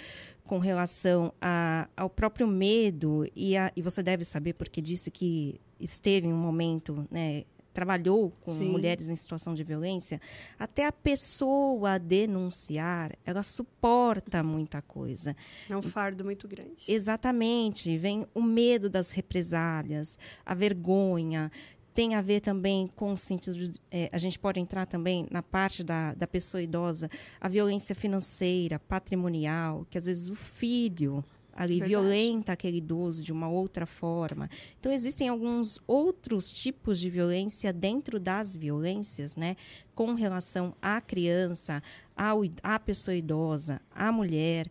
com 0.45 0.59
relação 0.59 1.33
a, 1.41 1.89
ao 1.97 2.09
próprio 2.09 2.47
medo 2.47 3.29
e, 3.35 3.57
a, 3.57 3.73
e 3.77 3.83
você 3.83 4.03
deve 4.03 4.23
saber 4.25 4.55
porque 4.55 4.81
disse 4.81 5.11
que 5.11 5.61
esteve 5.81 6.27
em 6.27 6.33
um 6.33 6.37
momento, 6.37 7.07
né, 7.11 7.45
trabalhou 7.75 8.33
com 8.43 8.53
Sim. 8.53 8.71
mulheres 8.71 9.09
em 9.09 9.17
situação 9.17 9.53
de 9.53 9.65
violência, 9.65 10.21
até 10.57 10.87
a 10.87 10.93
pessoa 10.93 11.99
denunciar, 11.99 13.13
ela 13.27 13.43
suporta 13.43 14.43
muita 14.45 14.81
coisa. 14.81 15.37
É 15.69 15.77
um 15.77 15.83
fardo 15.83 16.25
muito 16.25 16.47
grande. 16.47 16.85
Exatamente. 16.87 17.99
Vem 17.99 18.25
o 18.33 18.41
medo 18.41 18.89
das 18.89 19.11
represálias, 19.11 20.17
a 20.47 20.55
vergonha. 20.55 21.51
Tem 21.93 22.15
a 22.15 22.21
ver 22.21 22.41
também 22.41 22.89
com 22.95 23.13
o 23.13 23.19
sentido. 23.19 23.69
De, 23.69 23.81
eh, 23.91 24.09
a 24.13 24.19
gente 24.19 24.39
pode 24.39 24.61
entrar 24.61 24.87
também 24.87 25.27
na 25.31 25.43
parte 25.43 25.83
da, 25.83 26.15
da 26.15 26.27
pessoa 26.27 26.63
idosa, 26.63 27.11
a 27.41 27.49
violência 27.49 27.95
financeira, 27.95 28.79
patrimonial, 28.79 29.87
que 29.91 29.99
às 29.99 30.07
vezes 30.07 30.29
o 30.29 30.35
filho 30.35 31.25
ali 31.55 31.81
Verdade. 31.81 31.89
violenta 31.91 32.53
aquele 32.53 32.79
idoso 32.79 33.23
de 33.23 33.33
uma 33.33 33.49
outra 33.49 33.87
forma. 33.87 34.51
Então 34.79 34.93
existem 34.93 35.29
alguns 35.29 35.79
outros 35.87 36.51
tipos 36.51 37.01
de 37.01 37.09
violência 37.09 37.73
dentro 37.73 38.19
das 38.19 38.57
violências, 38.57 39.37
né, 39.37 39.57
com 39.95 40.15
relação 40.15 40.75
à 40.83 41.01
criança, 41.01 41.83
ao, 42.17 42.43
à 42.63 42.79
pessoa 42.79 43.15
idosa, 43.15 43.81
à 43.95 44.11
mulher, 44.11 44.71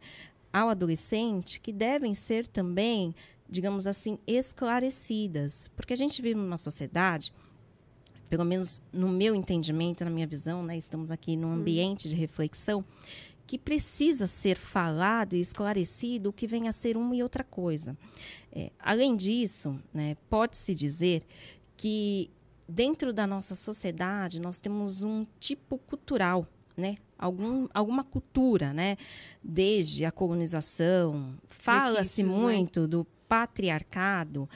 ao 0.51 0.69
adolescente, 0.69 1.59
que 1.59 1.71
devem 1.71 2.13
ser 2.13 2.45
também, 2.45 3.15
digamos 3.49 3.87
assim, 3.87 4.19
esclarecidas, 4.27 5.69
porque 5.75 5.93
a 5.93 5.97
gente 5.97 6.21
vive 6.21 6.35
numa 6.35 6.57
sociedade 6.57 7.33
pelo 8.33 8.45
menos 8.45 8.81
no 8.91 9.09
meu 9.09 9.35
entendimento, 9.35 10.03
na 10.03 10.09
minha 10.09 10.25
visão, 10.25 10.63
né, 10.63 10.75
estamos 10.75 11.11
aqui 11.11 11.37
num 11.37 11.53
ambiente 11.53 12.09
de 12.09 12.15
reflexão 12.15 12.83
que 13.45 13.57
precisa 13.57 14.25
ser 14.25 14.57
falado 14.57 15.35
e 15.35 15.39
esclarecido 15.39 16.29
o 16.29 16.33
que 16.33 16.47
vem 16.47 16.67
a 16.67 16.71
ser 16.71 16.95
uma 16.97 17.15
e 17.15 17.21
outra 17.21 17.43
coisa. 17.43 17.97
É, 18.51 18.71
além 18.79 19.15
disso, 19.15 19.79
né, 19.93 20.15
pode-se 20.29 20.73
dizer 20.73 21.23
que 21.75 22.29
dentro 22.67 23.13
da 23.13 23.27
nossa 23.27 23.55
sociedade 23.55 24.39
nós 24.39 24.59
temos 24.59 25.03
um 25.03 25.25
tipo 25.39 25.77
cultural, 25.77 26.47
né? 26.75 26.97
Algum, 27.17 27.67
alguma 27.73 28.03
cultura, 28.03 28.73
né? 28.73 28.97
Desde 29.43 30.05
a 30.05 30.11
colonização, 30.11 31.35
fala-se 31.47 32.23
né? 32.23 32.29
muito 32.29 32.87
do 32.87 33.05
patriarcado, 33.27 34.49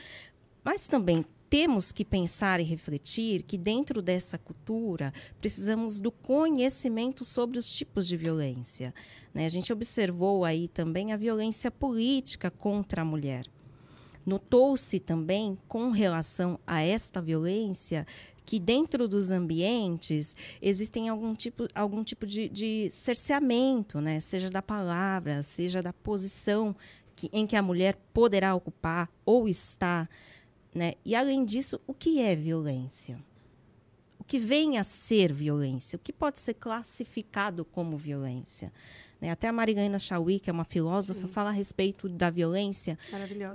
mas 0.63 0.87
também 0.87 1.25
temos 1.49 1.91
que 1.91 2.03
pensar 2.03 2.59
e 2.59 2.63
refletir 2.63 3.41
que 3.43 3.57
dentro 3.57 4.01
dessa 4.01 4.37
cultura 4.37 5.13
precisamos 5.39 5.99
do 5.99 6.11
conhecimento 6.11 7.23
sobre 7.23 7.57
os 7.57 7.71
tipos 7.71 8.07
de 8.07 8.17
violência. 8.17 8.93
né? 9.33 9.45
A 9.45 9.49
gente 9.49 9.71
observou 9.71 10.43
aí 10.43 10.67
também 10.67 11.13
a 11.13 11.17
violência 11.17 11.71
política 11.71 12.51
contra 12.51 13.01
a 13.01 13.05
mulher. 13.05 13.45
Notou-se 14.25 14.99
também, 14.99 15.57
com 15.69 15.89
relação 15.91 16.59
a 16.67 16.81
esta 16.81 17.21
violência, 17.21 18.05
que 18.45 18.59
dentro 18.59 19.07
dos 19.07 19.31
ambientes 19.31 20.35
existem 20.61 21.07
algum 21.07 21.33
tipo, 21.33 21.65
algum 21.73 22.03
tipo 22.03 22.25
de, 22.25 22.49
de 22.49 22.89
cerceamento, 22.89 24.01
né? 24.01 24.19
seja 24.19 24.49
da 24.49 24.61
palavra, 24.61 25.41
seja 25.43 25.81
da 25.81 25.93
posição 25.93 26.75
que, 27.15 27.29
em 27.33 27.47
que 27.47 27.55
a 27.55 27.61
mulher 27.61 27.97
poderá 28.13 28.53
ocupar 28.53 29.09
ou 29.25 29.47
está. 29.47 30.09
Né? 30.73 30.93
E, 31.03 31.15
além 31.15 31.45
disso, 31.45 31.79
o 31.87 31.93
que 31.93 32.21
é 32.21 32.35
violência? 32.35 33.19
O 34.19 34.23
que 34.23 34.37
vem 34.37 34.77
a 34.77 34.83
ser 34.83 35.31
violência? 35.31 35.95
O 35.95 35.99
que 35.99 36.13
pode 36.13 36.39
ser 36.39 36.55
classificado 36.55 37.63
como 37.65 37.97
violência? 37.97 38.71
Né? 39.19 39.31
Até 39.31 39.47
a 39.47 39.53
Marilena 39.53 39.99
Chauí, 39.99 40.39
que 40.39 40.49
é 40.49 40.53
uma 40.53 40.65
filósofa, 40.65 41.27
fala 41.27 41.49
a 41.49 41.53
respeito 41.53 42.07
da 42.07 42.29
violência, 42.29 42.97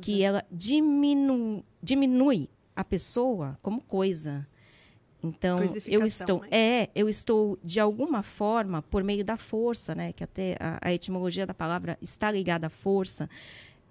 que 0.01 0.23
ela 0.23 0.45
diminu 0.51 1.65
diminui 1.83 2.49
a 2.75 2.85
pessoa 2.85 3.59
como 3.63 3.81
coisa. 3.83 4.47
Então, 5.23 5.61
eu 5.87 6.05
estou, 6.05 6.41
né? 6.41 6.49
é, 6.51 6.91
eu 6.97 7.09
estou 7.09 7.57
de 7.63 7.79
alguma 7.79 8.25
forma 8.25 8.83
por 8.83 9.05
meio 9.05 9.25
da 9.25 9.37
força, 9.37 9.95
né, 9.95 10.13
que 10.13 10.25
até 10.25 10.57
a, 10.59 10.79
a 10.81 10.93
etimologia 10.93 11.47
da 11.47 11.55
palavra 11.55 11.97
está 12.03 12.29
ligada 12.31 12.67
à 12.67 12.71
força. 12.71 13.31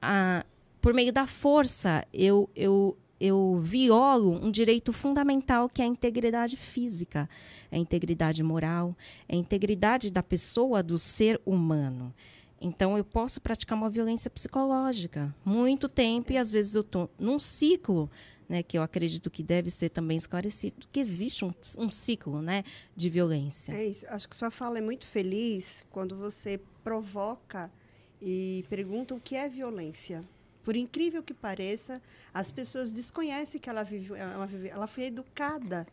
A, 0.01 0.45
por 0.81 0.93
meio 0.93 1.13
da 1.13 1.25
força, 1.25 2.05
eu, 2.13 2.49
eu, 2.53 2.97
eu 3.21 3.59
violo 3.61 4.31
um 4.43 4.49
direito 4.49 4.91
fundamental 4.91 5.69
que 5.69 5.79
é 5.79 5.85
a 5.85 5.87
integridade 5.87 6.57
física, 6.57 7.29
é 7.71 7.75
a 7.75 7.79
integridade 7.79 8.41
moral, 8.41 8.97
é 9.29 9.35
a 9.35 9.37
integridade 9.37 10.09
da 10.09 10.23
pessoa, 10.23 10.81
do 10.81 10.97
ser 10.97 11.39
humano. 11.45 12.11
Então, 12.59 12.97
eu 12.97 13.05
posso 13.05 13.39
praticar 13.39 13.77
uma 13.77 13.91
violência 13.91 14.29
psicológica 14.29 15.33
muito 15.45 15.87
tempo 15.87 16.33
e 16.33 16.37
às 16.37 16.51
vezes 16.51 16.73
eu 16.73 16.81
estou 16.81 17.11
num 17.19 17.37
ciclo 17.37 18.09
né, 18.49 18.63
que 18.63 18.77
eu 18.77 18.81
acredito 18.81 19.29
que 19.29 19.43
deve 19.43 19.69
ser 19.69 19.89
também 19.89 20.17
esclarecido, 20.17 20.87
que 20.91 20.99
existe 20.99 21.45
um, 21.45 21.53
um 21.77 21.91
ciclo 21.91 22.41
né, 22.41 22.63
de 22.95 23.07
violência. 23.07 23.71
É 23.71 23.85
isso. 23.85 24.05
Acho 24.09 24.27
que 24.27 24.35
sua 24.35 24.49
fala 24.49 24.79
é 24.79 24.81
muito 24.81 25.05
feliz 25.05 25.85
quando 25.91 26.17
você 26.17 26.59
provoca 26.83 27.71
e 28.19 28.65
pergunta 28.67 29.13
o 29.13 29.19
que 29.19 29.35
é 29.35 29.47
violência. 29.47 30.27
Por 30.63 30.75
incrível 30.75 31.23
que 31.23 31.33
pareça, 31.33 32.01
as 32.33 32.51
pessoas 32.51 32.91
desconhecem 32.91 33.59
que 33.59 33.69
ela 33.69 33.83
vive, 33.83 34.13
ela, 34.15 34.45
vive, 34.45 34.67
ela 34.69 34.87
foi 34.87 35.05
educada 35.05 35.87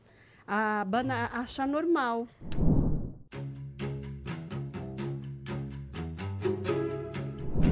a, 0.46 0.84
bana, 0.84 1.26
a 1.32 1.40
achar 1.40 1.66
normal. 1.66 2.26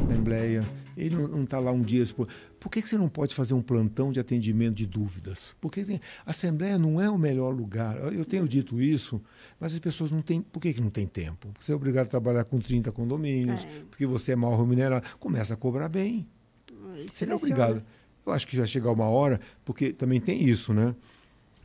Assembleia, 0.09 0.67
ele 0.97 1.15
não 1.15 1.45
está 1.45 1.59
lá 1.59 1.71
um 1.71 1.83
dia. 1.83 2.05
Por, 2.15 2.29
por 2.59 2.71
que, 2.71 2.83
que 2.83 2.89
você 2.89 2.97
não 2.99 3.09
pode 3.09 3.35
fazer 3.35 3.55
um 3.55 3.63
plantão 3.63 4.11
de 4.11 4.19
atendimento 4.19 4.75
de 4.75 4.87
dúvidas? 4.87 5.55
Porque 5.61 5.85
tem, 5.85 6.01
a 6.25 6.31
Assembleia 6.31 6.79
não 6.79 7.01
é 7.01 7.09
o 7.09 7.19
melhor 7.19 7.55
lugar. 7.55 7.97
Eu 8.13 8.25
tenho 8.25 8.49
dito 8.49 8.81
isso, 8.81 9.23
mas 9.61 9.73
as 9.73 9.79
pessoas 9.79 10.11
não 10.11 10.23
têm. 10.23 10.43
Por 10.43 10.61
que, 10.61 10.73
que 10.75 10.81
não 10.81 10.91
tem 10.91 11.07
tempo? 11.07 11.53
Você 11.59 11.73
é 11.73 11.75
obrigado 11.75 12.07
a 12.07 12.11
trabalhar 12.11 12.45
com 12.45 12.59
30 12.59 12.91
condomínios, 12.93 13.61
É. 13.63 13.85
porque 13.91 14.07
você 14.07 14.33
é 14.33 14.37
mal 14.37 14.57
remunerado. 14.57 15.07
Começa 15.19 15.55
a 15.55 15.57
cobrar 15.57 15.89
bem. 15.89 16.27
Você 17.09 17.27
não 17.27 17.35
é 17.35 17.37
obrigado. 17.37 17.83
Eu 18.25 18.33
acho 18.33 18.47
que 18.47 18.57
vai 18.57 18.67
chegar 18.67 18.91
uma 18.91 19.09
hora, 19.09 19.41
porque 19.65 19.93
também 19.93 20.21
tem 20.21 20.43
isso, 20.43 20.73
né? 20.75 20.95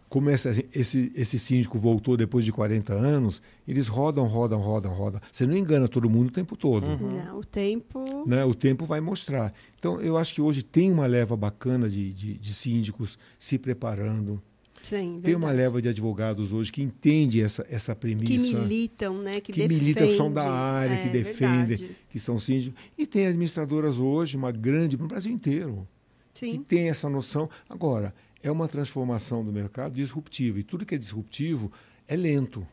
Como 0.08 0.30
essa- 0.30 0.52
esse, 0.76 1.12
esse 1.16 1.40
síndico 1.40 1.80
voltou 1.80 2.18
depois 2.18 2.44
de 2.44 2.52
40 2.52 2.94
anos, 2.94 3.41
eles 3.66 3.88
rodam, 3.88 4.26
rodam, 4.28 4.60
rodam, 4.60 4.94
rodam. 4.94 5.22
Você 5.32 5.48
não 5.48 5.56
engana 5.56 5.88
todo 5.88 6.10
mundo 6.10 6.28
o 6.28 6.32
tempo 6.32 6.58
todo. 6.58 6.86
Não, 7.26 7.40
o 7.40 7.44
tempo. 7.45 8.03
Né? 8.28 8.44
O 8.44 8.53
tempo 8.53 8.86
vai 8.86 8.99
mostrar. 8.99 9.53
Então, 9.80 10.02
eu 10.02 10.18
acho 10.18 10.34
que 10.36 10.41
hoje 10.41 10.64
tem 10.64 10.91
uma 10.91 11.06
leva 11.06 11.38
bacana 11.38 11.90
de, 11.90 12.14
de, 12.14 12.38
de 12.38 12.53
síndicos 12.53 13.18
se 13.40 13.58
preparando. 13.58 14.41
Sim, 14.82 15.20
Tem 15.24 15.36
uma 15.36 15.52
leva 15.52 15.82
de 15.82 15.88
advogados 15.90 16.52
hoje 16.52 16.72
que 16.72 16.82
entende 16.82 17.41
essa, 17.41 17.66
essa 17.70 17.95
premissa. 17.95 18.32
Que 18.32 18.56
militam, 18.56 19.18
né? 19.22 19.40
Que, 19.40 19.52
que 19.52 19.68
militam, 19.68 20.08
que 20.08 20.18
são 20.18 20.32
da 20.32 20.49
área, 20.52 20.98
que 20.98 21.08
É, 21.10 21.12
defendem, 21.12 21.78
verdade. 21.78 21.95
que 22.10 22.20
são 22.20 22.40
síndicos. 22.40 22.80
E 22.98 23.06
tem 23.06 23.28
administradoras 23.28 23.98
hoje, 23.99 24.36
uma 24.36 24.52
grande, 24.52 24.98
no 24.98 25.08
Brasil 25.08 25.32
inteiro, 25.32 25.88
Sim. 26.34 26.53
que 26.53 26.60
tem 26.60 26.90
essa 26.90 27.08
noção. 27.10 27.49
Agora, 27.70 28.14
é 28.44 28.49
uma 28.52 28.68
transformação 28.68 29.45
do 29.45 29.52
mercado 29.52 29.94
disruptiva. 29.94 30.60
E 30.60 30.64
tudo 30.64 30.86
que 30.86 30.95
é 30.95 30.98
disruptivo 30.98 31.72
é 32.08 32.16
lento. 32.16 32.66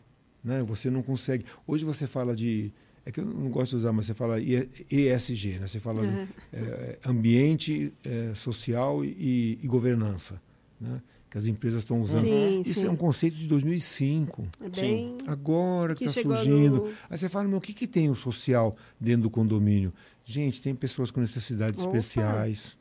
Né? 0.43 0.62
Você 0.62 0.89
não 0.90 1.02
consegue. 1.02 1.44
Hoje 1.66 1.85
você 1.85 2.06
fala 2.06 2.35
de. 2.35 2.72
É 3.05 3.10
que 3.10 3.20
eu 3.20 3.24
não 3.24 3.48
gosto 3.51 3.70
de 3.70 3.76
usar, 3.76 3.93
mas 3.93 4.06
você 4.06 4.14
fala 4.14 4.36
ESG, 4.40 5.59
né? 5.60 5.66
Você 5.66 5.80
fala 5.80 6.02
de, 6.06 6.09
Uhum. 6.14 6.26
é, 6.52 6.98
ambiente, 7.06 7.93
é, 8.05 8.32
social 8.35 9.05
e, 9.05 9.59
e 9.62 9.66
governança, 9.66 10.40
né? 10.80 11.01
Que 11.30 11.36
as 11.36 11.44
empresas 11.46 11.82
estão 11.82 12.00
usando. 12.00 12.20
Sim, 12.20 12.62
Isso 12.64 12.80
sim. 12.80 12.86
é 12.86 12.90
um 12.90 12.96
conceito 12.96 13.36
de 13.36 13.46
2005. 13.46 14.48
É 14.64 14.68
bem- 14.70 15.18
Agora 15.26 15.94
que 15.94 16.05
está 16.05 16.22
surgindo. 16.22 16.76
no- 16.76 16.92
Aí 17.10 17.18
você 17.18 17.28
fala, 17.28 17.46
meu, 17.46 17.59
o 17.59 17.60
que, 17.60 17.74
que 17.74 17.86
tem 17.86 18.09
o 18.09 18.14
social 18.14 18.74
dentro 18.98 19.22
do 19.24 19.30
condomínio? 19.30 19.90
Gente, 20.24 20.60
tem 20.62 20.74
pessoas 20.74 21.10
com 21.10 21.20
necessidades 21.20 21.80
Opa. 21.84 21.96
especiais. 21.98 22.76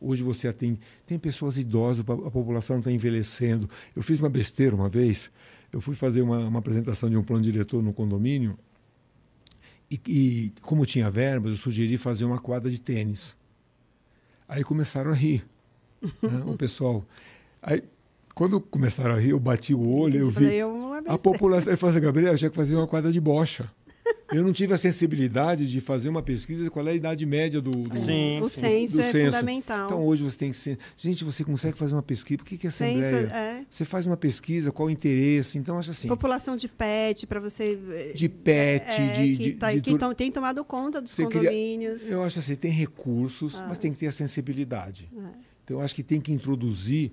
Hoje 0.00 0.22
você 0.22 0.46
atende. 0.46 0.78
Tem 1.06 1.18
pessoas 1.18 1.56
idosas, 1.56 2.04
a 2.06 2.12
a 2.12 2.30
população 2.30 2.78
está 2.78 2.92
envelhecendo. 2.92 3.68
Eu 3.96 4.02
fiz 4.02 4.20
uma 4.20 4.28
besteira 4.28 4.76
uma 4.76 4.88
vez. 4.88 5.30
Eu 5.72 5.80
fui 5.80 5.94
fazer 5.94 6.22
uma, 6.22 6.38
uma 6.46 6.58
apresentação 6.60 7.08
de 7.10 7.16
um 7.16 7.22
plano 7.22 7.42
diretor 7.42 7.82
no 7.82 7.92
condomínio. 7.92 8.58
E, 9.90 9.98
e 10.06 10.52
como 10.62 10.84
tinha 10.84 11.10
verbas, 11.10 11.52
eu 11.52 11.56
sugeri 11.58 11.96
fazer 11.96 12.24
uma 12.24 12.38
quadra 12.38 12.70
de 12.70 12.78
tênis. 12.78 13.34
Aí 14.46 14.62
começaram 14.62 15.10
a 15.10 15.14
rir, 15.14 15.44
né, 16.22 16.42
o 16.46 16.56
pessoal. 16.56 17.02
Aí, 17.62 17.82
quando 18.34 18.60
começaram 18.60 19.14
a 19.14 19.18
rir, 19.18 19.30
eu 19.30 19.40
bati 19.40 19.74
o 19.74 19.88
olho, 19.88 20.18
eu 20.20 20.26
Você 20.26 20.32
falou, 20.32 20.48
vi. 20.50 20.56
"Eu 20.56 20.92
A 20.92 20.96
besteira." 21.00 21.18
população. 21.22 21.72
Eu 21.72 21.76
falei 21.78 21.96
assim, 21.96 22.04
Gabriel, 22.04 22.32
eu 22.32 22.38
tinha 22.38 22.50
que 22.50 22.56
fazer 22.56 22.74
uma 22.76 22.86
quadra 22.86 23.10
de 23.12 23.20
bocha. 23.20 23.70
Eu 24.30 24.42
não 24.42 24.52
tive 24.52 24.74
a 24.74 24.76
sensibilidade 24.78 25.66
de 25.66 25.80
fazer 25.80 26.10
uma 26.10 26.22
pesquisa 26.22 26.62
de 26.64 26.68
qual 26.70 26.86
é 26.86 26.90
a 26.90 26.94
idade 26.94 27.24
média 27.24 27.62
do, 27.62 27.70
do, 27.70 27.98
Sim, 27.98 28.38
O 28.38 28.42
do- 28.42 28.48
censo 28.50 28.96
do 28.96 29.02
é 29.02 29.24
fundamental. 29.24 29.86
Então 29.86 30.04
hoje 30.06 30.22
você 30.22 30.36
tem 30.36 30.50
que 30.50 30.56
ser. 30.58 30.78
Gente, 30.98 31.24
você 31.24 31.42
consegue 31.44 31.78
fazer 31.78 31.94
uma 31.94 32.02
pesquisa. 32.02 32.36
Por 32.38 32.44
que, 32.44 32.58
que 32.58 32.66
é 32.66 32.70
Censo, 32.70 32.98
Assembleia? 33.14 33.34
é. 33.34 33.64
Você 33.70 33.86
faz 33.86 34.04
uma 34.06 34.18
pesquisa, 34.18 34.70
qual 34.70 34.88
o 34.88 34.90
interesse? 34.90 35.56
Então, 35.56 35.78
acho 35.78 35.92
assim. 35.92 36.08
População 36.08 36.56
de 36.56 36.68
pet, 36.68 37.26
para 37.26 37.40
você. 37.40 38.12
De 38.14 38.28
pet, 38.28 39.00
é, 39.00 39.12
de. 39.12 39.36
que, 39.36 39.42
de, 39.44 39.52
tá- 39.54 39.72
de 39.72 39.80
que 39.80 39.96
tom- 39.96 40.12
tem 40.14 40.30
tomado 40.30 40.62
conta 40.62 41.00
dos 41.00 41.14
condomínios. 41.16 42.08
Eu 42.10 42.22
acho 42.22 42.38
assim, 42.38 42.54
tem 42.54 42.70
recursos, 42.70 43.58
Ah. 43.60 43.66
mas 43.68 43.78
tem 43.78 43.92
que 43.94 43.98
ter 43.98 44.08
a 44.08 44.12
sensibilidade. 44.12 45.08
É. 45.16 45.18
Então, 45.64 45.78
eu 45.78 45.80
acho 45.80 45.94
que 45.94 46.02
tem 46.02 46.20
que 46.20 46.32
introduzir 46.32 47.12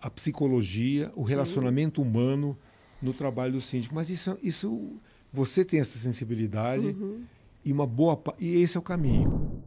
a 0.00 0.08
psicologia, 0.10 1.10
o 1.14 1.26
Sim. 1.26 1.30
relacionamento 1.34 2.00
humano 2.02 2.56
no 3.02 3.12
trabalho 3.12 3.52
do 3.54 3.60
síndico. 3.60 3.94
Mas 3.94 4.08
isso, 4.10 4.38
isso 4.42 4.92
você 5.32 5.64
tem 5.64 5.80
essa 5.80 5.98
sensibilidade 5.98 6.86
Uhum. 6.88 7.22
e 7.64 7.72
uma 7.72 7.86
boa 7.86 8.16
pa- 8.16 8.34
e 8.38 8.62
esse 8.62 8.76
é 8.76 8.80
o 8.80 8.82
caminho. 8.82 9.62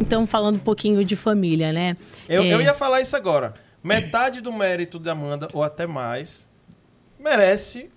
Então, 0.00 0.26
falando 0.26 0.56
um 0.56 0.60
pouquinho 0.60 1.04
de 1.04 1.14
família, 1.14 1.72
né? 1.72 1.96
Eu, 2.28 2.42
É, 2.42 2.54
eu 2.54 2.60
ia 2.60 2.74
falar 2.74 3.00
isso 3.00 3.16
agora. 3.16 3.54
Metade 3.82 4.40
do 4.40 4.52
mérito 4.52 4.98
da 4.98 5.12
Amanda, 5.12 5.48
ou 5.52 5.62
até 5.62 5.86
mais, 5.86 6.46
merece 7.18 7.90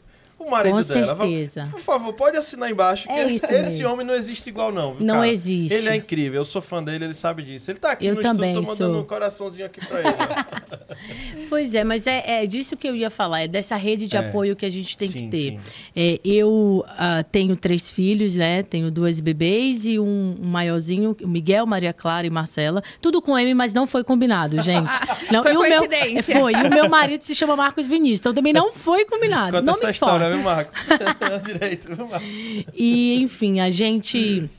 o 0.45 0.51
marido 0.51 0.75
Com 0.75 0.81
dela. 0.93 1.15
Certeza. 1.15 1.67
Por 1.71 1.79
favor, 1.79 2.13
pode 2.13 2.37
assinar 2.37 2.69
embaixo 2.69 3.07
que 3.07 3.13
É 3.13 3.23
esse, 3.25 3.35
isso 3.35 3.45
esse 3.45 3.77
mesmo. 3.79 3.93
homem 3.93 4.05
não 4.05 4.13
existe 4.13 4.47
igual, 4.49 4.71
não. 4.71 4.95
viu, 4.95 5.05
Não 5.05 5.15
cara? 5.15 5.27
existe. 5.29 5.73
Ele 5.73 5.89
é 5.89 5.95
incrível, 5.95 6.41
eu 6.41 6.45
sou 6.45 6.61
fã 6.61 6.83
dele, 6.83 7.05
ele 7.05 7.13
sabe 7.13 7.43
disso. 7.43 7.71
Ele 7.71 7.79
tá 7.79 7.91
aqui 7.91 8.05
Eu 8.05 8.15
no 8.15 8.21
também 8.21 8.51
estúdio, 8.51 8.65
tô 8.67 8.73
mandando 8.73 8.93
sou. 8.95 9.03
um 9.03 9.05
coraçãozinho 9.07 9.65
aqui 9.65 9.85
pra 9.85 9.99
ele. 9.99 10.09
Pois 11.49 11.75
é, 11.75 11.83
mas 11.83 12.07
é, 12.07 12.43
é 12.43 12.45
disso 12.45 12.75
que 12.75 12.87
eu 12.87 12.95
ia 12.95 13.09
falar, 13.09 13.41
é 13.41 13.47
dessa 13.47 13.75
rede 13.75 14.07
de 14.07 14.15
É. 14.15 14.19
apoio 14.19 14.55
que 14.55 14.65
a 14.65 14.69
gente 14.69 14.97
tem 14.97 15.09
que 15.09 15.19
Sim, 15.19 15.29
ter. 15.29 15.37
sim. 15.51 15.59
É, 15.95 16.19
eu 16.23 16.83
ah, 16.87 17.23
tenho 17.23 17.55
três 17.55 17.91
filhos, 17.91 18.35
né? 18.35 18.63
Tenho 18.63 18.89
duas 18.89 19.19
bebês 19.19 19.85
e 19.85 19.99
um, 19.99 20.35
um 20.41 20.45
maiorzinho, 20.47 21.15
o 21.21 21.27
Miguel, 21.27 21.65
Maria 21.65 21.93
Clara 21.93 22.25
e 22.25 22.29
Marcela. 22.29 22.81
Tudo 23.01 23.21
com 23.21 23.37
M, 23.37 23.53
mas 23.53 23.73
não 23.73 23.85
foi 23.85 24.03
combinado, 24.03 24.61
gente. 24.61 24.89
Não, 25.31 25.41
Foi 25.41 25.53
e 25.53 25.57
o 25.57 25.61
meu, 25.61 25.79
coincidência. 25.87 26.39
Foi. 26.39 26.53
E 26.53 26.67
o 26.67 26.69
meu 26.69 26.89
marido 26.89 27.21
se 27.21 27.33
chama 27.33 27.55
Marcos 27.55 27.87
Vinícius, 27.87 28.19
então 28.19 28.33
também 28.33 28.53
não 28.53 28.71
foi 28.73 29.05
combinado. 29.05 29.51
Conta 29.57 29.61
não 29.61 29.79
me 29.79 29.89
esforce. 29.89 30.32
Viu, 30.35 30.43
Marco? 30.43 30.72
Direito, 31.45 31.95
viu, 31.95 32.07
Marco? 32.07 32.26
E, 32.73 33.22
enfim, 33.22 33.60
a 33.60 33.69
gente. 33.69 34.49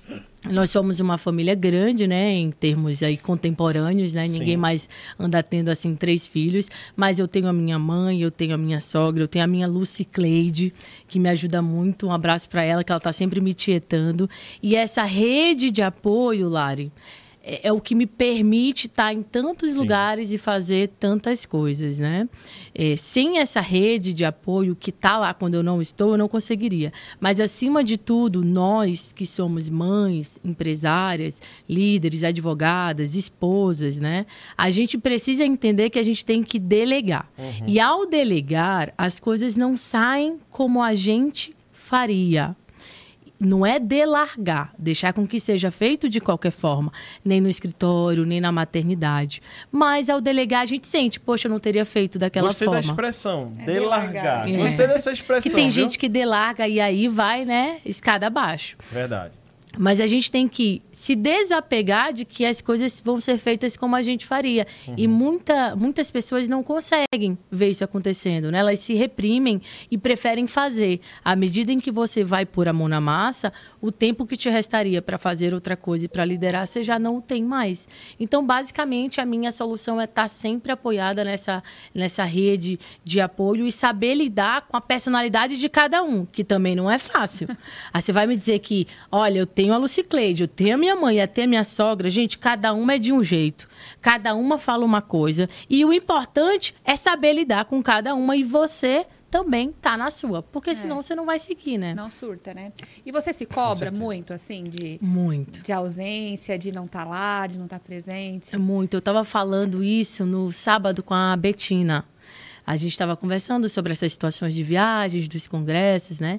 Nós 0.50 0.70
somos 0.70 1.00
uma 1.00 1.16
família 1.16 1.54
grande, 1.54 2.06
né? 2.06 2.32
Em 2.32 2.50
termos 2.50 3.02
aí 3.02 3.16
contemporâneos, 3.16 4.12
né? 4.12 4.28
Sim. 4.28 4.38
Ninguém 4.38 4.56
mais 4.58 4.88
anda 5.18 5.42
tendo, 5.42 5.70
assim, 5.70 5.94
três 5.96 6.28
filhos. 6.28 6.68
Mas 6.94 7.18
eu 7.18 7.26
tenho 7.26 7.48
a 7.48 7.52
minha 7.52 7.78
mãe, 7.78 8.20
eu 8.20 8.30
tenho 8.30 8.54
a 8.54 8.58
minha 8.58 8.80
sogra, 8.80 9.22
eu 9.22 9.28
tenho 9.28 9.44
a 9.44 9.48
minha 9.48 9.66
Lucy 9.66 10.04
Cleide, 10.04 10.72
que 11.08 11.18
me 11.18 11.30
ajuda 11.30 11.62
muito. 11.62 12.06
Um 12.06 12.12
abraço 12.12 12.48
para 12.50 12.62
ela, 12.62 12.84
que 12.84 12.92
ela 12.92 13.00
tá 13.00 13.10
sempre 13.10 13.40
me 13.40 13.54
tietando. 13.54 14.28
E 14.62 14.76
essa 14.76 15.04
rede 15.04 15.70
de 15.70 15.80
apoio, 15.80 16.50
Lari, 16.50 16.92
é, 17.44 17.68
é 17.68 17.72
o 17.72 17.80
que 17.80 17.94
me 17.94 18.06
permite 18.06 18.86
estar 18.86 19.12
em 19.12 19.22
tantos 19.22 19.76
lugares 19.76 20.32
e 20.32 20.38
fazer 20.38 20.88
tantas 20.98 21.44
coisas, 21.44 21.98
né? 21.98 22.26
É, 22.74 22.96
sem 22.96 23.38
essa 23.38 23.60
rede 23.60 24.14
de 24.14 24.24
apoio 24.24 24.74
que 24.74 24.90
está 24.90 25.18
lá 25.18 25.34
quando 25.34 25.54
eu 25.54 25.62
não 25.62 25.82
estou, 25.82 26.12
eu 26.12 26.18
não 26.18 26.28
conseguiria. 26.28 26.92
Mas, 27.20 27.38
acima 27.38 27.84
de 27.84 27.98
tudo, 27.98 28.42
nós 28.42 29.12
que 29.12 29.26
somos 29.26 29.68
mães, 29.68 30.38
empresárias, 30.42 31.42
líderes, 31.68 32.24
advogadas, 32.24 33.14
esposas, 33.14 33.98
né? 33.98 34.24
A 34.56 34.70
gente 34.70 34.96
precisa 34.96 35.44
entender 35.44 35.90
que 35.90 35.98
a 35.98 36.02
gente 36.02 36.24
tem 36.24 36.42
que 36.42 36.58
delegar. 36.58 37.30
Uhum. 37.38 37.66
E 37.66 37.78
ao 37.78 38.06
delegar, 38.06 38.94
as 38.96 39.20
coisas 39.20 39.54
não 39.54 39.76
saem 39.76 40.38
como 40.50 40.82
a 40.82 40.94
gente 40.94 41.54
faria 41.70 42.56
não 43.44 43.64
é 43.64 43.78
delargar, 43.78 44.72
deixar 44.78 45.12
com 45.12 45.26
que 45.26 45.38
seja 45.38 45.70
feito 45.70 46.08
de 46.08 46.20
qualquer 46.20 46.50
forma, 46.50 46.92
nem 47.24 47.40
no 47.40 47.48
escritório, 47.48 48.24
nem 48.24 48.40
na 48.40 48.50
maternidade. 48.50 49.42
Mas 49.70 50.08
ao 50.08 50.20
delegar, 50.20 50.62
a 50.62 50.66
gente 50.66 50.86
sente, 50.88 51.20
poxa, 51.20 51.46
eu 51.48 51.52
não 51.52 51.58
teria 51.60 51.84
feito 51.84 52.18
daquela 52.18 52.48
Gostei 52.48 52.66
forma. 52.66 52.80
da 52.80 52.86
expressão, 52.86 53.52
delargar. 53.64 54.48
É. 54.48 54.56
Gostei 54.56 54.86
dessa 54.86 55.12
expressão, 55.12 55.42
Que 55.42 55.50
tem 55.50 55.68
viu? 55.68 55.84
gente 55.84 55.98
que 55.98 56.08
delarga 56.08 56.66
e 56.66 56.80
aí 56.80 57.08
vai, 57.08 57.44
né, 57.44 57.78
escada 57.84 58.26
abaixo. 58.26 58.76
Verdade. 58.90 59.32
Mas 59.78 60.00
a 60.00 60.06
gente 60.06 60.30
tem 60.30 60.46
que 60.48 60.82
se 60.92 61.14
desapegar 61.14 62.12
de 62.12 62.24
que 62.24 62.44
as 62.44 62.60
coisas 62.60 63.00
vão 63.04 63.20
ser 63.20 63.38
feitas 63.38 63.76
como 63.76 63.96
a 63.96 64.02
gente 64.02 64.26
faria. 64.26 64.66
E 64.96 65.06
muita, 65.06 65.74
muitas 65.76 66.10
pessoas 66.10 66.46
não 66.48 66.62
conseguem 66.62 67.36
ver 67.50 67.70
isso 67.70 67.84
acontecendo, 67.84 68.50
né? 68.50 68.58
Elas 68.58 68.80
se 68.80 68.94
reprimem 68.94 69.60
e 69.90 69.98
preferem 69.98 70.46
fazer. 70.46 71.00
À 71.24 71.34
medida 71.34 71.72
em 71.72 71.78
que 71.78 71.90
você 71.90 72.22
vai 72.22 72.46
pôr 72.46 72.68
a 72.68 72.72
mão 72.72 72.88
na 72.88 73.00
massa, 73.00 73.52
o 73.80 73.90
tempo 73.90 74.26
que 74.26 74.36
te 74.36 74.48
restaria 74.48 75.02
para 75.02 75.18
fazer 75.18 75.54
outra 75.54 75.76
coisa 75.76 76.04
e 76.04 76.08
para 76.08 76.24
liderar, 76.24 76.66
você 76.66 76.82
já 76.82 76.98
não 76.98 77.18
o 77.18 77.22
tem 77.22 77.42
mais. 77.42 77.88
Então, 78.18 78.46
basicamente, 78.46 79.20
a 79.20 79.26
minha 79.26 79.50
solução 79.52 80.00
é 80.00 80.04
estar 80.04 80.28
sempre 80.28 80.72
apoiada 80.72 81.24
nessa, 81.24 81.62
nessa 81.94 82.24
rede 82.24 82.78
de 83.02 83.20
apoio 83.20 83.66
e 83.66 83.72
saber 83.72 84.14
lidar 84.14 84.62
com 84.68 84.76
a 84.76 84.80
personalidade 84.80 85.58
de 85.58 85.68
cada 85.68 86.02
um, 86.02 86.24
que 86.24 86.44
também 86.44 86.76
não 86.76 86.90
é 86.90 86.98
fácil. 86.98 87.48
Aí 87.92 88.00
você 88.02 88.12
vai 88.12 88.26
me 88.26 88.36
dizer 88.36 88.58
que, 88.58 88.86
olha, 89.10 89.38
eu 89.38 89.46
tenho 89.46 89.63
tenho 89.64 89.72
a 89.72 89.78
Lucicleide, 89.78 90.42
eu 90.42 90.48
tenho 90.48 90.74
a 90.74 90.78
minha 90.78 90.94
mãe, 90.94 91.22
até 91.22 91.44
a 91.44 91.46
minha 91.46 91.64
sogra. 91.64 92.10
Gente, 92.10 92.36
cada 92.36 92.74
uma 92.74 92.96
é 92.96 92.98
de 92.98 93.14
um 93.14 93.22
jeito. 93.22 93.66
Cada 94.02 94.34
uma 94.34 94.58
fala 94.58 94.84
uma 94.84 95.00
coisa. 95.00 95.48
E 95.70 95.82
o 95.86 95.92
importante 95.92 96.74
é 96.84 96.94
saber 96.96 97.32
lidar 97.32 97.64
com 97.64 97.82
cada 97.82 98.14
uma 98.14 98.36
e 98.36 98.44
você 98.44 99.06
também 99.30 99.72
tá 99.72 99.96
na 99.96 100.10
sua. 100.10 100.42
Porque 100.42 100.76
senão 100.76 101.00
você 101.00 101.14
não 101.14 101.24
vai 101.24 101.38
seguir, 101.38 101.78
né? 101.78 101.94
Não 101.94 102.10
surta, 102.10 102.52
né? 102.52 102.72
E 103.06 103.10
você 103.10 103.32
se 103.32 103.46
cobra 103.46 103.90
muito, 103.90 104.34
assim, 104.34 104.64
de... 104.64 104.98
Muito. 105.00 105.62
De 105.62 105.72
ausência, 105.72 106.58
de 106.58 106.70
não 106.70 106.84
estar 106.84 107.04
lá, 107.04 107.46
de 107.46 107.56
não 107.56 107.64
estar 107.64 107.80
presente? 107.80 108.54
É 108.54 108.58
Muito. 108.58 108.98
Eu 108.98 109.00
tava 109.00 109.24
falando 109.24 109.82
isso 109.82 110.26
no 110.26 110.52
sábado 110.52 111.02
com 111.02 111.14
a 111.14 111.34
Betina. 111.38 112.04
A 112.66 112.76
gente 112.76 112.92
estava 112.92 113.16
conversando 113.16 113.66
sobre 113.70 113.92
essas 113.92 114.12
situações 114.12 114.52
de 114.52 114.62
viagens, 114.62 115.26
dos 115.26 115.48
congressos, 115.48 116.20
né? 116.20 116.38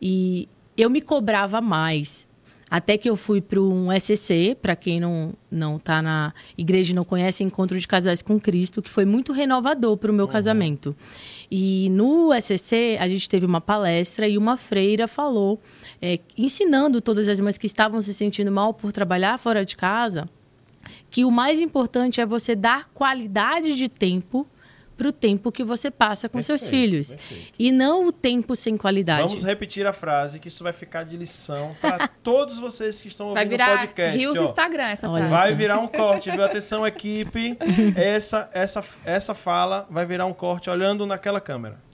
E 0.00 0.46
eu 0.76 0.90
me 0.90 1.00
cobrava 1.00 1.62
mais. 1.62 2.26
Até 2.68 2.98
que 2.98 3.08
eu 3.08 3.14
fui 3.14 3.40
para 3.40 3.60
um 3.60 3.92
SCC, 3.92 4.56
para 4.60 4.74
quem 4.74 4.98
não 4.98 5.34
não 5.48 5.78
tá 5.78 6.02
na 6.02 6.34
igreja 6.58 6.92
e 6.92 6.94
não 6.94 7.04
conhece, 7.04 7.42
Encontro 7.42 7.78
de 7.78 7.88
Casais 7.88 8.20
com 8.20 8.38
Cristo, 8.38 8.82
que 8.82 8.90
foi 8.90 9.04
muito 9.04 9.32
renovador 9.32 9.96
para 9.96 10.10
o 10.10 10.14
meu 10.14 10.28
casamento. 10.28 10.94
E 11.50 11.88
no 11.90 12.30
SCC, 12.34 12.98
a 13.00 13.08
gente 13.08 13.28
teve 13.28 13.46
uma 13.46 13.60
palestra 13.60 14.28
e 14.28 14.36
uma 14.36 14.56
freira 14.56 15.08
falou, 15.08 15.60
é, 16.02 16.18
ensinando 16.36 17.00
todas 17.00 17.28
as 17.28 17.40
mães 17.40 17.56
que 17.56 17.66
estavam 17.66 18.02
se 18.02 18.12
sentindo 18.12 18.52
mal 18.52 18.74
por 18.74 18.92
trabalhar 18.92 19.38
fora 19.38 19.64
de 19.64 19.76
casa, 19.76 20.28
que 21.10 21.24
o 21.24 21.30
mais 21.30 21.60
importante 21.60 22.20
é 22.20 22.26
você 22.26 22.54
dar 22.54 22.90
qualidade 22.92 23.76
de 23.76 23.88
tempo 23.88 24.46
para 24.96 25.08
o 25.08 25.12
tempo 25.12 25.52
que 25.52 25.62
você 25.62 25.90
passa 25.90 26.28
com 26.28 26.40
seus 26.40 26.62
Perfeito, 26.62 26.82
filhos. 26.90 27.08
perfeito. 27.08 27.52
E 27.58 27.70
não 27.70 28.06
o 28.06 28.12
tempo 28.12 28.56
sem 28.56 28.76
qualidade. 28.76 29.28
Vamos 29.28 29.44
repetir 29.44 29.86
a 29.86 29.92
frase, 29.92 30.38
que 30.40 30.48
isso 30.48 30.64
vai 30.64 30.72
ficar 30.72 31.04
de 31.04 31.16
lição 31.16 31.76
para 31.80 32.08
todos 32.22 32.58
vocês 32.58 33.00
que 33.00 33.08
estão 33.08 33.26
ouvindo 33.28 33.36
Vai 33.36 33.46
o 33.46 33.48
virar 33.48 33.78
podcast. 33.78 34.18
Rios 34.18 34.38
ó. 34.38 34.44
Instagram 34.44 34.84
essa 34.84 35.08
Olha 35.08 35.26
frase. 35.26 35.30
Vai 35.30 35.54
virar 35.54 35.78
um 35.80 35.88
corte, 35.88 36.30
viu? 36.30 36.42
Atenção, 36.42 36.86
equipe. 36.86 37.56
Essa, 37.96 38.48
essa, 38.52 38.84
essa 39.04 39.34
fala 39.34 39.86
vai 39.90 40.04
virar 40.06 40.26
um 40.26 40.32
corte 40.32 40.68
olhando 40.70 41.06
naquela 41.06 41.40
câmera. 41.40 41.85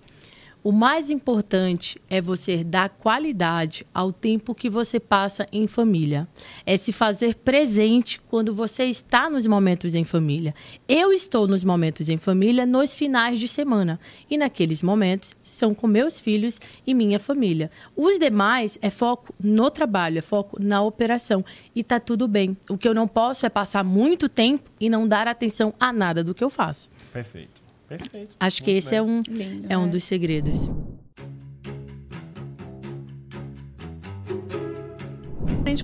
O 0.65 0.71
mais 0.71 1.11
importante 1.11 1.99
é 2.09 2.21
você 2.21 2.63
dar 2.63 2.89
qualidade 2.89 3.85
ao 3.93 4.13
tempo 4.13 4.55
que 4.55 4.71
você 4.71 5.01
passa 5.01 5.45
em 5.53 5.67
família. 5.67 6.29
É 6.65 6.77
se 6.77 6.93
fazer 6.93 7.35
presente 7.35 8.21
quando 8.21 8.55
você 8.55 8.85
está 8.85 9.29
nos 9.29 9.45
momentos 9.45 9.93
em 9.97 10.05
família. 10.05 10.55
Eu 10.89 11.13
estou 11.13 11.49
nos 11.49 11.65
momentos 11.65 12.09
em 12.09 12.17
família 12.17 12.65
nos 12.65 12.95
finais 12.95 13.41
de 13.41 13.49
semana. 13.49 13.99
E 14.31 14.39
naqueles 14.39 14.85
momentos 14.85 15.37
são 15.43 15.75
com 15.75 15.89
meus 15.89 16.21
filhos 16.21 16.61
e 16.87 16.95
minha 16.95 17.19
família. 17.19 17.69
Os 17.97 18.17
demais 18.17 18.79
é 18.81 18.89
foco 18.89 19.35
no 19.43 19.69
trabalho, 19.69 20.19
é 20.19 20.23
foco 20.23 20.63
na 20.63 20.81
operação. 20.81 21.45
E 21.75 21.83
tá 21.83 21.99
tudo 21.99 22.29
bem. 22.29 22.57
O 22.71 22.79
que 22.79 22.87
eu 22.87 22.95
não 22.95 23.09
posso 23.09 23.45
é 23.45 23.49
passar 23.49 23.83
muito 23.83 24.29
tempo 24.29 24.71
e 24.79 24.89
não 24.89 25.09
dar 25.09 25.27
atenção 25.27 25.75
a 25.81 25.93
nada 25.93 26.23
do 26.23 26.33
que 26.33 26.45
eu 26.45 26.51
faço. 26.51 26.89
Perfeito. 27.13 27.62
Perfeito. 27.99 28.37
Acho 28.39 28.63
que 28.63 28.71
esse 28.71 28.91
bem. 28.91 28.99
é 28.99 29.03
um, 29.03 29.23
Lindo, 29.29 29.67
é 29.73 29.79
um 29.79 29.87
né? 29.87 29.93
dos 29.93 30.05
segredos. 30.05 30.71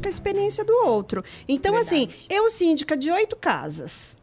Com 0.01 0.06
a 0.06 0.10
experiência 0.10 0.62
do 0.64 0.72
outro. 0.86 1.24
Então, 1.48 1.74
assim, 1.74 2.09
eu 2.28 2.51
síndica 2.51 2.94
de 2.94 3.10
oito 3.10 3.35
casas. 3.35 4.18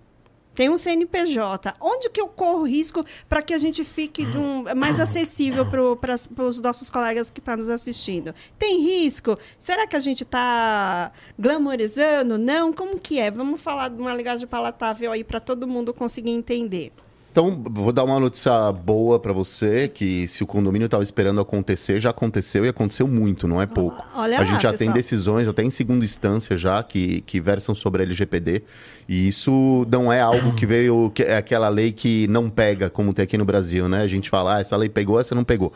Tem 0.56 0.70
um 0.70 0.78
CNPJ. 0.78 1.76
Onde 1.82 2.10
que 2.10 2.22
eu 2.22 2.28
corro 2.28 2.64
risco 2.64 3.03
para 3.28 3.41
que 3.41 3.53
a 3.53 3.57
gente 3.57 3.84
fique 3.84 4.26
de 4.26 4.38
um, 4.38 4.64
mais 4.76 4.99
acessível 4.99 5.66
para 5.66 6.16
os 6.45 6.62
nossos 6.62 6.90
colegas 6.90 7.30
que 7.30 7.40
estão 7.40 7.57
nos 7.57 7.70
assistindo? 7.70 8.34
Tem 8.57 8.80
risco? 8.80 9.38
Será 9.60 9.86
que 9.86 9.95
a 9.95 9.99
gente 9.99 10.24
está 10.24 11.12
glamorizando? 11.38 12.38
Não? 12.38 12.72
Como 12.72 12.98
que 12.98 13.20
é? 13.20 13.30
Vamos 13.30 13.60
falar 13.60 13.90
de 13.90 13.99
uma 13.99 14.14
linguagem 14.14 14.48
palatável 14.48 15.12
aí 15.12 15.24
para 15.24 15.41
todo 15.41 15.68
mundo 15.68 15.94
conseguir 15.94 16.32
entender. 16.32 16.94
Então, 17.36 17.62
vou 17.70 17.91
dar 17.91 18.06
uma 18.06 18.18
notícia 18.18 18.72
boa 18.72 19.20
pra 19.20 19.34
você, 19.34 19.90
que 19.90 20.26
se 20.26 20.41
o 20.41 20.48
condomínio 20.48 20.86
estava 20.86 21.03
esperando 21.03 21.41
acontecer, 21.41 21.99
já 21.99 22.12
aconteceu 22.12 22.64
e 22.64 22.70
aconteceu 22.70 23.06
muito, 23.10 23.45
não 23.45 23.62
é 23.62 23.66
pouco. 23.66 24.02
olha 24.16 24.38
a 24.38 24.40
lá, 24.40 24.45
gente 24.45 24.62
já 24.64 24.70
tem 24.70 24.78
pessoal. 24.88 24.94
decisões, 24.94 25.45
até 25.49 25.62
em 25.62 25.70
segunda 25.70 26.06
instância 26.06 26.56
já, 26.56 26.82
que, 26.82 27.20
que 27.24 27.41
versam 27.41 27.76
sobre 27.76 28.02
a 28.03 28.06
LGPD. 28.06 28.64
E 29.10 29.28
isso 29.28 29.86
não 29.91 30.14
é 30.14 30.22
algo 30.22 30.56
que 30.56 30.66
veio, 30.66 31.12
que 31.14 31.24
é 31.24 31.36
aquela 31.36 31.68
lei 31.68 31.91
que 31.91 32.26
não 32.30 32.49
pega, 32.49 32.90
como 32.90 33.14
tem 33.14 33.24
aqui 33.24 33.38
no 33.38 33.44
Brasil, 33.44 33.90
né? 33.90 33.99
A 34.03 34.07
gente 34.07 34.30
fala, 34.30 34.56
ah, 34.56 34.62
essa 34.62 34.78
lei 34.78 34.88
pegou, 34.88 35.20
essa 35.20 35.36
não 35.36 35.44
pegou. 35.44 35.74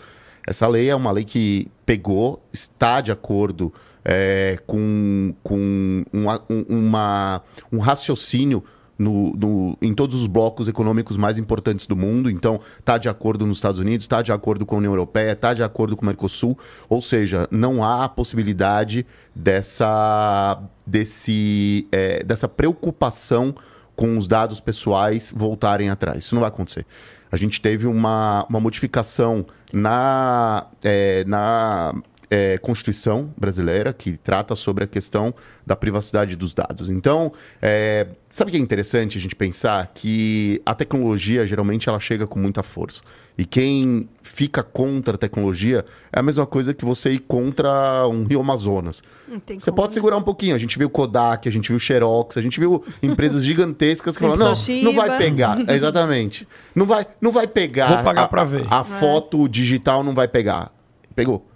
Essa 0.47 0.65
lei 0.65 0.89
é 0.89 0.95
uma 0.95 1.11
lei 1.11 1.25
que 1.25 1.67
pegou, 1.85 2.41
está 2.53 3.01
de 3.01 3.11
acordo 3.11 3.73
é, 4.05 4.57
com, 4.65 5.33
com 5.43 6.05
um, 6.13 6.29
a- 6.29 6.39
um- 6.49 6.63
uma, 6.69 7.41
um 7.69 7.79
raciocínio 7.79 8.63
no, 8.99 9.33
no- 9.35 9.77
em 9.81 9.93
todos 9.93 10.13
os 10.13 10.27
blocos 10.27 10.67
econômicos 10.67 11.15
mais 11.17 11.37
importantes 11.37 11.87
do 11.87 11.95
mundo. 11.95 12.29
Então, 12.29 12.59
está 12.77 12.97
de 12.97 13.07
acordo 13.07 13.47
nos 13.47 13.57
Estados 13.57 13.79
Unidos, 13.79 14.03
está 14.03 14.21
de 14.21 14.31
acordo 14.33 14.65
com 14.65 14.75
a 14.75 14.77
União 14.79 14.91
Europeia, 14.91 15.31
está 15.31 15.53
de 15.53 15.63
acordo 15.63 15.95
com 15.95 16.03
o 16.03 16.05
Mercosul. 16.05 16.57
Ou 16.89 17.01
seja, 17.01 17.47
não 17.49 17.81
há 17.83 18.03
a 18.03 18.09
possibilidade 18.09 19.05
dessa, 19.33 20.61
desse, 20.85 21.87
é, 21.91 22.23
dessa 22.23 22.47
preocupação 22.47 23.55
com 23.95 24.17
os 24.17 24.27
dados 24.27 24.59
pessoais 24.59 25.33
voltarem 25.35 25.89
atrás. 25.89 26.19
Isso 26.25 26.35
não 26.35 26.41
vai 26.41 26.49
acontecer. 26.49 26.85
A 27.31 27.37
gente 27.37 27.61
teve 27.61 27.85
uma, 27.85 28.45
uma 28.49 28.59
modificação 28.59 29.45
na, 29.71 30.65
é, 30.83 31.23
na 31.25 31.93
é, 32.29 32.57
Constituição 32.59 33.33
brasileira 33.37 33.91
que 33.91 34.17
trata 34.17 34.55
sobre 34.55 34.83
a 34.83 34.87
questão 34.87 35.33
da 35.65 35.75
privacidade 35.75 36.35
dos 36.35 36.53
dados. 36.53 36.89
Então, 36.89 37.31
é, 37.61 38.07
sabe 38.29 38.49
o 38.49 38.51
que 38.51 38.57
é 38.57 38.61
interessante 38.61 39.17
a 39.17 39.21
gente 39.21 39.35
pensar? 39.35 39.91
Que 39.93 40.61
a 40.65 40.75
tecnologia, 40.75 41.47
geralmente, 41.47 41.89
ela 41.89 41.99
chega 41.99 42.27
com 42.27 42.37
muita 42.39 42.61
força. 42.61 43.01
E 43.37 43.45
quem 43.45 44.09
fica 44.21 44.61
contra 44.61 45.15
a 45.15 45.17
tecnologia 45.17 45.85
é 46.11 46.19
a 46.19 46.21
mesma 46.23 46.45
coisa 46.45 46.73
que 46.73 46.83
você 46.83 47.11
ir 47.11 47.19
contra 47.19 48.05
um 48.07 48.25
rio 48.25 48.41
Amazonas. 48.41 49.01
Você 49.47 49.71
como, 49.71 49.77
pode 49.77 49.93
segurar 49.93 50.17
um 50.17 50.21
pouquinho. 50.21 50.53
A 50.53 50.57
gente 50.57 50.77
viu 50.77 50.89
Kodak, 50.89 51.47
a 51.47 51.51
gente 51.51 51.69
viu 51.69 51.79
Xerox, 51.79 52.37
a 52.37 52.41
gente 52.41 52.59
viu 52.59 52.83
empresas 53.01 53.43
gigantescas 53.45 54.17
que 54.17 54.27
não, 54.27 54.37
Toshiba." 54.37 54.83
não 54.83 54.93
vai 54.93 55.17
pegar. 55.17 55.57
É, 55.67 55.73
Exatamente. 55.79 56.47
Não 56.75 56.85
vai, 56.85 57.07
não 57.21 57.31
vai 57.31 57.47
pegar. 57.47 57.87
Vou 57.87 58.03
pagar 58.03 58.23
a, 58.23 58.27
pra 58.27 58.43
ver. 58.43 58.67
A, 58.69 58.81
É. 58.81 58.83
foto 58.83 59.47
digital 59.47 60.03
não 60.03 60.13
vai 60.13 60.27
pegar. 60.27 60.71
Pegou. 61.15 61.48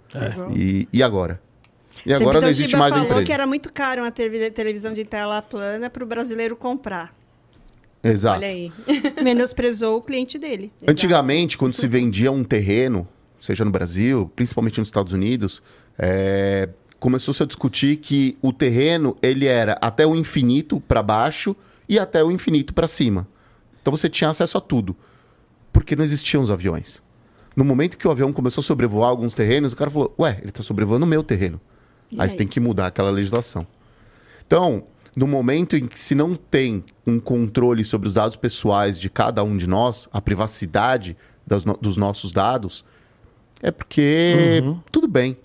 E, 0.54 0.88
e 0.92 1.02
agora? 1.02 1.40
E 2.04 2.12
agora 2.12 2.40
não 2.40 2.48
existe 2.48 2.72
Toshiba 2.72 2.78
mais 2.78 2.92
falou 2.92 3.06
empresa. 3.06 3.26
que 3.26 3.32
era 3.32 3.46
muito 3.46 3.72
caro 3.72 4.02
uma 4.02 4.10
televisão 4.10 4.92
de 4.92 5.04
tela 5.04 5.40
plana 5.40 5.88
para 5.88 6.02
o 6.02 6.06
brasileiro 6.06 6.56
comprar. 6.56 7.12
Exato. 8.02 8.36
Olha 8.36 8.48
aí. 8.48 8.72
Menosprezou 9.22 9.98
o 9.98 10.02
cliente 10.02 10.38
dele. 10.38 10.70
Antigamente, 10.86 11.56
quando 11.56 11.74
se 11.74 11.86
vendia 11.86 12.30
um 12.30 12.44
terreno, 12.44 13.08
seja 13.40 13.64
no 13.64 13.70
Brasil, 13.70 14.30
principalmente 14.36 14.78
nos 14.78 14.88
Estados 14.88 15.12
Unidos, 15.12 15.62
é, 15.98 16.68
começou-se 17.00 17.42
a 17.42 17.46
discutir 17.46 17.96
que 17.96 18.36
o 18.42 18.52
terreno 18.52 19.16
ele 19.22 19.46
era 19.46 19.78
até 19.80 20.06
o 20.06 20.14
infinito 20.14 20.80
para 20.80 21.02
baixo 21.02 21.56
e 21.88 21.98
até 21.98 22.22
o 22.22 22.30
infinito 22.30 22.74
para 22.74 22.86
cima. 22.86 23.26
Então 23.80 23.94
você 23.94 24.08
tinha 24.08 24.28
acesso 24.30 24.58
a 24.58 24.60
tudo, 24.60 24.94
porque 25.72 25.96
não 25.96 26.04
existiam 26.04 26.42
os 26.42 26.50
aviões. 26.50 27.02
No 27.56 27.64
momento 27.64 27.96
que 27.96 28.06
o 28.06 28.10
avião 28.10 28.32
começou 28.32 28.60
a 28.60 28.64
sobrevoar 28.64 29.10
alguns 29.10 29.34
terrenos, 29.34 29.72
o 29.72 29.76
cara 29.76 29.90
falou: 29.90 30.14
Ué, 30.18 30.38
ele 30.40 30.48
está 30.50 30.62
sobrevoando 30.62 31.04
o 31.04 31.08
meu 31.08 31.22
terreno. 31.22 31.60
E 32.10 32.16
Aí 32.16 32.22
aí? 32.22 32.28
você 32.30 32.36
tem 32.36 32.46
que 32.46 32.58
mudar 32.60 32.86
aquela 32.88 33.10
legislação. 33.10 33.66
Então, 34.46 34.84
no 35.16 35.26
momento 35.26 35.76
em 35.76 35.86
que 35.86 35.98
se 35.98 36.14
não 36.14 36.34
tem 36.34 36.84
um 37.06 37.18
controle 37.18 37.84
sobre 37.84 38.08
os 38.08 38.14
dados 38.14 38.36
pessoais 38.36 38.98
de 38.98 39.08
cada 39.08 39.42
um 39.44 39.56
de 39.56 39.66
nós, 39.66 40.08
a 40.12 40.20
privacidade 40.20 41.16
das 41.46 41.64
no- 41.64 41.76
dos 41.80 41.96
nossos 41.96 42.32
dados, 42.32 42.84
é 43.62 43.70
porque 43.70 44.60
tudo 44.90 45.06
bem, 45.08 45.36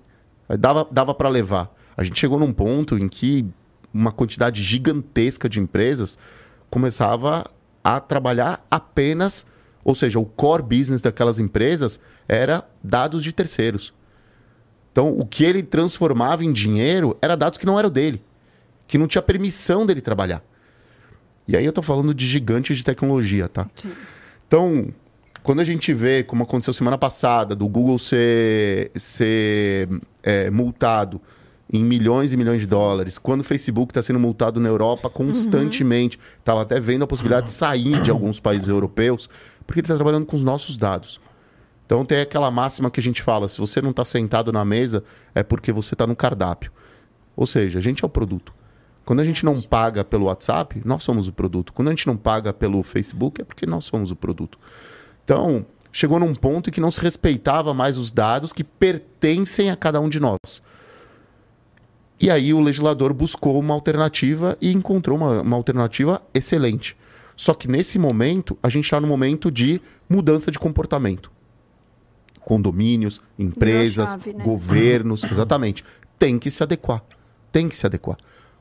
dava, 0.60 0.88
dava 0.91 1.14
para 1.14 1.30
levar. 1.30 1.73
A 1.95 2.03
gente 2.03 2.19
chegou 2.19 2.40
num 2.40 2.52
ponto 2.52 2.98
em 2.98 3.07
que 3.07 3.45
uma 3.94 4.11
quantidade 4.11 4.61
gigantesca 4.64 5.48
de 5.49 5.60
empresas 5.60 6.18
começava 6.69 7.45
a 7.84 7.99
trabalhar 7.99 8.65
apenas, 8.69 9.45
ou 9.90 9.95
seja, 9.95 10.20
o 10.20 10.26
core 10.26 10.61
business 10.61 11.02
daquelas 11.02 11.40
empresas 11.40 11.99
era 12.28 12.64
dados 12.84 13.24
de 13.24 13.32
terceiros. 13.34 13.91
Então, 14.91 15.18
o 15.18 15.26
que 15.26 15.44
ele 15.44 15.64
transformava 15.64 16.45
em 16.45 16.53
dinheiro 16.53 17.18
era 17.20 17.36
dados 17.36 17.57
que 17.57 17.66
não 17.66 17.80
eram 17.80 17.90
dele, 17.90 18.22
que 18.86 18.99
não 18.99 19.07
tinha 19.07 19.20
permissão 19.20 19.88
dele 19.88 19.99
trabalhar. 19.99 20.44
E 21.48 21.57
aí 21.57 21.66
eu 21.66 21.74
tô 21.74 21.82
falando 21.82 22.14
de 22.14 22.28
gigantes 22.28 22.78
de 22.78 22.84
tecnologia, 22.84 23.49
tá? 23.49 23.68
Então, 24.48 24.94
quando 25.41 25.60
a 25.60 25.64
gente 25.64 25.91
vê, 25.91 26.22
como 26.22 26.44
aconteceu 26.44 26.72
semana 26.72 26.95
passada, 26.98 27.56
do 27.56 27.68
Google 27.68 27.98
ser, 27.98 28.91
ser 28.95 29.90
é, 30.22 30.52
multado 30.52 31.20
em 31.72 31.84
milhões 31.84 32.34
e 32.34 32.38
milhões 32.38 32.61
de 32.61 32.68
dólares, 32.68 33.20
quando 33.20 33.41
o 33.41 33.44
Facebook 33.44 33.91
está 33.91 34.02
sendo 34.02 34.20
multado 34.20 34.60
na 34.60 34.68
Europa 34.68 35.07
constantemente, 35.10 36.20
estava 36.40 36.64
até 36.64 36.80
vendo 36.80 37.03
a 37.03 37.07
possibilidade 37.07 37.48
de 37.48 37.52
sair 37.52 38.02
de 38.02 38.10
alguns 38.10 38.40
países 38.40 38.70
europeus, 38.70 39.30
porque 39.69 39.81
ele 39.81 39.85
está 39.85 39.93
trabalhando 39.93 40.25
com 40.25 40.35
os 40.35 40.41
nossos 40.41 40.75
dados. 40.75 41.21
Então 41.85 42.03
tem 42.03 42.21
aquela 42.21 42.49
máxima 42.49 42.89
que 42.89 42.99
a 42.99 43.03
gente 43.03 43.21
fala: 43.21 43.47
se 43.47 43.59
você 43.59 43.79
não 43.83 43.91
está 43.91 44.03
sentado 44.03 44.51
na 44.51 44.65
mesa, 44.65 45.03
é 45.35 45.43
porque 45.43 45.71
você 45.71 45.93
está 45.93 46.07
no 46.07 46.15
cardápio. 46.15 46.71
Ou 47.35 47.45
seja, 47.45 47.77
a 47.77 47.81
gente 47.81 48.03
é 48.03 48.07
o 48.07 48.09
produto. 48.09 48.51
Quando 49.05 49.19
a 49.19 49.23
gente 49.23 49.45
não 49.45 49.61
paga 49.61 50.03
pelo 50.03 50.25
WhatsApp, 50.25 50.81
nós 50.83 51.03
somos 51.03 51.27
o 51.27 51.31
produto. 51.31 51.71
Quando 51.71 51.89
a 51.89 51.91
gente 51.91 52.07
não 52.07 52.17
paga 52.17 52.51
pelo 52.51 52.81
Facebook, 52.81 53.41
é 53.41 53.45
porque 53.45 53.67
nós 53.67 53.85
somos 53.85 54.09
o 54.09 54.15
produto. 54.15 54.57
Então, 55.23 55.63
chegou 55.91 56.19
num 56.19 56.33
ponto 56.33 56.71
em 56.71 56.73
que 56.73 56.81
não 56.81 56.89
se 56.89 56.99
respeitava 56.99 57.71
mais 57.71 57.95
os 57.95 58.09
dados 58.09 58.51
que 58.51 58.63
pertencem 58.63 59.69
a 59.69 59.75
cada 59.75 60.01
um 60.01 60.09
de 60.09 60.19
nós. 60.19 60.63
E 62.19 62.31
aí 62.31 62.55
o 62.55 62.59
legislador 62.59 63.13
buscou 63.13 63.59
uma 63.59 63.75
alternativa 63.75 64.57
e 64.59 64.73
encontrou 64.73 65.15
uma, 65.15 65.41
uma 65.43 65.55
alternativa 65.55 66.21
excelente. 66.33 66.97
Só 67.40 67.53
que 67.53 67.70
nesse 67.70 67.98
momento, 67.98 68.60
a 68.61 68.68
gente 68.68 68.84
está 68.84 68.99
no 68.99 69.07
momento 69.07 69.49
de 69.49 69.80
mudança 70.10 70.52
de 70.52 70.60
comportamento. 70.60 71.32
Condomínios, 72.41 73.22
empresas, 73.38 74.10
chave, 74.10 74.34
né? 74.34 74.44
governos, 74.44 75.24
exatamente. 75.24 75.82
Tem 76.18 76.38
que 76.38 76.52
se 76.52 76.61
adequar. 76.61 77.02
Tem 77.49 77.70
que 77.70 77.78
se 77.78 77.86
adequar. 77.86 78.18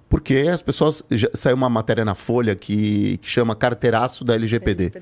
Porque 0.09 0.47
as 0.49 0.63
pessoas. 0.63 1.03
Já, 1.11 1.29
saiu 1.35 1.57
uma 1.57 1.69
matéria 1.69 2.05
na 2.05 2.15
Folha 2.15 2.55
que, 2.55 3.17
que 3.17 3.29
chama 3.29 3.57
carteiraço 3.57 4.25
da 4.25 4.37
LGPD. 4.37 4.93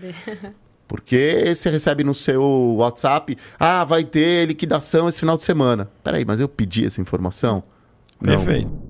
Porque 0.88 1.54
você 1.54 1.68
recebe 1.68 2.02
no 2.02 2.14
seu 2.14 2.76
WhatsApp, 2.78 3.36
ah, 3.58 3.84
vai 3.84 4.04
ter 4.04 4.48
liquidação 4.48 5.06
esse 5.06 5.20
final 5.20 5.36
de 5.36 5.42
semana. 5.42 5.90
Peraí, 6.02 6.24
mas 6.24 6.40
eu 6.40 6.48
pedi 6.48 6.86
essa 6.86 7.02
informação? 7.02 7.62
Não. 8.18 8.36
Perfeito. 8.36 8.85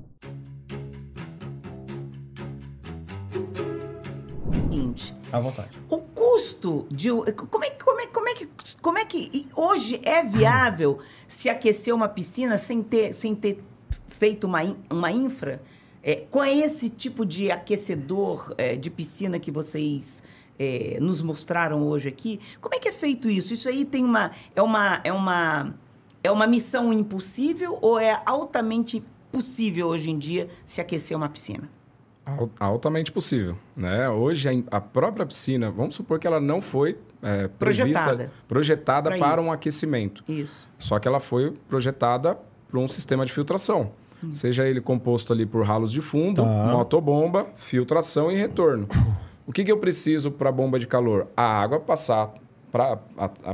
À 5.36 5.40
vontade. 5.40 5.70
o 5.88 5.98
custo 5.98 6.86
de. 6.90 7.08
Como 7.10 7.64
é, 7.64 7.70
que- 7.70 7.84
como, 7.84 8.00
é, 8.00 8.06
como, 8.06 8.28
é 8.28 8.34
que, 8.34 8.48
como 8.80 8.98
é 8.98 9.04
que 9.04 9.46
hoje 9.54 10.00
é 10.04 10.22
viável 10.22 10.98
se 11.28 11.48
aquecer 11.48 11.94
uma 11.94 12.08
piscina 12.08 12.56
sem 12.58 12.82
ter, 12.82 13.14
sem 13.14 13.34
ter 13.34 13.62
feito 14.08 14.44
uma, 14.46 14.60
uma 14.90 15.10
infra? 15.12 15.62
É, 16.02 16.24
com 16.30 16.44
esse 16.44 16.88
tipo 16.88 17.26
de 17.26 17.50
aquecedor 17.50 18.54
é, 18.56 18.76
de 18.76 18.88
piscina 18.90 19.40
que 19.40 19.50
vocês 19.50 20.22
é, 20.56 20.98
nos 21.00 21.20
mostraram 21.20 21.82
hoje 21.82 22.08
aqui, 22.08 22.38
como 22.60 22.74
é 22.76 22.78
que 22.78 22.88
é 22.88 22.92
feito 22.92 23.28
isso? 23.28 23.52
Isso 23.52 23.68
aí 23.68 23.84
tem 23.84 24.04
uma. 24.04 24.30
É 24.54 24.62
uma. 24.62 25.00
É 25.02 25.12
uma, 25.12 25.74
é 26.22 26.30
uma 26.30 26.46
missão 26.46 26.92
impossível 26.92 27.78
ou 27.82 27.98
é 27.98 28.22
altamente 28.24 29.02
possível 29.32 29.88
hoje 29.88 30.10
em 30.10 30.18
dia 30.18 30.48
se 30.64 30.80
aquecer 30.80 31.16
uma 31.16 31.28
piscina? 31.28 31.68
Al- 32.26 32.50
Altamente 32.58 33.12
possível. 33.12 33.56
Né? 33.76 34.08
Hoje, 34.10 34.48
a 34.70 34.76
a 34.76 34.80
própria 34.80 35.24
piscina, 35.24 35.70
vamos 35.70 35.94
supor 35.94 36.18
que 36.18 36.26
ela 36.26 36.40
não 36.40 36.60
foi 36.60 36.98
é, 37.22 37.48
prevista- 37.48 38.02
Projetada. 38.02 38.32
projetada 38.48 39.10
para 39.16 39.34
isso. 39.38 39.48
um 39.48 39.52
aquecimento. 39.52 40.24
Isso. 40.28 40.68
Só 40.78 40.98
que 40.98 41.06
ela 41.08 41.20
foi 41.20 41.52
projetada 41.68 42.36
para 42.68 42.78
um 42.80 42.88
sistema 42.88 43.24
de 43.24 43.32
filtração. 43.32 43.90
Seja 44.32 44.66
ele 44.66 44.80
composto 44.80 45.32
ali 45.32 45.46
por 45.46 45.64
ralos 45.64 45.92
de 45.92 46.00
fundo, 46.00 46.42
Tá. 46.42 46.48
motobomba, 46.72 47.46
filtração 47.54 48.30
e 48.32 48.34
retorno. 48.34 48.88
O 49.46 49.52
que, 49.52 49.62
que 49.62 49.70
eu 49.70 49.78
preciso 49.78 50.30
para 50.32 50.48
a 50.48 50.52
bomba 50.52 50.78
de 50.80 50.86
calor? 50.86 51.28
A 51.36 51.42
água 51.44 51.78
passar 51.78 52.32
para 52.72 52.96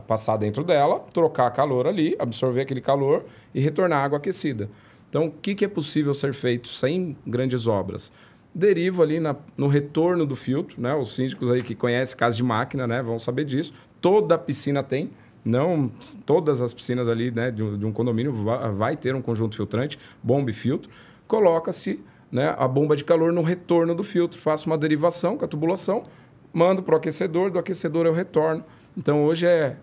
passar 0.06 0.36
dentro 0.38 0.64
dela, 0.64 1.00
trocar 1.12 1.50
calor 1.50 1.86
ali, 1.86 2.16
absorver 2.18 2.62
aquele 2.62 2.80
calor 2.80 3.24
e 3.54 3.60
retornar 3.60 4.02
água 4.04 4.18
aquecida. 4.18 4.68
Então, 5.08 5.26
o 5.26 5.30
que, 5.30 5.54
que 5.54 5.64
é 5.64 5.68
possível 5.68 6.14
ser 6.14 6.32
feito 6.32 6.68
sem 6.68 7.16
grandes 7.26 7.66
obras? 7.66 8.10
Derivo 8.54 9.02
ali 9.02 9.18
na- 9.18 9.36
no 9.56 9.66
retorno 9.66 10.26
do 10.26 10.36
filtro, 10.36 10.80
né? 10.80 10.94
Os 10.94 11.14
síndicos 11.14 11.50
aí 11.50 11.62
que 11.62 11.74
conhecem 11.74 12.16
casa 12.16 12.36
de 12.36 12.42
máquina, 12.42 12.86
né, 12.86 13.02
vão 13.02 13.18
saber 13.18 13.44
disso. 13.46 13.72
Toda 14.00 14.36
piscina 14.36 14.82
tem, 14.82 15.10
não 15.42 15.90
todas 16.26 16.60
as 16.60 16.74
piscinas 16.74 17.08
ali, 17.08 17.30
né, 17.30 17.50
de 17.50 17.62
um, 17.62 17.78
de 17.78 17.86
um 17.86 17.92
condomínio 17.92 18.32
vai 18.76 18.96
ter 18.96 19.14
um 19.14 19.22
conjunto 19.22 19.56
filtrante, 19.56 19.98
bomba 20.22 20.50
e 20.50 20.52
filtro. 20.52 20.90
Coloca-se, 21.26 22.04
né, 22.30 22.54
a 22.58 22.68
bomba 22.68 22.94
de 22.94 23.04
calor 23.04 23.32
no 23.32 23.40
retorno 23.42 23.94
do 23.94 24.04
filtro, 24.04 24.38
faço 24.38 24.66
uma 24.66 24.76
derivação 24.76 25.38
com 25.38 25.44
a 25.46 25.48
tubulação, 25.48 26.04
mando 26.52 26.82
para 26.82 26.94
o 26.94 26.98
aquecedor, 26.98 27.50
do 27.50 27.58
aquecedor 27.58 28.04
eu 28.04 28.12
retorno. 28.12 28.62
Então 28.96 29.24
hoje 29.24 29.46
é 29.46 29.76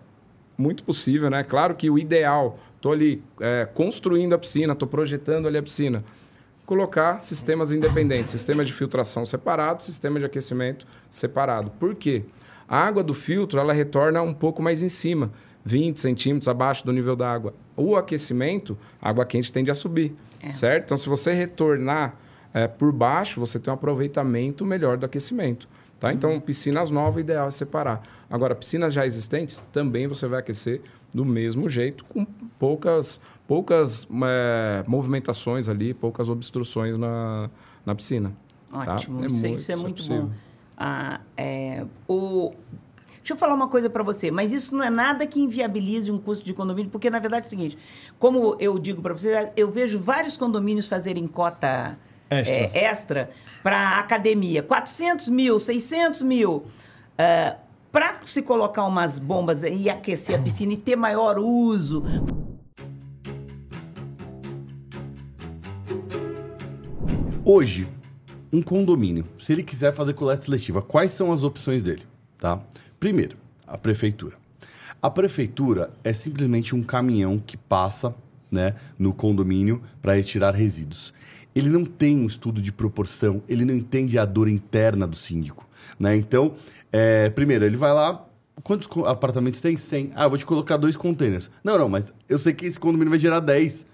muito 0.56 0.84
possível, 0.84 1.28
né? 1.28 1.42
Claro 1.42 1.74
que 1.74 1.90
o 1.90 1.98
ideal, 1.98 2.56
estou 2.76 2.92
ali 2.92 3.20
é, 3.40 3.66
construindo 3.74 4.32
a 4.34 4.38
piscina, 4.38 4.74
estou 4.74 4.86
projetando 4.86 5.48
ali 5.48 5.58
a 5.58 5.62
piscina, 5.62 6.04
colocar 6.70 7.18
sistemas 7.18 7.72
independentes, 7.72 8.30
sistema 8.30 8.64
de 8.64 8.72
filtração 8.72 9.26
separado, 9.26 9.82
sistema 9.82 10.20
de 10.20 10.24
aquecimento 10.24 10.86
separado. 11.10 11.68
Por 11.80 11.96
quê? 11.96 12.22
A 12.68 12.78
água 12.78 13.02
do 13.02 13.12
filtro 13.12 13.58
ela 13.58 13.72
retorna 13.72 14.22
um 14.22 14.32
pouco 14.32 14.62
mais 14.62 14.80
em 14.80 14.88
cima, 14.88 15.32
20 15.64 15.98
centímetros 15.98 16.46
abaixo 16.46 16.86
do 16.86 16.92
nível 16.92 17.16
da 17.16 17.28
água. 17.28 17.54
O 17.76 17.96
aquecimento, 17.96 18.78
a 19.02 19.10
água 19.10 19.26
quente 19.26 19.52
tende 19.52 19.68
a 19.68 19.74
subir, 19.74 20.14
certo? 20.52 20.84
Então, 20.84 20.96
se 20.96 21.08
você 21.08 21.32
retornar 21.32 22.14
é, 22.54 22.68
por 22.68 22.92
baixo, 22.92 23.40
você 23.40 23.58
tem 23.58 23.72
um 23.72 23.74
aproveitamento 23.74 24.64
melhor 24.64 24.96
do 24.96 25.04
aquecimento. 25.04 25.68
Tá? 26.00 26.10
Então, 26.12 26.40
piscinas 26.40 26.90
novas, 26.90 27.16
o 27.16 27.20
ideal 27.20 27.48
é 27.48 27.50
separar. 27.50 28.02
Agora, 28.30 28.54
piscinas 28.54 28.90
já 28.92 29.04
existentes, 29.04 29.62
também 29.70 30.06
você 30.08 30.26
vai 30.26 30.40
aquecer 30.40 30.80
do 31.14 31.26
mesmo 31.26 31.68
jeito, 31.68 32.04
com 32.06 32.24
poucas, 32.58 33.20
poucas 33.46 34.08
é, 34.24 34.82
movimentações 34.86 35.68
ali, 35.68 35.92
poucas 35.92 36.30
obstruções 36.30 36.96
na, 36.96 37.50
na 37.84 37.94
piscina. 37.94 38.32
tá? 38.70 38.94
Ótimo, 38.94 39.26
isso, 39.26 39.46
mu- 39.46 39.54
isso 39.54 39.70
é 39.72 39.76
muito 39.76 39.96
possível. 39.96 40.22
bom. 40.22 40.30
Ah, 40.76 41.20
é, 41.36 41.84
o... 42.08 42.52
Deixa 43.18 43.34
eu 43.34 43.36
falar 43.36 43.52
uma 43.52 43.68
coisa 43.68 43.90
para 43.90 44.02
você, 44.02 44.30
mas 44.30 44.50
isso 44.54 44.74
não 44.74 44.82
é 44.82 44.88
nada 44.88 45.26
que 45.26 45.38
inviabilize 45.38 46.10
um 46.10 46.18
custo 46.18 46.42
de 46.42 46.54
condomínio, 46.54 46.90
porque 46.90 47.10
na 47.10 47.18
verdade 47.18 47.44
é 47.44 47.46
o 47.48 47.50
seguinte: 47.50 47.76
como 48.18 48.56
eu 48.58 48.78
digo 48.78 49.02
para 49.02 49.12
você, 49.12 49.52
eu 49.54 49.70
vejo 49.70 49.98
vários 50.00 50.38
condomínios 50.38 50.88
fazerem 50.88 51.26
cota 51.28 51.98
Extra. 52.30 52.54
é, 52.54 52.84
extra 52.84 53.30
para 53.62 53.98
academia, 53.98 54.62
400 54.62 55.28
mil, 55.28 55.58
600 55.58 56.22
mil. 56.22 56.64
para 57.92 58.20
se 58.24 58.40
colocar 58.40 58.86
umas 58.86 59.18
bombas 59.18 59.62
e 59.62 59.90
aquecer 59.90 60.38
a 60.38 60.42
piscina 60.42 60.72
e 60.72 60.76
ter 60.76 60.96
maior 60.96 61.38
uso, 61.38 62.04
Hoje, 67.52 67.88
um 68.52 68.62
condomínio, 68.62 69.26
se 69.36 69.52
ele 69.52 69.64
quiser 69.64 69.92
fazer 69.92 70.12
coleta 70.12 70.42
seletiva, 70.42 70.80
quais 70.80 71.10
são 71.10 71.32
as 71.32 71.42
opções 71.42 71.82
dele? 71.82 72.04
Tá? 72.38 72.60
Primeiro, 73.00 73.36
a 73.66 73.76
prefeitura. 73.76 74.36
A 75.02 75.10
prefeitura 75.10 75.90
é 76.04 76.12
simplesmente 76.12 76.76
um 76.76 76.82
caminhão 76.82 77.40
que 77.40 77.56
passa 77.56 78.14
né, 78.50 78.76
no 78.96 79.12
condomínio 79.12 79.82
para 80.00 80.14
retirar 80.14 80.52
resíduos. 80.54 81.12
Ele 81.54 81.68
não 81.68 81.84
tem 81.84 82.16
um 82.16 82.26
estudo 82.26 82.60
de 82.62 82.70
proporção, 82.72 83.42
ele 83.48 83.64
não 83.64 83.74
entende 83.74 84.18
a 84.18 84.24
dor 84.24 84.48
interna 84.48 85.06
do 85.06 85.16
síndico. 85.16 85.66
Né? 85.98 86.16
Então, 86.16 86.54
é, 86.92 87.28
primeiro, 87.30 87.64
ele 87.64 87.76
vai 87.76 87.92
lá, 87.92 88.26
quantos 88.62 88.88
apartamentos 89.06 89.60
tem? 89.60 89.76
100. 89.76 90.12
Ah, 90.14 90.28
vou 90.28 90.38
te 90.38 90.46
colocar 90.46 90.76
dois 90.76 90.96
containers. 90.96 91.50
Não, 91.64 91.78
não, 91.78 91.88
mas 91.88 92.12
eu 92.28 92.38
sei 92.38 92.52
que 92.52 92.66
esse 92.66 92.78
condomínio 92.78 93.10
vai 93.10 93.18
gerar 93.18 93.40
10. 93.40 93.86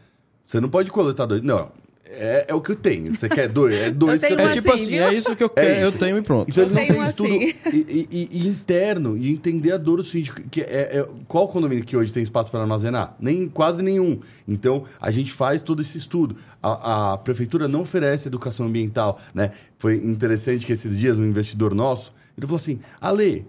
Você 0.47 0.61
não 0.61 0.69
pode 0.69 0.91
coletar 0.91 1.27
dois. 1.27 1.43
Não, 1.43 1.71
é, 2.11 2.45
é 2.49 2.55
o 2.55 2.61
que 2.61 2.71
eu 2.71 2.77
tenho. 2.77 3.13
Você 3.13 3.29
quer 3.29 3.49
dois? 3.49 3.75
É 3.75 3.91
dois 3.91 4.23
Eu 4.23 4.29
que 4.31 4.37
tenho 4.37 4.49
É 4.49 4.53
tipo 4.53 4.73
assim, 4.73 4.83
assim, 4.85 4.91
viu? 4.93 5.05
é 5.05 5.15
isso 5.15 5.37
que 5.37 5.43
eu 5.43 5.49
quero, 5.51 5.81
eu 5.81 5.89
isso. 5.89 5.99
tenho 5.99 6.19
e 6.19 6.23
pronto. 6.23 6.51
Então 6.51 6.65
Eu 6.65 6.71
ele 6.71 6.75
não 6.75 6.95
tem 6.95 7.03
estudo 7.09 7.29
assim. 7.35 7.77
e, 7.77 8.09
e- 8.11 8.29
e 8.33 8.47
interno 8.49 9.17
e 9.17 9.31
entender 9.31 9.73
a 9.73 9.77
dor 9.77 9.97
do 9.99 10.03
síndico. 10.05 10.41
Que 10.51 10.63
é, 10.63 10.99
é- 10.99 11.07
qual 11.27 11.49
condomínio 11.49 11.85
que 11.85 11.97
hoje 11.97 12.13
tem 12.13 12.23
espaço 12.23 12.51
para 12.51 12.61
armazenar? 12.61 13.17
Nem, 13.21 13.49
quase 13.49 13.83
nenhum. 13.83 14.21
Então 14.47 14.85
a 15.01 15.11
gente 15.11 15.33
faz 15.33 15.61
todo 15.63 15.81
esse 15.83 15.99
estudo. 15.99 16.37
A, 16.63 17.13
a 17.13 17.19
prefeitura 17.19 17.67
não 17.69 17.83
oferece 17.83 18.29
educação 18.29 18.67
ambiental. 18.67 19.21
Né? 19.35 19.51
Foi 19.79 19.95
interessante 19.97 20.65
que 20.65 20.73
esses 20.73 20.99
dias 20.99 21.19
um 21.19 21.25
investidor 21.25 21.75
nosso 21.75 22.13
ele 22.37 22.47
falou 22.47 22.57
assim: 22.57 22.79
Ale, 23.01 23.47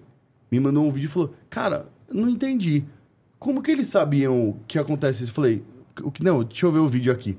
me 0.51 0.59
mandou 0.59 0.85
um 0.85 0.89
vídeo 0.91 1.07
e 1.07 1.11
falou: 1.11 1.33
Cara, 1.49 1.87
não 2.11 2.29
entendi. 2.29 2.85
Como 3.39 3.61
que 3.61 3.69
eles 3.69 3.87
sabiam 3.87 4.57
que 4.67 4.79
acontece 4.79 5.23
isso? 5.23 5.31
Eu 5.31 5.35
falei: 5.35 5.63
o 6.01 6.09
que, 6.11 6.23
Não, 6.23 6.43
deixa 6.43 6.65
eu 6.65 6.71
ver 6.71 6.79
o 6.79 6.87
vídeo 6.87 7.11
aqui. 7.11 7.37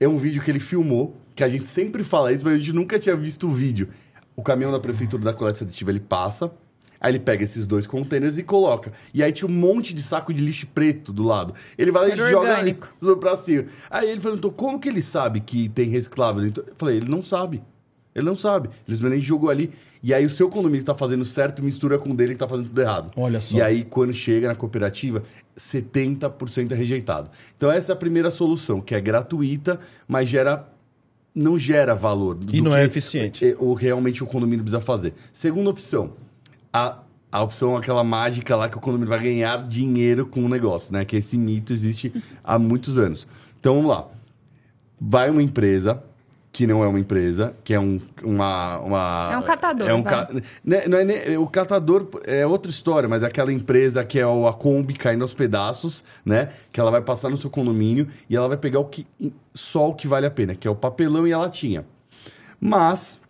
É 0.00 0.06
um 0.06 0.16
vídeo 0.16 0.42
que 0.42 0.50
ele 0.50 0.60
filmou, 0.60 1.16
que 1.34 1.42
a 1.42 1.48
gente 1.48 1.66
sempre 1.66 2.04
fala 2.04 2.32
isso, 2.32 2.44
mas 2.44 2.54
a 2.54 2.58
gente 2.58 2.72
nunca 2.72 2.98
tinha 2.98 3.16
visto 3.16 3.48
o 3.48 3.50
vídeo. 3.50 3.88
O 4.36 4.42
caminhão 4.42 4.70
da 4.70 4.78
prefeitura 4.78 5.22
da 5.24 5.32
coleta 5.32 5.58
seletiva, 5.58 5.90
ele 5.90 6.00
passa, 6.00 6.52
aí 7.00 7.12
ele 7.12 7.18
pega 7.18 7.42
esses 7.42 7.66
dois 7.66 7.86
containers 7.86 8.38
e 8.38 8.42
coloca. 8.42 8.92
E 9.12 9.22
aí 9.22 9.32
tinha 9.32 9.48
um 9.48 9.52
monte 9.52 9.92
de 9.92 10.02
saco 10.02 10.32
de 10.32 10.40
lixo 10.40 10.66
preto 10.68 11.12
do 11.12 11.22
lado. 11.24 11.54
Ele 11.76 11.90
vai 11.90 12.08
lá 12.08 12.14
e 12.14 12.30
joga 12.30 12.56
ali 12.56 12.76
pra 13.20 13.36
cima. 13.36 13.64
Aí 13.90 14.08
ele 14.08 14.20
perguntou, 14.20 14.52
como 14.52 14.78
que 14.78 14.88
ele 14.88 15.02
sabe 15.02 15.40
que 15.40 15.68
tem 15.68 15.88
reciclável 15.88 16.42
dentro? 16.42 16.64
Eu 16.66 16.74
falei, 16.76 16.98
ele 16.98 17.08
não 17.08 17.22
sabe. 17.22 17.62
Ele 18.14 18.24
não 18.26 18.34
sabe. 18.34 18.68
Ele 18.86 18.96
simplesmente 18.96 19.24
jogou 19.24 19.48
ali. 19.50 19.70
E 20.02 20.12
aí 20.12 20.24
o 20.26 20.30
seu 20.30 20.48
condomínio 20.48 20.80
que 20.80 20.84
tá 20.86 20.94
fazendo 20.94 21.24
certo 21.24 21.62
mistura 21.62 21.98
com 21.98 22.10
o 22.10 22.16
dele 22.16 22.32
que 22.32 22.38
tá 22.38 22.48
fazendo 22.48 22.66
tudo 22.68 22.80
errado. 22.80 23.12
Olha 23.16 23.40
só. 23.40 23.56
E 23.56 23.62
aí, 23.62 23.84
quando 23.84 24.12
chega 24.12 24.48
na 24.48 24.54
cooperativa, 24.54 25.22
70% 25.56 26.72
é 26.72 26.74
rejeitado. 26.74 27.30
Então, 27.56 27.70
essa 27.70 27.92
é 27.92 27.94
a 27.94 27.96
primeira 27.96 28.30
solução, 28.30 28.80
que 28.80 28.94
é 28.94 29.00
gratuita, 29.00 29.78
mas 30.06 30.28
gera 30.28 30.68
não 31.34 31.56
gera 31.58 31.94
valor. 31.94 32.34
do 32.34 32.54
E 32.54 32.60
não 32.60 32.72
que 32.72 32.76
é 32.78 32.84
eficiente. 32.84 33.44
é- 33.44 33.54
O 33.58 33.72
realmente 33.74 34.24
o 34.24 34.26
condomínio 34.26 34.64
precisa 34.64 34.80
fazer. 34.80 35.14
Segunda 35.32 35.70
opção, 35.70 36.14
a, 36.72 36.98
a 37.30 37.42
opção 37.42 37.76
aquela 37.76 38.02
mágica 38.02 38.56
lá 38.56 38.68
que 38.68 38.76
o 38.76 38.80
condomínio 38.80 39.08
vai 39.10 39.22
ganhar 39.22 39.64
dinheiro 39.68 40.26
com 40.26 40.44
o 40.44 40.48
negócio, 40.48 40.92
né? 40.92 41.04
Que 41.04 41.16
esse 41.16 41.36
mito 41.38 41.72
existe 41.72 42.12
há 42.42 42.58
muitos 42.58 42.98
anos. 42.98 43.26
Então, 43.60 43.74
vamos 43.76 43.90
lá. 43.90 44.08
vai 45.00 45.30
uma 45.30 45.42
empresa 45.42 46.02
que 46.58 46.66
não 46.66 46.82
é 46.82 46.88
uma 46.88 46.98
empresa, 46.98 47.54
que 47.62 47.72
é 47.72 47.78
um, 47.78 48.00
uma, 48.20 48.78
uma... 48.80 49.28
É 49.30 49.36
um 49.38 49.42
catador, 49.42 49.88
É 49.88 49.94
um 49.94 50.02
ca- 50.02 50.26
né, 50.64 50.88
não 50.88 50.98
é 50.98 51.04
nem- 51.04 51.36
o 51.36 51.46
catador 51.46 52.08
é 52.24 52.44
outra 52.44 52.68
história, 52.68 53.08
mas 53.08 53.22
é 53.22 53.26
aquela 53.26 53.52
empresa 53.52 54.04
que 54.04 54.18
é 54.18 54.26
o, 54.26 54.44
a 54.44 54.52
Kombi 54.52 54.94
caindo 54.94 55.22
aos 55.22 55.32
pedaços, 55.32 56.02
né? 56.26 56.48
Que 56.72 56.80
ela 56.80 56.90
vai 56.90 57.00
passar 57.00 57.28
no 57.28 57.36
seu 57.36 57.48
condomínio 57.48 58.08
e 58.28 58.34
ela 58.34 58.48
vai 58.48 58.56
pegar 58.56 58.80
o 58.80 58.86
que, 58.86 59.06
só 59.54 59.90
o 59.90 59.94
que 59.94 60.08
vale 60.08 60.26
a 60.26 60.32
pena, 60.32 60.56
que 60.56 60.66
é 60.66 60.70
o 60.70 60.74
papelão 60.74 61.28
e 61.28 61.32
a 61.32 61.38
latinha. 61.38 61.86
Mas 62.60 63.20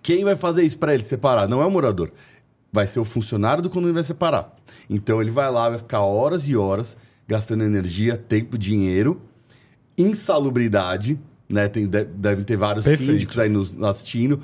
quem 0.00 0.22
vai 0.24 0.36
fazer 0.36 0.62
isso 0.62 0.78
para 0.78 0.94
ele 0.94 1.02
separar? 1.02 1.48
Não 1.48 1.60
é 1.60 1.66
o 1.66 1.70
morador. 1.72 2.12
Vai 2.72 2.86
ser 2.86 3.00
o 3.00 3.04
funcionário 3.04 3.64
do 3.64 3.68
condomínio 3.68 3.94
que 3.94 4.00
vai 4.00 4.04
separar. 4.04 4.54
Então 4.88 5.20
ele 5.20 5.32
vai 5.32 5.50
lá, 5.50 5.70
vai 5.70 5.78
ficar 5.78 6.02
horas 6.02 6.48
e 6.48 6.54
horas 6.56 6.96
gastando 7.26 7.64
energia, 7.64 8.16
tempo, 8.16 8.56
dinheiro, 8.56 9.20
insalubridade, 9.98 11.18
né? 11.54 11.68
Tem, 11.68 11.86
de- 11.86 12.04
devem 12.04 12.44
ter 12.44 12.56
vários 12.56 12.84
Perfeito. 12.84 13.12
síndicos 13.12 13.38
aí 13.38 13.48
nos, 13.48 13.72
assistindo. 13.82 14.40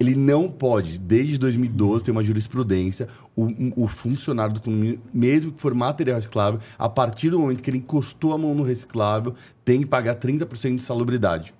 Ele 0.00 0.14
não 0.14 0.48
pode, 0.48 0.98
desde 0.98 1.36
2012, 1.36 2.04
tem 2.04 2.12
uma 2.12 2.22
jurisprudência, 2.24 3.08
o, 3.36 3.82
o 3.84 3.88
funcionário 3.88 4.54
do 4.54 4.60
condomínio, 4.60 5.00
mesmo 5.12 5.52
que 5.52 5.60
for 5.60 5.74
material 5.74 6.16
reciclável, 6.16 6.60
a 6.78 6.88
partir 6.88 7.30
do 7.30 7.38
momento 7.38 7.62
que 7.62 7.68
ele 7.70 7.78
encostou 7.78 8.32
a 8.32 8.38
mão 8.38 8.54
no 8.54 8.62
reciclável, 8.62 9.34
tem 9.64 9.80
que 9.80 9.86
pagar 9.86 10.16
30% 10.16 10.76
de 10.76 10.82
salubridade. 10.82 11.54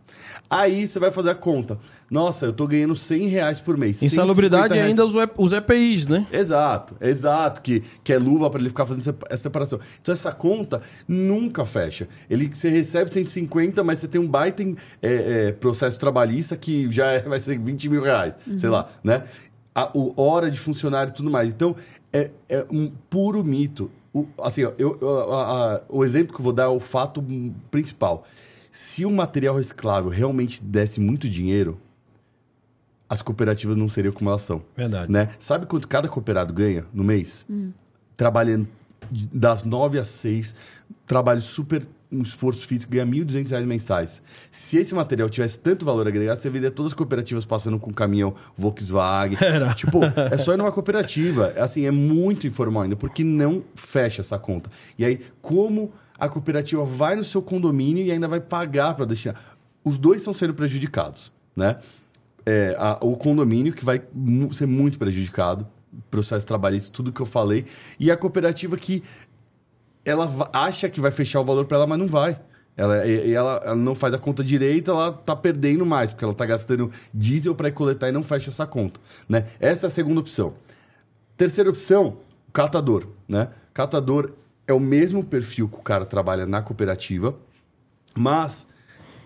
Aí 0.51 0.87
você 0.87 0.99
vai 0.99 1.11
fazer 1.11 1.31
a 1.31 1.35
conta. 1.35 1.79
Nossa, 2.11 2.47
eu 2.47 2.53
tô 2.53 2.67
ganhando 2.67 2.95
100 2.95 3.27
reais 3.29 3.61
por 3.61 3.77
mês. 3.79 4.03
Insalubridade 4.03 4.75
150 4.75 4.75
reais. 4.75 4.99
ainda 4.99 5.07
os, 5.07 5.31
os 5.47 5.53
EPIs, 5.53 6.07
né? 6.07 6.27
Exato, 6.33 6.95
exato, 7.01 7.63
que, 7.63 7.83
que 8.05 8.13
é 8.13 8.19
luva 8.19 8.51
para 8.51 8.61
ele 8.61 8.69
ficar 8.69 8.85
fazendo 8.85 9.17
essa 9.31 9.43
separação. 9.45 9.79
Então 10.01 10.13
essa 10.13 10.31
conta 10.33 10.83
nunca 11.09 11.65
fecha. 11.65 12.07
Ele 12.29 12.51
você 12.53 12.69
recebe 12.69 13.11
150, 13.13 13.83
mas 13.83 13.99
você 14.01 14.09
tem 14.09 14.21
um 14.21 14.29
baita 14.29 14.63
em, 14.63 14.77
é, 15.01 15.47
é, 15.49 15.53
processo 15.53 15.99
trabalhista 15.99 16.57
que 16.57 16.91
já 16.91 17.07
é- 17.13 17.23
vai 17.27 17.41
ser 17.41 17.59
20 17.59 17.89
mil 17.89 18.03
reais, 18.03 18.35
sei 18.59 18.69
Uhum. 18.69 18.75
lá, 18.75 18.89
né? 19.03 19.23
A 19.75 19.91
o 19.97 20.13
hora 20.21 20.51
de 20.51 20.59
funcionário 20.59 21.13
e 21.13 21.15
tudo 21.15 21.31
mais. 21.31 21.53
Então 21.53 21.75
é, 22.13 22.31
é 22.49 22.67
um 22.71 22.93
puro 23.09 23.43
mito. 23.43 23.91
O, 24.15 24.27
assim, 24.43 24.65
ó, 24.65 24.73
eu, 24.79 24.99
a- 25.33 25.75
a- 25.77 25.83
o 25.89 26.05
exemplo 26.05 26.35
que 26.35 26.41
eu 26.41 26.45
vou 26.45 26.53
dar 26.53 26.65
é 26.65 26.69
o 26.69 26.79
fato 26.81 27.21
hum, 27.21 27.55
principal. 27.71 28.25
Se 28.71 29.05
o 29.07 29.11
material 29.11 29.57
reciclável 29.57 30.11
realmente 30.11 30.63
desse 30.63 31.01
muito 31.01 31.29
dinheiro, 31.29 31.79
as 33.09 33.21
cooperativas 33.23 33.77
não 33.77 33.89
seriam 33.89 34.13
como 34.13 34.31
elas 34.31 34.43
são. 34.43 34.63
Verdade. 34.77 35.11
Né? 35.13 35.29
Sabe 35.39 35.67
quanto 35.67 35.87
cada 35.87 36.09
cooperado 36.09 36.53
ganha 36.53 36.87
no 36.93 37.05
mês? 37.05 37.45
Trabalhando 38.17 38.67
de- 39.11 39.27
das 39.27 39.63
9 39.63 39.99
às 39.99 40.09
6, 40.09 40.55
trabalho 41.07 41.41
super, 41.41 41.87
um 42.13 42.21
esforço 42.23 42.67
físico, 42.67 42.93
ganha 42.93 43.07
1.200 43.07 43.51
reais 43.51 43.65
mensais. 43.65 44.23
Se 44.51 44.77
esse 44.77 44.95
material 44.95 45.31
tivesse 45.31 45.59
tanto 45.59 45.85
valor 45.87 46.07
agregado, 46.07 46.39
você 46.39 46.51
veria 46.51 46.71
todas 46.71 46.93
as 46.93 46.97
cooperativas 46.97 47.45
passando 47.45 47.79
com 47.79 47.93
caminhão 47.93 48.35
Volkswagen. 48.57 49.39
Era. 49.41 49.73
Tipo, 49.75 50.01
é 50.05 50.37
só 50.37 50.53
ir 50.53 50.57
numa 50.59 50.71
cooperativa. 50.73 51.53
Assim, 51.57 51.87
é 51.87 51.91
muito 51.91 52.47
informal 52.47 52.83
ainda, 52.83 52.97
porque 52.97 53.25
não 53.25 53.65
fecha 53.75 54.21
essa 54.21 54.39
conta. 54.39 54.69
E 54.99 55.05
aí, 55.05 55.21
como 55.41 55.93
a 56.19 56.29
cooperativa 56.29 56.85
vai 56.85 57.17
no 57.17 57.25
seu 57.25 57.41
condomínio 57.41 58.05
e 58.05 58.11
ainda 58.13 58.29
vai 58.29 58.41
pagar 58.41 58.95
para 58.95 59.05
destinar? 59.07 59.41
Os 59.83 59.97
dois 59.99 60.21
estão 60.21 60.35
sendo 60.35 60.55
prejudicados, 60.55 61.33
né? 61.57 61.79
É, 62.45 62.77
a- 62.79 62.99
o 63.01 63.17
condomínio 63.17 63.73
que 63.73 63.85
vai 63.85 64.03
ser 64.53 64.67
muito 64.67 64.99
prejudicado, 64.99 65.67
processo 66.11 66.47
trabalhista, 66.47 66.91
tudo 66.93 67.13
que 67.13 67.21
eu 67.21 67.27
falei, 67.27 67.65
e 67.99 68.11
a 68.11 68.17
cooperativa 68.17 68.77
que 68.77 69.03
ela 70.05 70.51
acha 70.53 70.89
que 70.89 71.01
vai 71.01 71.11
fechar 71.11 71.41
o 71.41 71.45
valor 71.45 71.65
para 71.67 71.79
ela, 71.79 71.87
mas 71.87 71.99
não 71.99 72.07
vai. 72.07 72.39
Ela, 72.77 73.07
e, 73.07 73.33
ela, 73.33 73.61
ela 73.65 73.77
não 73.77 73.95
faz 73.95 74.15
a 74.15 74.19
conta 74.19 74.43
direito, 74.43 74.91
ela 74.91 75.13
tá 75.13 75.37
perdendo 75.37 75.85
mais, 75.85 76.11
porque 76.11 76.25
ela 76.25 76.33
tá 76.35 76.47
gastando 76.47 76.91
diesel 77.13 77.55
para 77.55 77.71
coletar 77.71 78.09
e 78.09 78.13
não 78.13 78.23
fecha 78.23 78.49
essa 78.51 78.67
conta. 78.67 78.99
Né? 79.29 79.45
Essa 79.61 79.87
é 79.87 79.89
a 79.89 79.91
segunda 79.91 80.21
opção. 80.21 80.55
Terceira 81.37 81.69
opção, 81.69 82.17
catador. 82.53 83.07
Né? 83.29 83.49
Catador 83.75 84.33
é 84.67 84.73
o 84.73 84.81
mesmo 84.81 85.23
perfil 85.23 85.69
que 85.69 85.77
o 85.77 85.83
cara 85.83 86.07
trabalha 86.07 86.47
na 86.47 86.63
cooperativa, 86.63 87.37
mas 88.17 88.67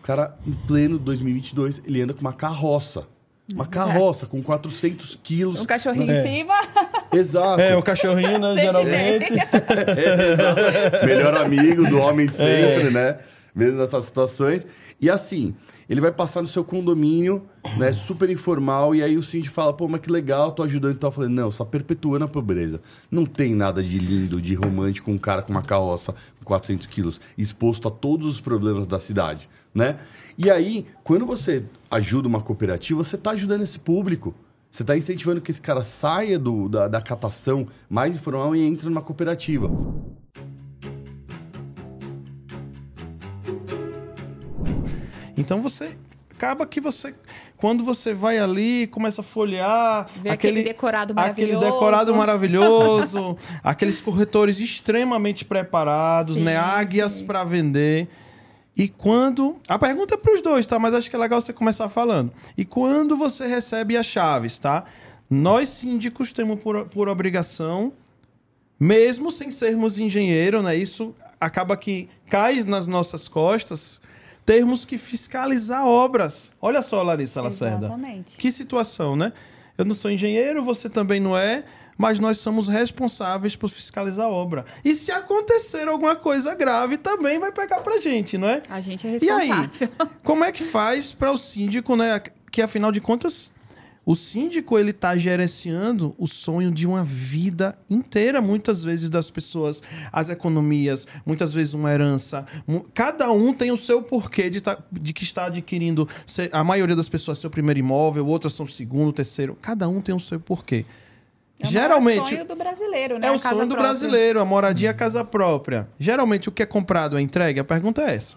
o 0.01 0.03
cara, 0.03 0.37
em 0.47 0.53
pleno 0.53 0.99
2022, 0.99 1.83
ele 1.87 2.03
anda 2.03 2.15
com 2.15 2.21
uma 2.21 2.33
carroça. 2.33 3.07
Uma 3.53 3.67
carroça 3.67 4.27
com 4.27 4.43
400 4.43 5.21
quilos. 5.23 5.61
Um 5.61 5.65
cachorrinho 5.65 6.11
É. 6.11 6.19
em 6.19 6.39
cima. 6.39 6.55
Exato. 7.13 7.61
É, 7.61 7.77
o 7.77 7.83
cachorrinho, 7.83 8.39
né, 8.39 8.49
Sempre 8.49 8.63
geralmente. 8.63 9.33
É. 11.03 11.07
Melhor 11.07 11.35
amigo 11.37 11.87
do 11.89 11.99
homem 11.99 12.29
sempre, 12.29 12.89
É. 12.89 12.91
né? 12.91 13.19
Mesmo 13.55 13.79
nessas 13.79 14.05
situações. 14.05 14.67
E 15.01 15.09
assim, 15.11 15.55
ele 15.89 16.01
vai 16.01 16.11
passar 16.13 16.41
no 16.41 16.47
seu 16.47 16.65
condomínio, 16.65 17.43
né? 17.77 17.93
Super 17.93 18.29
informal, 18.31 18.95
e 18.95 19.03
aí 19.03 19.17
o 19.17 19.23
síndico 19.23 19.55
fala, 19.55 19.73
pô, 19.73 19.87
mas 19.89 20.01
que 20.01 20.11
legal, 20.11 20.53
tô 20.53 20.63
ajudando 20.63 20.95
e 20.95 20.99
tal. 20.99 21.09
Eu 21.09 21.13
falei, 21.13 21.31
não, 21.31 21.51
só 21.51 21.65
perpetuando 21.65 22.25
a 22.25 22.29
pobreza. 22.29 22.81
Não 23.11 23.25
tem 23.27 23.55
nada 23.55 23.83
de 23.83 23.99
lindo, 23.99 24.41
de 24.41 24.55
romântico, 24.55 25.11
um 25.11 25.19
cara 25.19 25.43
com 25.43 25.53
uma 25.53 25.63
carroça 25.63 26.13
com 26.39 26.45
400 26.45 26.87
quilos, 26.87 27.21
exposto 27.37 27.89
a 27.89 27.91
todos 27.91 28.27
os 28.27 28.41
problemas 28.41 28.87
da 28.87 28.99
cidade, 29.01 29.49
né? 29.75 29.97
E 30.39 30.51
aí, 30.51 30.87
quando 31.05 31.25
você 31.27 31.65
ajuda 31.91 32.29
uma 32.29 32.41
cooperativa, 32.41 33.03
você 33.03 33.17
tá 33.17 33.31
ajudando 33.31 33.63
esse 33.63 33.79
público. 33.79 34.35
Você 34.77 34.83
está 34.83 34.95
incentivando 34.95 35.41
que 35.41 35.51
esse 35.51 35.61
cara 35.63 35.83
saia 35.83 36.39
do, 36.39 36.69
da, 36.69 36.87
da 36.87 37.01
catação 37.01 37.67
mais 37.89 38.15
informal 38.15 38.55
e 38.55 38.61
entre 38.61 38.87
numa 38.91 39.01
cooperativa. 39.01 39.71
Então 45.35 45.63
você 45.63 45.97
acaba 46.31 46.67
que 46.67 46.79
você 46.79 47.15
quando 47.57 47.83
você 47.83 48.13
vai 48.13 48.39
ali 48.39 48.87
começa 48.89 49.23
a 49.23 49.25
folhear 49.25 50.11
Vê 50.21 50.29
aquele 50.29 50.63
decorado 50.63 51.15
aquele 51.17 51.53
maravilhoso. 51.53 51.73
decorado 51.73 52.15
maravilhoso 52.15 53.37
aqueles 53.65 53.99
corretores 53.99 54.61
extremamente 54.61 55.43
preparados 55.43 56.37
Sim, 56.37 56.43
né 56.43 56.59
águias 56.59 57.23
para 57.23 57.43
vender 57.45 58.11
e 58.77 58.89
quando 58.89 59.57
a 59.69 59.79
pergunta 59.79 60.15
é 60.15 60.17
para 60.17 60.35
os 60.35 60.43
dois 60.43 60.67
tá 60.67 60.79
mas 60.79 60.95
acho 60.95 61.09
que 61.09 61.17
é 61.17 61.19
legal 61.19 61.41
você 61.41 61.53
começar 61.53 61.89
falando 61.89 62.33
e 62.57 62.65
quando 62.65 63.17
você 63.17 63.47
recebe 63.47 63.97
as 63.97 64.07
chaves 64.07 64.59
tá 64.59 64.85
nós 65.29 65.69
síndicos 65.69 66.33
temos 66.33 66.61
por, 66.61 66.87
por 66.87 67.09
obrigação 67.09 67.93
mesmo 68.79 69.31
sem 69.31 69.51
sermos 69.51 69.99
engenheiro, 69.99 70.63
né? 70.63 70.77
Isso 70.77 71.15
acaba 71.41 71.77
que 71.77 72.09
cai 72.29 72.63
nas 72.65 72.87
nossas 72.87 73.27
costas. 73.27 74.01
Termos 74.45 74.85
que 74.85 74.97
fiscalizar 74.97 75.85
obras. 75.87 76.53
Olha 76.61 76.83
só, 76.83 77.03
Larissa 77.03 77.43
Lacerda. 77.43 77.87
Exatamente. 77.87 78.37
Que 78.37 78.53
situação, 78.53 79.17
né? 79.17 79.33
Eu 79.77 79.85
não 79.85 79.95
sou 79.95 80.11
engenheiro, 80.11 80.63
você 80.63 80.89
também 80.89 81.19
não 81.19 81.37
é, 81.37 81.65
mas 81.99 82.19
nós 82.19 82.39
somos 82.39 82.69
responsáveis 82.69 83.57
por 83.57 83.69
fiscalizar 83.69 84.27
a 84.27 84.31
obra. 84.31 84.65
E 84.85 84.95
se 84.95 85.11
acontecer 85.11 85.89
alguma 85.89 86.15
coisa 86.17 86.55
grave, 86.55 86.97
também 86.99 87.39
vai 87.39 87.53
pegar 87.53 87.81
pra 87.81 87.99
gente, 88.01 88.37
não 88.39 88.49
é? 88.49 88.63
A 88.69 88.81
gente 88.81 89.07
é 89.07 89.19
E 89.23 89.31
aí, 89.31 89.49
responsável. 89.49 89.89
como 90.23 90.45
é 90.45 90.53
que 90.53 90.63
faz 90.63 91.13
para 91.13 91.31
o 91.33 91.37
síndico, 91.37 91.97
né? 91.97 92.21
Que 92.51 92.63
afinal 92.63 92.91
de 92.93 93.01
contas, 93.01 93.51
o 94.05 94.15
síndico 94.15 94.79
ele 94.79 94.93
tá 94.93 95.17
gerenciando 95.17 96.15
o 96.17 96.27
sonho 96.29 96.71
de 96.71 96.87
uma 96.87 97.03
vida 97.03 97.77
inteira, 97.91 98.41
muitas 98.41 98.83
vezes 98.85 99.11
das 99.11 99.31
pessoas, 99.31 99.83
as 100.13 100.29
economias, 100.29 101.09
muitas 101.27 101.53
vezes 101.53 101.75
uma 101.75 101.93
herança. 101.93 102.47
Cada 102.95 103.33
um 103.33 103.53
tem 103.53 103.73
o 103.73 103.77
seu 103.77 104.01
porquê 104.03 104.49
de, 104.49 104.61
tá- 104.61 104.79
de 104.93 105.13
que 105.13 105.25
está 105.25 105.47
adquirindo. 105.47 106.09
A 106.53 106.63
maioria 106.63 106.95
das 106.95 107.09
pessoas 107.09 107.39
seu 107.39 107.51
primeiro 107.51 107.81
imóvel, 107.81 108.27
outras 108.27 108.53
são 108.53 108.67
segundo, 108.67 109.13
terceiro. 109.13 109.59
Cada 109.61 109.89
um 109.89 110.01
tem 110.01 110.15
o 110.15 110.21
seu 110.21 110.39
porquê. 110.39 110.85
É 111.59 111.67
o 111.67 111.71
Geralmente 111.71 112.17
maior 112.17 112.29
sonho 112.29 112.45
do 112.45 112.57
brasileiro, 112.57 113.19
né? 113.19 113.29
é 113.29 113.31
A 113.31 113.33
o 113.33 113.41
casa 113.41 113.55
sonho 113.57 113.67
do 113.67 113.75
própria. 113.75 113.89
brasileiro, 113.89 114.41
a 114.41 114.45
moradia, 114.45 114.91
a 114.91 114.95
casa 114.95 115.25
própria. 115.25 115.89
Geralmente 115.99 116.49
o 116.49 116.53
que 116.53 116.63
é 116.63 116.67
comprado 116.67 117.17
é 117.17 117.21
entregue. 117.21 117.61
A 117.61 117.65
pergunta 117.65 118.03
é 118.03 118.15
essa. 118.15 118.37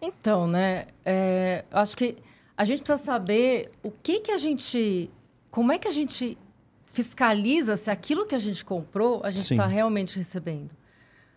Então, 0.00 0.46
né? 0.46 0.86
é, 1.04 1.64
eu 1.70 1.78
acho 1.78 1.96
que 1.96 2.16
a 2.56 2.64
gente 2.64 2.82
precisa 2.82 3.02
saber 3.04 3.70
o 3.82 3.90
que 3.90 4.20
que 4.20 4.30
a 4.30 4.38
gente, 4.38 5.10
como 5.50 5.70
é 5.72 5.78
que 5.78 5.88
a 5.88 5.90
gente 5.92 6.38
fiscaliza 6.86 7.76
se 7.76 7.90
aquilo 7.90 8.24
que 8.26 8.34
a 8.34 8.38
gente 8.38 8.64
comprou 8.64 9.20
a 9.22 9.30
gente 9.30 9.52
está 9.52 9.66
realmente 9.66 10.16
recebendo. 10.16 10.70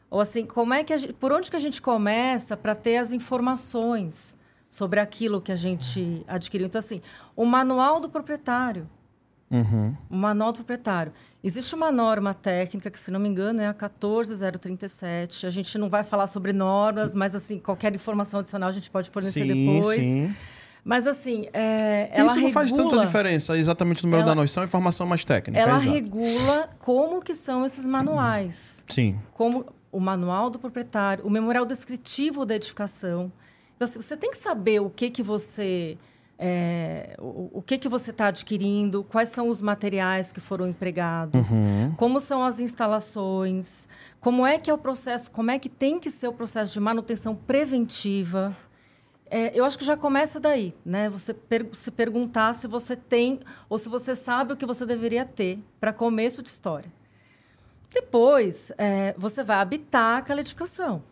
Ou 0.10 0.20
assim, 0.22 0.46
como 0.46 0.74
é 0.74 0.84
que 0.84 0.94
a 0.94 0.98
gente, 0.98 1.14
por 1.14 1.32
onde 1.32 1.50
que 1.50 1.56
a 1.56 1.60
gente 1.60 1.82
começa 1.82 2.56
para 2.56 2.76
ter 2.76 2.98
as 2.98 3.12
informações 3.14 4.36
sobre 4.70 5.00
aquilo 5.00 5.42
que 5.42 5.52
a 5.52 5.56
gente 5.56 6.24
adquiriu? 6.28 6.68
Então, 6.68 6.80
assim, 6.80 7.02
o 7.36 7.46
manual 7.46 8.00
do 8.00 8.10
proprietário. 8.10 8.90
O 10.10 10.16
manual 10.16 10.52
do 10.52 10.58
proprietário. 10.58 11.12
Existe 11.44 11.76
uma 11.76 11.92
norma 11.92 12.34
técnica 12.34 12.90
que, 12.90 13.00
se 13.00 13.12
não 13.12 13.20
me 13.20 13.28
engano, 13.28 13.62
é 13.62 13.68
a 13.68 13.74
14037. 13.74 15.46
A 15.46 15.50
gente 15.50 15.78
não 15.78 15.90
vai 15.90 16.04
falar 16.04 16.28
sobre 16.28 16.54
normas, 16.54 17.14
mas 17.16 17.36
assim, 17.36 17.60
qualquer 17.60 17.94
informação 17.94 18.40
adicional 18.40 18.70
a 18.70 18.72
gente 18.72 18.90
pode 18.90 19.10
fornecer 19.10 19.44
Sim, 19.46 19.48
depois. 19.76 20.00
sim. 20.02 20.36
Mas 20.84 21.06
assim, 21.06 21.48
é, 21.54 22.10
ela 22.12 22.32
Isso 22.32 22.40
não 22.42 22.52
faz 22.52 22.72
tanta 22.72 22.84
regula- 22.86 23.06
diferença, 23.06 23.56
exatamente 23.56 24.04
o 24.04 24.08
número 24.08 24.26
da 24.26 24.34
noção, 24.34 24.64
informação 24.64 25.06
mais 25.06 25.24
técnica. 25.24 25.62
Ela 25.62 25.78
exato. 25.78 25.92
regula 25.94 26.70
como 26.80 27.22
que 27.22 27.36
são 27.36 27.64
esses 27.64 27.86
manuais. 27.86 28.84
Sim. 28.88 29.20
Como 29.34 29.66
o 29.92 30.00
manual 30.00 30.50
do 30.50 30.58
proprietário, 30.58 31.24
o 31.26 31.30
memorial 31.30 31.66
descritivo 31.68 32.46
da 32.48 32.56
edificação. 32.56 33.32
Então, 33.76 33.88
assim, 33.88 34.02
você 34.02 34.18
tem 34.18 34.32
que 34.32 34.38
saber 34.40 34.80
o 34.80 34.90
que 34.90 35.12
que 35.12 35.22
você 35.22 35.98
é, 36.44 37.16
o, 37.20 37.60
o 37.60 37.62
que 37.62 37.78
que 37.78 37.88
você 37.88 38.10
está 38.10 38.28
adquirindo, 38.28 39.04
quais 39.04 39.30
são 39.30 39.48
os 39.48 39.62
materiais 39.62 40.32
que 40.32 40.40
foram 40.40 40.68
empregados, 40.68 41.52
Uhum. 41.60 41.94
como 41.96 42.20
são 42.20 42.44
as 42.44 42.60
instalações, 42.60 43.88
como 44.20 44.44
é 44.46 44.58
que 44.58 44.70
é 44.72 44.74
o 44.74 44.78
processo, 44.78 45.30
como 45.30 45.52
é 45.52 45.60
que 45.60 45.70
tem 45.70 46.00
que 46.00 46.10
ser 46.10 46.28
o 46.28 46.34
processo 46.34 46.74
de 46.74 46.80
manutenção 46.80 47.36
preventiva. 47.36 48.58
É, 49.30 49.58
eu 49.58 49.64
acho 49.64 49.78
que 49.78 49.86
já 49.86 49.96
começa 49.96 50.40
daí, 50.40 50.74
né? 50.84 51.10
Você 51.10 51.32
per- 51.34 51.70
se 51.74 51.92
perguntar 51.92 52.54
se 52.56 52.68
você 52.68 52.96
tem 52.96 53.40
ou 53.70 53.78
se 53.78 53.88
você 53.88 54.16
sabe 54.16 54.52
o 54.54 54.58
que 54.58 54.66
você 54.66 54.84
deveria 54.86 55.24
ter 55.24 55.60
para 55.80 55.94
começo 55.94 56.42
de 56.44 56.50
história. 56.50 56.92
Depois, 57.94 58.72
é, 58.78 59.14
você 59.18 59.44
vai 59.44 59.58
habitar 59.58 60.18
aquela 60.18 60.42
edificação. 60.42 61.04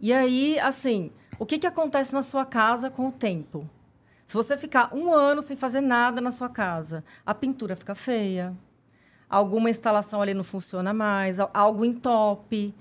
E 0.00 0.12
aí, 0.12 0.58
assim, 0.58 1.10
o 1.38 1.46
que, 1.46 1.58
que 1.58 1.66
acontece 1.66 2.12
na 2.12 2.22
sua 2.22 2.44
casa 2.44 2.90
com 2.90 3.06
o 3.08 3.12
tempo? 3.12 3.68
Se 4.32 4.36
você 4.38 4.56
ficar 4.56 4.94
um 4.94 5.12
ano 5.12 5.42
sem 5.42 5.54
fazer 5.58 5.82
nada 5.82 6.18
na 6.18 6.30
sua 6.30 6.48
casa, 6.48 7.04
a 7.26 7.34
pintura 7.34 7.76
fica 7.76 7.94
feia, 7.94 8.56
alguma 9.28 9.68
instalação 9.68 10.22
ali 10.22 10.32
não 10.32 10.42
funciona 10.42 10.90
mais, 10.94 11.38
al- 11.38 11.50
algo 11.52 11.84
entope. 11.84 12.74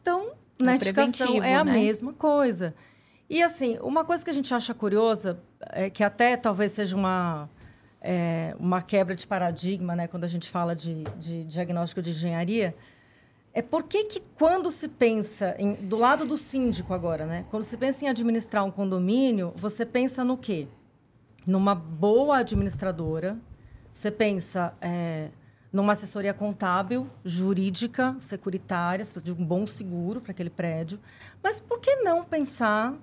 Então, 0.00 0.30
na 0.58 0.72
É 0.72 0.76
edificação 0.76 1.12
preventivo, 1.26 1.44
é 1.44 1.56
a 1.56 1.62
né? 1.62 1.72
mesma 1.74 2.14
coisa. 2.14 2.74
E, 3.28 3.42
assim, 3.42 3.76
uma 3.82 4.02
coisa 4.02 4.24
que 4.24 4.30
a 4.30 4.32
gente 4.32 4.54
acha 4.54 4.72
curiosa, 4.72 5.38
é 5.72 5.90
que 5.90 6.02
até 6.02 6.38
talvez 6.38 6.72
seja 6.72 6.96
uma, 6.96 7.50
é, 8.00 8.56
uma 8.58 8.80
quebra 8.80 9.14
de 9.14 9.26
paradigma, 9.26 9.94
né, 9.94 10.06
quando 10.08 10.24
a 10.24 10.28
gente 10.28 10.48
fala 10.50 10.74
de, 10.74 11.04
de 11.18 11.44
diagnóstico 11.44 12.00
de 12.00 12.12
engenharia, 12.12 12.74
é 13.52 13.60
por 13.60 13.82
que 13.82 14.04
que 14.04 14.22
quando 14.38 14.70
se 14.70 14.88
pensa 14.88 15.54
em, 15.58 15.74
do 15.74 15.98
lado 15.98 16.24
do 16.24 16.38
síndico 16.38 16.94
agora, 16.94 17.26
né? 17.26 17.44
Quando 17.50 17.62
se 17.62 17.76
pensa 17.76 18.06
em 18.06 18.08
administrar 18.08 18.64
um 18.64 18.70
condomínio, 18.70 19.52
você 19.54 19.84
pensa 19.84 20.24
no 20.24 20.38
quê? 20.38 20.66
Numa 21.46 21.74
boa 21.74 22.38
administradora, 22.38 23.38
você 23.92 24.10
pensa 24.10 24.74
é, 24.80 25.28
numa 25.70 25.92
assessoria 25.92 26.32
contábil, 26.32 27.10
jurídica, 27.24 28.16
securitária, 28.18 29.04
de 29.22 29.32
um 29.32 29.44
bom 29.44 29.66
seguro 29.66 30.20
para 30.20 30.30
aquele 30.30 30.48
prédio. 30.48 30.98
Mas 31.42 31.60
por 31.60 31.80
que 31.80 31.96
não 31.96 32.24
pensar 32.24 32.94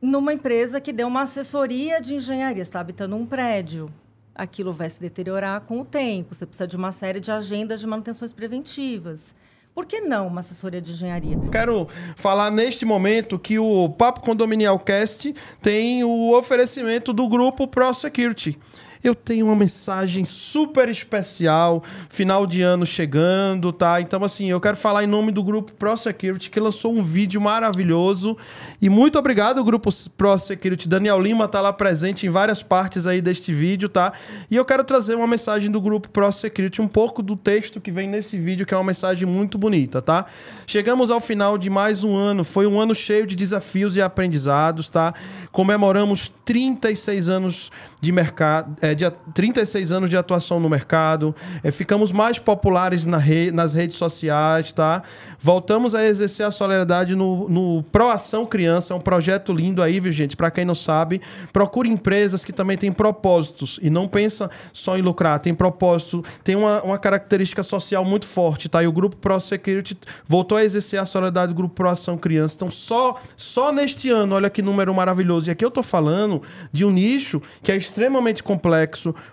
numa 0.00 0.32
empresa 0.32 0.80
que 0.80 0.92
dê 0.92 1.04
uma 1.04 1.22
assessoria 1.22 2.00
de 2.00 2.14
engenharia? 2.14 2.62
Está 2.62 2.80
habitando 2.80 3.16
um 3.16 3.26
prédio, 3.26 3.92
aquilo 4.34 4.72
vai 4.72 4.88
se 4.88 5.00
deteriorar 5.00 5.60
com 5.62 5.80
o 5.80 5.84
tempo. 5.84 6.34
Você 6.34 6.46
precisa 6.46 6.66
de 6.66 6.76
uma 6.76 6.90
série 6.90 7.20
de 7.20 7.30
agendas 7.30 7.80
de 7.80 7.86
manutenções 7.86 8.32
preventivas. 8.32 9.34
Por 9.74 9.86
que 9.86 10.02
não 10.02 10.26
uma 10.26 10.40
assessoria 10.40 10.82
de 10.82 10.92
engenharia? 10.92 11.38
Quero 11.50 11.88
falar 12.14 12.50
neste 12.50 12.84
momento 12.84 13.38
que 13.38 13.58
o 13.58 13.88
Papo 13.88 14.20
Condominial 14.20 14.78
Cast 14.78 15.34
tem 15.62 16.04
o 16.04 16.36
oferecimento 16.36 17.10
do 17.10 17.26
grupo 17.26 17.66
Pro 17.66 17.94
Security. 17.94 18.58
Eu 19.02 19.16
tenho 19.16 19.46
uma 19.46 19.56
mensagem 19.56 20.24
super 20.24 20.88
especial, 20.88 21.82
final 22.08 22.46
de 22.46 22.62
ano 22.62 22.86
chegando, 22.86 23.72
tá? 23.72 24.00
Então, 24.00 24.22
assim, 24.22 24.48
eu 24.48 24.60
quero 24.60 24.76
falar 24.76 25.02
em 25.02 25.08
nome 25.08 25.32
do 25.32 25.42
grupo 25.42 25.72
Pro 25.72 25.96
Security, 25.96 26.48
que 26.48 26.60
lançou 26.60 26.94
um 26.94 27.02
vídeo 27.02 27.40
maravilhoso. 27.40 28.36
E 28.80 28.88
muito 28.88 29.18
obrigado, 29.18 29.64
grupo 29.64 29.90
Pro 30.16 30.38
Security. 30.38 30.88
Daniel 30.88 31.20
Lima 31.20 31.48
tá 31.48 31.60
lá 31.60 31.72
presente 31.72 32.26
em 32.26 32.30
várias 32.30 32.62
partes 32.62 33.04
aí 33.06 33.20
deste 33.20 33.52
vídeo, 33.52 33.88
tá? 33.88 34.12
E 34.48 34.54
eu 34.54 34.64
quero 34.64 34.84
trazer 34.84 35.16
uma 35.16 35.26
mensagem 35.26 35.68
do 35.68 35.80
grupo 35.80 36.08
Pro 36.08 36.30
Security, 36.30 36.80
um 36.80 36.88
pouco 36.88 37.22
do 37.22 37.34
texto 37.34 37.80
que 37.80 37.90
vem 37.90 38.08
nesse 38.08 38.38
vídeo, 38.38 38.64
que 38.64 38.72
é 38.72 38.76
uma 38.76 38.84
mensagem 38.84 39.26
muito 39.26 39.58
bonita, 39.58 40.00
tá? 40.00 40.26
Chegamos 40.64 41.10
ao 41.10 41.20
final 41.20 41.58
de 41.58 41.68
mais 41.68 42.04
um 42.04 42.14
ano. 42.14 42.44
Foi 42.44 42.68
um 42.68 42.80
ano 42.80 42.94
cheio 42.94 43.26
de 43.26 43.34
desafios 43.34 43.96
e 43.96 44.00
aprendizados, 44.00 44.88
tá? 44.88 45.12
Comemoramos 45.50 46.32
36 46.44 47.28
anos 47.28 47.70
de 48.00 48.12
mercado, 48.12 48.76
é, 48.80 48.91
de, 48.94 49.04
a- 49.04 49.10
36 49.10 49.92
anos 49.92 50.10
de 50.10 50.16
atuação 50.16 50.58
no 50.60 50.68
mercado. 50.68 51.34
É, 51.62 51.70
ficamos 51.70 52.12
mais 52.12 52.38
populares 52.38 53.06
na 53.06 53.18
re- 53.18 53.50
nas 53.52 53.74
redes 53.74 53.96
sociais, 53.96 54.72
tá? 54.72 55.02
Voltamos 55.40 55.94
a 55.94 56.04
exercer 56.04 56.46
a 56.46 56.50
solidariedade 56.50 57.14
no, 57.14 57.48
no 57.48 57.82
Proação 57.84 58.46
Criança, 58.46 58.92
é 58.92 58.96
um 58.96 59.00
projeto 59.00 59.52
lindo 59.52 59.82
aí, 59.82 59.98
viu, 60.00 60.12
gente? 60.12 60.36
Para 60.36 60.50
quem 60.50 60.64
não 60.64 60.74
sabe, 60.74 61.20
procure 61.52 61.88
empresas 61.88 62.44
que 62.44 62.52
também 62.52 62.76
têm 62.76 62.92
propósitos 62.92 63.78
e 63.82 63.90
não 63.90 64.06
pensa 64.08 64.50
só 64.72 64.96
em 64.96 65.02
lucrar, 65.02 65.38
tem 65.40 65.54
propósito, 65.54 66.24
tem 66.44 66.54
uma, 66.56 66.82
uma 66.82 66.98
característica 66.98 67.62
social 67.62 68.04
muito 68.04 68.26
forte, 68.26 68.68
tá? 68.68 68.82
E 68.82 68.86
o 68.86 68.92
Grupo 68.92 69.16
Pro 69.16 69.40
Security 69.40 69.96
voltou 70.26 70.58
a 70.58 70.64
exercer 70.64 71.00
a 71.00 71.06
solidariedade 71.06 71.52
do 71.52 71.56
Grupo 71.56 71.74
Proação 71.74 72.16
Criança. 72.16 72.54
Então, 72.56 72.70
só, 72.70 73.20
só 73.36 73.72
neste 73.72 74.10
ano, 74.10 74.34
olha 74.34 74.50
que 74.50 74.62
número 74.62 74.94
maravilhoso. 74.94 75.48
E 75.48 75.50
aqui 75.50 75.64
eu 75.64 75.70
tô 75.70 75.82
falando 75.82 76.42
de 76.70 76.84
um 76.84 76.90
nicho 76.90 77.40
que 77.62 77.70
é 77.72 77.76
extremamente 77.76 78.42
complexo, 78.42 78.72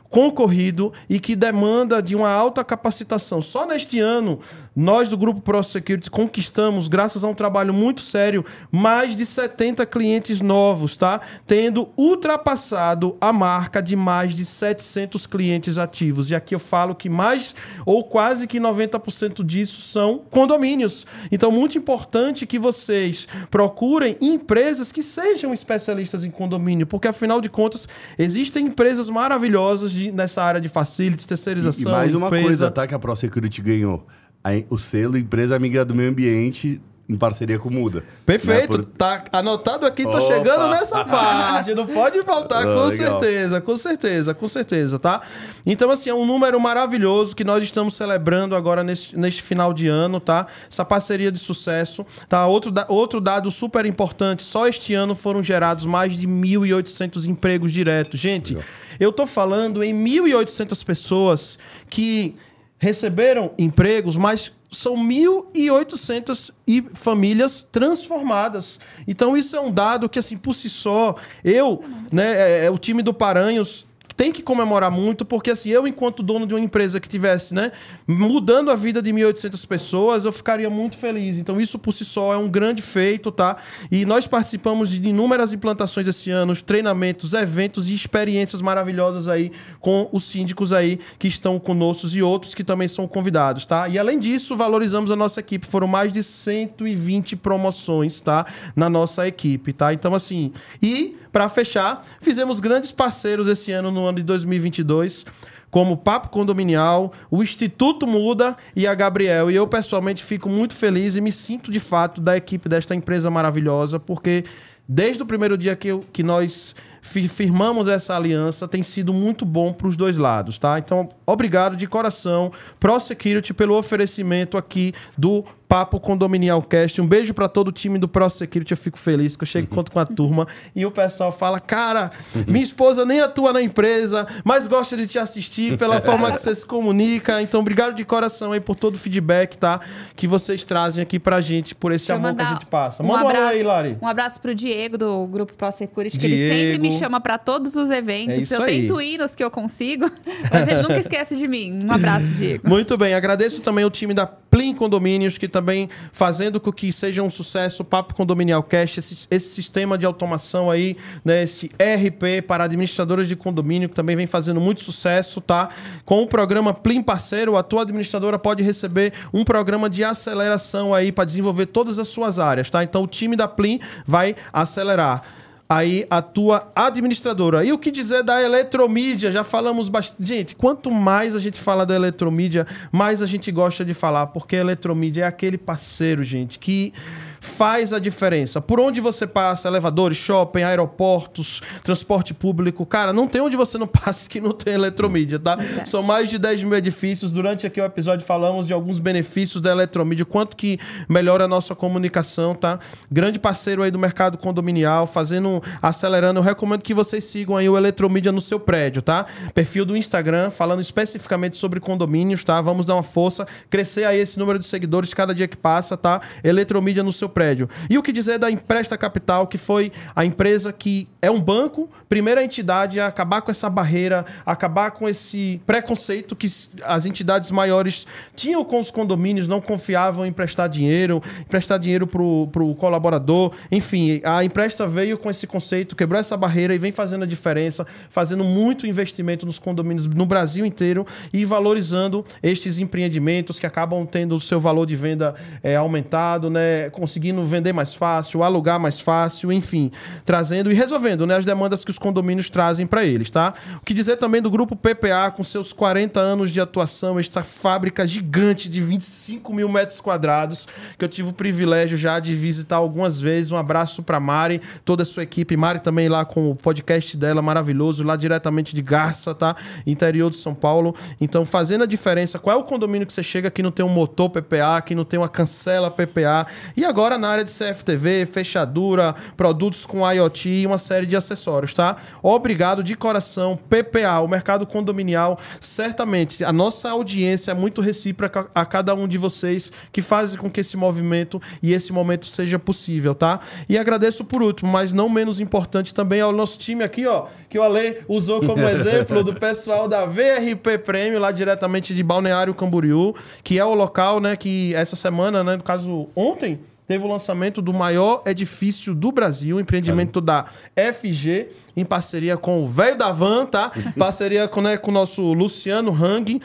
concorrido 0.10 0.92
e 1.10 1.20
que 1.20 1.36
demanda 1.36 2.02
de 2.02 2.16
uma 2.16 2.30
alta 2.30 2.64
capacitação. 2.64 3.42
Só 3.42 3.66
neste 3.66 4.00
ano, 4.00 4.40
nós 4.80 5.10
do 5.10 5.18
Grupo 5.18 5.42
Pro 5.42 5.62
Security 5.64 6.10
conquistamos, 6.10 6.88
graças 6.88 7.24
a 7.24 7.28
um 7.28 7.34
trabalho 7.34 7.74
muito 7.74 8.02
sério, 8.02 8.46
mais 8.72 9.16
de 9.16 9.26
70 9.26 9.86
clientes 9.86 10.40
novos, 10.40 10.96
tá? 10.96 11.20
Tendo 11.46 11.90
ultrapassado 11.98 13.18
a 13.20 13.34
marca 13.34 13.82
de 13.82 13.96
mais 13.96 14.34
de 14.34 14.46
700 14.46 15.28
clientes 15.28 15.78
ativos. 15.78 16.30
E 16.30 16.36
aqui 16.36 16.56
eu 16.56 16.60
falo 16.60 16.96
que 16.96 17.10
mais 17.10 17.56
ou 17.86 18.04
quase 18.04 18.48
que 18.48 18.60
90% 18.60 19.44
disso 19.44 19.82
são 19.82 20.20
condomínios. 20.30 21.06
Então, 21.32 21.52
muito 21.52 21.78
importante 21.78 22.46
que 22.46 22.58
vocês 22.58 23.28
procurem 23.52 24.16
empresas 24.22 24.92
que 24.92 25.02
sejam 25.04 25.54
especialistas 25.54 26.24
em 26.24 26.30
condomínio, 26.30 26.88
porque 26.88 27.08
afinal 27.08 27.42
de 27.42 27.50
contas, 27.50 27.88
existem 28.18 28.68
empresas 28.68 29.10
maravilhosas 29.10 29.92
de- 29.92 30.12
nessa 30.12 30.42
área 30.44 30.62
de 30.62 30.70
facilities, 30.70 31.26
E, 31.26 31.28
terceirização. 31.28 31.92
e 31.92 31.96
mais 31.96 32.16
uma 32.16 32.28
empresa- 32.28 32.46
coisa, 32.46 32.72
tá? 32.72 32.88
Que 32.88 32.94
a 32.96 33.00
ProSecurity 33.00 33.62
ganhou. 33.62 34.06
A- 34.44 34.64
o 34.70 34.78
selo 34.78 35.18
Empresa 35.18 35.56
Amiga 35.56 35.84
do 35.84 35.94
Meio 35.94 36.10
Ambiente 36.10 36.82
em 37.12 37.18
parceria 37.18 37.58
com 37.58 37.70
o 37.70 37.74
Muda. 37.74 38.04
Perfeito, 38.24 38.78
Né? 38.78 38.84
Por- 38.84 38.86
tá 38.86 39.24
anotado 39.32 39.84
aqui, 39.84 40.04
tô 40.04 40.10
Opa! 40.12 40.22
chegando 40.22 40.70
nessa 40.70 41.04
parte, 41.04 41.74
não 41.74 41.88
pode 41.88 42.22
faltar, 42.22 42.62
Ah, 42.62 42.66
com 42.66 42.86
legal. 42.86 42.92
certeza, 43.20 43.60
com 43.62 43.76
certeza, 43.76 44.34
com 44.36 44.48
certeza, 44.48 45.00
tá? 45.00 45.20
Então, 45.66 45.90
assim, 45.90 46.12
é 46.12 46.14
um 46.14 46.24
número 46.24 46.60
maravilhoso 46.60 47.36
que 47.36 47.44
nós 47.44 47.64
estamos 47.64 47.96
celebrando 47.96 48.56
agora 48.56 48.84
neste, 48.84 49.18
neste 49.18 49.42
final 49.42 49.74
de 49.74 49.88
ano, 49.88 50.20
tá? 50.20 50.46
Essa 50.72 50.86
parceria 50.86 51.32
de 51.32 51.40
sucesso, 51.40 52.06
tá? 52.30 52.46
Outro, 52.46 52.70
da- 52.70 52.86
outro 52.88 53.20
dado 53.20 53.50
super 53.50 53.88
importante, 53.88 54.44
só 54.44 54.68
este 54.68 54.94
ano 54.94 55.16
foram 55.16 55.42
gerados 55.42 55.88
mais 55.88 56.14
de 56.16 56.28
1.800 56.28 57.26
empregos 57.26 57.72
diretos. 57.72 58.20
Gente, 58.20 58.56
eu 59.00 59.12
tô 59.12 59.26
falando 59.26 59.84
em 59.84 59.96
1.800 59.96 60.84
pessoas 60.86 61.58
que 61.90 62.36
receberam 62.80 63.52
empregos, 63.60 64.16
mas 64.18 64.52
são 64.72 64.96
1.800 64.96 66.52
e 66.66 66.82
famílias 66.94 67.68
transformadas. 67.72 68.80
Então 69.08 69.36
isso 69.36 69.56
é 69.56 69.60
um 69.60 69.72
dado 69.72 70.08
que 70.08 70.20
assim 70.20 70.38
por 70.38 70.54
si 70.54 70.70
só, 70.70 71.16
eu, 71.44 71.84
né, 72.12 72.62
é, 72.62 72.66
é 72.66 72.72
o 72.72 72.78
time 72.78 73.04
do 73.04 73.14
Paranhos 73.14 73.86
tem 74.20 74.34
que 74.34 74.42
comemorar 74.42 74.92
muito, 74.92 75.24
porque 75.24 75.50
assim, 75.50 75.70
eu 75.70 75.88
enquanto 75.88 76.22
dono 76.22 76.46
de 76.46 76.54
uma 76.54 76.60
empresa 76.60 77.00
que 77.00 77.08
tivesse, 77.08 77.54
né, 77.54 77.72
mudando 78.06 78.70
a 78.70 78.76
vida 78.76 79.02
de 79.02 79.14
1.800 79.14 79.66
pessoas, 79.66 80.26
eu 80.26 80.34
ficaria 80.34 80.70
muito 80.70 80.98
feliz. 80.98 81.38
Então 81.38 81.62
isso 81.62 81.80
por 81.80 81.94
si 81.94 82.04
só 82.04 82.34
é 82.34 82.38
um 82.38 82.50
grande 82.50 82.82
feito, 82.82 83.32
tá? 83.32 83.56
E 83.90 84.06
nós 84.06 84.28
participamos 84.28 84.90
de 84.90 85.08
inúmeras 85.08 85.54
implantações 85.54 86.06
esse 86.06 86.30
ano, 86.30 86.54
treinamentos, 86.54 87.34
eventos 87.34 87.88
e 87.88 87.94
experiências 87.94 88.62
maravilhosas 88.62 89.30
aí 89.30 89.54
com 89.80 90.10
os 90.12 90.26
síndicos 90.26 90.74
aí 90.74 91.00
que 91.18 91.30
estão 91.30 91.58
conosco 91.58 92.06
e 92.12 92.22
outros 92.22 92.54
que 92.54 92.62
também 92.66 92.90
são 92.90 93.08
convidados, 93.08 93.66
tá? 93.66 93.88
E 93.88 93.98
além 93.98 94.20
disso, 94.20 94.54
valorizamos 94.54 95.12
a 95.12 95.16
nossa 95.16 95.40
equipe. 95.40 95.66
Foram 95.66 95.88
mais 95.88 96.12
de 96.12 96.24
120 96.24 97.38
promoções, 97.38 98.20
tá? 98.20 98.46
Na 98.76 98.90
nossa 98.90 99.26
equipe, 99.26 99.72
tá? 99.72 99.94
Então, 99.94 100.14
assim, 100.14 100.52
e 100.84 101.16
para 101.32 101.48
fechar, 101.50 102.06
fizemos 102.22 102.60
grandes 102.60 102.92
parceiros 102.92 103.48
esse 103.48 103.72
ano, 103.72 103.92
no 103.92 104.06
ano 104.06 104.18
de 104.18 104.24
2022 104.24 105.26
como 105.72 105.96
Papo 105.96 106.30
Condominial, 106.30 107.14
o 107.30 107.44
Instituto 107.44 108.08
Muda 108.08 108.58
e 108.76 108.88
a 108.88 108.96
Gabriel. 108.96 109.52
E 109.52 109.56
eu, 109.56 109.68
pessoalmente, 109.68 110.24
fico 110.24 110.50
muito 110.50 110.74
feliz 110.74 111.16
e 111.16 111.22
me 111.22 111.32
sinto, 111.32 111.72
de 111.72 111.80
fato, 111.80 112.20
da 112.20 112.36
equipe 112.36 112.68
desta 112.68 112.96
empresa 112.96 113.30
maravilhosa, 113.30 114.00
porque 114.00 114.46
desde 114.88 115.22
o 115.22 115.28
primeiro 115.28 115.56
dia 115.56 115.76
que, 115.76 115.90
eu- 115.90 116.00
que 116.12 116.24
nós 116.24 116.74
fi- 117.04 117.28
firmamos 117.28 117.88
essa 117.88 118.16
aliança, 118.16 118.68
tem 118.68 118.82
sido 118.82 119.14
muito 119.14 119.46
bom 119.46 119.72
para 119.72 119.86
os 119.88 119.96
dois 119.96 120.18
lados, 120.18 120.58
tá? 120.58 120.80
Então, 120.80 121.08
obrigado 121.24 121.76
de 121.78 121.86
coração, 121.86 122.52
Pro 122.80 123.00
Security, 123.00 123.54
pelo 123.54 123.76
oferecimento 123.78 124.58
aqui 124.58 124.92
do 125.16 125.46
Papo 125.70 126.00
Condominial 126.00 126.64
Cast. 126.64 127.00
Um 127.00 127.06
beijo 127.06 127.32
pra 127.32 127.48
todo 127.48 127.68
o 127.68 127.72
time 127.72 128.00
do 128.00 128.08
Pro 128.08 128.28
Security. 128.28 128.72
Eu 128.72 128.78
fico 128.78 128.98
feliz 128.98 129.36
que 129.38 129.44
eu 129.44 129.48
chego 129.48 129.68
e 129.72 129.76
conto 129.76 129.92
com 129.92 130.00
a 130.00 130.06
turma 130.06 130.48
e 130.76 130.84
o 130.84 130.90
pessoal 130.90 131.32
fala: 131.32 131.60
Cara, 131.60 132.10
minha 132.48 132.64
esposa 132.64 133.06
nem 133.06 133.22
atua 133.22 133.54
na 133.54 133.62
empresa, 133.62 134.26
mas 134.44 134.66
gosta 134.66 134.98
de 134.98 135.06
te 135.08 135.20
assistir 135.20 135.78
pela 135.78 136.02
forma 136.02 136.32
que 136.32 136.42
você 136.42 136.56
se 136.56 136.66
comunica. 136.66 137.40
Então, 137.40 137.60
obrigado 137.62 137.94
de 137.94 138.04
coração 138.04 138.52
aí 138.52 138.60
por 138.60 138.76
todo 138.76 138.96
o 138.96 138.98
feedback, 138.98 139.60
tá? 139.60 139.80
Que 140.16 140.26
vocês 140.26 140.64
trazem 140.64 141.04
aqui 141.04 141.20
pra 141.20 141.40
gente, 141.40 141.76
por 141.76 141.92
esse 141.92 142.08
Deixa 142.08 142.16
amor 142.20 142.36
que 142.36 142.42
a 142.42 142.46
gente 142.54 142.66
passa. 142.66 143.04
um 143.04 143.06
Manda 143.06 143.26
um 143.26 143.28
alô 143.28 143.30
abraço- 143.38 143.54
aí, 143.54 143.62
Lari. 143.64 143.98
Um 144.02 144.08
abraço 144.08 144.42
pro 144.42 144.56
Diego 144.56 144.98
do 144.98 145.28
Grupo 145.28 145.54
Pro 145.54 145.72
Security, 145.72 146.18
que 146.18 146.26
ele 146.26 146.38
sempre 146.38 146.78
Diego. 146.80 146.82
me 146.82 146.92
chama 146.94 147.22
para 147.22 147.38
todos 147.38 147.76
os 147.76 147.92
eventos. 147.92 148.34
É 148.34 148.38
isso 148.38 148.56
eu 148.56 148.64
aí. 148.64 148.82
tento 148.88 149.00
ir 149.00 149.20
nos 149.20 149.36
que 149.36 149.44
eu 149.44 149.52
consigo, 149.52 150.10
mas 150.52 150.68
ele 150.68 150.82
nunca 150.82 150.98
esquece 151.00 151.36
de 151.38 151.48
mim. 151.48 151.80
Um 151.86 151.92
abraço, 151.92 152.26
Diego. 152.34 152.68
Muito 152.68 152.98
bem, 152.98 153.14
agradeço 153.14 153.62
também 153.62 153.86
o 153.86 153.90
time 153.92 154.16
da 154.16 154.26
Plim 154.26 154.74
Condomínios, 154.74 155.38
que 155.38 155.48
também 155.60 155.90
fazendo 156.14 156.58
com 156.60 156.72
que 156.72 156.92
seja 156.94 157.22
um 157.22 157.30
sucesso 157.30 157.84
o 157.84 157.86
Papo 157.86 158.14
Condominial 158.14 158.64
Cast, 158.64 159.00
esse, 159.00 159.28
esse 159.30 159.50
sistema 159.50 159.98
de 159.98 160.06
automação 160.06 160.72
aí, 160.72 160.96
né, 161.24 161.44
esse 161.44 161.68
RP 161.68 162.42
para 162.48 162.64
administradores 162.64 163.28
de 163.28 163.36
condomínio, 163.36 163.90
que 163.90 163.96
também 163.96 164.16
vem 164.16 164.26
fazendo 164.26 164.62
muito 164.62 164.82
sucesso, 164.82 165.42
tá? 165.42 165.70
Com 166.06 166.24
o 166.24 166.28
programa 166.28 166.74
Plim 166.74 167.04
Parceiro, 167.04 167.58
a 167.58 167.64
tua 167.64 167.82
administradora 167.82 168.40
pode 168.40 168.64
receber 168.64 169.12
um 169.34 169.44
programa 169.44 169.90
de 169.90 170.04
aceleração 170.04 170.94
aí 170.94 171.12
para 171.12 171.26
desenvolver 171.26 171.66
todas 171.66 172.00
as 172.00 172.08
suas 172.08 172.40
áreas, 172.40 172.70
tá? 172.70 172.82
Então 172.82 173.04
o 173.04 173.08
time 173.08 173.36
da 173.36 173.48
Plim 173.48 173.80
vai 174.08 174.36
acelerar 174.54 175.24
aí 175.72 176.08
a 176.10 176.20
tua 176.20 176.72
administradora. 176.76 177.64
E 177.64 177.72
o 177.72 177.78
que 177.78 177.92
dizer 177.92 178.24
da 178.24 178.42
eletromídia? 178.42 179.32
Já 179.32 179.44
falamos 179.44 179.88
bastante. 179.88 180.28
Gente, 180.28 180.56
quanto 180.56 180.90
mais 180.90 181.36
a 181.36 181.40
gente 181.40 181.60
fala 181.60 181.86
da 181.86 181.94
eletromídia, 181.94 182.66
mais 182.92 183.22
a 183.22 183.28
gente 183.28 183.52
gosta 183.52 183.86
de 183.86 183.94
falar, 183.94 184.28
porque 184.28 184.56
a 184.56 184.60
eletromídia 184.60 185.24
é 185.24 185.28
aquele 185.28 185.60
parceiro, 185.60 186.24
gente, 186.24 186.58
que 186.58 186.92
faz 187.40 187.94
a 187.94 188.00
diferença. 188.00 188.62
Por 188.62 188.80
onde 188.80 189.02
você 189.02 189.26
passa, 189.26 189.68
elevadores, 189.68 190.18
shopping, 190.18 190.64
aeroportos, 190.64 191.62
transporte 191.84 192.34
público, 192.34 192.86
cara, 192.86 193.14
não 193.14 193.28
tem 193.28 193.42
onde 193.42 193.56
você 193.56 193.78
não 193.78 193.88
passe 193.88 194.30
que 194.30 194.42
não 194.42 194.52
tem 194.52 194.74
eletromídia, 194.74 195.40
tá? 195.40 195.58
São 195.86 196.02
mais 196.02 196.30
de 196.30 196.38
10 196.38 196.64
mil 196.64 196.76
edifícios. 196.76 197.32
Durante 197.32 197.66
aqui 197.66 197.80
o 197.80 197.86
episódio 197.86 198.26
falamos 198.26 198.68
de 198.68 198.74
alguns 198.74 199.00
benefícios 199.00 199.62
da 199.62 199.72
eletromídia, 199.72 200.26
quanto 200.26 200.56
que 200.56 200.80
melhora 201.08 201.46
a 201.46 201.48
nossa 201.48 201.76
comunicação, 201.76 202.54
tá? 202.54 202.80
Grande 203.12 203.40
parceiro 203.40 203.82
aí 203.82 203.92
do 203.92 204.00
mercado 204.00 204.38
condominial, 204.38 205.08
fazendo, 205.08 205.62
acelerando. 205.82 206.40
Eu 206.40 206.44
recomendo 206.44 206.82
que 206.82 206.94
vocês 206.94 207.24
sigam 207.24 207.56
aí 207.56 207.70
o 207.70 207.78
Eletromídia 207.78 208.32
no 208.32 208.42
seu 208.42 208.60
prédio, 208.60 209.02
tá? 209.02 209.26
Perfil 209.54 209.86
do 209.86 209.96
Instagram, 209.96 210.50
falando 210.50 210.82
especificamente 210.82 211.58
sobre 211.58 211.80
condomínios, 211.80 212.44
tá? 212.44 212.60
Vamos 212.62 212.86
dar 212.86 212.96
uma 212.96 213.04
força, 213.04 213.48
crescer 213.70 214.04
aí 214.04 214.20
esse 214.20 214.38
número 214.38 214.60
de 214.60 214.66
seguidores 214.66 215.14
cada 215.14 215.34
dia 215.34 215.48
que 215.48 215.58
passa, 215.58 215.96
tá? 215.96 216.22
Eletromídia 216.44 217.04
no 217.04 217.14
seu 217.14 217.29
prédio. 217.30 217.70
E 217.90 217.98
o 217.98 218.04
que 218.04 218.12
dizer 218.12 218.38
da 218.38 218.50
Empresta 218.50 218.98
Capital, 218.98 219.48
que 219.48 219.58
foi 219.58 219.92
a 220.16 220.26
empresa 220.26 220.74
que 220.74 221.08
é 221.22 221.30
um 221.30 221.42
banco, 221.42 221.90
primeira 222.08 222.44
entidade 222.44 223.00
a 223.00 223.08
acabar 223.08 223.42
com 223.42 223.52
essa 223.52 223.70
barreira, 223.70 224.26
acabar 224.46 224.92
com 224.92 225.08
esse 225.08 225.62
preconceito 225.66 226.36
que 226.36 226.48
as 226.84 227.06
entidades 227.06 227.52
maiores 227.52 228.08
tinham 228.36 228.64
com 228.64 228.80
os 228.80 228.90
condomínios, 228.90 229.48
não 229.48 229.62
confiavam 229.62 230.26
em 230.26 230.30
emprestar 230.30 230.68
dinheiro, 230.68 231.22
emprestar 231.40 231.78
dinheiro 231.78 232.08
pro, 232.08 232.48
pro 232.52 232.74
colaborador. 232.76 233.54
Enfim, 233.72 234.22
a 234.24 234.44
Empresta 234.44 234.88
veio 234.88 235.18
com 235.18 235.30
esse 235.30 235.46
conceito, 235.46 235.96
quebrou 235.96 236.20
essa 236.20 236.36
barreira 236.36 236.74
e 236.74 236.78
vem 236.78 236.92
fazendo 236.92 237.24
a 237.24 237.28
diferença, 237.28 237.86
fazendo 238.10 238.44
muito 238.44 238.88
investimento 238.88 239.46
nos 239.46 239.60
condomínios 239.60 240.08
no 240.08 240.26
Brasil 240.26 240.66
inteiro 240.66 241.06
e 241.32 241.46
valorizando 241.46 242.26
estes 242.42 242.80
empreendimentos 242.80 243.60
que 243.60 243.66
acabam 243.66 244.06
tendo 244.06 244.36
o 244.36 244.42
seu 244.42 244.60
valor 244.60 244.86
de 244.86 244.96
venda 244.96 245.36
é, 245.62 245.76
aumentado, 245.76 246.50
né? 246.50 246.90
Conseguindo 246.90 247.19
vender 247.46 247.74
mais 247.74 247.94
fácil, 247.94 248.44
alugar 248.44 248.80
mais 248.80 249.00
fácil, 249.00 249.52
enfim, 249.52 249.92
trazendo 250.26 250.72
e 250.72 250.74
resolvendo 250.74 251.26
né, 251.26 251.36
as 251.36 251.46
demandas 251.46 251.84
que 251.84 251.92
os 251.92 252.00
condomínios 252.00 252.50
trazem 252.50 252.86
para 252.86 253.04
eles, 253.04 253.30
tá? 253.30 253.54
O 253.82 253.86
que 253.86 253.94
dizer 253.94 254.18
também 254.18 254.42
do 254.42 254.50
grupo 254.50 254.76
PPA, 254.76 255.32
com 255.36 255.44
seus 255.44 255.74
40 255.74 256.20
anos 256.20 256.52
de 256.52 256.62
atuação, 256.62 257.20
esta 257.20 257.44
fábrica 257.44 258.08
gigante 258.08 258.70
de 258.70 258.82
25 258.82 259.54
mil 259.54 259.70
metros 259.70 260.00
quadrados, 260.00 260.68
que 260.98 261.04
eu 261.04 261.10
tive 261.10 261.30
o 261.30 261.34
privilégio 261.34 261.98
já 261.98 262.20
de 262.20 262.34
visitar 262.34 262.78
algumas 262.78 263.20
vezes. 263.20 263.52
Um 263.52 263.58
abraço 263.58 264.04
para 264.04 264.20
Mari, 264.20 264.62
toda 264.84 265.04
a 265.04 265.06
sua 265.06 265.24
equipe. 265.24 265.56
Mari 265.56 265.80
também 265.80 266.08
lá 266.10 266.26
com 266.26 266.52
o 266.52 266.56
podcast 266.56 267.16
dela 267.18 267.42
maravilhoso, 267.42 268.04
lá 268.04 268.16
diretamente 268.16 268.76
de 268.76 268.82
Garça, 268.82 269.34
tá? 269.34 269.56
Interior 269.86 270.30
de 270.30 270.38
São 270.38 270.54
Paulo. 270.54 270.96
Então, 271.20 271.46
fazendo 271.46 271.84
a 271.84 271.88
diferença. 271.88 272.40
Qual 272.40 272.56
é 272.56 272.60
o 272.60 272.64
condomínio 272.64 273.06
que 273.06 273.14
você 273.14 273.24
chega 273.24 273.52
que 273.52 273.64
não 273.64 273.72
tem 273.72 273.86
um 273.86 273.90
motor 273.90 274.30
PPA, 274.30 274.82
que 274.86 274.96
não 274.96 275.04
tem 275.04 275.20
uma 275.20 275.30
cancela 275.30 275.90
PPA? 275.92 276.48
E 276.76 276.86
agora 276.86 277.09
na 277.18 277.30
área 277.30 277.44
de 277.44 277.52
CFTV, 277.52 278.26
fechadura, 278.26 279.16
produtos 279.36 279.86
com 279.86 280.10
IoT 280.10 280.50
e 280.50 280.66
uma 280.66 280.78
série 280.78 281.06
de 281.06 281.16
acessórios, 281.16 281.74
tá? 281.74 281.98
Obrigado 282.22 282.84
de 282.84 282.96
coração, 282.96 283.58
PPA, 283.70 284.20
o 284.22 284.28
mercado 284.28 284.66
condominial. 284.66 285.40
Certamente, 285.60 286.44
a 286.44 286.52
nossa 286.52 286.90
audiência 286.90 287.52
é 287.52 287.54
muito 287.54 287.82
recíproca 287.82 288.48
a 288.54 288.66
cada 288.66 288.94
um 288.94 289.08
de 289.08 289.18
vocês 289.18 289.72
que 289.92 290.02
fazem 290.02 290.38
com 290.38 290.50
que 290.50 290.62
esse 290.62 290.78
movimento 290.78 291.42
e 291.62 291.74
esse 291.74 291.92
momento 291.92 292.26
seja 292.26 292.60
possível, 292.60 293.16
tá? 293.16 293.40
E 293.68 293.78
agradeço 293.78 294.24
por 294.24 294.42
último, 294.42 294.72
mas 294.72 294.92
não 294.92 295.10
menos 295.10 295.40
importante 295.40 295.94
também 295.94 296.22
ao 296.22 296.32
nosso 296.32 296.58
time 296.60 296.84
aqui, 296.84 297.06
ó, 297.06 297.28
que 297.50 297.58
o 297.58 297.64
Ale 297.64 297.98
usou 298.08 298.42
como 298.42 298.64
exemplo 298.70 299.24
do 299.24 299.34
pessoal 299.40 299.88
da 299.88 300.06
VRP 300.06 300.78
Prêmio, 300.86 301.20
lá 301.20 301.32
diretamente 301.32 301.94
de 301.94 302.04
Balneário 302.04 302.54
Camboriú, 302.54 303.16
que 303.44 303.58
é 303.58 303.66
o 303.66 303.74
local, 303.74 304.20
né, 304.20 304.36
que 304.36 304.74
essa 304.76 304.96
semana, 304.96 305.44
né, 305.44 305.58
no 305.58 305.64
caso 305.64 306.08
ontem, 306.16 306.60
teve 306.90 307.06
o 307.06 307.08
lançamento 307.08 307.62
do 307.62 307.72
maior 307.72 308.24
edifício 308.26 308.96
do 308.96 309.12
Brasil, 309.12 309.60
empreendimento 309.60 310.20
da 310.20 310.46
FG, 310.76 311.50
em 311.80 311.86
parceria 311.86 312.38
com 312.38 312.64
o 312.64 312.68
velho 312.68 312.98
da 312.98 313.12
Van, 313.12 313.46
tá? 313.46 313.72
parceria 313.98 314.48
com, 314.48 314.62
né, 314.62 314.78
com 314.78 314.92
o 314.92 314.94
nosso 314.94 315.22
Luciano 315.34 315.92
Hang. 315.92 316.42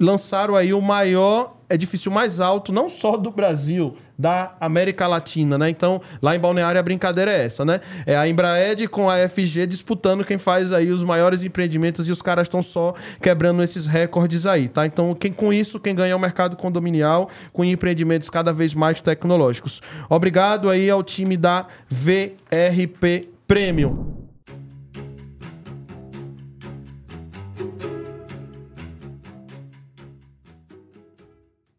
Lançaram 0.00 0.56
aí 0.56 0.72
o 0.72 0.80
maior 0.80 1.56
edifício 1.68 2.10
mais 2.10 2.40
alto, 2.40 2.72
não 2.72 2.88
só 2.88 3.16
do 3.16 3.30
Brasil, 3.30 3.96
da 4.18 4.54
América 4.60 5.06
Latina, 5.06 5.58
né? 5.58 5.68
Então, 5.68 6.00
lá 6.22 6.34
em 6.34 6.38
Balneário 6.38 6.80
a 6.80 6.82
brincadeira 6.82 7.30
é 7.30 7.44
essa, 7.44 7.64
né? 7.64 7.80
É 8.06 8.16
a 8.16 8.26
Embraed 8.26 8.88
com 8.88 9.10
a 9.10 9.28
FG 9.28 9.66
disputando 9.66 10.24
quem 10.24 10.38
faz 10.38 10.72
aí 10.72 10.90
os 10.90 11.04
maiores 11.04 11.42
empreendimentos 11.44 12.08
e 12.08 12.12
os 12.12 12.22
caras 12.22 12.46
estão 12.46 12.62
só 12.62 12.94
quebrando 13.20 13.62
esses 13.62 13.86
recordes 13.86 14.46
aí, 14.46 14.68
tá? 14.68 14.86
Então, 14.86 15.14
quem 15.14 15.32
com 15.32 15.52
isso, 15.52 15.80
quem 15.80 15.94
ganha 15.94 16.12
é 16.12 16.16
o 16.16 16.20
mercado 16.20 16.56
condominial 16.56 17.28
com 17.52 17.64
empreendimentos 17.64 18.30
cada 18.30 18.52
vez 18.52 18.74
mais 18.74 19.00
tecnológicos. 19.00 19.82
Obrigado 20.08 20.70
aí 20.70 20.88
ao 20.88 21.02
time 21.02 21.36
da 21.36 21.66
VRP 21.90 23.28
Prêmio. 23.46 24.15